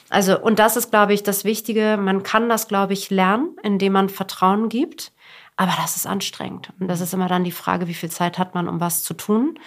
Also, 0.09 0.39
und 0.39 0.59
das 0.59 0.75
ist, 0.75 0.91
glaube 0.91 1.13
ich, 1.13 1.23
das 1.23 1.45
Wichtige. 1.45 1.97
Man 1.99 2.23
kann 2.23 2.49
das, 2.49 2.67
glaube 2.67 2.93
ich, 2.93 3.09
lernen, 3.09 3.55
indem 3.63 3.93
man 3.93 4.09
Vertrauen 4.09 4.69
gibt. 4.69 5.13
Aber 5.55 5.73
das 5.77 5.95
ist 5.95 6.05
anstrengend. 6.05 6.73
Und 6.79 6.89
das 6.89 7.01
ist 7.01 7.13
immer 7.13 7.27
dann 7.27 7.43
die 7.43 7.51
Frage, 7.51 7.87
wie 7.87 7.93
viel 7.93 8.11
Zeit 8.11 8.37
hat 8.37 8.55
man, 8.55 8.67
um 8.67 8.79
was 8.81 9.03
zu 9.03 9.13
tun. 9.13 9.57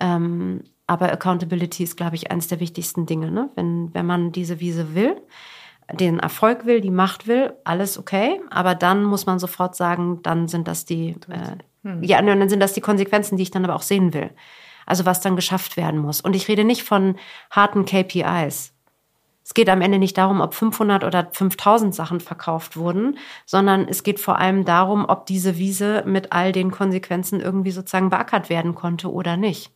Ähm, 0.00 0.62
aber 0.86 1.10
Accountability 1.12 1.82
ist, 1.82 1.96
glaube 1.96 2.16
ich, 2.16 2.30
eines 2.30 2.48
der 2.48 2.60
wichtigsten 2.60 3.06
Dinge. 3.06 3.30
Ne? 3.30 3.50
Wenn, 3.56 3.92
wenn 3.94 4.06
man 4.06 4.32
diese 4.32 4.60
Wiese 4.60 4.94
will, 4.94 5.20
den 5.92 6.18
Erfolg 6.18 6.66
will, 6.66 6.80
die 6.80 6.90
Macht 6.90 7.26
will, 7.26 7.52
alles 7.64 7.98
okay. 7.98 8.40
Aber 8.50 8.74
dann 8.74 9.04
muss 9.04 9.26
man 9.26 9.38
sofort 9.38 9.76
sagen, 9.76 10.22
dann 10.22 10.48
sind 10.48 10.68
das 10.68 10.84
die, 10.84 11.16
äh, 11.28 11.56
hm. 11.84 12.02
Ja, 12.02 12.18
und 12.18 12.26
dann 12.26 12.48
sind 12.48 12.60
das 12.60 12.72
die 12.72 12.80
Konsequenzen, 12.80 13.36
die 13.36 13.44
ich 13.44 13.50
dann 13.50 13.64
aber 13.64 13.76
auch 13.76 13.82
sehen 13.82 14.12
will. 14.12 14.30
Also 14.86 15.06
was 15.06 15.20
dann 15.20 15.36
geschafft 15.36 15.76
werden 15.76 16.00
muss. 16.00 16.20
Und 16.20 16.34
ich 16.34 16.48
rede 16.48 16.64
nicht 16.64 16.82
von 16.82 17.16
harten 17.50 17.84
KPIs. 17.84 18.72
Es 19.46 19.52
geht 19.52 19.68
am 19.68 19.82
Ende 19.82 19.98
nicht 19.98 20.16
darum, 20.16 20.40
ob 20.40 20.54
500 20.54 21.04
oder 21.04 21.28
5000 21.30 21.94
Sachen 21.94 22.20
verkauft 22.20 22.78
wurden, 22.78 23.18
sondern 23.44 23.86
es 23.86 24.02
geht 24.02 24.18
vor 24.18 24.38
allem 24.38 24.64
darum, 24.64 25.04
ob 25.06 25.26
diese 25.26 25.58
Wiese 25.58 26.02
mit 26.06 26.32
all 26.32 26.50
den 26.50 26.70
Konsequenzen 26.70 27.40
irgendwie 27.40 27.70
sozusagen 27.70 28.08
beackert 28.08 28.48
werden 28.48 28.74
konnte 28.74 29.12
oder 29.12 29.36
nicht. 29.36 29.70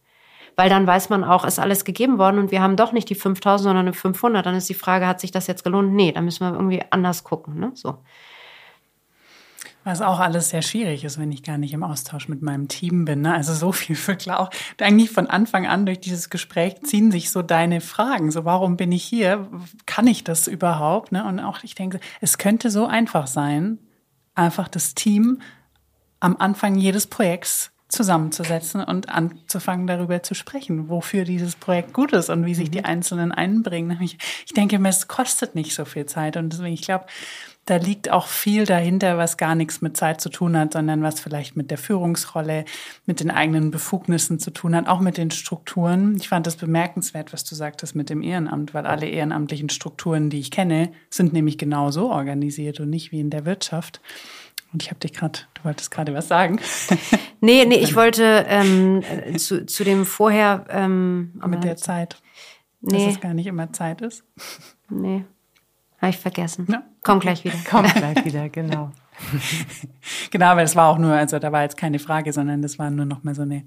Weil 0.56 0.70
dann 0.70 0.86
weiß 0.86 1.10
man 1.10 1.22
auch, 1.22 1.44
ist 1.44 1.58
alles 1.58 1.84
gegeben 1.84 2.18
worden 2.18 2.38
und 2.38 2.50
wir 2.50 2.62
haben 2.62 2.76
doch 2.76 2.92
nicht 2.92 3.10
die 3.10 3.14
5000, 3.14 3.64
sondern 3.64 3.86
eine 3.86 3.92
500. 3.92 4.44
Dann 4.44 4.54
ist 4.54 4.70
die 4.70 4.74
Frage, 4.74 5.06
hat 5.06 5.20
sich 5.20 5.30
das 5.30 5.46
jetzt 5.46 5.64
gelohnt? 5.64 5.92
Nee, 5.92 6.12
dann 6.12 6.24
müssen 6.24 6.46
wir 6.46 6.54
irgendwie 6.54 6.82
anders 6.90 7.22
gucken. 7.22 7.60
Ne? 7.60 7.70
So. 7.74 7.98
Was 9.88 10.02
auch 10.02 10.20
alles 10.20 10.50
sehr 10.50 10.60
schwierig 10.60 11.02
ist, 11.04 11.18
wenn 11.18 11.32
ich 11.32 11.42
gar 11.42 11.56
nicht 11.56 11.72
im 11.72 11.82
Austausch 11.82 12.28
mit 12.28 12.42
meinem 12.42 12.68
Team 12.68 13.06
bin. 13.06 13.22
Ne? 13.22 13.32
Also 13.32 13.54
so 13.54 13.72
viel 13.72 13.96
für 13.96 14.16
klar. 14.16 14.50
Eigentlich 14.78 15.10
von 15.10 15.28
Anfang 15.28 15.66
an 15.66 15.86
durch 15.86 15.98
dieses 15.98 16.28
Gespräch 16.28 16.82
ziehen 16.82 17.10
sich 17.10 17.30
so 17.30 17.40
deine 17.40 17.80
Fragen. 17.80 18.30
So, 18.30 18.44
warum 18.44 18.76
bin 18.76 18.92
ich 18.92 19.02
hier? 19.02 19.48
Kann 19.86 20.06
ich 20.06 20.24
das 20.24 20.46
überhaupt? 20.46 21.10
Ne? 21.10 21.24
Und 21.24 21.40
auch 21.40 21.62
ich 21.62 21.74
denke, 21.74 22.00
es 22.20 22.36
könnte 22.36 22.70
so 22.70 22.84
einfach 22.84 23.26
sein, 23.26 23.78
einfach 24.34 24.68
das 24.68 24.94
Team 24.94 25.40
am 26.20 26.36
Anfang 26.36 26.74
jedes 26.74 27.06
Projekts 27.06 27.70
zusammenzusetzen 27.88 28.84
und 28.84 29.08
anzufangen, 29.08 29.86
darüber 29.86 30.22
zu 30.22 30.34
sprechen, 30.34 30.90
wofür 30.90 31.24
dieses 31.24 31.56
Projekt 31.56 31.94
gut 31.94 32.12
ist 32.12 32.28
und 32.28 32.44
wie 32.44 32.54
sich 32.54 32.70
die 32.70 32.80
mhm. 32.80 32.84
Einzelnen 32.84 33.32
einbringen. 33.32 33.98
Ich 34.02 34.52
denke, 34.54 34.78
es 34.86 35.08
kostet 35.08 35.54
nicht 35.54 35.74
so 35.74 35.86
viel 35.86 36.04
Zeit 36.04 36.36
und 36.36 36.52
deswegen, 36.52 36.74
ich 36.74 36.82
glaube, 36.82 37.06
da 37.68 37.76
liegt 37.76 38.10
auch 38.10 38.28
viel 38.28 38.64
dahinter, 38.64 39.18
was 39.18 39.36
gar 39.36 39.54
nichts 39.54 39.82
mit 39.82 39.94
Zeit 39.94 40.22
zu 40.22 40.30
tun 40.30 40.56
hat, 40.56 40.72
sondern 40.72 41.02
was 41.02 41.20
vielleicht 41.20 41.54
mit 41.54 41.70
der 41.70 41.76
Führungsrolle, 41.76 42.64
mit 43.04 43.20
den 43.20 43.30
eigenen 43.30 43.70
Befugnissen 43.70 44.38
zu 44.38 44.50
tun 44.50 44.74
hat, 44.74 44.88
auch 44.88 45.00
mit 45.00 45.18
den 45.18 45.30
Strukturen. 45.30 46.16
Ich 46.16 46.28
fand 46.28 46.46
das 46.46 46.56
bemerkenswert, 46.56 47.34
was 47.34 47.44
du 47.44 47.54
sagtest 47.54 47.94
mit 47.94 48.08
dem 48.08 48.22
Ehrenamt, 48.22 48.72
weil 48.72 48.86
alle 48.86 49.06
ehrenamtlichen 49.06 49.68
Strukturen, 49.68 50.30
die 50.30 50.40
ich 50.40 50.50
kenne, 50.50 50.92
sind 51.10 51.34
nämlich 51.34 51.58
genau 51.58 51.90
so 51.90 52.10
organisiert 52.10 52.80
und 52.80 52.88
nicht 52.88 53.12
wie 53.12 53.20
in 53.20 53.28
der 53.28 53.44
Wirtschaft. 53.44 54.00
Und 54.72 54.82
ich 54.82 54.88
habe 54.88 55.00
dich 55.00 55.12
gerade, 55.12 55.40
du 55.54 55.64
wolltest 55.64 55.90
gerade 55.90 56.14
was 56.14 56.28
sagen. 56.28 56.60
Nee, 57.40 57.66
nee, 57.66 57.76
ich 57.76 57.94
wollte 57.94 58.46
ähm, 58.48 59.00
zu, 59.36 59.64
zu 59.64 59.84
dem 59.84 60.04
vorher. 60.04 60.64
Ähm, 60.70 61.40
mit 61.46 61.62
der 61.62 61.76
Zeit. 61.76 62.20
Nee. 62.80 63.04
Dass 63.04 63.14
es 63.14 63.20
gar 63.20 63.32
nicht 63.32 63.46
immer 63.46 63.72
Zeit 63.72 64.00
ist. 64.00 64.24
Nee. 64.90 65.24
Habe 65.98 66.10
ich 66.10 66.18
vergessen. 66.18 66.66
Ja. 66.70 66.82
Komm 67.02 67.20
gleich 67.20 67.44
wieder. 67.44 67.56
Komm 67.68 67.84
gleich 67.84 68.24
wieder, 68.24 68.48
genau. 68.48 68.92
genau, 70.30 70.56
weil 70.56 70.64
es 70.64 70.76
war 70.76 70.88
auch 70.88 70.98
nur, 70.98 71.12
also 71.12 71.38
da 71.38 71.50
war 71.50 71.62
jetzt 71.62 71.76
keine 71.76 71.98
Frage, 71.98 72.32
sondern 72.32 72.62
das 72.62 72.78
war 72.78 72.90
nur 72.90 73.04
noch 73.04 73.24
mal 73.24 73.34
so 73.34 73.42
eine 73.42 73.64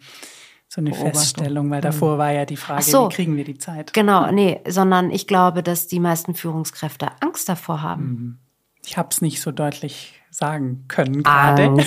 so 0.74 0.80
eine 0.80 0.94
Feststellung, 0.94 1.70
weil 1.70 1.82
davor 1.82 2.18
war 2.18 2.32
ja 2.32 2.46
die 2.46 2.56
Frage, 2.56 2.84
so, 2.84 3.10
wie 3.10 3.14
kriegen 3.14 3.36
wir 3.36 3.44
die 3.44 3.58
Zeit? 3.58 3.92
Genau, 3.92 4.32
nee, 4.32 4.62
sondern 4.66 5.12
ich 5.12 5.28
glaube, 5.28 5.64
dass 5.64 5.88
die 5.88 6.00
meisten 6.00 6.34
Führungskräfte 6.34 7.10
Angst 7.20 7.50
davor 7.50 7.82
haben. 7.82 8.04
Mhm. 8.04 8.40
Ich 8.86 8.98
habe 8.98 9.10
es 9.12 9.22
nicht 9.22 9.42
so 9.42 9.52
deutlich 9.52 10.21
sagen 10.32 10.86
können 10.88 11.24
gerade. 11.24 11.78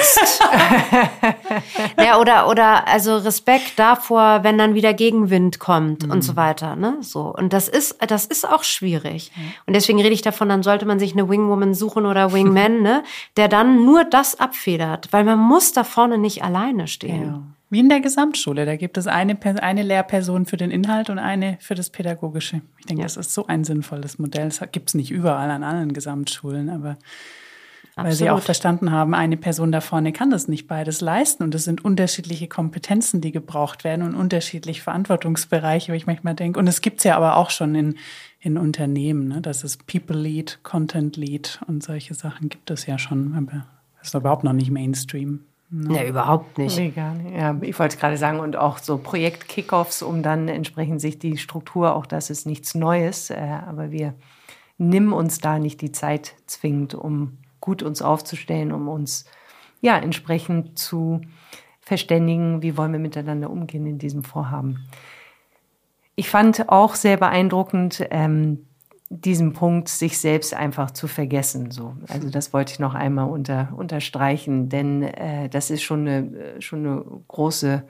Ja, 1.99 2.19
oder, 2.21 2.49
oder 2.49 2.87
also 2.87 3.17
Respekt 3.17 3.79
davor, 3.79 4.41
wenn 4.43 4.59
dann 4.59 4.75
wieder 4.75 4.93
Gegenwind 4.93 5.59
kommt 5.59 6.05
mhm. 6.05 6.13
und 6.13 6.23
so 6.23 6.37
weiter. 6.37 6.77
Ne? 6.77 6.99
So. 7.01 7.35
Und 7.35 7.53
das 7.53 7.69
ist, 7.69 7.97
das 8.07 8.27
ist 8.27 8.47
auch 8.49 8.65
schwierig. 8.65 9.33
Mhm. 9.35 9.43
Und 9.67 9.75
deswegen 9.75 10.01
rede 10.01 10.13
ich 10.13 10.23
davon, 10.23 10.49
dann 10.49 10.63
sollte 10.63 10.85
man 10.85 10.99
sich 10.99 11.13
eine 11.13 11.29
Wingwoman 11.29 11.75
suchen 11.75 12.05
oder 12.05 12.33
Wingman, 12.33 12.83
ne? 12.83 13.03
der 13.37 13.49
dann 13.49 13.85
nur 13.85 14.05
das 14.05 14.39
abfedert, 14.39 15.09
weil 15.13 15.25
man 15.25 15.39
muss 15.39 15.73
da 15.73 15.85
vorne 15.85 16.19
nicht 16.19 16.43
alleine 16.43 16.87
stehen. 16.87 17.25
Ja. 17.25 17.43
Wie 17.71 17.81
in 17.81 17.89
der 17.89 18.01
Gesamtschule. 18.01 18.67
Da 18.67 18.77
gibt 18.77 18.99
es 18.99 19.07
eine, 19.07 19.39
eine 19.43 19.83
Lehrperson 19.83 20.47
für 20.47 20.57
den 20.57 20.71
Inhalt 20.71 21.11
und 21.11 21.19
eine 21.19 21.57
für 21.61 21.75
das 21.75 21.91
Pädagogische. 21.91 22.61
Ich 22.79 22.87
denke, 22.87 23.01
ja. 23.01 23.07
das 23.07 23.17
ist 23.17 23.33
so 23.33 23.47
ein 23.47 23.65
sinnvolles 23.65 24.19
Modell. 24.19 24.45
Das 24.45 24.61
gibt 24.71 24.91
es 24.91 24.95
nicht 24.95 25.11
überall 25.11 25.51
an 25.51 25.63
allen 25.63 25.93
Gesamtschulen, 25.93 26.69
aber 26.69 26.97
Absolut. 27.97 28.11
Weil 28.11 28.17
sie 28.17 28.31
auch 28.31 28.41
verstanden 28.43 28.91
haben, 28.91 29.15
eine 29.15 29.37
Person 29.37 29.71
da 29.71 29.81
vorne 29.81 30.13
kann 30.13 30.31
das 30.31 30.49
nicht 30.49 30.67
beides 30.67 31.01
leisten. 31.01 31.45
Und 31.45 31.55
es 31.55 31.63
sind 31.63 31.85
unterschiedliche 31.85 32.49
Kompetenzen, 32.49 33.21
die 33.21 33.31
gebraucht 33.31 33.85
werden 33.85 34.05
und 34.05 34.17
unterschiedliche 34.17 34.83
Verantwortungsbereiche, 34.83 35.93
wo 35.93 35.97
ich 35.97 36.07
manchmal 36.07 36.35
denke. 36.35 36.59
Und 36.59 36.67
es 36.67 36.81
gibt's 36.81 37.05
ja 37.05 37.17
aber 37.17 37.37
auch 37.37 37.51
schon 37.51 37.77
in, 37.77 37.95
in 38.41 38.59
Unternehmen, 38.59 39.29
ne? 39.29 39.41
dass 39.41 39.63
es 39.63 39.77
People 39.77 40.19
Lead, 40.19 40.59
Content 40.65 41.17
Lead 41.17 41.61
und 41.69 41.85
solche 41.85 42.15
Sachen 42.15 42.49
gibt 42.49 42.69
es 42.73 42.87
ja 42.87 42.99
schon. 42.99 43.35
Aber 43.37 43.65
das 43.99 44.09
ist 44.09 44.15
überhaupt 44.15 44.43
noch 44.43 44.55
nicht 44.55 44.73
Mainstream. 44.73 45.45
Ne? 45.71 45.97
Ja, 45.97 46.05
überhaupt 46.05 46.59
nicht. 46.59 46.77
Nee, 46.77 46.91
gar 46.91 47.15
nicht. 47.15 47.37
Ja, 47.37 47.57
ich 47.61 47.79
wollte 47.79 47.97
gerade 47.97 48.17
sagen, 48.17 48.41
und 48.41 48.57
auch 48.57 48.79
so 48.79 48.99
Projekt-Kickoffs, 48.99 50.03
um 50.03 50.23
dann 50.25 50.49
entsprechend 50.49 51.01
sich 51.01 51.21
die 51.21 51.37
Struktur, 51.37 51.95
auch 51.95 52.07
das 52.07 52.29
ist 52.29 52.45
nichts 52.45 52.75
Neues, 52.75 53.31
äh, 53.31 53.37
aber 53.37 53.93
wir 53.93 54.15
nimm 54.79 55.13
uns 55.13 55.39
da 55.39 55.61
nicht 55.61 55.81
die 55.81 55.93
Zeit 55.93 56.35
zwingend, 56.47 56.95
um 56.95 57.39
gut 57.65 57.83
uns 57.83 58.03
aufzustellen, 58.03 58.73
um 58.73 58.89
uns 58.89 59.25
ja 59.81 59.97
entsprechend 59.97 60.79
zu 60.79 61.23
verständigen, 61.81 62.61
wie 62.61 62.77
wollen 62.77 62.93
wir 62.93 62.99
miteinander 62.99 63.49
umgehen 63.49 63.87
in 63.87 63.97
diesem 63.97 64.23
Vorhaben. 64.23 64.87
Ich 66.15 66.29
fand 66.29 66.69
auch 66.69 66.95
sehr 66.95 67.17
beeindruckend, 67.17 68.07
ähm, 68.11 68.67
diesen 69.09 69.55
Punkt, 69.55 69.89
sich 69.89 70.19
selbst 70.19 70.53
einfach 70.53 70.91
zu 70.91 71.09
vergessen. 71.09 71.71
So. 71.71 71.97
Also 72.07 72.29
das 72.29 72.53
wollte 72.53 72.75
ich 72.75 72.81
noch 72.81 72.95
einmal 72.95 73.31
unter, 73.31 73.73
unterstreichen, 73.75 74.69
denn 74.69 75.03
äh, 75.03 75.49
das 75.49 75.71
ist 75.71 75.83
schon 75.83 76.07
eine, 76.07 76.61
schon 76.61 76.81
eine 76.81 77.05
große, 77.29 77.83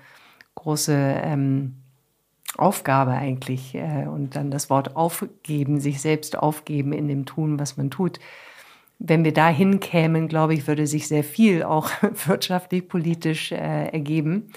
große 0.55 0.95
ähm, 0.95 1.79
Aufgabe 2.57 3.11
eigentlich. 3.11 3.75
Äh, 3.75 4.07
und 4.07 4.37
dann 4.37 4.53
das 4.53 4.70
Wort 4.70 4.95
aufgeben, 4.95 5.81
sich 5.81 6.01
selbst 6.01 6.39
aufgeben 6.39 6.93
in 6.93 7.09
dem 7.09 7.27
Tun, 7.27 7.59
was 7.59 7.77
man 7.77 7.91
tut 7.91 8.20
wenn 9.07 9.24
wir 9.24 9.32
dahin 9.32 9.80
kämen, 9.80 10.28
glaube 10.28 10.55
ich, 10.55 10.66
würde 10.66 10.86
sich 10.86 11.09
sehr 11.09 11.24
viel 11.24 11.62
auch 11.62 11.90
wirtschaftlich, 12.26 12.88
politisch 12.88 13.52
äh, 13.52 13.88
ergeben. 13.88 14.50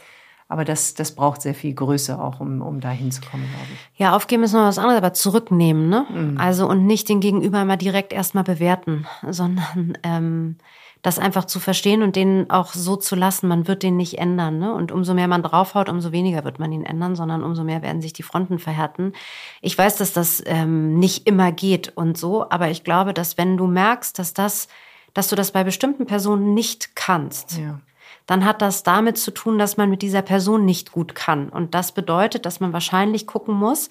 Aber 0.49 0.63
das, 0.63 0.93
das 0.93 1.13
braucht 1.13 1.41
sehr 1.41 1.53
viel 1.53 1.73
Größe 1.73 2.17
auch, 2.21 2.39
um, 2.39 2.61
um 2.61 2.79
da 2.79 2.89
hinzukommen, 2.89 3.45
glaube 3.49 3.67
ich. 3.73 3.99
Ja, 3.99 4.15
aufgeben 4.15 4.43
ist 4.43 4.53
noch 4.53 4.61
was 4.61 4.79
anderes, 4.79 4.97
aber 4.97 5.13
zurücknehmen, 5.13 5.89
ne? 5.89 6.05
Mhm. 6.09 6.37
Also 6.37 6.69
und 6.69 6.85
nicht 6.85 7.09
den 7.09 7.19
Gegenüber 7.19 7.61
immer 7.61 7.75
direkt 7.75 8.13
erstmal 8.13 8.45
bewerten, 8.45 9.05
sondern 9.29 9.97
ähm, 10.03 10.55
das 11.01 11.19
einfach 11.19 11.45
zu 11.45 11.59
verstehen 11.59 12.01
und 12.01 12.15
den 12.15 12.49
auch 12.49 12.73
so 12.73 12.95
zu 12.95 13.15
lassen. 13.15 13.47
Man 13.47 13.67
wird 13.67 13.83
den 13.83 13.97
nicht 13.97 14.17
ändern. 14.17 14.59
Ne? 14.59 14.73
Und 14.73 14.91
umso 14.91 15.13
mehr 15.13 15.27
man 15.27 15.43
draufhaut, 15.43 15.89
umso 15.89 16.11
weniger 16.11 16.43
wird 16.43 16.59
man 16.59 16.71
ihn 16.71 16.83
ändern, 16.83 17.15
sondern 17.15 17.43
umso 17.43 17.63
mehr 17.63 17.81
werden 17.81 18.01
sich 18.01 18.13
die 18.13 18.23
Fronten 18.23 18.59
verhärten. 18.59 19.13
Ich 19.61 19.77
weiß, 19.77 19.97
dass 19.97 20.13
das 20.13 20.43
ähm, 20.45 20.97
nicht 20.99 21.27
immer 21.27 21.51
geht 21.51 21.95
und 21.95 22.17
so, 22.17 22.49
aber 22.49 22.69
ich 22.69 22.83
glaube, 22.83 23.13
dass 23.13 23.37
wenn 23.37 23.57
du 23.57 23.67
merkst, 23.67 24.17
dass 24.19 24.33
das, 24.33 24.67
dass 25.13 25.27
du 25.29 25.35
das 25.35 25.51
bei 25.51 25.63
bestimmten 25.63 26.05
Personen 26.05 26.53
nicht 26.53 26.95
kannst, 26.95 27.57
ja 27.57 27.79
dann 28.27 28.43
hat 28.43 28.61
das 28.61 28.83
damit 28.83 29.17
zu 29.17 29.31
tun, 29.31 29.57
dass 29.57 29.77
man 29.77 29.89
mit 29.89 30.01
dieser 30.01 30.21
Person 30.21 30.65
nicht 30.65 30.91
gut 30.91 31.15
kann. 31.15 31.47
Und 31.47 31.73
das 31.73 31.93
bedeutet, 31.93 32.45
dass 32.45 32.59
man 32.59 32.73
wahrscheinlich 32.73 33.25
gucken 33.25 33.55
muss, 33.55 33.89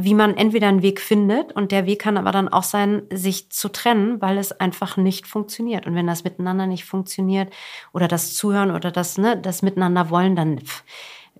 wie 0.00 0.14
man 0.14 0.36
entweder 0.36 0.68
einen 0.68 0.82
Weg 0.82 1.00
findet 1.00 1.50
und 1.52 1.72
der 1.72 1.84
Weg 1.84 2.00
kann 2.00 2.16
aber 2.16 2.30
dann 2.30 2.48
auch 2.48 2.62
sein, 2.62 3.02
sich 3.12 3.50
zu 3.50 3.68
trennen, 3.68 4.20
weil 4.20 4.38
es 4.38 4.52
einfach 4.52 4.96
nicht 4.96 5.26
funktioniert. 5.26 5.88
Und 5.88 5.96
wenn 5.96 6.06
das 6.06 6.22
miteinander 6.22 6.68
nicht 6.68 6.84
funktioniert 6.84 7.52
oder 7.92 8.06
das 8.06 8.32
Zuhören 8.34 8.70
oder 8.70 8.92
das, 8.92 9.18
ne, 9.18 9.36
das 9.36 9.62
Miteinander 9.62 10.08
wollen, 10.08 10.36
dann 10.36 10.60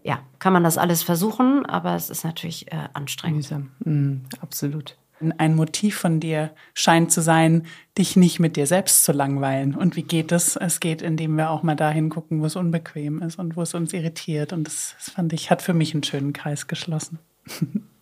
ja, 0.02 0.20
kann 0.40 0.52
man 0.52 0.64
das 0.64 0.76
alles 0.76 1.04
versuchen, 1.04 1.66
aber 1.66 1.94
es 1.94 2.10
ist 2.10 2.24
natürlich 2.24 2.72
äh, 2.72 2.88
anstrengend. 2.94 3.48
Mhm, 3.84 4.22
absolut. 4.40 4.96
Ein 5.38 5.54
Motiv 5.54 5.96
von 5.96 6.18
dir 6.18 6.50
scheint 6.74 7.12
zu 7.12 7.22
sein, 7.22 7.64
dich 7.96 8.16
nicht 8.16 8.40
mit 8.40 8.56
dir 8.56 8.66
selbst 8.66 9.04
zu 9.04 9.12
langweilen. 9.12 9.76
Und 9.76 9.94
wie 9.94 10.02
geht 10.02 10.32
es? 10.32 10.56
Es 10.56 10.80
geht, 10.80 11.00
indem 11.00 11.36
wir 11.36 11.50
auch 11.50 11.62
mal 11.62 11.76
dahin 11.76 12.08
gucken, 12.08 12.40
wo 12.40 12.46
es 12.46 12.56
unbequem 12.56 13.22
ist 13.22 13.38
und 13.38 13.56
wo 13.56 13.62
es 13.62 13.74
uns 13.74 13.92
irritiert. 13.92 14.52
Und 14.52 14.66
das, 14.66 14.96
das 14.98 15.10
fand 15.10 15.32
ich, 15.32 15.50
hat 15.50 15.62
für 15.62 15.74
mich 15.74 15.94
einen 15.94 16.02
schönen 16.02 16.32
Kreis 16.32 16.66
geschlossen. 16.66 17.20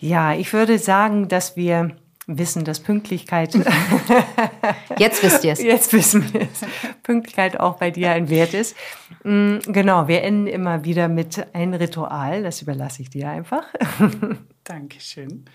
Ja, 0.00 0.34
ich 0.34 0.52
würde 0.52 0.78
sagen, 0.78 1.28
dass 1.28 1.56
wir 1.56 1.96
wissen, 2.28 2.64
dass 2.64 2.80
Pünktlichkeit. 2.80 3.54
Jetzt 4.98 5.22
wisst 5.22 5.44
ihr 5.44 5.52
es. 5.52 5.62
Jetzt 5.62 5.92
wissen 5.92 6.32
wir 6.32 6.42
es. 6.42 6.60
Pünktlichkeit 7.02 7.58
auch 7.58 7.78
bei 7.78 7.90
dir 7.90 8.12
ein 8.12 8.28
Wert 8.28 8.54
ist. 8.54 8.76
Mm, 9.24 9.58
genau, 9.66 10.06
wir 10.08 10.22
enden 10.22 10.46
immer 10.46 10.84
wieder 10.84 11.08
mit 11.08 11.54
einem 11.54 11.74
Ritual. 11.74 12.42
Das 12.42 12.62
überlasse 12.62 13.02
ich 13.02 13.10
dir 13.10 13.30
einfach. 13.30 13.64
Dankeschön. 14.64 15.46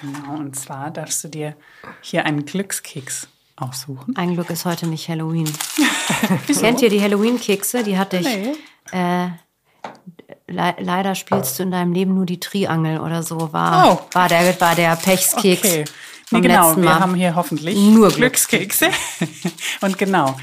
Genau, 0.00 0.38
und 0.38 0.56
zwar 0.56 0.90
darfst 0.90 1.22
du 1.24 1.28
dir 1.28 1.54
hier 2.00 2.24
einen 2.24 2.46
Glückskeks 2.46 3.28
aussuchen. 3.56 4.16
Ein 4.16 4.34
Glück 4.34 4.50
ist 4.50 4.64
heute 4.64 4.86
nicht 4.86 5.08
Halloween. 5.08 5.50
Kennt 6.60 6.80
ihr 6.80 6.90
die 6.90 7.02
Halloween-Kekse? 7.02 7.84
Die 7.84 7.98
hatte 7.98 8.18
ich. 8.18 8.26
Nee. 8.26 8.54
Äh, 8.92 9.28
le 10.46 10.74
leider 10.78 11.14
spielst 11.14 11.58
du 11.58 11.62
in 11.64 11.70
deinem 11.70 11.92
Leben 11.92 12.14
nur 12.14 12.26
die 12.26 12.40
Triangel 12.40 13.00
oder 13.00 13.22
so, 13.22 13.52
war, 13.52 13.92
oh. 13.92 14.14
war, 14.14 14.28
der, 14.28 14.60
war 14.60 14.74
der 14.74 14.96
Pechskeks. 14.96 15.64
Okay. 15.64 15.84
Nee, 16.30 16.40
genau, 16.42 16.76
wir 16.76 17.00
haben 17.00 17.14
hier 17.14 17.34
hoffentlich 17.34 17.76
nur 17.76 18.10
Glückskekse. 18.10 18.88
Und 19.80 19.96
genau, 19.96 20.36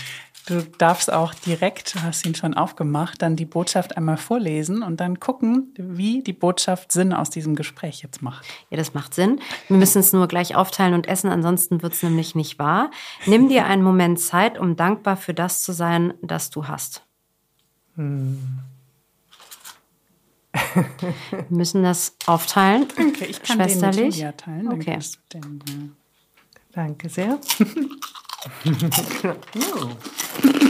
du 0.48 0.64
darfst 0.64 1.14
auch 1.14 1.34
direkt, 1.34 1.96
du 1.96 2.02
hast 2.02 2.26
ihn 2.26 2.34
schon 2.34 2.56
aufgemacht, 2.56 3.22
dann 3.22 3.36
die 3.36 3.46
Botschaft 3.46 3.96
einmal 3.96 4.18
vorlesen 4.18 4.82
und 4.82 5.00
dann 5.00 5.20
gucken, 5.20 5.74
wie 5.78 6.24
die 6.24 6.34
Botschaft 6.34 6.91
Sinn 6.91 7.14
aus 7.14 7.30
diesem 7.30 7.56
Gespräch 7.56 8.02
jetzt 8.02 8.22
macht. 8.22 8.46
Ja, 8.70 8.78
das 8.78 8.93
macht 8.93 9.14
Sinn. 9.14 9.39
Wir 9.68 9.78
müssen 9.78 10.00
es 10.00 10.12
nur 10.12 10.28
gleich 10.28 10.56
aufteilen 10.56 10.93
und 10.93 11.08
essen, 11.08 11.30
ansonsten 11.30 11.84
wird 11.84 11.93
es 11.93 12.04
nämlich 12.04 12.34
nicht 12.36 12.58
wahr. 12.58 12.89
Nimm 13.26 13.50
dir 13.50 13.66
einen 13.66 13.84
Moment 13.84 14.20
Zeit, 14.20 14.58
um 14.58 14.76
dankbar 14.76 15.18
für 15.18 15.34
das 15.34 15.62
zu 15.62 15.72
sein, 15.72 16.14
das 16.22 16.50
du 16.50 16.68
hast. 16.68 17.04
Hm. 17.96 18.60
Wir 21.32 21.45
müssen 21.49 21.84
das 21.84 22.16
aufteilen. 22.26 22.88
Okay, 22.91 23.28
ich 23.30 23.43
kann 23.43 23.58
Schwesterlich. 23.58 24.18
Den 24.18 24.28
mit 24.28 24.38
teilen. 24.38 24.72
Okay. 24.72 24.99
Den, 25.34 25.60
äh 25.68 25.89
Danke 26.74 27.10
sehr. 27.10 27.38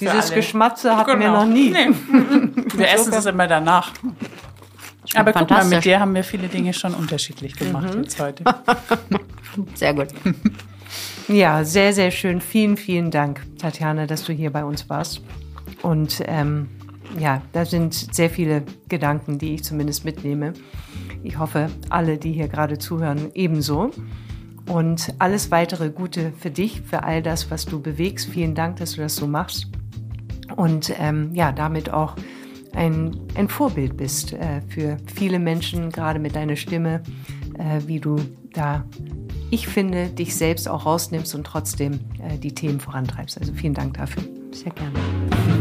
Dieses 0.00 0.32
Geschmatze 0.32 0.96
hatten 0.96 1.20
genau. 1.20 1.20
wir 1.20 1.30
noch 1.30 1.46
nie. 1.46 1.70
Nee. 1.70 1.90
Wir 2.74 2.90
essen 2.90 3.12
es 3.12 3.26
immer 3.26 3.46
danach. 3.46 3.92
Aber 5.14 5.32
guck 5.32 5.50
mal, 5.50 5.64
mit 5.64 5.84
dir 5.84 5.98
haben 5.98 6.14
wir 6.14 6.22
viele 6.22 6.46
Dinge 6.46 6.72
schon 6.72 6.94
unterschiedlich 6.94 7.56
gemacht 7.56 7.94
mhm. 7.94 8.02
jetzt 8.02 8.20
heute. 8.20 8.44
Sehr 9.74 9.92
gut. 9.92 10.08
Ja, 11.26 11.64
sehr, 11.64 11.92
sehr 11.92 12.12
schön. 12.12 12.40
Vielen, 12.40 12.76
vielen 12.76 13.10
Dank, 13.10 13.40
Tatjana, 13.58 14.06
dass 14.06 14.24
du 14.24 14.32
hier 14.32 14.50
bei 14.50 14.64
uns 14.64 14.88
warst. 14.88 15.20
Und 15.82 16.22
ähm, 16.26 16.68
ja, 17.18 17.42
da 17.52 17.64
sind 17.64 17.94
sehr 17.94 18.30
viele 18.30 18.62
Gedanken, 18.88 19.38
die 19.38 19.54
ich 19.54 19.64
zumindest 19.64 20.04
mitnehme. 20.04 20.52
Ich 21.22 21.38
hoffe, 21.38 21.68
alle, 21.88 22.18
die 22.18 22.32
hier 22.32 22.48
gerade 22.48 22.78
zuhören, 22.78 23.30
ebenso. 23.34 23.90
und 24.66 25.14
alles 25.18 25.50
weitere 25.50 25.90
Gute 25.90 26.32
für 26.38 26.50
dich, 26.50 26.82
für 26.82 27.02
all 27.02 27.22
das, 27.22 27.50
was 27.50 27.66
du 27.66 27.80
bewegst. 27.80 28.28
Vielen 28.28 28.54
Dank, 28.54 28.76
dass 28.76 28.92
du 28.92 29.00
das 29.00 29.16
so 29.16 29.26
machst 29.26 29.68
und 30.56 30.92
ähm, 30.98 31.30
ja, 31.34 31.52
damit 31.52 31.92
auch 31.92 32.16
ein, 32.74 33.16
ein 33.34 33.48
Vorbild 33.48 33.96
bist 33.96 34.32
äh, 34.32 34.60
für 34.68 34.96
viele 35.12 35.38
Menschen, 35.38 35.90
gerade 35.90 36.18
mit 36.18 36.36
deiner 36.36 36.56
Stimme, 36.56 37.02
äh, 37.58 37.80
wie 37.86 38.00
du 38.00 38.16
da, 38.52 38.84
ich 39.50 39.66
finde, 39.66 40.08
dich 40.08 40.36
selbst 40.36 40.68
auch 40.68 40.86
rausnimmst 40.86 41.34
und 41.34 41.44
trotzdem 41.44 42.00
äh, 42.22 42.38
die 42.38 42.54
Themen 42.54 42.80
vorantreibst. 42.80 43.38
Also 43.38 43.52
vielen 43.52 43.74
Dank 43.74 43.94
dafür. 43.94 44.22
Sehr 44.52 44.72
gerne. 44.72 45.59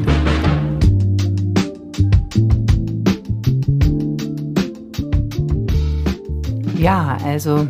Ja, 6.79 7.17
also 7.25 7.67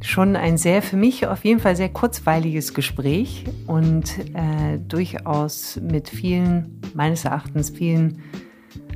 schon 0.00 0.34
ein 0.34 0.56
sehr, 0.56 0.80
für 0.80 0.96
mich 0.96 1.26
auf 1.26 1.44
jeden 1.44 1.60
Fall 1.60 1.76
sehr 1.76 1.90
kurzweiliges 1.90 2.72
Gespräch 2.72 3.44
und 3.66 4.18
äh, 4.34 4.78
durchaus 4.78 5.78
mit 5.82 6.08
vielen, 6.08 6.80
meines 6.94 7.26
Erachtens, 7.26 7.68
vielen, 7.68 8.22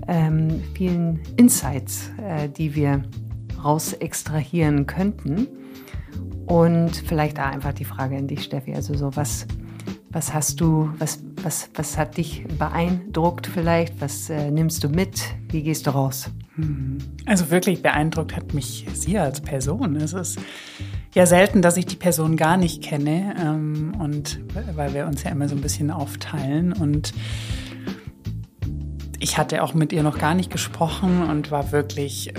ähm, 0.08 0.62
vielen 0.74 1.20
Insights, 1.36 2.10
äh, 2.26 2.48
die 2.48 2.74
wir 2.74 3.02
raus 3.62 3.92
extrahieren 3.92 4.86
könnten. 4.86 5.46
Und 6.46 6.96
vielleicht 6.96 7.36
da 7.36 7.50
einfach 7.50 7.74
die 7.74 7.84
Frage 7.84 8.16
an 8.16 8.28
dich, 8.28 8.44
Steffi. 8.44 8.74
Also 8.74 8.94
so, 8.94 9.14
was, 9.14 9.46
was 10.08 10.32
hast 10.32 10.58
du, 10.62 10.90
was, 10.98 11.22
was, 11.42 11.70
was 11.74 11.96
hat 11.98 12.16
dich 12.16 12.44
beeindruckt 12.58 13.46
vielleicht? 13.46 14.00
Was 14.00 14.30
äh, 14.30 14.50
nimmst 14.50 14.84
du 14.84 14.88
mit? 14.88 15.22
Wie 15.48 15.62
gehst 15.62 15.86
du 15.86 15.90
raus? 15.90 16.30
Mhm. 16.56 16.98
Also 17.26 17.50
wirklich 17.50 17.82
beeindruckt 17.82 18.36
hat 18.36 18.54
mich 18.54 18.86
sie 18.92 19.18
als 19.18 19.40
Person. 19.40 19.96
Es 19.96 20.12
ist 20.12 20.38
ja 21.14 21.26
selten, 21.26 21.62
dass 21.62 21.76
ich 21.76 21.86
die 21.86 21.96
Person 21.96 22.36
gar 22.36 22.56
nicht 22.56 22.82
kenne 22.82 23.34
ähm, 23.40 23.94
und 23.98 24.40
weil 24.74 24.94
wir 24.94 25.06
uns 25.06 25.22
ja 25.22 25.30
immer 25.30 25.48
so 25.48 25.56
ein 25.56 25.60
bisschen 25.60 25.90
aufteilen 25.90 26.72
und 26.72 27.12
ich 29.18 29.36
hatte 29.36 29.62
auch 29.62 29.74
mit 29.74 29.92
ihr 29.92 30.02
noch 30.02 30.18
gar 30.18 30.34
nicht 30.34 30.50
gesprochen 30.50 31.22
und 31.22 31.50
war 31.50 31.72
wirklich 31.72 32.32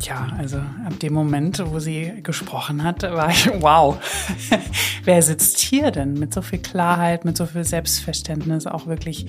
ja, 0.00 0.28
also 0.38 0.58
ab 0.58 0.98
dem 1.00 1.12
Moment, 1.12 1.62
wo 1.66 1.78
sie 1.78 2.12
gesprochen 2.22 2.82
hat, 2.82 3.02
war 3.02 3.30
ich, 3.30 3.50
wow, 3.60 3.98
wer 5.04 5.22
sitzt 5.22 5.58
hier 5.58 5.90
denn 5.90 6.14
mit 6.14 6.34
so 6.34 6.42
viel 6.42 6.58
Klarheit, 6.58 7.24
mit 7.24 7.36
so 7.36 7.46
viel 7.46 7.64
Selbstverständnis, 7.64 8.66
auch 8.66 8.86
wirklich 8.86 9.26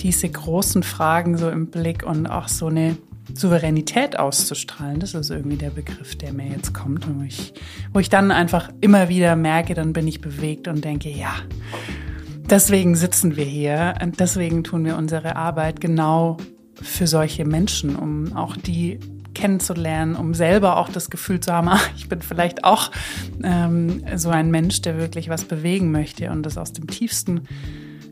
diese 0.00 0.28
großen 0.28 0.82
Fragen 0.82 1.36
so 1.36 1.50
im 1.50 1.68
Blick 1.68 2.04
und 2.04 2.26
auch 2.26 2.48
so 2.48 2.66
eine 2.66 2.96
Souveränität 3.34 4.18
auszustrahlen. 4.18 5.00
Das 5.00 5.14
ist 5.14 5.30
irgendwie 5.30 5.56
der 5.56 5.70
Begriff, 5.70 6.16
der 6.16 6.32
mir 6.32 6.48
jetzt 6.48 6.74
kommt 6.74 7.06
wo 7.08 7.22
ich, 7.22 7.54
wo 7.92 7.98
ich 8.00 8.08
dann 8.08 8.30
einfach 8.30 8.70
immer 8.80 9.08
wieder 9.08 9.36
merke, 9.36 9.74
dann 9.74 9.92
bin 9.92 10.08
ich 10.08 10.20
bewegt 10.20 10.68
und 10.68 10.84
denke, 10.84 11.10
ja, 11.10 11.34
deswegen 12.50 12.96
sitzen 12.96 13.36
wir 13.36 13.44
hier 13.44 13.94
und 14.02 14.20
deswegen 14.20 14.64
tun 14.64 14.84
wir 14.84 14.96
unsere 14.96 15.36
Arbeit 15.36 15.80
genau 15.80 16.36
für 16.74 17.06
solche 17.06 17.44
Menschen, 17.44 17.96
um 17.96 18.36
auch 18.36 18.56
die 18.56 18.98
kennenzulernen, 19.34 20.16
um 20.16 20.34
selber 20.34 20.76
auch 20.76 20.88
das 20.88 21.10
Gefühl 21.10 21.40
zu 21.40 21.52
haben, 21.52 21.68
ach, 21.68 21.88
ich 21.96 22.08
bin 22.08 22.22
vielleicht 22.22 22.64
auch 22.64 22.90
ähm, 23.42 24.04
so 24.16 24.30
ein 24.30 24.50
Mensch, 24.50 24.82
der 24.82 24.98
wirklich 24.98 25.28
was 25.28 25.44
bewegen 25.44 25.90
möchte 25.90 26.30
und 26.30 26.44
das 26.44 26.58
aus 26.58 26.72
dem 26.72 26.86
tiefsten 26.86 27.42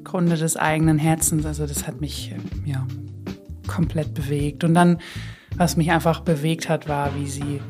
Grunde 0.05 0.37
des 0.37 0.57
eigenen 0.57 0.99
Herzens. 0.99 1.47
Also 1.47 1.67
das 1.67 1.87
hat 1.87 2.01
mich 2.01 2.35
ja 2.65 2.87
komplett 3.67 4.15
bewegt. 4.15 4.65
Und 4.65 4.75
dann, 4.75 4.99
was 5.57 5.77
mich 5.77 5.91
einfach 5.91 6.21
bewegt 6.21 6.69
hat, 6.69 6.89
war, 6.89 7.15
wie 7.17 7.29
sie 7.29 7.61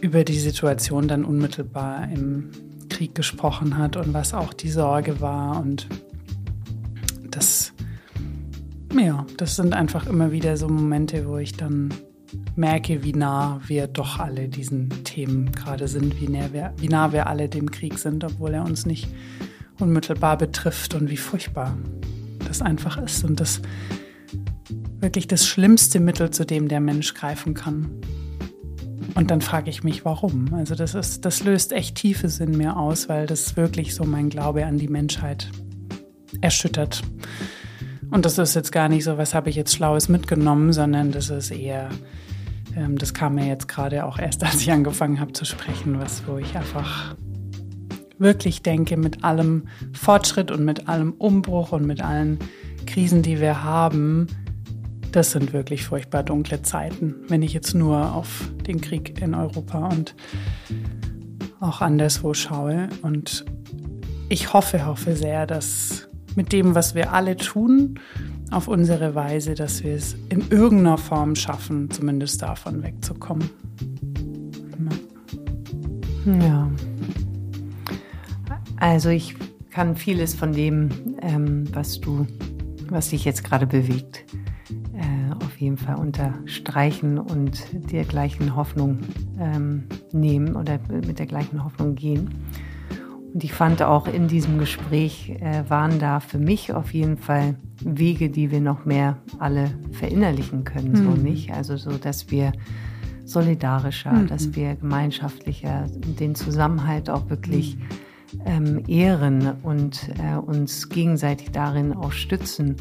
über 0.00 0.24
die 0.24 0.38
Situation 0.38 1.08
dann 1.08 1.24
unmittelbar 1.24 2.08
im 2.10 2.50
Krieg 2.88 3.14
gesprochen 3.14 3.78
hat 3.78 3.96
und 3.96 4.12
was 4.12 4.34
auch 4.34 4.52
die 4.52 4.70
Sorge 4.70 5.20
war. 5.20 5.60
Und 5.60 5.88
das, 7.30 7.72
ja, 8.98 9.26
das 9.36 9.56
sind 9.56 9.74
einfach 9.74 10.06
immer 10.06 10.32
wieder 10.32 10.56
so 10.56 10.68
Momente, 10.68 11.26
wo 11.26 11.38
ich 11.38 11.52
dann 11.52 11.92
merke, 12.56 13.02
wie 13.02 13.12
nah 13.12 13.60
wir 13.66 13.86
doch 13.86 14.18
alle 14.18 14.48
diesen 14.48 14.88
Themen 15.04 15.52
gerade 15.52 15.88
sind, 15.88 16.20
wie 16.20 16.28
nah, 16.28 16.52
wir, 16.52 16.72
wie 16.78 16.88
nah 16.88 17.12
wir 17.12 17.26
alle 17.26 17.48
dem 17.48 17.70
Krieg 17.70 17.98
sind, 17.98 18.24
obwohl 18.24 18.54
er 18.54 18.64
uns 18.64 18.86
nicht 18.86 19.08
unmittelbar 19.78 20.38
betrifft 20.38 20.94
und 20.94 21.10
wie 21.10 21.16
furchtbar 21.16 21.76
das 22.46 22.62
einfach 22.62 22.96
ist. 22.98 23.24
Und 23.24 23.40
das 23.40 23.60
wirklich 25.00 25.28
das 25.28 25.46
schlimmste 25.46 26.00
Mittel, 26.00 26.30
zu 26.30 26.46
dem 26.46 26.68
der 26.68 26.80
Mensch 26.80 27.14
greifen 27.14 27.54
kann. 27.54 27.90
Und 29.14 29.30
dann 29.30 29.40
frage 29.40 29.70
ich 29.70 29.84
mich, 29.84 30.04
warum. 30.04 30.52
Also 30.54 30.74
das 30.74 30.94
ist, 30.94 31.24
das 31.24 31.44
löst 31.44 31.72
echt 31.72 31.96
Tiefes 31.96 32.40
in 32.40 32.56
mir 32.56 32.76
aus, 32.76 33.08
weil 33.08 33.26
das 33.26 33.56
wirklich 33.56 33.94
so 33.94 34.04
mein 34.04 34.28
Glaube 34.28 34.66
an 34.66 34.78
die 34.78 34.88
Menschheit 34.88 35.50
erschüttert. 36.40 37.02
Und 38.14 38.24
das 38.24 38.38
ist 38.38 38.54
jetzt 38.54 38.70
gar 38.70 38.88
nicht 38.88 39.02
so, 39.02 39.18
was 39.18 39.34
habe 39.34 39.50
ich 39.50 39.56
jetzt 39.56 39.74
Schlaues 39.74 40.08
mitgenommen, 40.08 40.72
sondern 40.72 41.10
das 41.10 41.30
ist 41.30 41.50
eher, 41.50 41.88
ähm, 42.76 42.96
das 42.96 43.12
kam 43.12 43.34
mir 43.34 43.48
jetzt 43.48 43.66
gerade 43.66 44.04
auch 44.04 44.20
erst, 44.20 44.44
als 44.44 44.60
ich 44.60 44.70
angefangen 44.70 45.18
habe 45.18 45.32
zu 45.32 45.44
sprechen, 45.44 45.98
was, 45.98 46.22
wo 46.28 46.38
ich 46.38 46.56
einfach 46.56 47.16
wirklich 48.16 48.62
denke, 48.62 48.96
mit 48.96 49.24
allem 49.24 49.66
Fortschritt 49.94 50.52
und 50.52 50.64
mit 50.64 50.88
allem 50.88 51.10
Umbruch 51.14 51.72
und 51.72 51.88
mit 51.88 52.02
allen 52.02 52.38
Krisen, 52.86 53.22
die 53.22 53.40
wir 53.40 53.64
haben, 53.64 54.28
das 55.10 55.32
sind 55.32 55.52
wirklich 55.52 55.84
furchtbar 55.84 56.22
dunkle 56.22 56.62
Zeiten, 56.62 57.16
wenn 57.26 57.42
ich 57.42 57.52
jetzt 57.52 57.74
nur 57.74 58.14
auf 58.14 58.48
den 58.64 58.80
Krieg 58.80 59.20
in 59.20 59.34
Europa 59.34 59.88
und 59.88 60.14
auch 61.58 61.80
anderswo 61.80 62.32
schaue. 62.32 62.90
Und 63.02 63.44
ich 64.28 64.52
hoffe, 64.52 64.86
hoffe 64.86 65.16
sehr, 65.16 65.48
dass 65.48 66.08
mit 66.36 66.52
dem, 66.52 66.74
was 66.74 66.94
wir 66.94 67.12
alle 67.12 67.36
tun, 67.36 68.00
auf 68.50 68.68
unsere 68.68 69.14
Weise, 69.14 69.54
dass 69.54 69.82
wir 69.82 69.94
es 69.94 70.16
in 70.28 70.48
irgendeiner 70.50 70.98
Form 70.98 71.34
schaffen, 71.34 71.90
zumindest 71.90 72.42
davon 72.42 72.82
wegzukommen. 72.82 73.48
Ja. 76.40 76.70
Also 78.76 79.10
ich 79.10 79.34
kann 79.70 79.96
vieles 79.96 80.34
von 80.34 80.52
dem, 80.52 80.88
ähm, 81.20 81.64
was 81.72 82.00
du, 82.00 82.26
was 82.88 83.10
dich 83.10 83.24
jetzt 83.24 83.44
gerade 83.44 83.66
bewegt, 83.66 84.24
jeden 85.64 85.78
Fall 85.78 85.96
unterstreichen 85.96 87.18
und 87.18 87.64
der 87.90 88.04
gleichen 88.04 88.54
Hoffnung 88.54 88.98
ähm, 89.40 89.84
nehmen 90.12 90.56
oder 90.56 90.78
mit 91.06 91.18
der 91.18 91.26
gleichen 91.26 91.64
Hoffnung 91.64 91.94
gehen. 91.94 92.28
Und 93.34 93.42
ich 93.42 93.52
fand 93.52 93.82
auch 93.82 94.06
in 94.06 94.28
diesem 94.28 94.58
Gespräch 94.58 95.30
äh, 95.40 95.64
waren 95.68 95.98
da 95.98 96.20
für 96.20 96.38
mich 96.38 96.72
auf 96.72 96.94
jeden 96.94 97.18
Fall 97.18 97.56
Wege, 97.80 98.30
die 98.30 98.52
wir 98.52 98.60
noch 98.60 98.84
mehr 98.84 99.18
alle 99.40 99.72
verinnerlichen 99.90 100.62
können, 100.62 100.92
mhm. 100.92 100.96
so 100.96 101.10
nicht? 101.10 101.52
Also 101.52 101.76
so, 101.76 101.98
dass 101.98 102.30
wir 102.30 102.52
solidarischer, 103.24 104.12
mhm. 104.12 104.28
dass 104.28 104.54
wir 104.54 104.76
gemeinschaftlicher 104.76 105.86
den 106.20 106.36
Zusammenhalt 106.36 107.10
auch 107.10 107.28
wirklich 107.28 107.76
mhm. 107.76 108.40
ähm, 108.46 108.82
ehren 108.86 109.52
und 109.64 110.10
äh, 110.22 110.36
uns 110.36 110.88
gegenseitig 110.88 111.50
darin 111.50 111.92
auch 111.92 112.12
stützen 112.12 112.76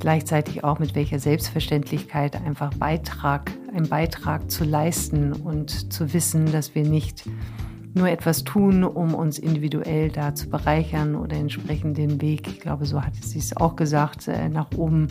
gleichzeitig 0.00 0.64
auch 0.64 0.78
mit 0.78 0.94
welcher 0.94 1.18
Selbstverständlichkeit 1.18 2.34
einfach 2.34 2.72
Beitrag, 2.74 3.52
einen 3.72 3.88
Beitrag 3.88 4.50
zu 4.50 4.64
leisten 4.64 5.32
und 5.32 5.92
zu 5.92 6.12
wissen, 6.14 6.50
dass 6.50 6.74
wir 6.74 6.84
nicht 6.84 7.24
nur 7.94 8.08
etwas 8.08 8.44
tun, 8.44 8.84
um 8.84 9.14
uns 9.14 9.38
individuell 9.38 10.10
da 10.10 10.34
zu 10.34 10.48
bereichern 10.48 11.16
oder 11.16 11.36
entsprechend 11.36 11.98
den 11.98 12.20
Weg, 12.20 12.46
ich 12.46 12.60
glaube, 12.60 12.86
so 12.86 13.02
hat 13.02 13.14
sie 13.16 13.38
es 13.38 13.56
auch 13.56 13.76
gesagt, 13.76 14.28
äh, 14.28 14.48
nach 14.48 14.68
oben 14.76 15.08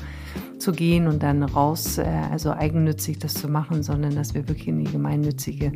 zu 0.60 0.72
gehen 0.72 1.08
und 1.08 1.24
dann 1.24 1.44
raus, 1.44 1.98
äh, 1.98 2.06
also 2.32 2.52
eigennützig 2.52 3.20
das 3.20 3.34
zu 3.34 3.50
machen, 3.50 3.84
sondern 3.84 4.16
dass 4.16 4.34
wir 4.34 4.48
wirklich 4.48 4.68
in 4.68 4.84
die 4.84 4.92
gemeinnützige 4.92 5.74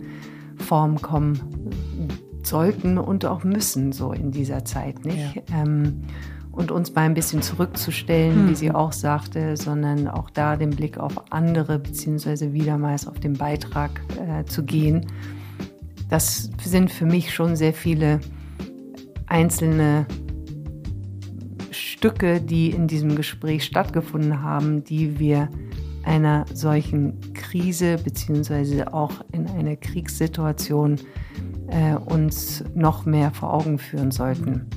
Form 0.57 1.01
kommen 1.01 1.39
sollten 2.43 2.97
und 2.97 3.25
auch 3.25 3.43
müssen, 3.43 3.91
so 3.91 4.13
in 4.13 4.31
dieser 4.31 4.65
Zeit, 4.65 5.05
nicht? 5.05 5.35
Ja. 5.35 5.61
Ähm, 5.61 6.03
und 6.51 6.69
uns 6.69 6.93
mal 6.93 7.01
ein 7.01 7.15
bisschen 7.15 7.41
zurückzustellen, 7.41 8.45
mhm. 8.45 8.49
wie 8.49 8.55
sie 8.55 8.69
hm. 8.69 8.75
auch 8.75 8.93
sagte, 8.93 9.57
sondern 9.57 10.07
auch 10.07 10.29
da 10.29 10.55
den 10.55 10.69
Blick 10.69 10.99
auf 10.99 11.31
andere 11.31 11.79
beziehungsweise 11.79 12.53
wiedermals 12.53 13.07
auf 13.07 13.19
den 13.19 13.33
Beitrag 13.33 13.89
äh, 14.19 14.45
zu 14.45 14.63
gehen. 14.63 15.07
Das 16.09 16.49
sind 16.63 16.91
für 16.91 17.05
mich 17.05 17.33
schon 17.33 17.55
sehr 17.55 17.73
viele 17.73 18.19
einzelne 19.27 20.05
Stücke, 21.71 22.41
die 22.41 22.71
in 22.71 22.87
diesem 22.87 23.15
Gespräch 23.15 23.63
stattgefunden 23.63 24.41
haben, 24.41 24.83
die 24.83 25.19
wir 25.19 25.49
einer 26.03 26.45
solchen 26.53 27.19
Krise 27.33 27.97
beziehungsweise 27.97 28.93
auch 28.93 29.23
in 29.31 29.47
einer 29.47 29.75
Kriegssituation 29.77 30.97
äh, 31.67 31.95
uns 31.95 32.63
noch 32.75 33.05
mehr 33.05 33.31
vor 33.31 33.53
Augen 33.53 33.79
führen 33.79 34.11
sollten 34.11 34.67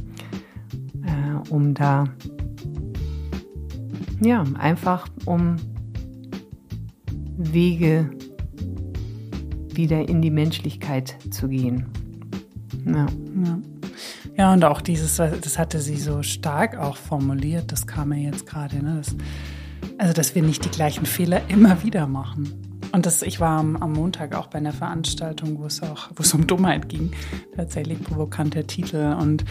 um 1.51 1.75
da, 1.75 2.05
ja, 4.21 4.45
einfach 4.59 5.09
um 5.25 5.57
Wege 7.37 8.11
wieder 9.77 10.09
in 10.09 10.23
die 10.23 10.31
Menschlichkeit 10.31 11.17
zu 11.31 11.49
gehen. 11.49 11.87
Ja. 12.85 13.07
ja. 13.45 13.59
Ja, 14.37 14.53
und 14.53 14.65
auch 14.65 14.83
dieses, 14.83 15.17
das 15.17 15.59
hatte 15.59 15.81
sie 15.81 15.97
so 15.97 16.23
stark 16.23 16.77
auch 16.77 16.97
formuliert, 16.97 17.73
das 17.73 17.87
kam 17.87 18.11
mir 18.11 18.21
jetzt 18.21 18.47
gerade, 18.47 18.85
ne? 18.85 18.97
Das, 18.99 19.17
also, 19.99 20.13
dass 20.13 20.35
wir 20.35 20.43
nicht 20.43 20.65
die 20.65 20.71
gleichen 20.71 21.07
Fehler 21.07 21.49
immer 21.49 21.83
wieder 21.83 22.07
machen. 22.07 22.53
Und 22.93 23.07
das, 23.07 23.23
ich 23.23 23.41
war 23.41 23.59
am, 23.59 23.77
am, 23.77 23.93
Montag 23.93 24.35
auch 24.35 24.49
bei 24.49 24.59
einer 24.59 24.73
Veranstaltung, 24.73 25.59
wo 25.59 25.67
es 25.67 25.83
auch, 25.83 26.11
wo 26.15 26.23
es 26.23 26.35
um 26.35 26.47
Dummheit 26.47 26.89
ging, 26.89 27.13
tatsächlich 27.57 28.03
provokanter 28.03 28.67
Titel 28.67 29.17
und 29.19 29.45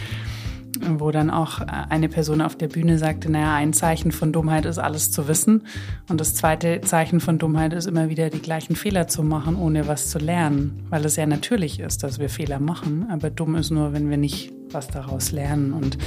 wo 0.98 1.10
dann 1.10 1.30
auch 1.30 1.60
eine 1.60 2.08
Person 2.08 2.40
auf 2.40 2.56
der 2.56 2.68
Bühne 2.68 2.98
sagte, 2.98 3.30
naja, 3.30 3.54
ein 3.54 3.72
Zeichen 3.72 4.12
von 4.12 4.32
Dummheit 4.32 4.66
ist 4.66 4.78
alles 4.78 5.10
zu 5.10 5.28
wissen 5.28 5.62
und 6.08 6.20
das 6.20 6.34
zweite 6.34 6.80
Zeichen 6.80 7.20
von 7.20 7.38
Dummheit 7.38 7.72
ist 7.72 7.86
immer 7.86 8.08
wieder 8.08 8.30
die 8.30 8.40
gleichen 8.40 8.76
Fehler 8.76 9.08
zu 9.08 9.22
machen, 9.22 9.56
ohne 9.56 9.88
was 9.88 10.10
zu 10.10 10.18
lernen, 10.18 10.86
weil 10.90 11.04
es 11.04 11.16
ja 11.16 11.26
natürlich 11.26 11.80
ist, 11.80 12.02
dass 12.02 12.18
wir 12.18 12.28
Fehler 12.28 12.60
machen, 12.60 13.06
aber 13.10 13.30
dumm 13.30 13.56
ist 13.56 13.70
nur, 13.70 13.92
wenn 13.92 14.10
wir 14.10 14.16
nicht 14.16 14.52
was 14.70 14.88
daraus 14.88 15.32
lernen 15.32 15.72
und 15.72 15.98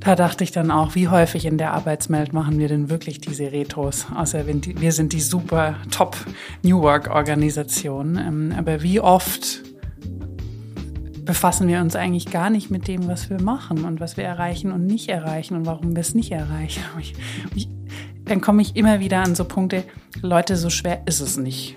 da 0.00 0.16
dachte 0.16 0.44
ich 0.44 0.50
dann 0.50 0.70
auch, 0.70 0.94
wie 0.94 1.08
häufig 1.08 1.44
in 1.44 1.58
der 1.58 1.74
Arbeitswelt 1.74 2.32
machen 2.32 2.58
wir 2.58 2.68
denn 2.68 2.88
wirklich 2.88 3.20
diese 3.20 3.52
Retros? 3.52 4.06
Außer 4.16 4.44
wir 4.46 4.92
sind 4.92 5.12
die 5.12 5.20
super 5.20 5.76
Top 5.90 6.16
New 6.62 6.80
Work 6.80 7.10
Organisation. 7.10 8.16
Ähm, 8.16 8.54
aber 8.56 8.82
wie 8.82 8.98
oft 8.98 9.62
befassen 11.30 11.68
wir 11.68 11.80
uns 11.80 11.94
eigentlich 11.94 12.32
gar 12.32 12.50
nicht 12.50 12.72
mit 12.72 12.88
dem, 12.88 13.06
was 13.06 13.30
wir 13.30 13.40
machen 13.40 13.84
und 13.84 14.00
was 14.00 14.16
wir 14.16 14.24
erreichen 14.24 14.72
und 14.72 14.84
nicht 14.84 15.08
erreichen 15.08 15.54
und 15.54 15.64
warum 15.64 15.94
wir 15.94 16.00
es 16.00 16.12
nicht 16.12 16.32
erreichen? 16.32 16.82
Ich, 16.98 17.14
ich, 17.54 17.68
dann 18.24 18.40
komme 18.40 18.62
ich 18.62 18.74
immer 18.74 18.98
wieder 18.98 19.22
an 19.22 19.36
so 19.36 19.44
Punkte, 19.44 19.84
Leute, 20.22 20.56
so 20.56 20.70
schwer 20.70 21.02
ist 21.06 21.20
es 21.20 21.36
nicht. 21.36 21.76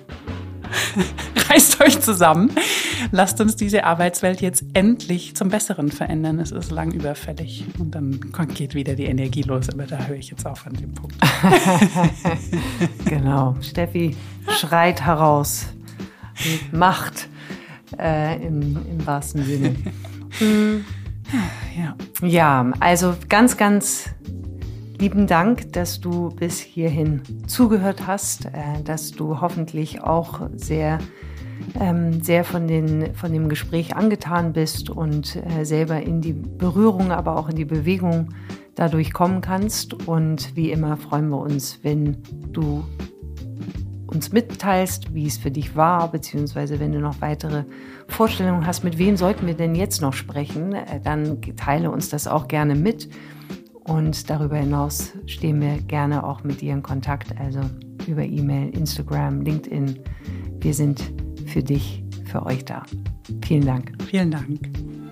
Reißt 1.50 1.82
euch 1.82 2.00
zusammen. 2.00 2.50
Lasst 3.12 3.40
uns 3.42 3.56
diese 3.56 3.84
Arbeitswelt 3.84 4.42
jetzt 4.42 4.66
endlich 4.74 5.36
zum 5.36 5.50
Besseren 5.50 5.92
verändern. 5.92 6.40
Es 6.40 6.52
ist 6.52 6.72
lang 6.72 6.92
überfällig. 6.92 7.66
Und 7.78 7.94
dann 7.94 8.20
geht 8.56 8.74
wieder 8.74 8.96
die 8.96 9.06
Energie 9.06 9.44
los. 9.44 9.70
Aber 9.70 9.86
da 9.86 10.04
höre 10.08 10.18
ich 10.18 10.32
jetzt 10.32 10.48
auf 10.48 10.66
an 10.66 10.74
dem 10.74 10.96
Punkt. 10.96 11.16
genau. 13.06 13.56
Steffi 13.62 14.16
schreit 14.50 15.06
heraus. 15.06 15.68
Macht 16.72 17.30
äh, 18.00 18.36
im, 18.46 18.78
im 18.90 19.06
wahrsten 19.06 19.44
Sinne. 19.44 19.76
ja. 21.78 21.96
ja, 22.22 22.72
also 22.80 23.16
ganz, 23.30 23.58
ganz 23.58 24.10
lieben 25.00 25.28
Dank, 25.28 25.74
dass 25.74 26.00
du 26.00 26.30
bis 26.30 26.60
hierhin 26.60 27.22
zugehört 27.48 28.08
hast, 28.08 28.46
äh, 28.46 28.82
dass 28.84 29.12
du 29.12 29.42
hoffentlich 29.42 30.02
auch 30.02 30.42
sehr, 30.56 31.00
ähm, 31.80 32.24
sehr 32.24 32.44
von, 32.44 32.68
den, 32.68 33.14
von 33.16 33.34
dem 33.34 33.50
Gespräch 33.50 33.96
angetan 33.96 34.54
bist 34.54 34.90
und 34.90 35.36
äh, 35.36 35.66
selber 35.66 36.02
in 36.02 36.22
die 36.22 36.34
Berührung, 36.34 37.12
aber 37.12 37.38
auch 37.38 37.50
in 37.50 37.56
die 37.56 37.66
Bewegung 37.66 38.30
dadurch 38.76 39.14
kommen 39.14 39.42
kannst. 39.42 40.08
Und 40.08 40.56
wie 40.56 40.72
immer 40.72 40.98
freuen 40.98 41.30
wir 41.30 41.40
uns, 41.40 41.80
wenn 41.84 42.18
du 42.52 42.86
uns 44.14 44.32
mitteilst, 44.32 45.14
wie 45.14 45.26
es 45.26 45.38
für 45.38 45.52
dich 45.52 45.76
war, 45.76 46.12
beziehungsweise 46.12 46.80
wenn 46.80 46.92
du 46.92 47.00
noch 47.00 47.22
weitere 47.22 47.64
Vorstellungen 48.08 48.66
hast, 48.66 48.84
mit 48.84 48.98
wem 48.98 49.18
sollten 49.18 49.48
wir 49.48 49.56
denn 49.56 49.76
jetzt 49.76 50.02
noch 50.02 50.14
sprechen, 50.14 50.74
äh, 50.74 51.00
dann 51.02 51.42
teile 51.56 51.92
uns 51.92 52.10
das 52.10 52.28
auch 52.28 52.48
gerne 52.48 52.76
mit. 52.76 53.10
Und 53.84 54.30
darüber 54.30 54.58
hinaus 54.58 55.12
stehen 55.26 55.60
wir 55.60 55.78
gerne 55.82 56.24
auch 56.24 56.44
mit 56.44 56.62
dir 56.62 56.74
in 56.74 56.84
Kontakt, 56.84 57.38
also 57.38 57.60
über 58.08 58.24
E-Mail, 58.24 58.70
Instagram, 58.70 59.42
LinkedIn. 59.42 60.00
Wir 60.60 60.74
sind 60.74 61.02
für 61.46 61.62
dich, 61.62 62.04
für 62.26 62.46
euch 62.46 62.64
da. 62.64 62.84
Vielen 63.46 63.66
Dank. 63.66 63.92
Vielen 64.10 64.32
Dank. 64.32 65.03